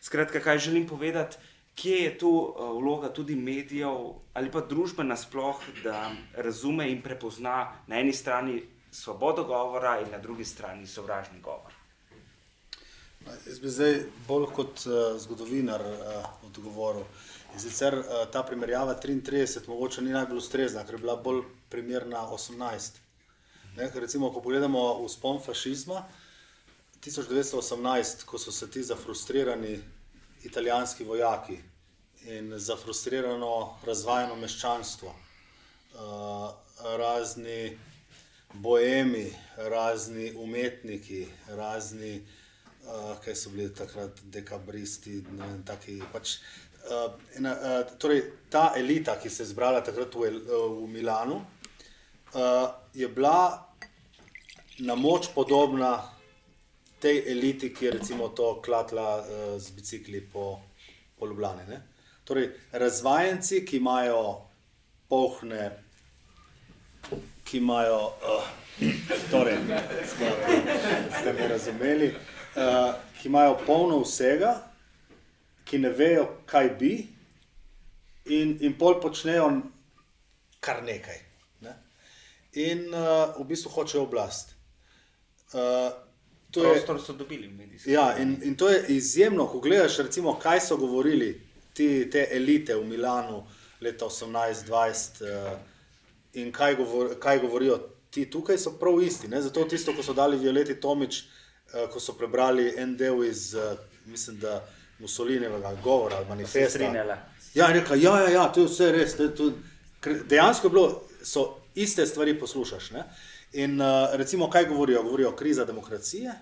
Skratka, 0.00 0.40
kaj 0.40 0.58
želim 0.58 0.86
povedati, 0.88 1.36
kje 1.74 1.96
je 1.96 2.18
tu 2.18 2.28
uh, 2.30 2.82
vloga 2.82 3.12
tudi 3.12 3.36
medijev 3.36 3.96
ali 4.34 4.50
pa 4.50 4.60
družbe 4.60 5.04
nasploh, 5.04 5.62
da 5.84 6.10
razume 6.34 6.90
in 6.90 7.02
prepozna 7.02 7.72
na 7.86 8.00
eni 8.00 8.12
strani 8.12 8.62
svobodo 8.90 9.44
govora 9.44 10.00
in 10.00 10.10
na 10.10 10.18
drugi 10.18 10.44
strani 10.44 10.86
sovražni 10.86 11.40
govor. 11.40 11.79
Jaz 13.26 13.60
bi 13.60 13.68
zdaj 13.68 13.98
bolj 14.28 14.46
kot 14.56 14.80
uh, 14.86 15.20
zgodovinar 15.20 15.82
uh, 15.84 16.28
odgovoril. 16.46 17.04
Sicer 17.58 17.94
uh, 17.98 18.04
ta 18.32 18.42
primerjava 18.42 18.94
33 19.02 19.68
mogoče 19.68 20.02
ni 20.02 20.14
najbolj 20.14 20.40
ustrezna, 20.40 20.84
ker 20.84 20.96
je 20.96 21.02
bila 21.04 21.16
bolj 21.16 21.42
primerna 21.68 22.22
18. 22.32 22.96
Ne, 23.76 23.90
recimo, 23.94 24.32
ko 24.32 24.40
pogledamo 24.40 25.02
v 25.02 25.08
spon 25.12 25.42
fašizma, 25.44 26.00
1918, 27.04 28.24
ko 28.24 28.38
so 28.38 28.52
se 28.52 28.70
ti 28.70 28.82
zafrustrirani 28.82 29.76
italijanski 30.44 31.04
vojaki 31.04 31.58
in 32.24 32.52
zafrustrirano 32.58 33.78
razvajeno 33.86 34.36
meščanstvo, 34.36 35.12
uh, 35.12 36.50
razni 36.96 37.78
boemi, 38.52 39.28
razni 39.56 40.32
umetniki, 40.36 41.26
razni 41.48 42.20
uh, 42.86 43.14
kaj 43.24 43.34
so 43.34 43.50
bili 43.50 43.68
takrat 43.74 44.20
dekabristi, 44.32 45.22
ne 45.32 45.46
vem, 45.46 45.62
taki, 45.66 45.98
pač 46.12 46.38
uh, 46.90 47.12
ena, 47.36 47.54
uh, 47.54 47.98
torej, 47.98 48.22
ta 48.50 48.72
elita, 48.76 49.16
ki 49.20 49.30
se 49.30 49.42
je 49.42 49.50
zbrala 49.52 49.82
takrat 49.84 50.14
v, 50.14 50.30
v 50.46 50.86
Milanu, 50.88 51.40
uh, 52.34 52.70
je 52.94 53.08
bila 53.08 53.66
na 54.80 54.94
moč 54.94 55.28
podobna 55.34 55.98
tej 57.00 57.24
eliti, 57.32 57.72
ki 57.74 57.84
je 57.84 57.90
recimo 57.90 58.28
to 58.28 58.60
klatla 58.64 59.20
uh, 59.20 59.26
z 59.60 59.70
bicikli 59.70 60.20
po, 60.20 60.60
po 61.18 61.26
Ljubljani. 61.26 61.68
Ne? 61.68 61.82
Torej, 62.24 62.50
razvajenci, 62.72 63.64
ki 63.64 63.76
imajo 63.76 64.46
pohne, 65.08 65.70
ki 67.44 67.58
imajo, 67.58 68.00
uh, 68.22 68.50
torej, 69.30 69.58
ste 71.20 71.32
me 71.32 71.48
razumeli, 71.48 72.12
uh, 72.56 72.94
ki 73.20 73.28
imajo 73.28 73.58
polno 73.66 74.00
vsega, 74.02 74.54
ki 75.64 75.78
ne 75.78 75.90
vejo, 75.94 76.26
kaj 76.46 76.70
bi, 76.78 76.94
in, 78.30 78.56
in 78.60 78.76
pol 78.78 79.00
počnejo 79.00 79.48
kar 80.60 80.82
nekaj. 80.84 81.18
Ne? 81.64 81.74
In 82.66 82.88
uh, 82.94 83.36
v 83.38 83.46
bistvu 83.48 83.72
hočejo 83.74 84.04
oblast. 84.08 84.54
Uh, 85.52 85.90
to 86.50 86.64
Prostor 86.66 86.96
je, 86.96 87.02
so 87.02 87.12
dobili 87.12 87.48
v 87.48 87.54
medijih. 87.54 87.86
Ja, 87.86 88.16
in, 88.18 88.36
in 88.42 88.56
to 88.56 88.68
je 88.68 88.84
izjemno, 88.88 89.46
ko 89.46 89.60
gledaš, 89.60 89.98
recimo, 89.98 90.34
kaj 90.38 90.60
so 90.60 90.76
govorili 90.76 91.32
ti, 91.74 92.10
te 92.10 92.26
elite 92.30 92.74
v 92.74 92.84
Milanu 92.86 93.44
leta 93.80 94.06
18-20 94.06 95.22
uh, 95.22 95.58
in 96.32 96.52
kaj, 96.52 96.76
govor, 96.76 97.14
kaj 97.20 97.38
govorijo 97.38 97.78
ti 98.10 98.26
tukaj, 98.30 98.58
so 98.58 98.74
prav 98.78 98.98
isti. 99.02 99.28
Ne? 99.28 99.42
Zato 99.42 99.64
tisto, 99.64 99.94
ko 99.96 100.02
so 100.02 100.14
dali 100.14 100.38
Violeti 100.38 100.80
Tomič, 100.80 101.22
ko 101.92 102.00
so 102.00 102.12
prebrali 102.18 102.74
en 102.76 102.96
del 102.96 103.24
iz, 103.24 103.54
uh, 103.54 103.78
mislim, 104.06 104.38
da. 104.38 104.60
Mussolinijevega 105.00 105.76
govora 105.84 106.16
ali 106.16 106.26
manifesta. 106.28 106.84
Ja, 107.54 107.66
rekla, 107.66 107.96
ja, 107.96 108.20
ja, 108.20 108.28
ja, 108.28 108.52
to 108.52 108.60
je 108.60 108.66
vse 108.66 108.92
res. 108.92 109.16
To 109.16 109.22
je, 109.22 109.34
to, 109.34 109.52
dejansko 110.28 110.66
je 110.66 110.70
bilo, 110.70 111.02
so 111.22 111.56
iste 111.74 112.06
stvari 112.06 112.38
poslušaš. 112.38 112.90
Ne? 112.90 113.04
In 113.52 113.80
uh, 113.80 113.86
recimo, 114.12 114.50
kaj 114.50 114.68
govorijo? 114.68 115.02
Govorijo 115.02 115.28
o 115.28 115.36
krizi 115.36 115.64
demokracije. 115.66 116.34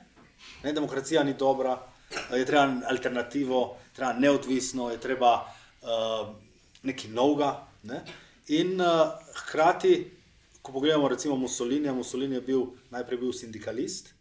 Ne, 0.65 0.73
demokracija 0.73 1.25
ni 1.25 1.35
dobra, 1.35 1.79
je 2.35 2.45
treba 2.47 2.81
alternativo, 2.91 3.77
treba 3.97 4.13
neodvisno, 4.13 4.91
je 4.91 5.01
treba 5.01 5.33
uh, 5.83 6.29
nekaj 6.83 7.11
novega. 7.11 7.67
Ne? 7.83 8.03
In 8.49 8.81
uh, 8.81 8.87
hkrati, 9.35 10.11
ko 10.63 10.73
pogledamo 10.73 11.09
recimo 11.09 11.37
Mussolinija, 11.37 11.95
Mussolini 11.95 12.35
je 12.35 12.41
bil 12.41 12.67
najprej 12.91 13.19
bil 13.19 13.33
sindikalist 13.33 14.18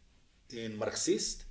in 0.52 0.78
marksist. 0.78 1.46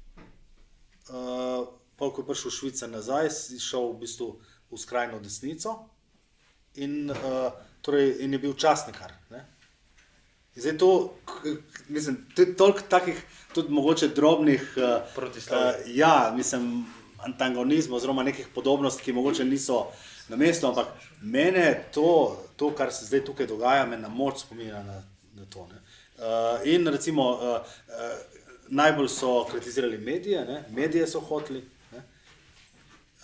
Uh, 1.08 1.68
pa 1.96 2.10
ko 2.10 2.22
je 2.22 2.26
prišel 2.26 2.50
v 2.50 2.54
Švico 2.54 2.86
nazaj, 2.90 3.28
je 3.54 3.60
šel 3.62 3.92
v 3.92 4.00
bistvu 4.02 4.28
v 4.70 4.78
skrajno 4.78 5.20
desnico 5.22 5.86
in, 6.74 7.10
uh, 7.10 7.52
torej, 7.80 8.18
in 8.24 8.32
je 8.32 8.38
bil 8.42 8.56
časnikar. 8.58 9.14
Ne? 9.30 9.44
Zdaj 10.56 10.78
to, 10.78 11.14
mislim, 11.88 12.26
to 12.34 12.42
je 12.42 12.56
toliko 12.56 12.80
takih, 12.88 13.22
tudi 13.54 13.72
mogoče 13.72 14.08
drobnih 14.08 14.74
uh, 14.76 15.06
protislovij. 15.14 15.84
Uh, 15.84 15.96
ja, 15.96 16.32
mislim, 16.36 16.86
antagonizmov, 17.18 17.96
oziroma 17.96 18.22
nekih 18.22 18.48
podobnosti, 18.54 19.02
ki 19.02 19.12
mogoče 19.12 19.44
niso 19.44 19.86
na 20.28 20.36
mestu, 20.36 20.66
ampak 20.66 20.88
mene 21.22 21.84
to, 21.94 22.36
to, 22.56 22.70
kar 22.74 22.92
se 22.92 23.06
zdaj 23.06 23.24
tukaj 23.24 23.46
dogaja, 23.46 23.86
me 23.86 23.98
na 23.98 24.08
moč 24.08 24.42
spominja 24.42 24.82
na, 24.82 25.02
na 25.34 25.46
to. 25.50 25.68
Uh, 26.16 26.64
in 26.64 26.86
recimo, 26.88 27.30
uh, 27.30 27.60
uh, 27.88 28.35
najbolj 28.68 29.08
so 29.08 29.44
kritizirali 29.50 29.98
medije, 29.98 30.44
ne? 30.44 30.64
medije 30.70 31.06
so 31.06 31.20
hoteli. 31.20 31.64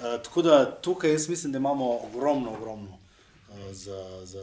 Eh, 0.03 0.23
tako 0.25 0.43
da 0.43 0.81
tukaj 0.81 1.11
jaz 1.11 1.29
mislim, 1.29 1.53
da 1.53 1.59
imamo 1.59 1.99
ogromno, 1.99 2.53
ogromno 2.53 2.99
uh, 3.49 3.73
za, 3.73 4.27
za. 4.27 4.43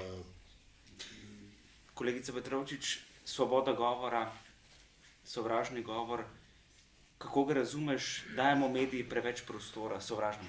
Kolegica 1.93 2.33
Petrovčič, 2.33 2.99
svoboda 3.25 3.73
govora, 3.73 4.31
sovražni 5.25 5.83
govor. 5.83 6.23
Kako 7.17 7.45
ga 7.45 7.53
razumeš, 7.53 8.25
dajemo 8.35 8.69
mediji 8.69 9.09
preveč 9.09 9.41
prostora, 9.47 10.01
sovražni? 10.01 10.47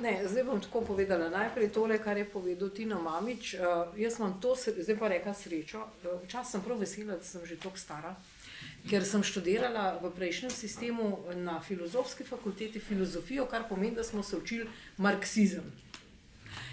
Ne, 0.00 0.22
zdaj 0.28 0.44
bom 0.44 0.60
tako 0.60 0.80
povedala. 0.80 1.28
Najprej 1.28 1.72
tole, 1.72 1.98
kar 1.98 2.16
je 2.16 2.30
povedal 2.30 2.68
Tino 2.68 3.02
Mamič. 3.02 3.54
Uh, 3.54 3.60
jaz 3.98 4.18
imam 4.18 4.40
to, 4.40 4.54
zdaj 4.78 4.98
pa 4.98 5.08
reka 5.08 5.34
srečo. 5.34 5.84
Včasih 6.24 6.52
sem 6.52 6.62
prav 6.62 6.78
vesela, 6.78 7.16
da 7.16 7.24
sem 7.24 7.46
že 7.46 7.60
tako 7.60 7.76
stara. 7.76 8.14
Ker 8.88 9.04
sem 9.04 9.24
študirala 9.26 9.98
v 10.02 10.12
prejšnjem 10.14 10.50
sistemu 10.54 11.18
na 11.36 11.58
filozofski 11.60 12.24
fakulteti 12.24 12.80
filozofijo, 12.80 13.44
kar 13.50 13.66
pomeni, 13.68 13.96
da 13.96 14.04
smo 14.04 14.22
se 14.22 14.36
učili 14.36 14.68
marksizem. 14.96 15.66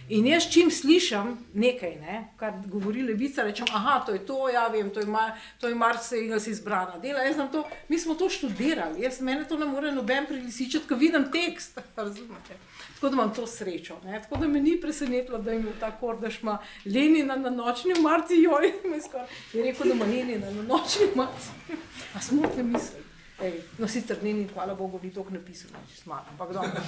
In 0.09 0.27
jaz, 0.29 0.45
čim 0.53 0.69
slišim 0.71 1.31
nekaj, 1.57 1.95
ne, 1.97 2.17
kar 2.37 2.53
govori 2.69 3.01
levica, 3.01 3.43
rečem, 3.43 3.65
da 3.65 4.13
je 4.13 4.25
to, 4.25 4.49
ja, 4.49 4.67
vem, 4.67 4.89
to 4.93 4.99
je, 4.99 5.05
mar, 5.05 5.33
to 5.59 5.67
je 5.67 6.27
jaz 6.27 6.47
izbrana 6.47 6.99
dela. 7.01 7.23
Jaz 7.25 7.35
to, 7.51 7.63
mi 7.89 7.99
smo 7.99 8.15
to 8.15 8.29
študirali, 8.29 9.01
jaz 9.01 9.21
meni 9.21 9.47
to 9.49 9.57
ne 9.57 9.65
more 9.65 9.91
noben 9.91 10.25
prilisičiti, 10.25 10.87
ko 10.87 10.95
vidim 10.95 11.31
tekst. 11.31 11.79
Razumete? 11.95 12.59
Tako 12.95 13.09
da 13.09 13.13
imam 13.13 13.33
to 13.33 13.47
srečo. 13.47 13.95
Ne. 14.05 14.21
Tako 14.21 14.35
da 14.35 14.47
me 14.47 14.61
ni 14.61 14.81
presenetilo, 14.81 15.37
da 15.37 15.53
ima 15.53 15.71
ta 15.79 15.91
kordaš 15.91 16.41
ima 16.41 16.57
Lenina 16.85 17.35
na 17.35 17.49
nočni 17.49 17.93
marci, 18.01 18.33
joj, 18.33 18.73
je 19.53 19.63
rekel, 19.63 19.87
da 19.87 19.93
ima 19.93 20.05
Lenina 20.05 20.51
na 20.51 20.61
nočni 20.63 21.07
marci. 21.15 21.49
A 22.15 22.21
smo 22.21 22.41
te 22.55 22.63
mislili? 22.63 23.04
Ej, 23.35 23.59
no, 23.77 23.87
sicer 23.87 24.23
ne, 24.23 24.29
in 24.29 24.47
hvala 24.47 24.75
Bogu, 24.75 24.99
ni 25.03 25.11
to 25.11 25.25
napisal, 25.27 25.67
če 25.91 25.95
smo 25.99 26.13
malo, 26.13 26.23
ampak 26.31 26.53
dobro. 26.55 26.71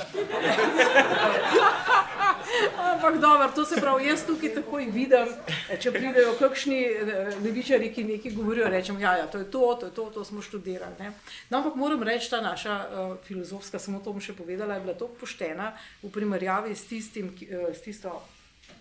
ampak 2.94 3.19
dobro, 3.19 3.52
to 3.52 3.65
se 3.68 3.76
pravi, 3.84 4.07
jaz 4.07 4.24
tukaj 4.24 4.56
takoj 4.56 4.88
vidim, 4.95 5.28
če 5.68 5.91
pridejo 5.91 6.40
kakšni 6.40 6.80
eh, 6.88 7.36
levičari, 7.44 7.91
ki 7.91 8.07
nekaj 8.14 8.32
govorijo, 8.40 8.72
rečem, 8.72 8.95
ja, 9.03 9.19
ja, 9.19 9.28
to 9.28 9.44
je 9.44 9.52
to, 9.52 9.76
to 9.76 9.91
je 9.91 9.94
to, 9.99 10.07
to 10.15 10.24
smo 10.24 10.40
študirali. 10.40 10.95
Ne? 11.03 11.11
No, 11.52 11.60
ampak 11.60 11.76
moram 11.76 11.99
reči, 12.07 12.32
ta 12.32 12.40
naša 12.40 12.80
uh, 12.80 13.19
filozofska, 13.28 13.76
samo 13.76 13.99
to 13.99 14.15
bom 14.15 14.24
še 14.24 14.32
povedala, 14.38 14.80
je 14.80 14.88
bila 14.88 14.95
tako 14.95 15.19
poštena 15.19 15.76
v 15.99 16.15
primerjavi 16.15 16.72
s, 16.72 16.88
tistim, 16.88 17.36
uh, 17.36 17.76
s 17.76 17.84
tisto 17.84 18.24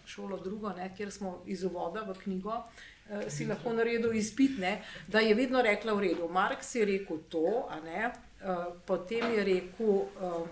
šolo 0.07 0.39
drugo, 0.39 0.71
ne, 0.79 0.87
kjer 0.95 1.11
smo 1.11 1.43
iz 1.51 1.67
uvoda 1.67 2.07
v 2.07 2.15
knjigo, 2.23 2.63
uh, 2.63 2.95
si 3.29 3.47
lahko 3.47 3.73
naredil 3.73 4.15
izpit, 4.17 4.59
ne, 4.59 4.83
da 5.09 5.21
je 5.21 5.35
vedno 5.35 5.63
rekla 5.63 5.95
v 5.95 6.01
redu. 6.09 6.29
Marks 6.33 6.75
je 6.75 6.85
rekel 6.85 7.19
to, 7.29 7.69
ne, 7.85 8.11
uh, 8.45 8.65
potem 8.87 9.35
je 9.35 9.45
rekel, 9.45 9.87
uh, 9.87 10.49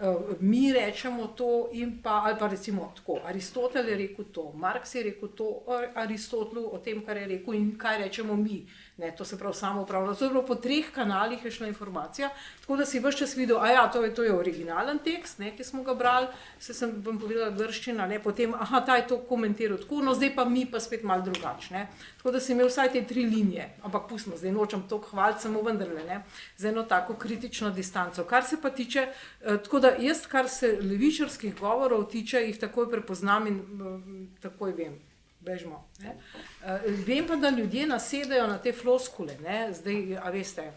uh, 0.00 0.36
mi 0.40 0.72
rečemo 0.72 1.26
to, 1.36 1.68
pa, 2.02 2.22
ali 2.24 2.38
pa 2.38 2.48
recimo 2.48 2.92
tako. 2.96 3.20
Aristotel 3.24 3.88
je 3.88 3.96
rekel 3.96 4.24
to, 4.32 4.52
Marks 4.52 4.94
je 4.94 5.02
rekel 5.02 5.28
to 5.28 5.44
o 5.44 5.80
Aristotelu, 5.94 6.68
o 6.72 6.78
tem, 6.78 7.04
kar 7.04 7.16
je 7.16 7.26
rekel 7.36 7.54
in 7.54 7.74
kaj 7.78 7.98
rečemo 7.98 8.36
mi. 8.36 8.64
Ne, 8.96 9.10
to 9.16 9.24
se 9.24 9.38
pravi 9.38 9.54
samo 9.54 9.82
upravljalo. 9.82 10.14
To 10.14 10.24
je 10.24 10.30
bilo 10.30 10.42
po 10.46 10.54
treh 10.54 10.90
kanalih, 10.94 11.44
je 11.44 11.50
šla 11.50 11.66
informacija. 11.66 12.28
Tako 12.60 12.76
da 12.76 12.84
si 12.86 13.00
vse 13.00 13.18
čas 13.18 13.36
videl, 13.36 13.58
da 13.60 13.66
ja, 13.66 13.90
to, 13.90 14.08
to 14.08 14.22
je 14.22 14.32
originalen 14.32 14.98
tekst, 14.98 15.38
ne, 15.38 15.50
ki 15.56 15.64
smo 15.64 15.82
ga 15.82 15.94
brali, 15.94 16.26
se 16.58 16.74
sem 16.74 16.92
vam 17.02 17.18
povedala 17.18 17.50
grščina, 17.50 18.06
ne, 18.06 18.20
potem, 18.22 18.54
aha, 18.54 18.80
ta 18.86 18.96
je 18.96 19.06
to 19.10 19.18
komentiral 19.28 19.80
tako, 19.82 19.98
no 20.02 20.14
zdaj 20.14 20.30
pa 20.36 20.44
mi 20.44 20.62
pa 20.70 20.80
spet 20.80 21.02
mal 21.02 21.22
drugačne. 21.26 21.88
Tako 22.16 22.30
da 22.36 22.40
si 22.40 22.52
imel 22.52 22.70
vsaj 22.70 22.92
te 22.92 23.02
tri 23.04 23.24
linije, 23.26 23.66
ampak 23.82 24.06
pustimo, 24.08 24.36
zdaj 24.38 24.52
nočem 24.52 24.84
to 24.88 24.98
hvaliti, 25.10 25.42
samo 25.42 25.62
vendarle, 25.62 26.04
ne, 26.04 26.20
za 26.56 26.68
eno 26.68 26.82
tako 26.82 27.16
kritično 27.18 27.70
distanco. 27.70 28.24
Kar 28.24 28.44
se 28.44 28.60
pa 28.62 28.70
tiče, 28.70 29.08
eh, 29.08 29.58
tako 29.64 29.80
da 29.80 29.90
jaz, 29.98 30.22
kar 30.26 30.48
se 30.48 30.78
levičarskih 30.82 31.58
govorov 31.58 32.06
tiče, 32.14 32.46
jih 32.46 32.62
takoj 32.62 32.90
prepoznam 32.90 33.46
in 33.50 33.58
eh, 33.58 34.40
takoj 34.46 34.72
vem 34.72 35.13
bežimo. 35.44 35.84
Uh, 36.00 36.08
vem 37.06 37.26
pa, 37.26 37.36
da 37.36 37.50
ljudje 37.50 37.86
nasedajo 37.86 38.46
na 38.46 38.58
te 38.58 38.72
floskule. 38.72 39.36
Ne? 39.42 39.72
Zdaj, 39.72 40.18
a 40.22 40.30
veste, 40.30 40.70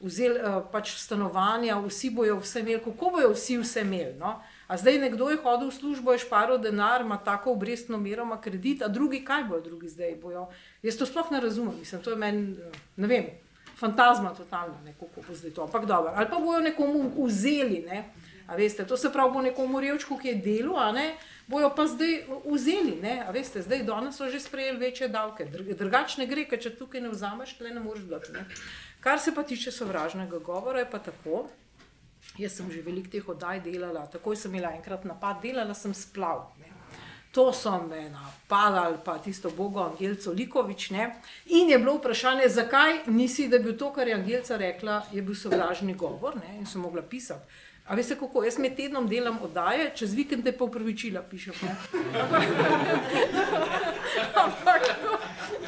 vzeli 0.00 0.40
uh, 0.40 0.60
pač 0.72 0.92
stanovanja, 1.00 1.78
vsi 1.80 2.10
bojo 2.10 2.38
vse 2.42 2.60
imeli, 2.60 2.82
kako 2.84 3.10
bojo 3.16 3.32
vsi 3.32 3.58
vse 3.62 3.86
imeli. 3.86 4.14
No? 4.20 4.36
A 4.68 4.76
zdaj 4.76 4.98
nekdo 4.98 5.30
je 5.30 5.38
hodil 5.38 5.70
v 5.70 5.74
službo, 5.74 6.12
je 6.12 6.24
šparil 6.26 6.58
denar, 6.58 7.00
ima 7.00 7.18
tako 7.22 7.52
obrestno 7.54 7.98
mero, 7.98 8.26
ima 8.26 8.40
kredit, 8.40 8.82
a 8.82 8.88
drugi 8.88 9.24
kaj 9.24 9.44
bojo, 9.44 9.60
drugi 9.62 9.88
zdaj 9.88 10.16
bojo. 10.22 10.48
Jaz 10.82 10.98
to 10.98 11.06
sploh 11.06 11.30
ne 11.30 11.40
razumem, 11.40 11.78
mislim, 11.78 12.02
to 12.02 12.10
je 12.10 12.16
meni, 12.16 12.56
ne 12.96 13.06
vem, 13.06 13.30
fantazma 13.78 14.34
totalna, 14.34 14.80
ne, 14.84 14.94
kako 14.98 15.22
bo 15.28 15.34
zdaj 15.34 15.54
to. 15.54 15.62
Ampak 15.62 15.86
dobro, 15.86 16.12
ali 16.14 16.30
pa 16.30 16.40
bojo 16.42 16.60
nekomu 16.60 17.12
vzeli, 17.26 17.84
ne? 17.86 18.04
a 18.46 18.54
veste, 18.54 18.84
to 18.86 18.96
se 18.96 19.12
pravi, 19.12 19.32
bo 19.32 19.42
nekomu 19.42 19.80
revčku, 19.80 20.18
ki 20.18 20.28
je 20.28 20.34
delo, 20.34 20.76
a 20.78 20.92
ne 20.92 21.14
bojo 21.46 21.70
pa 21.76 21.86
zdaj 21.86 22.24
vzeli. 22.44 23.00
Veste, 23.32 23.62
zdaj 23.62 23.86
so 24.12 24.30
že 24.30 24.40
sprejeli 24.40 24.78
večje 24.78 25.08
davke. 25.08 25.44
Drugačne 25.78 26.26
gre, 26.26 26.44
ker 26.44 26.60
če 26.60 26.76
tukaj 26.76 27.00
ne 27.00 27.08
vzameš, 27.08 27.56
tle 27.58 27.70
ne 27.70 27.80
moreš 27.80 28.04
dati. 28.04 28.32
Ne? 28.32 28.46
Kar 29.00 29.20
se 29.20 29.34
pa 29.34 29.42
tiče 29.42 29.72
sovražnega 29.72 30.38
govora, 30.38 30.78
je 30.78 30.90
pa 30.90 30.98
tako. 30.98 31.48
Jaz 32.38 32.56
sem 32.56 32.70
že 32.70 32.82
veliko 32.82 33.10
teh 33.10 33.28
oddaj 33.28 33.60
delala, 33.60 34.06
takoj 34.06 34.36
sem 34.36 34.54
imela 34.54 34.74
enkrat 34.74 35.04
napad, 35.04 35.40
delala 35.42 35.74
sem 35.74 35.94
splav. 35.94 36.50
Ne? 36.60 36.72
To 37.32 37.52
so 37.52 37.82
me 37.82 38.08
napadali, 38.10 38.96
pa 39.04 39.18
tisto 39.18 39.50
Bogo 39.50 39.82
Angelco 39.84 40.32
Likovič. 40.32 40.90
Ne? 40.90 41.20
In 41.46 41.70
je 41.70 41.78
bilo 41.78 41.98
vprašanje, 41.98 42.48
zakaj 42.48 43.06
nisi, 43.06 43.48
da 43.48 43.58
bi 43.58 43.76
to, 43.76 43.92
kar 43.92 44.08
je 44.08 44.14
Angelca 44.14 44.56
rekla, 44.56 45.02
je 45.12 45.22
bil 45.22 45.34
sovražni 45.34 45.94
govor 45.94 46.36
ne? 46.36 46.56
in 46.58 46.66
so 46.66 46.78
mogla 46.78 47.02
pisati. 47.02 47.44
A 47.86 47.94
veste 47.94 48.16
kako, 48.18 48.42
jaz 48.44 48.58
med 48.58 48.76
tednom 48.76 49.06
delam 49.08 49.38
oddaje, 49.42 49.92
čez 49.94 50.14
vikende 50.14 50.52
pa 50.52 50.64
upravičila 50.64 51.22
pišem. 51.30 51.54
Ampak 54.42 54.82
to, 55.02 55.18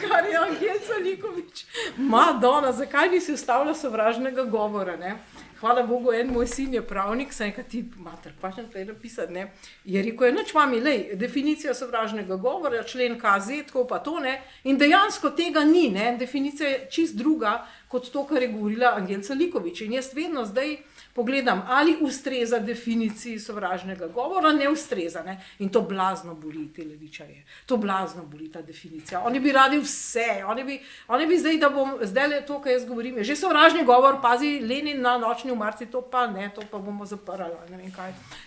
kar 0.00 0.26
je 0.26 0.36
Angel 0.36 0.80
Salikovič, 0.86 1.64
Madonna, 1.96 2.72
zakaj 2.72 3.10
nisi 3.10 3.32
ustavila 3.32 3.74
sovražnega 3.74 4.44
govora? 4.44 4.96
Ne? 4.96 5.16
Hvala 5.60 5.82
Bogu, 5.82 6.12
en 6.12 6.32
moj 6.32 6.46
sin 6.46 6.74
je 6.74 6.82
pravnik, 6.86 7.32
saj 7.32 7.52
kaj 7.54 7.64
ti, 7.70 7.84
mater, 8.02 8.34
pa 8.40 8.50
še 8.54 8.62
nekaj 8.66 8.84
napisati, 8.86 9.32
ne. 9.34 9.48
Je 9.86 10.02
rekel, 10.02 10.28
je 10.28 10.34
noč 10.36 10.52
mami, 10.54 10.78
lej, 10.82 11.16
definicija 11.18 11.74
sovražnega 11.74 12.36
govora, 12.38 12.82
člen 12.86 13.18
KZ, 13.18 13.64
tako 13.70 13.82
pa 13.90 13.98
to, 14.02 14.18
ne. 14.22 14.36
In 14.70 14.78
dejansko 14.78 15.30
tega 15.38 15.64
ni, 15.66 15.88
ne. 15.90 16.12
Definicija 16.18 16.70
je 16.70 16.84
čist 16.94 17.18
druga, 17.18 17.60
kot 17.90 18.10
to, 18.14 18.22
kar 18.26 18.42
je 18.42 18.52
govorila 18.52 18.94
Angelica 19.00 19.34
Likovič. 19.34 19.82
In 19.86 19.98
jaz 19.98 20.12
vedno 20.14 20.46
zdaj 20.46 20.76
pogledam, 21.14 21.62
ali 21.68 21.96
ustreza 22.00 22.58
definiciji 22.58 23.38
sovražnega 23.40 24.06
govora, 24.06 24.52
ne 24.52 24.68
ustreza. 24.68 25.22
Ne? 25.22 25.40
In 25.58 25.68
to 25.68 25.80
blazno 25.80 26.34
boli 26.34 26.68
te 26.72 26.84
levičarje, 26.84 27.44
to 27.66 27.76
blazno 27.76 28.24
boli 28.26 28.52
ta 28.52 28.62
definicija. 28.62 29.22
Oni 29.26 29.40
bi 29.40 29.52
radi 29.52 29.78
vse, 29.78 30.44
oni 30.46 30.64
bi, 30.64 30.80
oni 31.08 31.26
bi 31.26 31.38
zdaj, 31.38 31.58
da 31.58 31.70
bom 31.70 31.98
zdaj 32.02 32.28
le 32.28 32.40
to, 32.46 32.60
kar 32.62 32.72
jaz 32.72 32.86
govorim, 32.86 33.18
je 33.18 33.24
že 33.24 33.36
sovražni 33.36 33.84
govor, 33.84 34.20
pazi, 34.22 34.60
Lenin 34.60 35.02
na 35.02 35.18
nočni 35.18 35.52
umarci, 35.52 35.86
to 35.86 36.02
pa 36.02 36.26
ne, 36.26 36.50
to 36.54 36.62
pa 36.70 36.78
bomo 36.78 37.06
zaprli. 37.06 37.28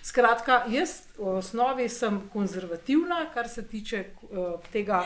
Skratka, 0.04 0.64
jaz 0.70 1.02
v 1.18 1.38
osnovi 1.38 1.90
sem 1.90 2.22
konzervativna, 2.34 3.26
kar 3.34 3.50
se 3.50 3.68
tiče 3.68 4.06
uh, 4.22 4.60
tega. 4.72 5.06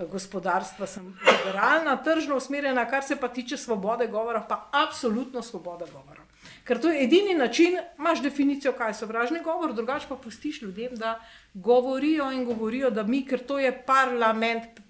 Eh, 0.00 0.06
gospodarstva 0.06 0.86
sem 0.86 1.18
liberalna, 1.26 1.96
tržno 2.02 2.36
usmerjena, 2.36 2.86
kar 2.90 3.02
se 3.04 3.16
pa 3.16 3.28
tiče 3.28 3.56
svobode 3.56 4.06
govora, 4.06 4.44
pa 4.48 4.68
absolutno 4.72 5.42
svoboda 5.42 5.86
govora. 5.92 6.19
Ker 6.64 6.80
to 6.80 6.90
je 6.90 7.04
edini 7.04 7.34
način, 7.34 7.78
imaš 7.98 8.22
definicijo, 8.22 8.72
kaj 8.72 8.90
je 8.90 8.94
sovražni 8.94 9.40
govor, 9.44 9.74
drugače 9.74 10.06
pa 10.08 10.16
pustiš 10.16 10.62
ljudem, 10.62 10.94
da 10.96 11.20
govorijo 11.54 12.30
in 12.32 12.44
govorijo, 12.44 12.90
da 12.90 13.02
mi, 13.02 13.24
ker 13.26 13.42
to 13.46 13.58
je 13.58 13.72
parlament, 13.86 14.80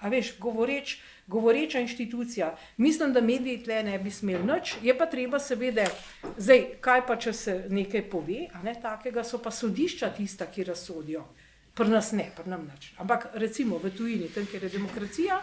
a 0.00 0.08
veš, 0.08 0.34
govoreč, 0.38 0.98
govoreča 1.26 1.80
inštitucija. 1.80 2.56
Mislim, 2.76 3.12
da 3.12 3.20
mediji 3.20 3.62
tle 3.62 3.82
ne 3.82 3.98
bi 3.98 4.10
smeli 4.10 4.44
nič, 4.44 4.74
je 4.82 4.98
pa 4.98 5.06
treba 5.06 5.38
seveda, 5.38 5.86
zdaj, 6.36 6.66
kaj 6.80 7.06
pa 7.06 7.16
če 7.16 7.32
se 7.32 7.56
nekaj 7.70 8.08
pove, 8.10 8.48
a 8.52 8.62
ne 8.62 8.74
takega, 8.82 9.24
so 9.24 9.38
pa 9.38 9.50
sodišča 9.50 10.10
tista, 10.16 10.46
ki 10.46 10.64
razsodijo. 10.64 11.24
Pri 11.74 11.88
nas 11.88 12.12
ne, 12.12 12.28
pri 12.36 12.50
nam 12.50 12.66
nič. 12.68 12.92
Ampak 13.00 13.30
recimo 13.40 13.78
v 13.78 13.94
tujini, 13.96 14.28
tam, 14.34 14.46
kjer 14.46 14.66
je 14.68 14.74
demokracija 14.76 15.40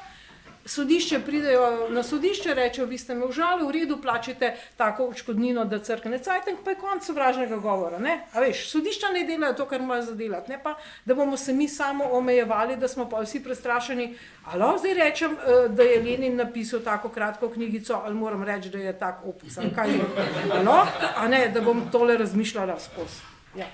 sodišče 0.66 1.20
pridejo 1.26 1.90
na 1.90 2.04
sodišče, 2.04 2.54
rečejo, 2.54 2.86
vi 2.88 2.98
ste 2.98 3.16
me 3.16 3.26
užali, 3.26 3.66
v 3.66 3.72
redu, 3.72 3.98
plačite 4.02 4.56
tako 4.78 5.08
odškodnino, 5.10 5.66
da 5.66 5.80
crkne 5.80 6.20
cajtek, 6.20 6.60
pa 6.64 6.74
je 6.74 6.80
konc 6.80 7.06
sovražnega 7.06 7.58
govora. 7.58 8.00
Ne? 8.00 8.20
A 8.34 8.44
veš, 8.44 8.68
sodišča 8.72 9.12
ne 9.14 9.24
delajo 9.26 9.54
to, 9.54 9.66
kar 9.66 9.82
morajo 9.82 10.12
zadelati, 10.12 10.52
ne 10.52 10.60
pa, 10.64 10.76
da 11.06 11.16
bomo 11.16 11.38
se 11.38 11.54
mi 11.54 11.68
samo 11.68 12.10
omejevali, 12.20 12.78
da 12.78 12.88
smo 12.88 13.10
pa 13.10 13.22
vsi 13.24 13.44
prestrašeni. 13.44 14.16
Ali 14.46 14.80
zdaj 14.80 14.94
rečem, 14.94 15.34
eh, 15.34 15.68
da 15.70 15.84
je 15.84 16.02
Lenin 16.04 16.36
napisal 16.36 16.80
tako 16.80 17.10
kratko 17.10 17.50
knjigico, 17.50 18.02
ali 18.04 18.16
moram 18.16 18.44
reči, 18.44 18.70
da 18.70 18.78
je 18.78 19.00
tak 19.00 19.26
opus, 19.26 19.58
ali 19.58 19.74
kaj 19.76 19.92
je. 19.92 20.64
No, 20.64 20.86
a 21.16 21.28
ne, 21.28 21.48
da 21.50 21.62
bom 21.62 21.88
tole 21.92 22.18
razmišljala 22.18 22.80
skozi. 22.80 23.22
Ja. 23.56 23.68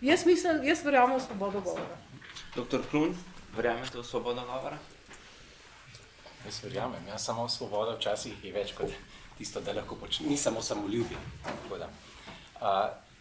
Jaz 0.00 0.26
mislim, 0.26 0.64
jaz 0.64 0.84
verjamem 0.84 1.18
v 1.18 1.20
svobodo 1.22 1.60
govora. 1.60 1.96
Doktor 2.56 2.80
Klun, 2.90 3.14
verjamete 3.56 3.98
v 3.98 4.04
svobodo 4.04 4.40
govora? 4.40 4.78
Jaz 6.44 6.62
verjamem, 6.64 7.06
ja, 7.08 7.18
samo 7.18 7.48
svoboda 7.48 7.96
včasih 7.98 8.44
je 8.44 8.52
več 8.52 8.72
kot 8.76 8.92
tisto, 9.38 9.60
da 9.60 9.72
lahko 9.76 9.96
počneš, 9.96 10.28
ni 10.28 10.36
samo 10.36 10.62
samo 10.62 10.88
ljubi. 10.88 11.16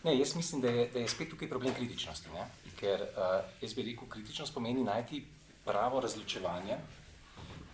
Ne, 0.03 0.15
jaz 0.19 0.35
mislim, 0.35 0.61
da 0.61 0.69
je, 0.69 0.87
da 0.93 0.99
je 0.99 1.07
spet 1.07 1.29
tukaj 1.29 1.49
problem 1.49 1.73
kritičnosti, 1.75 2.29
ne? 2.33 2.45
ker 2.79 3.01
uh, 3.03 3.41
jaz 3.61 3.73
bi 3.75 3.83
rekel, 3.83 4.07
kritičnost 4.07 4.53
pomeni 4.55 4.83
najti 4.83 5.25
pravo 5.65 5.99
razločevanje 5.99 6.77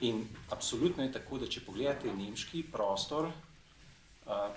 in 0.02 0.24
absolutno 0.50 1.04
je 1.04 1.12
tako, 1.12 1.38
da 1.38 1.48
če 1.48 1.62
pogledate 1.66 2.14
nemški 2.14 2.64
prostor, 2.72 3.30
uh, 3.30 4.48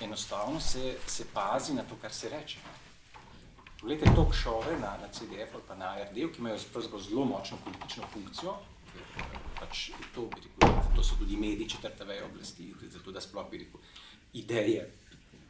enostavno 0.00 0.60
se, 0.60 0.94
se 1.06 1.26
pazi 1.34 1.74
na 1.74 1.82
to, 1.82 1.98
kar 2.02 2.14
se 2.14 2.30
reče. 2.30 2.62
Poglejte 3.80 4.14
talk 4.14 4.34
showe 4.34 4.78
na, 4.78 4.94
na 5.02 5.08
CDF 5.12 5.54
ali 5.54 5.66
pa 5.68 5.74
na 5.74 5.96
RD, 6.04 6.30
ki 6.30 6.38
imajo 6.38 6.58
zelo 7.00 7.24
močno 7.24 7.58
politično 7.64 8.06
funkcijo, 8.12 8.54
pač 9.70 9.94
to, 10.14 10.26
rekel, 10.26 10.82
to 10.98 11.02
so 11.06 11.14
tudi 11.14 11.38
mediji 11.38 11.68
četrte 11.68 12.04
veje 12.04 12.24
oblasti, 12.24 12.74
zato 12.90 13.12
da 13.14 13.20
sploh 13.20 13.46
rekel, 13.52 13.80
ideje 14.34 14.90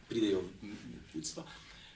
pridejo 0.08 0.42
v 0.60 1.14
ljudstvo. 1.14 1.44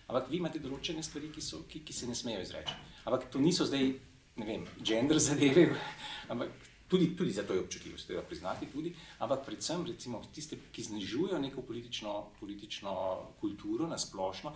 Ampak 0.08 0.30
vi 0.30 0.40
imate 0.40 0.60
določene 0.60 1.02
stvari, 1.04 1.30
ki, 1.32 1.42
so, 1.44 1.64
ki, 1.68 1.82
ki 1.84 1.92
se 1.92 2.08
ne 2.08 2.16
smejo 2.16 2.40
izreči. 2.44 2.74
Ampak 3.04 3.28
to 3.32 3.40
niso 3.40 3.66
zdaj, 3.68 3.92
ne 4.40 4.46
vem, 4.48 4.64
gender 4.80 5.20
zadeve, 5.20 5.66
ampak 6.32 6.52
tudi, 6.88 7.12
tudi 7.16 7.32
za 7.32 7.44
to 7.44 7.56
je 7.56 7.64
občutljivo, 7.64 8.00
treba 8.00 8.24
priznati 8.24 8.68
tudi, 8.72 8.92
ampak 9.24 9.44
predvsem 9.44 9.84
recimo 9.88 10.22
tiste, 10.32 10.60
ki 10.72 10.84
znižujejo 10.88 11.40
neko 11.44 11.64
politično, 11.64 12.14
politično 12.40 12.92
kulturo 13.40 13.88
na 13.88 13.98
splošno, 14.00 14.54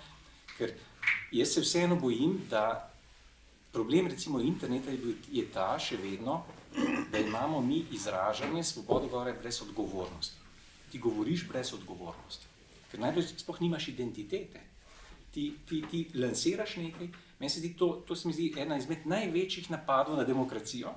ker 0.57 0.73
jaz 1.32 1.57
se 1.57 1.65
vseeno 1.65 1.97
bojim, 2.01 2.39
da 2.51 2.93
problem 3.73 4.09
recimo 4.09 4.40
interneta 4.40 4.93
je, 4.93 5.01
bil, 5.01 5.16
je 5.32 5.45
ta 5.53 5.74
še 5.81 6.01
vedno, 6.01 6.43
da 7.12 7.19
imamo 7.19 7.61
mi 7.61 7.85
izražanje 7.93 8.65
svobode 8.65 9.09
govora 9.09 9.35
brez 9.43 9.62
odgovornosti. 9.62 10.36
Ti 10.93 10.99
govoriš 10.99 11.49
brez 11.49 11.73
odgovornosti, 11.74 12.47
ker 12.90 13.01
najprej 13.01 13.27
sploh 13.36 13.61
nimaš 13.61 13.89
identitete. 13.89 14.61
Ti, 15.31 15.55
ti, 15.69 15.82
ti 15.90 16.07
lansiraš 16.15 16.77
nekaj, 16.77 17.09
meni 17.39 17.51
se 17.51 17.61
zdi 17.61 17.74
to, 17.77 18.03
to 18.07 18.16
se 18.16 18.28
mi 18.28 18.35
zdi 18.35 18.55
ena 18.57 18.78
izmed 18.78 19.05
največjih 19.07 19.70
napadov 19.70 20.16
na 20.16 20.24
demokracijo, 20.24 20.95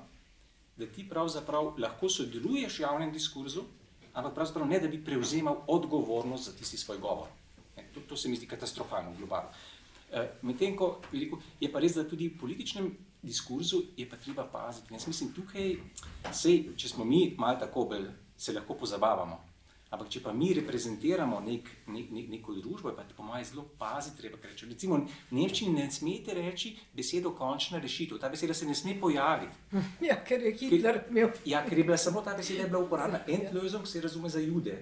da 0.78 0.88
ti 0.88 1.04
pravzaprav 1.10 1.74
lahko 1.78 2.10
sodeluješ 2.10 2.80
v 2.80 2.82
javnem 2.82 3.12
diskurzu, 3.12 3.66
ampak 4.14 4.34
pravzaprav 4.34 4.68
ne, 4.68 4.80
da 4.80 4.88
bi 4.88 5.04
prevzemal 5.04 5.64
odgovornost 5.68 6.46
za 6.46 6.56
tisti 6.58 6.78
svoj 6.78 6.98
govor. 6.98 7.28
To, 7.94 8.00
to 8.10 8.18
se 8.18 8.30
mi 8.30 8.40
zdi 8.40 8.48
katastrofalno, 8.48 9.14
globalno. 9.18 9.50
E, 10.12 10.28
Medtem 10.42 10.76
ko 10.76 11.02
je 11.60 11.72
pa 11.72 11.80
res, 11.80 11.96
da 11.96 12.08
tudi 12.08 12.30
v 12.30 12.40
političnem 12.40 12.88
diskurzu 13.22 13.82
je 13.98 14.10
pa 14.10 14.18
treba 14.18 14.44
paziti. 14.44 14.94
Jaz 14.94 15.08
mislim, 15.08 15.34
tukaj, 15.34 15.76
sej, 16.34 16.76
če 16.78 16.90
smo 16.90 17.06
mi 17.06 17.36
malo 17.38 17.60
tako 17.60 17.86
bolj, 17.94 18.10
se 18.38 18.54
lahko 18.54 18.74
pozabavamo. 18.74 19.52
Ampak, 19.92 20.08
če 20.08 20.22
pa 20.24 20.32
mi 20.32 20.54
reprezentiramo 20.56 21.42
nek, 21.44 21.66
nek, 21.92 22.12
nek, 22.16 22.28
neko 22.32 22.54
družbo, 22.56 22.94
je 22.94 22.96
pa 22.96 23.04
po 23.12 23.26
mojem 23.28 23.44
zelo 23.44 23.66
paziti 23.80 24.22
treba 24.22 24.38
reči. 24.40 24.70
Recimo, 24.70 25.02
v 25.04 25.36
Nemčiji 25.36 25.74
ne 25.74 25.90
smete 25.92 26.32
reči 26.38 26.72
besedo 26.96 27.34
končna 27.36 27.82
rešitev. 27.84 28.22
Ta 28.22 28.30
beseda 28.32 28.56
se 28.56 28.66
ne 28.70 28.76
sme 28.76 28.96
pojaviti. 29.02 29.52
Ja, 30.08 30.16
ker 30.24 30.48
je 30.48 30.54
Hitler 30.56 31.02
imel. 31.10 31.36
Ja, 31.44 31.66
ker 31.68 31.76
je 31.76 31.84
bila 31.84 32.00
samo 32.00 32.24
ta 32.24 32.38
beseda 32.38 32.70
bila 32.72 32.86
uporabljena. 32.86 33.26
Endlösung 33.28 33.84
se 33.86 34.00
razume 34.02 34.32
za 34.32 34.40
jude. 34.40 34.78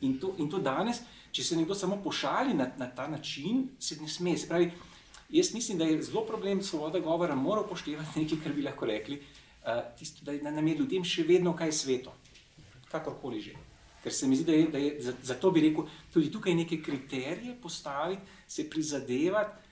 In 0.00 0.16
to, 0.16 0.32
in 0.40 0.48
to 0.48 0.58
danes, 0.64 1.02
če 1.36 1.44
se 1.44 1.60
nekdo 1.60 1.76
samo 1.76 2.00
pošali 2.00 2.56
na, 2.56 2.70
na 2.80 2.88
ta 2.96 3.10
način, 3.12 3.66
se 3.78 4.00
ne 4.00 4.08
sme. 4.08 4.38
Se 4.40 4.48
pravi, 4.48 4.70
Jaz 5.30 5.54
mislim, 5.54 5.78
da 5.78 5.84
je 5.84 6.02
zelo 6.02 6.24
problem 6.26 6.62
svoboda 6.62 6.98
govora, 6.98 7.34
mora 7.34 7.60
upoštevati 7.60 8.20
nekaj, 8.20 8.38
kar 8.42 8.52
bi 8.52 8.62
lahko 8.62 8.86
rekli, 8.86 9.20
uh, 9.62 9.82
tisto, 9.98 10.24
da 10.24 10.50
nam 10.50 10.68
je 10.68 10.76
ljudem 10.78 11.04
še 11.04 11.22
vedno 11.22 11.54
kaj 11.56 11.72
sveto, 11.72 12.14
kakorkoli 12.90 13.40
že. 13.40 13.54
Ker 14.02 14.12
se 14.16 14.26
mi 14.26 14.36
zdi, 14.36 14.44
da 14.44 14.52
je, 14.56 14.68
da 14.72 14.78
je 14.78 15.16
zato 15.22 15.50
bi 15.50 15.60
rekel, 15.60 15.84
tudi 16.12 16.30
tukaj 16.32 16.54
neke 16.54 16.80
kriterije 16.82 17.54
postaviti, 17.62 18.22
se 18.48 18.70
prizadevati. 18.70 19.68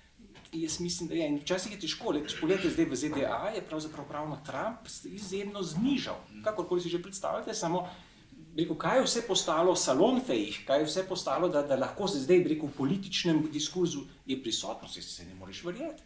Jaz 0.52 0.78
mislim, 0.80 1.08
da 1.08 1.14
je 1.14 1.26
in 1.28 1.38
včasih 1.42 1.72
je 1.74 1.80
težko, 1.80 2.12
če 2.24 2.38
pogledate 2.40 2.70
zdaj 2.72 2.86
v 2.88 2.96
ZDA, 2.96 3.40
je 3.52 3.64
pravzaprav 3.68 4.06
pravno 4.08 4.38
Trump 4.46 4.86
izjemno 5.04 5.62
znižal. 5.62 6.16
Kakorkoli 6.44 6.80
si 6.80 6.92
že 6.92 7.02
predstavljate, 7.02 7.54
samo 7.54 7.82
rekel, 8.58 8.76
kaj 8.78 8.98
je 8.98 9.06
vse 9.06 9.22
postalo 9.26 9.74
salon 9.76 10.20
fejih, 10.26 10.60
kaj 10.66 10.82
je 10.82 10.86
vse 10.88 11.04
postalo, 11.08 11.48
da, 11.48 11.62
da 11.62 11.76
lahko 11.76 12.08
se 12.08 12.22
zdaj 12.24 12.44
rekel, 12.44 12.68
v 12.68 12.76
političnem 12.76 13.42
diskurzu 13.52 14.04
je 14.26 14.38
prisotnost, 14.42 14.94
se, 14.94 15.02
se 15.02 15.26
ne 15.26 15.34
moreš 15.34 15.64
verjeti. 15.64 16.02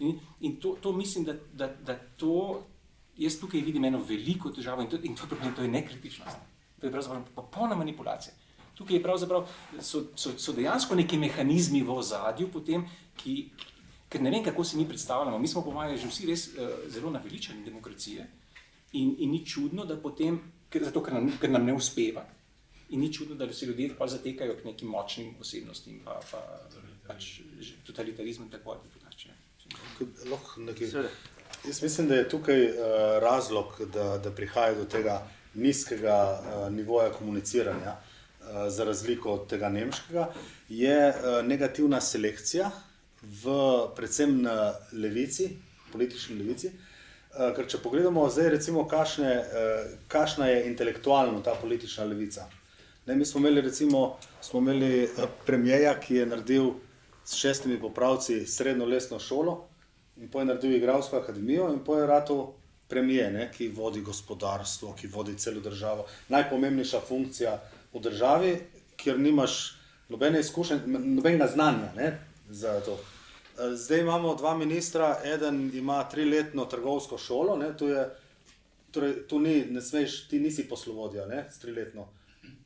In, 0.00 0.18
in 0.40 0.56
to, 0.56 0.76
to 0.80 0.92
mislim, 0.92 1.24
da, 1.24 1.34
da, 1.52 1.68
da 1.86 1.98
to, 2.16 2.62
jaz 3.16 3.36
tukaj 3.40 3.60
vidim 3.60 3.84
eno 3.84 4.00
veliko 4.08 4.50
težavo 4.50 4.82
in 4.82 4.88
to, 4.88 4.98
in 5.02 5.16
to, 5.16 5.26
problem, 5.28 5.54
to 5.54 5.62
je 5.62 5.68
nekritičnost. 5.68 6.36
To 6.80 6.86
je 6.86 6.92
pravzaprav 6.92 7.26
popolna 7.34 7.76
manipulacija. 7.76 8.34
Tukaj 8.74 8.96
je 8.96 9.02
pravzaprav, 9.02 9.48
so, 9.80 10.06
so, 10.16 10.32
so 10.38 10.54
dejansko 10.56 10.96
neki 10.96 11.18
mehanizmi 11.20 11.82
v 11.84 11.92
ozadju, 12.00 12.48
potem, 12.48 12.86
ki, 13.20 13.50
ker 14.08 14.24
ne 14.24 14.32
vem, 14.32 14.44
kako 14.44 14.64
si 14.64 14.80
mi 14.80 14.88
predstavljamo. 14.88 15.38
Mi 15.38 15.48
smo, 15.48 15.60
po 15.62 15.74
mojem, 15.76 15.98
že 16.00 16.08
vsi 16.08 16.30
res 16.30 16.46
uh, 16.54 16.70
zelo 16.88 17.12
naveličani 17.12 17.64
demokracije 17.64 18.24
in, 18.92 19.12
in 19.18 19.30
ni 19.30 19.44
čudno, 19.46 19.84
da 19.84 20.00
potem 20.00 20.40
zato, 20.84 21.02
ker, 21.02 21.14
nam, 21.14 21.32
ker 21.40 21.50
nam 21.50 21.64
ne 21.66 21.74
uspeva. 21.74 22.24
In 22.90 23.00
ni 23.00 23.12
čudno, 23.12 23.34
da 23.34 23.52
se 23.52 23.66
ljudje 23.66 23.94
pa 23.98 24.06
zatekajo 24.06 24.56
k 24.56 24.64
nekim 24.64 24.88
močnim 24.88 25.34
osebnostim, 25.40 26.00
pa, 26.04 26.20
pa 26.30 26.40
pač 27.06 27.40
totalitarizmu 27.86 28.46
in 28.46 28.50
tako 28.50 28.76
naprej. 28.78 28.94
Jaz 31.66 31.82
mislim, 31.82 32.08
da 32.08 32.14
je 32.14 32.28
tukaj 32.28 32.64
uh, 32.64 32.74
razlog, 33.22 33.80
da, 33.94 34.18
da 34.18 34.30
prihaja 34.30 34.74
do 34.74 34.84
tega 34.84 35.20
nizkega 35.54 36.16
uh, 36.40 36.72
nivoja 36.72 37.12
komuniciranja. 37.12 37.96
Uh, 37.96 38.68
za 38.68 38.84
razliko 38.84 39.32
od 39.32 39.46
tega 39.46 39.68
nemškega, 39.68 40.32
je 40.68 41.14
negativna 41.44 42.00
selekcija, 42.00 42.70
v, 43.22 43.52
predvsem 43.96 44.42
na 44.42 44.72
levici, 44.92 45.50
politični 45.92 46.38
levici. 46.38 46.70
Ker 47.40 47.64
če 47.68 47.78
pogledamo 47.80 48.26
zdaj, 48.28 48.50
recimo, 48.52 48.84
kašne, 48.88 49.30
kašna 50.12 50.50
je 50.50 50.66
intelektualno 50.68 51.40
ta 51.40 51.54
politična 51.60 52.04
levica. 52.04 52.44
Ne, 53.06 53.16
mi 53.16 53.24
smo 53.24 53.40
imeli, 53.40 53.60
recimo, 53.64 54.18
smo 54.44 54.60
imeli 54.60 55.08
premijeja, 55.46 55.94
ki 56.00 56.14
je 56.14 56.26
naredil 56.26 56.70
s 57.24 57.34
šestimi 57.40 57.80
popravci 57.80 58.46
srednjo 58.46 58.86
lesno 58.86 59.18
šolo 59.18 59.56
in 60.20 60.28
poje 60.28 60.44
naredil 60.44 60.74
igralsko 60.76 61.16
akademijo 61.16 61.70
in 61.72 61.78
poje 61.84 62.06
ratu 62.06 62.52
premije, 62.88 63.30
ne, 63.30 63.48
ki 63.56 63.68
vodi 63.68 64.00
gospodarstvo, 64.00 64.92
ki 65.00 65.08
vodi 65.08 65.38
celo 65.38 65.60
državo. 65.60 66.04
Najpomembnejša 66.28 67.00
funkcija 67.08 67.56
v 67.92 68.02
državi, 68.04 68.52
kjer 68.96 69.20
nimaš 69.20 69.78
nobene 70.08 70.40
izkušnje, 70.40 70.80
nobenega 70.86 71.46
znanja 71.46 71.92
ne, 71.96 72.12
za 72.50 72.80
to. 72.84 72.98
Zdaj 73.74 74.00
imamo 74.00 74.34
dva 74.34 74.54
ministra, 74.56 75.18
eden 75.24 75.70
ima 75.74 76.08
triletno 76.08 76.64
trgovsko 76.64 77.18
šolo, 77.18 77.56
ne, 77.56 77.76
tu, 77.76 77.88
je, 77.88 78.06
torej, 78.90 79.26
tu 79.28 79.38
ni, 79.38 79.64
ne 79.64 79.82
smeš, 79.82 80.28
ti 80.28 80.40
nisi 80.40 80.68
poslovodja, 80.68 81.26
ne, 81.26 81.44
s 81.50 81.58
triletno. 81.58 82.08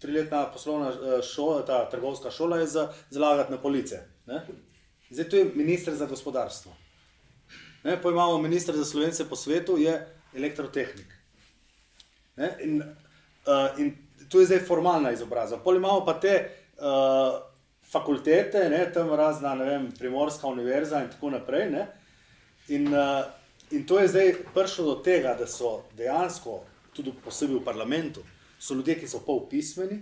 Triletna 0.01 0.45
poslovna 0.53 0.93
šola, 1.23 1.65
ta 1.66 1.91
trgovska 1.91 2.31
šola 2.31 2.59
je 2.59 2.66
za 2.66 2.93
zlagati 3.11 3.53
na 3.53 3.59
police. 3.59 4.01
Ne. 4.27 4.47
Zdaj 5.11 5.29
tu 5.29 5.37
je 5.37 5.51
minister 5.55 5.95
za 5.95 6.07
gospodarstvo. 6.07 6.73
Ne, 7.85 8.03
pa 8.03 8.11
imamo 8.11 8.39
ministr 8.39 8.77
za 8.77 8.85
slovence 8.85 9.29
po 9.29 9.37
svetu, 9.37 9.79
je 9.79 9.99
elektrotehnik. 10.37 11.15
Ne, 12.37 12.57
in, 12.61 12.83
uh, 12.83 13.79
in 13.79 13.97
tu 14.29 14.41
je 14.41 14.47
zdaj 14.47 14.65
formalna 14.66 15.12
izobrazba. 15.12 15.59
Pol 15.59 15.77
imamo 15.77 16.05
pa 16.05 16.21
te 16.21 16.51
uh, 16.79 17.53
fakultete, 17.95 18.66
ne, 18.71 18.83
tam 18.93 19.12
razna, 19.15 19.55
ne 19.55 19.69
vem, 19.69 19.89
primorska 19.99 20.51
univerza 20.51 21.03
in 21.05 21.11
tako 21.12 21.31
naprej. 21.37 21.69
Ne, 21.71 21.87
in, 22.69 22.89
uh, 22.91 23.25
in 23.71 23.87
to 23.87 24.01
je 24.03 24.11
zdaj 24.11 24.33
prišlo 24.55 24.87
do 24.91 24.97
tega, 25.07 25.37
da 25.39 25.47
so 25.47 25.85
dejansko, 25.97 26.61
tudi 26.95 27.15
posebej 27.25 27.61
v 27.61 27.65
parlamentu, 27.66 28.25
so 28.59 28.75
ljudje, 28.75 28.99
ki 29.01 29.11
so 29.11 29.23
pol 29.27 29.45
pismeni, 29.51 30.01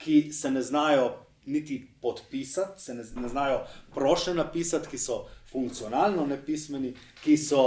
ki 0.00 0.32
se 0.32 0.50
ne 0.50 0.62
znajo 0.62 1.12
niti 1.46 1.78
podpisati, 2.00 2.82
se 2.82 2.94
ne, 2.94 3.04
ne 3.20 3.28
znajo 3.28 3.62
prošle 3.94 4.34
napisati, 4.34 4.88
ki 4.88 4.98
so 4.98 5.24
funkcionalno 5.52 6.26
nepismeni, 6.26 6.94
ki 7.24 7.36
so 7.36 7.62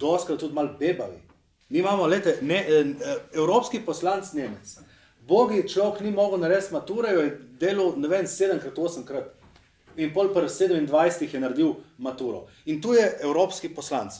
doskrat 0.00 0.40
tudi 0.40 0.54
malo 0.54 0.76
bebavi. 0.78 1.20
Mi 1.68 1.78
imamo, 1.78 2.06
lete, 2.06 2.38
ne, 2.42 2.64
evropski 3.34 3.80
poslanc 3.86 4.32
Nemec. 4.32 4.78
Bogi 5.30 5.62
človek 5.68 6.00
ni 6.02 6.10
mogel 6.10 6.40
narediti 6.42 6.74
mature, 6.74 7.12
je 7.14 7.26
delal, 7.60 7.94
ne 7.96 8.08
vem, 8.10 8.26
sedemkrat, 8.26 8.78
osemkrat. 8.78 9.28
In 9.96 10.10
pol 10.14 10.32
pri 10.34 10.48
27 10.48 11.34
je 11.34 11.40
naredil 11.40 11.74
maturo. 11.98 12.48
In 12.66 12.80
tu 12.82 12.94
je 12.94 13.04
evropski 13.22 13.70
poslanc. 13.74 14.18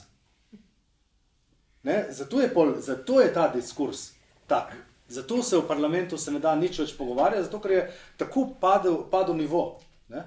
Ne? 1.82 2.06
Zato, 2.10 2.40
je 2.40 2.50
pol, 2.54 2.76
zato 2.78 3.20
je 3.20 3.32
ta 3.34 3.48
diskurs 3.48 4.12
tak. 4.46 4.76
Zato 5.08 5.42
se 5.42 5.56
v 5.56 5.66
parlamentu 5.66 6.18
se 6.18 6.30
ne 6.30 6.38
da 6.38 6.54
nič 6.54 6.78
več 6.78 6.94
pogovarjati, 6.94 7.48
zato 7.48 7.58
ker 7.62 7.72
je 7.74 7.84
tako 8.18 8.46
padel, 8.60 9.02
padel 9.10 9.34
nivo. 9.34 9.80
Ne? 10.14 10.22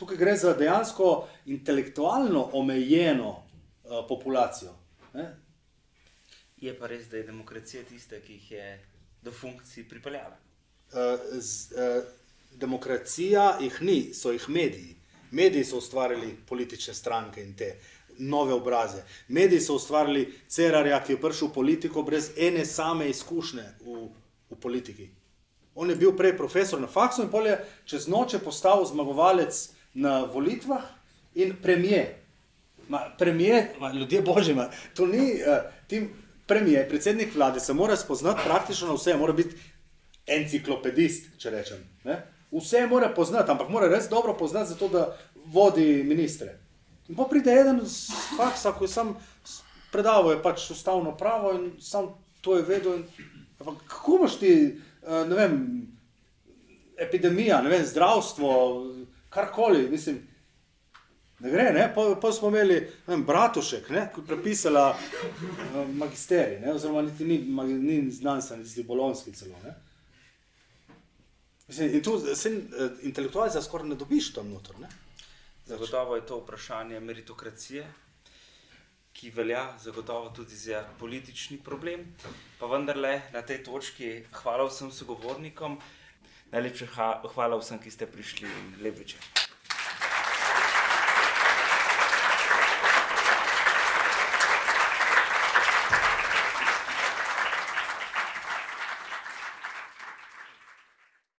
Tukaj 0.00 0.16
gre 0.16 0.36
za 0.36 0.54
dejansko 0.56 1.28
intelektualno 1.52 2.48
omejeno 2.56 3.34
uh, 3.34 4.06
populacijo. 4.08 4.72
Ne? 5.12 5.26
Je 6.56 6.72
pa 6.78 6.88
res, 6.88 7.10
da 7.12 7.20
je 7.20 7.28
demokracija 7.28 7.84
tista, 7.84 8.20
ki 8.24 8.38
jih 8.38 8.52
je 8.52 8.68
do 9.22 9.32
funkcij 9.32 9.88
pripeljala. 9.88 10.36
Uh, 10.92 11.40
z, 11.40 11.72
uh, 11.72 12.04
demokracija 12.56 13.58
jih 13.60 13.82
ni, 13.82 14.14
so 14.14 14.32
jih 14.32 14.48
mediji. 14.48 14.96
Mediji 15.30 15.64
so 15.64 15.78
ustvarili 15.78 16.36
politične 16.46 16.94
stranke 16.94 17.42
in 17.42 17.54
te 17.56 17.76
nove 18.18 18.52
obraze. 18.52 19.02
Mediji 19.28 19.60
so 19.60 19.74
ustvarili 19.74 20.32
Cerarja, 20.48 21.02
ki 21.04 21.12
je 21.12 21.20
prišel 21.20 21.48
v 21.48 21.54
politiko 21.54 22.02
brez 22.02 22.30
ene 22.36 22.64
same 22.66 23.10
izkušnje 23.10 23.64
v, 23.84 24.08
v 24.50 24.60
politiki. 24.60 25.10
On 25.74 25.90
je 25.90 25.96
bil 25.96 26.16
prej 26.16 26.36
profesor 26.36 26.80
na 26.80 26.86
faksu 26.86 27.22
in 27.22 27.30
polje 27.30 27.58
čez 27.84 28.08
noč 28.08 28.34
postal 28.44 28.82
zmagovalec 28.86 29.68
na 29.94 30.24
volitvah 30.24 30.82
in 31.34 31.54
premije. 31.62 32.16
Ma, 32.88 33.04
premije, 33.18 33.74
ma, 33.80 33.92
ljudje 33.92 34.22
božji, 34.22 34.54
ma, 34.54 34.70
to 34.96 35.06
ni 35.06 35.34
uh, 35.36 35.68
tim 35.86 36.08
premije, 36.48 36.88
predsednik 36.88 37.34
vlade 37.34 37.60
se 37.60 37.74
mora 37.74 37.96
spoznati 37.96 38.40
praktično 38.44 38.94
vse, 38.96 39.16
mora 39.16 39.32
biti 39.32 39.56
enciklopedist, 40.26 41.34
če 41.38 41.50
rečem. 41.50 41.82
Ne? 42.04 42.22
Vse 42.52 42.86
mora 42.88 43.10
poznati, 43.14 43.50
ampak 43.50 43.68
mora 43.68 43.88
res 43.88 44.08
dobro 44.08 44.34
poznati, 44.36 44.72
zato 44.72 44.88
da 44.88 45.04
vodi 45.52 46.02
ministre. 46.04 46.56
In 47.08 47.16
pa 47.16 47.24
pride 47.28 47.52
eden 47.52 47.80
z 47.84 48.12
faksa, 48.36 48.72
ko 48.76 48.84
je 48.84 48.92
sam 48.92 49.14
predaval, 49.92 50.32
je 50.32 50.42
pač 50.42 50.70
ustavno 50.72 51.14
pravo 51.16 51.54
in 51.56 51.70
sam 51.80 52.10
to 52.40 52.56
je 52.56 52.64
vedel. 52.68 53.00
In, 53.00 53.04
ampak 53.60 53.84
kako 53.88 54.18
imaš 54.18 54.38
ti, 54.40 54.52
uh, 55.02 55.22
ne 55.28 55.36
vem, 55.36 55.54
epidemija, 56.98 57.62
ne 57.62 57.72
vem, 57.72 57.84
zdravstvo, 57.84 58.50
karkoli, 59.30 59.88
mislim. 59.90 60.20
Ne 61.38 61.50
gre, 61.50 61.72
ne? 61.72 61.92
Pa, 61.94 62.16
pa 62.20 62.32
smo 62.32 62.48
imeli 62.48 62.80
vem, 63.06 63.22
Bratušek, 63.26 63.86
ki 63.86 63.94
je 63.94 64.24
prepisala 64.26 64.88
uh, 64.90 65.84
magisterij, 65.94 66.58
ne? 66.64 66.72
oziroma 66.74 67.02
niti 67.06 67.24
ni, 67.24 67.38
ni 67.78 68.10
znanstven, 68.10 68.64
niti 68.64 68.82
bolonski 68.82 69.32
celo. 69.32 69.54
Ne? 69.64 69.74
Mislim, 71.68 71.94
in 71.94 72.02
tu 72.02 72.18
se 72.34 72.50
uh, 72.50 72.90
intelektualca 73.06 73.62
skoraj 73.62 73.88
ne 73.88 73.94
dobiš 73.94 74.32
tam 74.34 74.50
noter. 74.50 74.80
Ne? 74.82 74.90
Zagotovo 75.66 76.16
je 76.16 76.26
to 76.26 76.40
vprašanje 76.40 77.00
meritokracije, 77.00 77.86
ki 79.12 79.30
velja 79.30 79.62
zagotovo 79.78 80.30
tudi 80.34 80.56
za 80.56 80.82
politični 80.98 81.58
problem. 81.64 82.02
Pa 82.58 82.66
vendarle 82.66 83.20
na 83.32 83.42
tej 83.42 83.62
točki 83.62 84.24
hvala 84.42 84.66
vsem 84.66 84.90
sogovornikom, 84.90 85.78
najlepša 86.50 87.12
hvala 87.34 87.60
vsem, 87.62 87.78
ki 87.78 87.94
ste 87.94 88.10
prišli 88.10 88.48
in 88.48 88.74
lep 88.82 88.98
večer. 88.98 89.47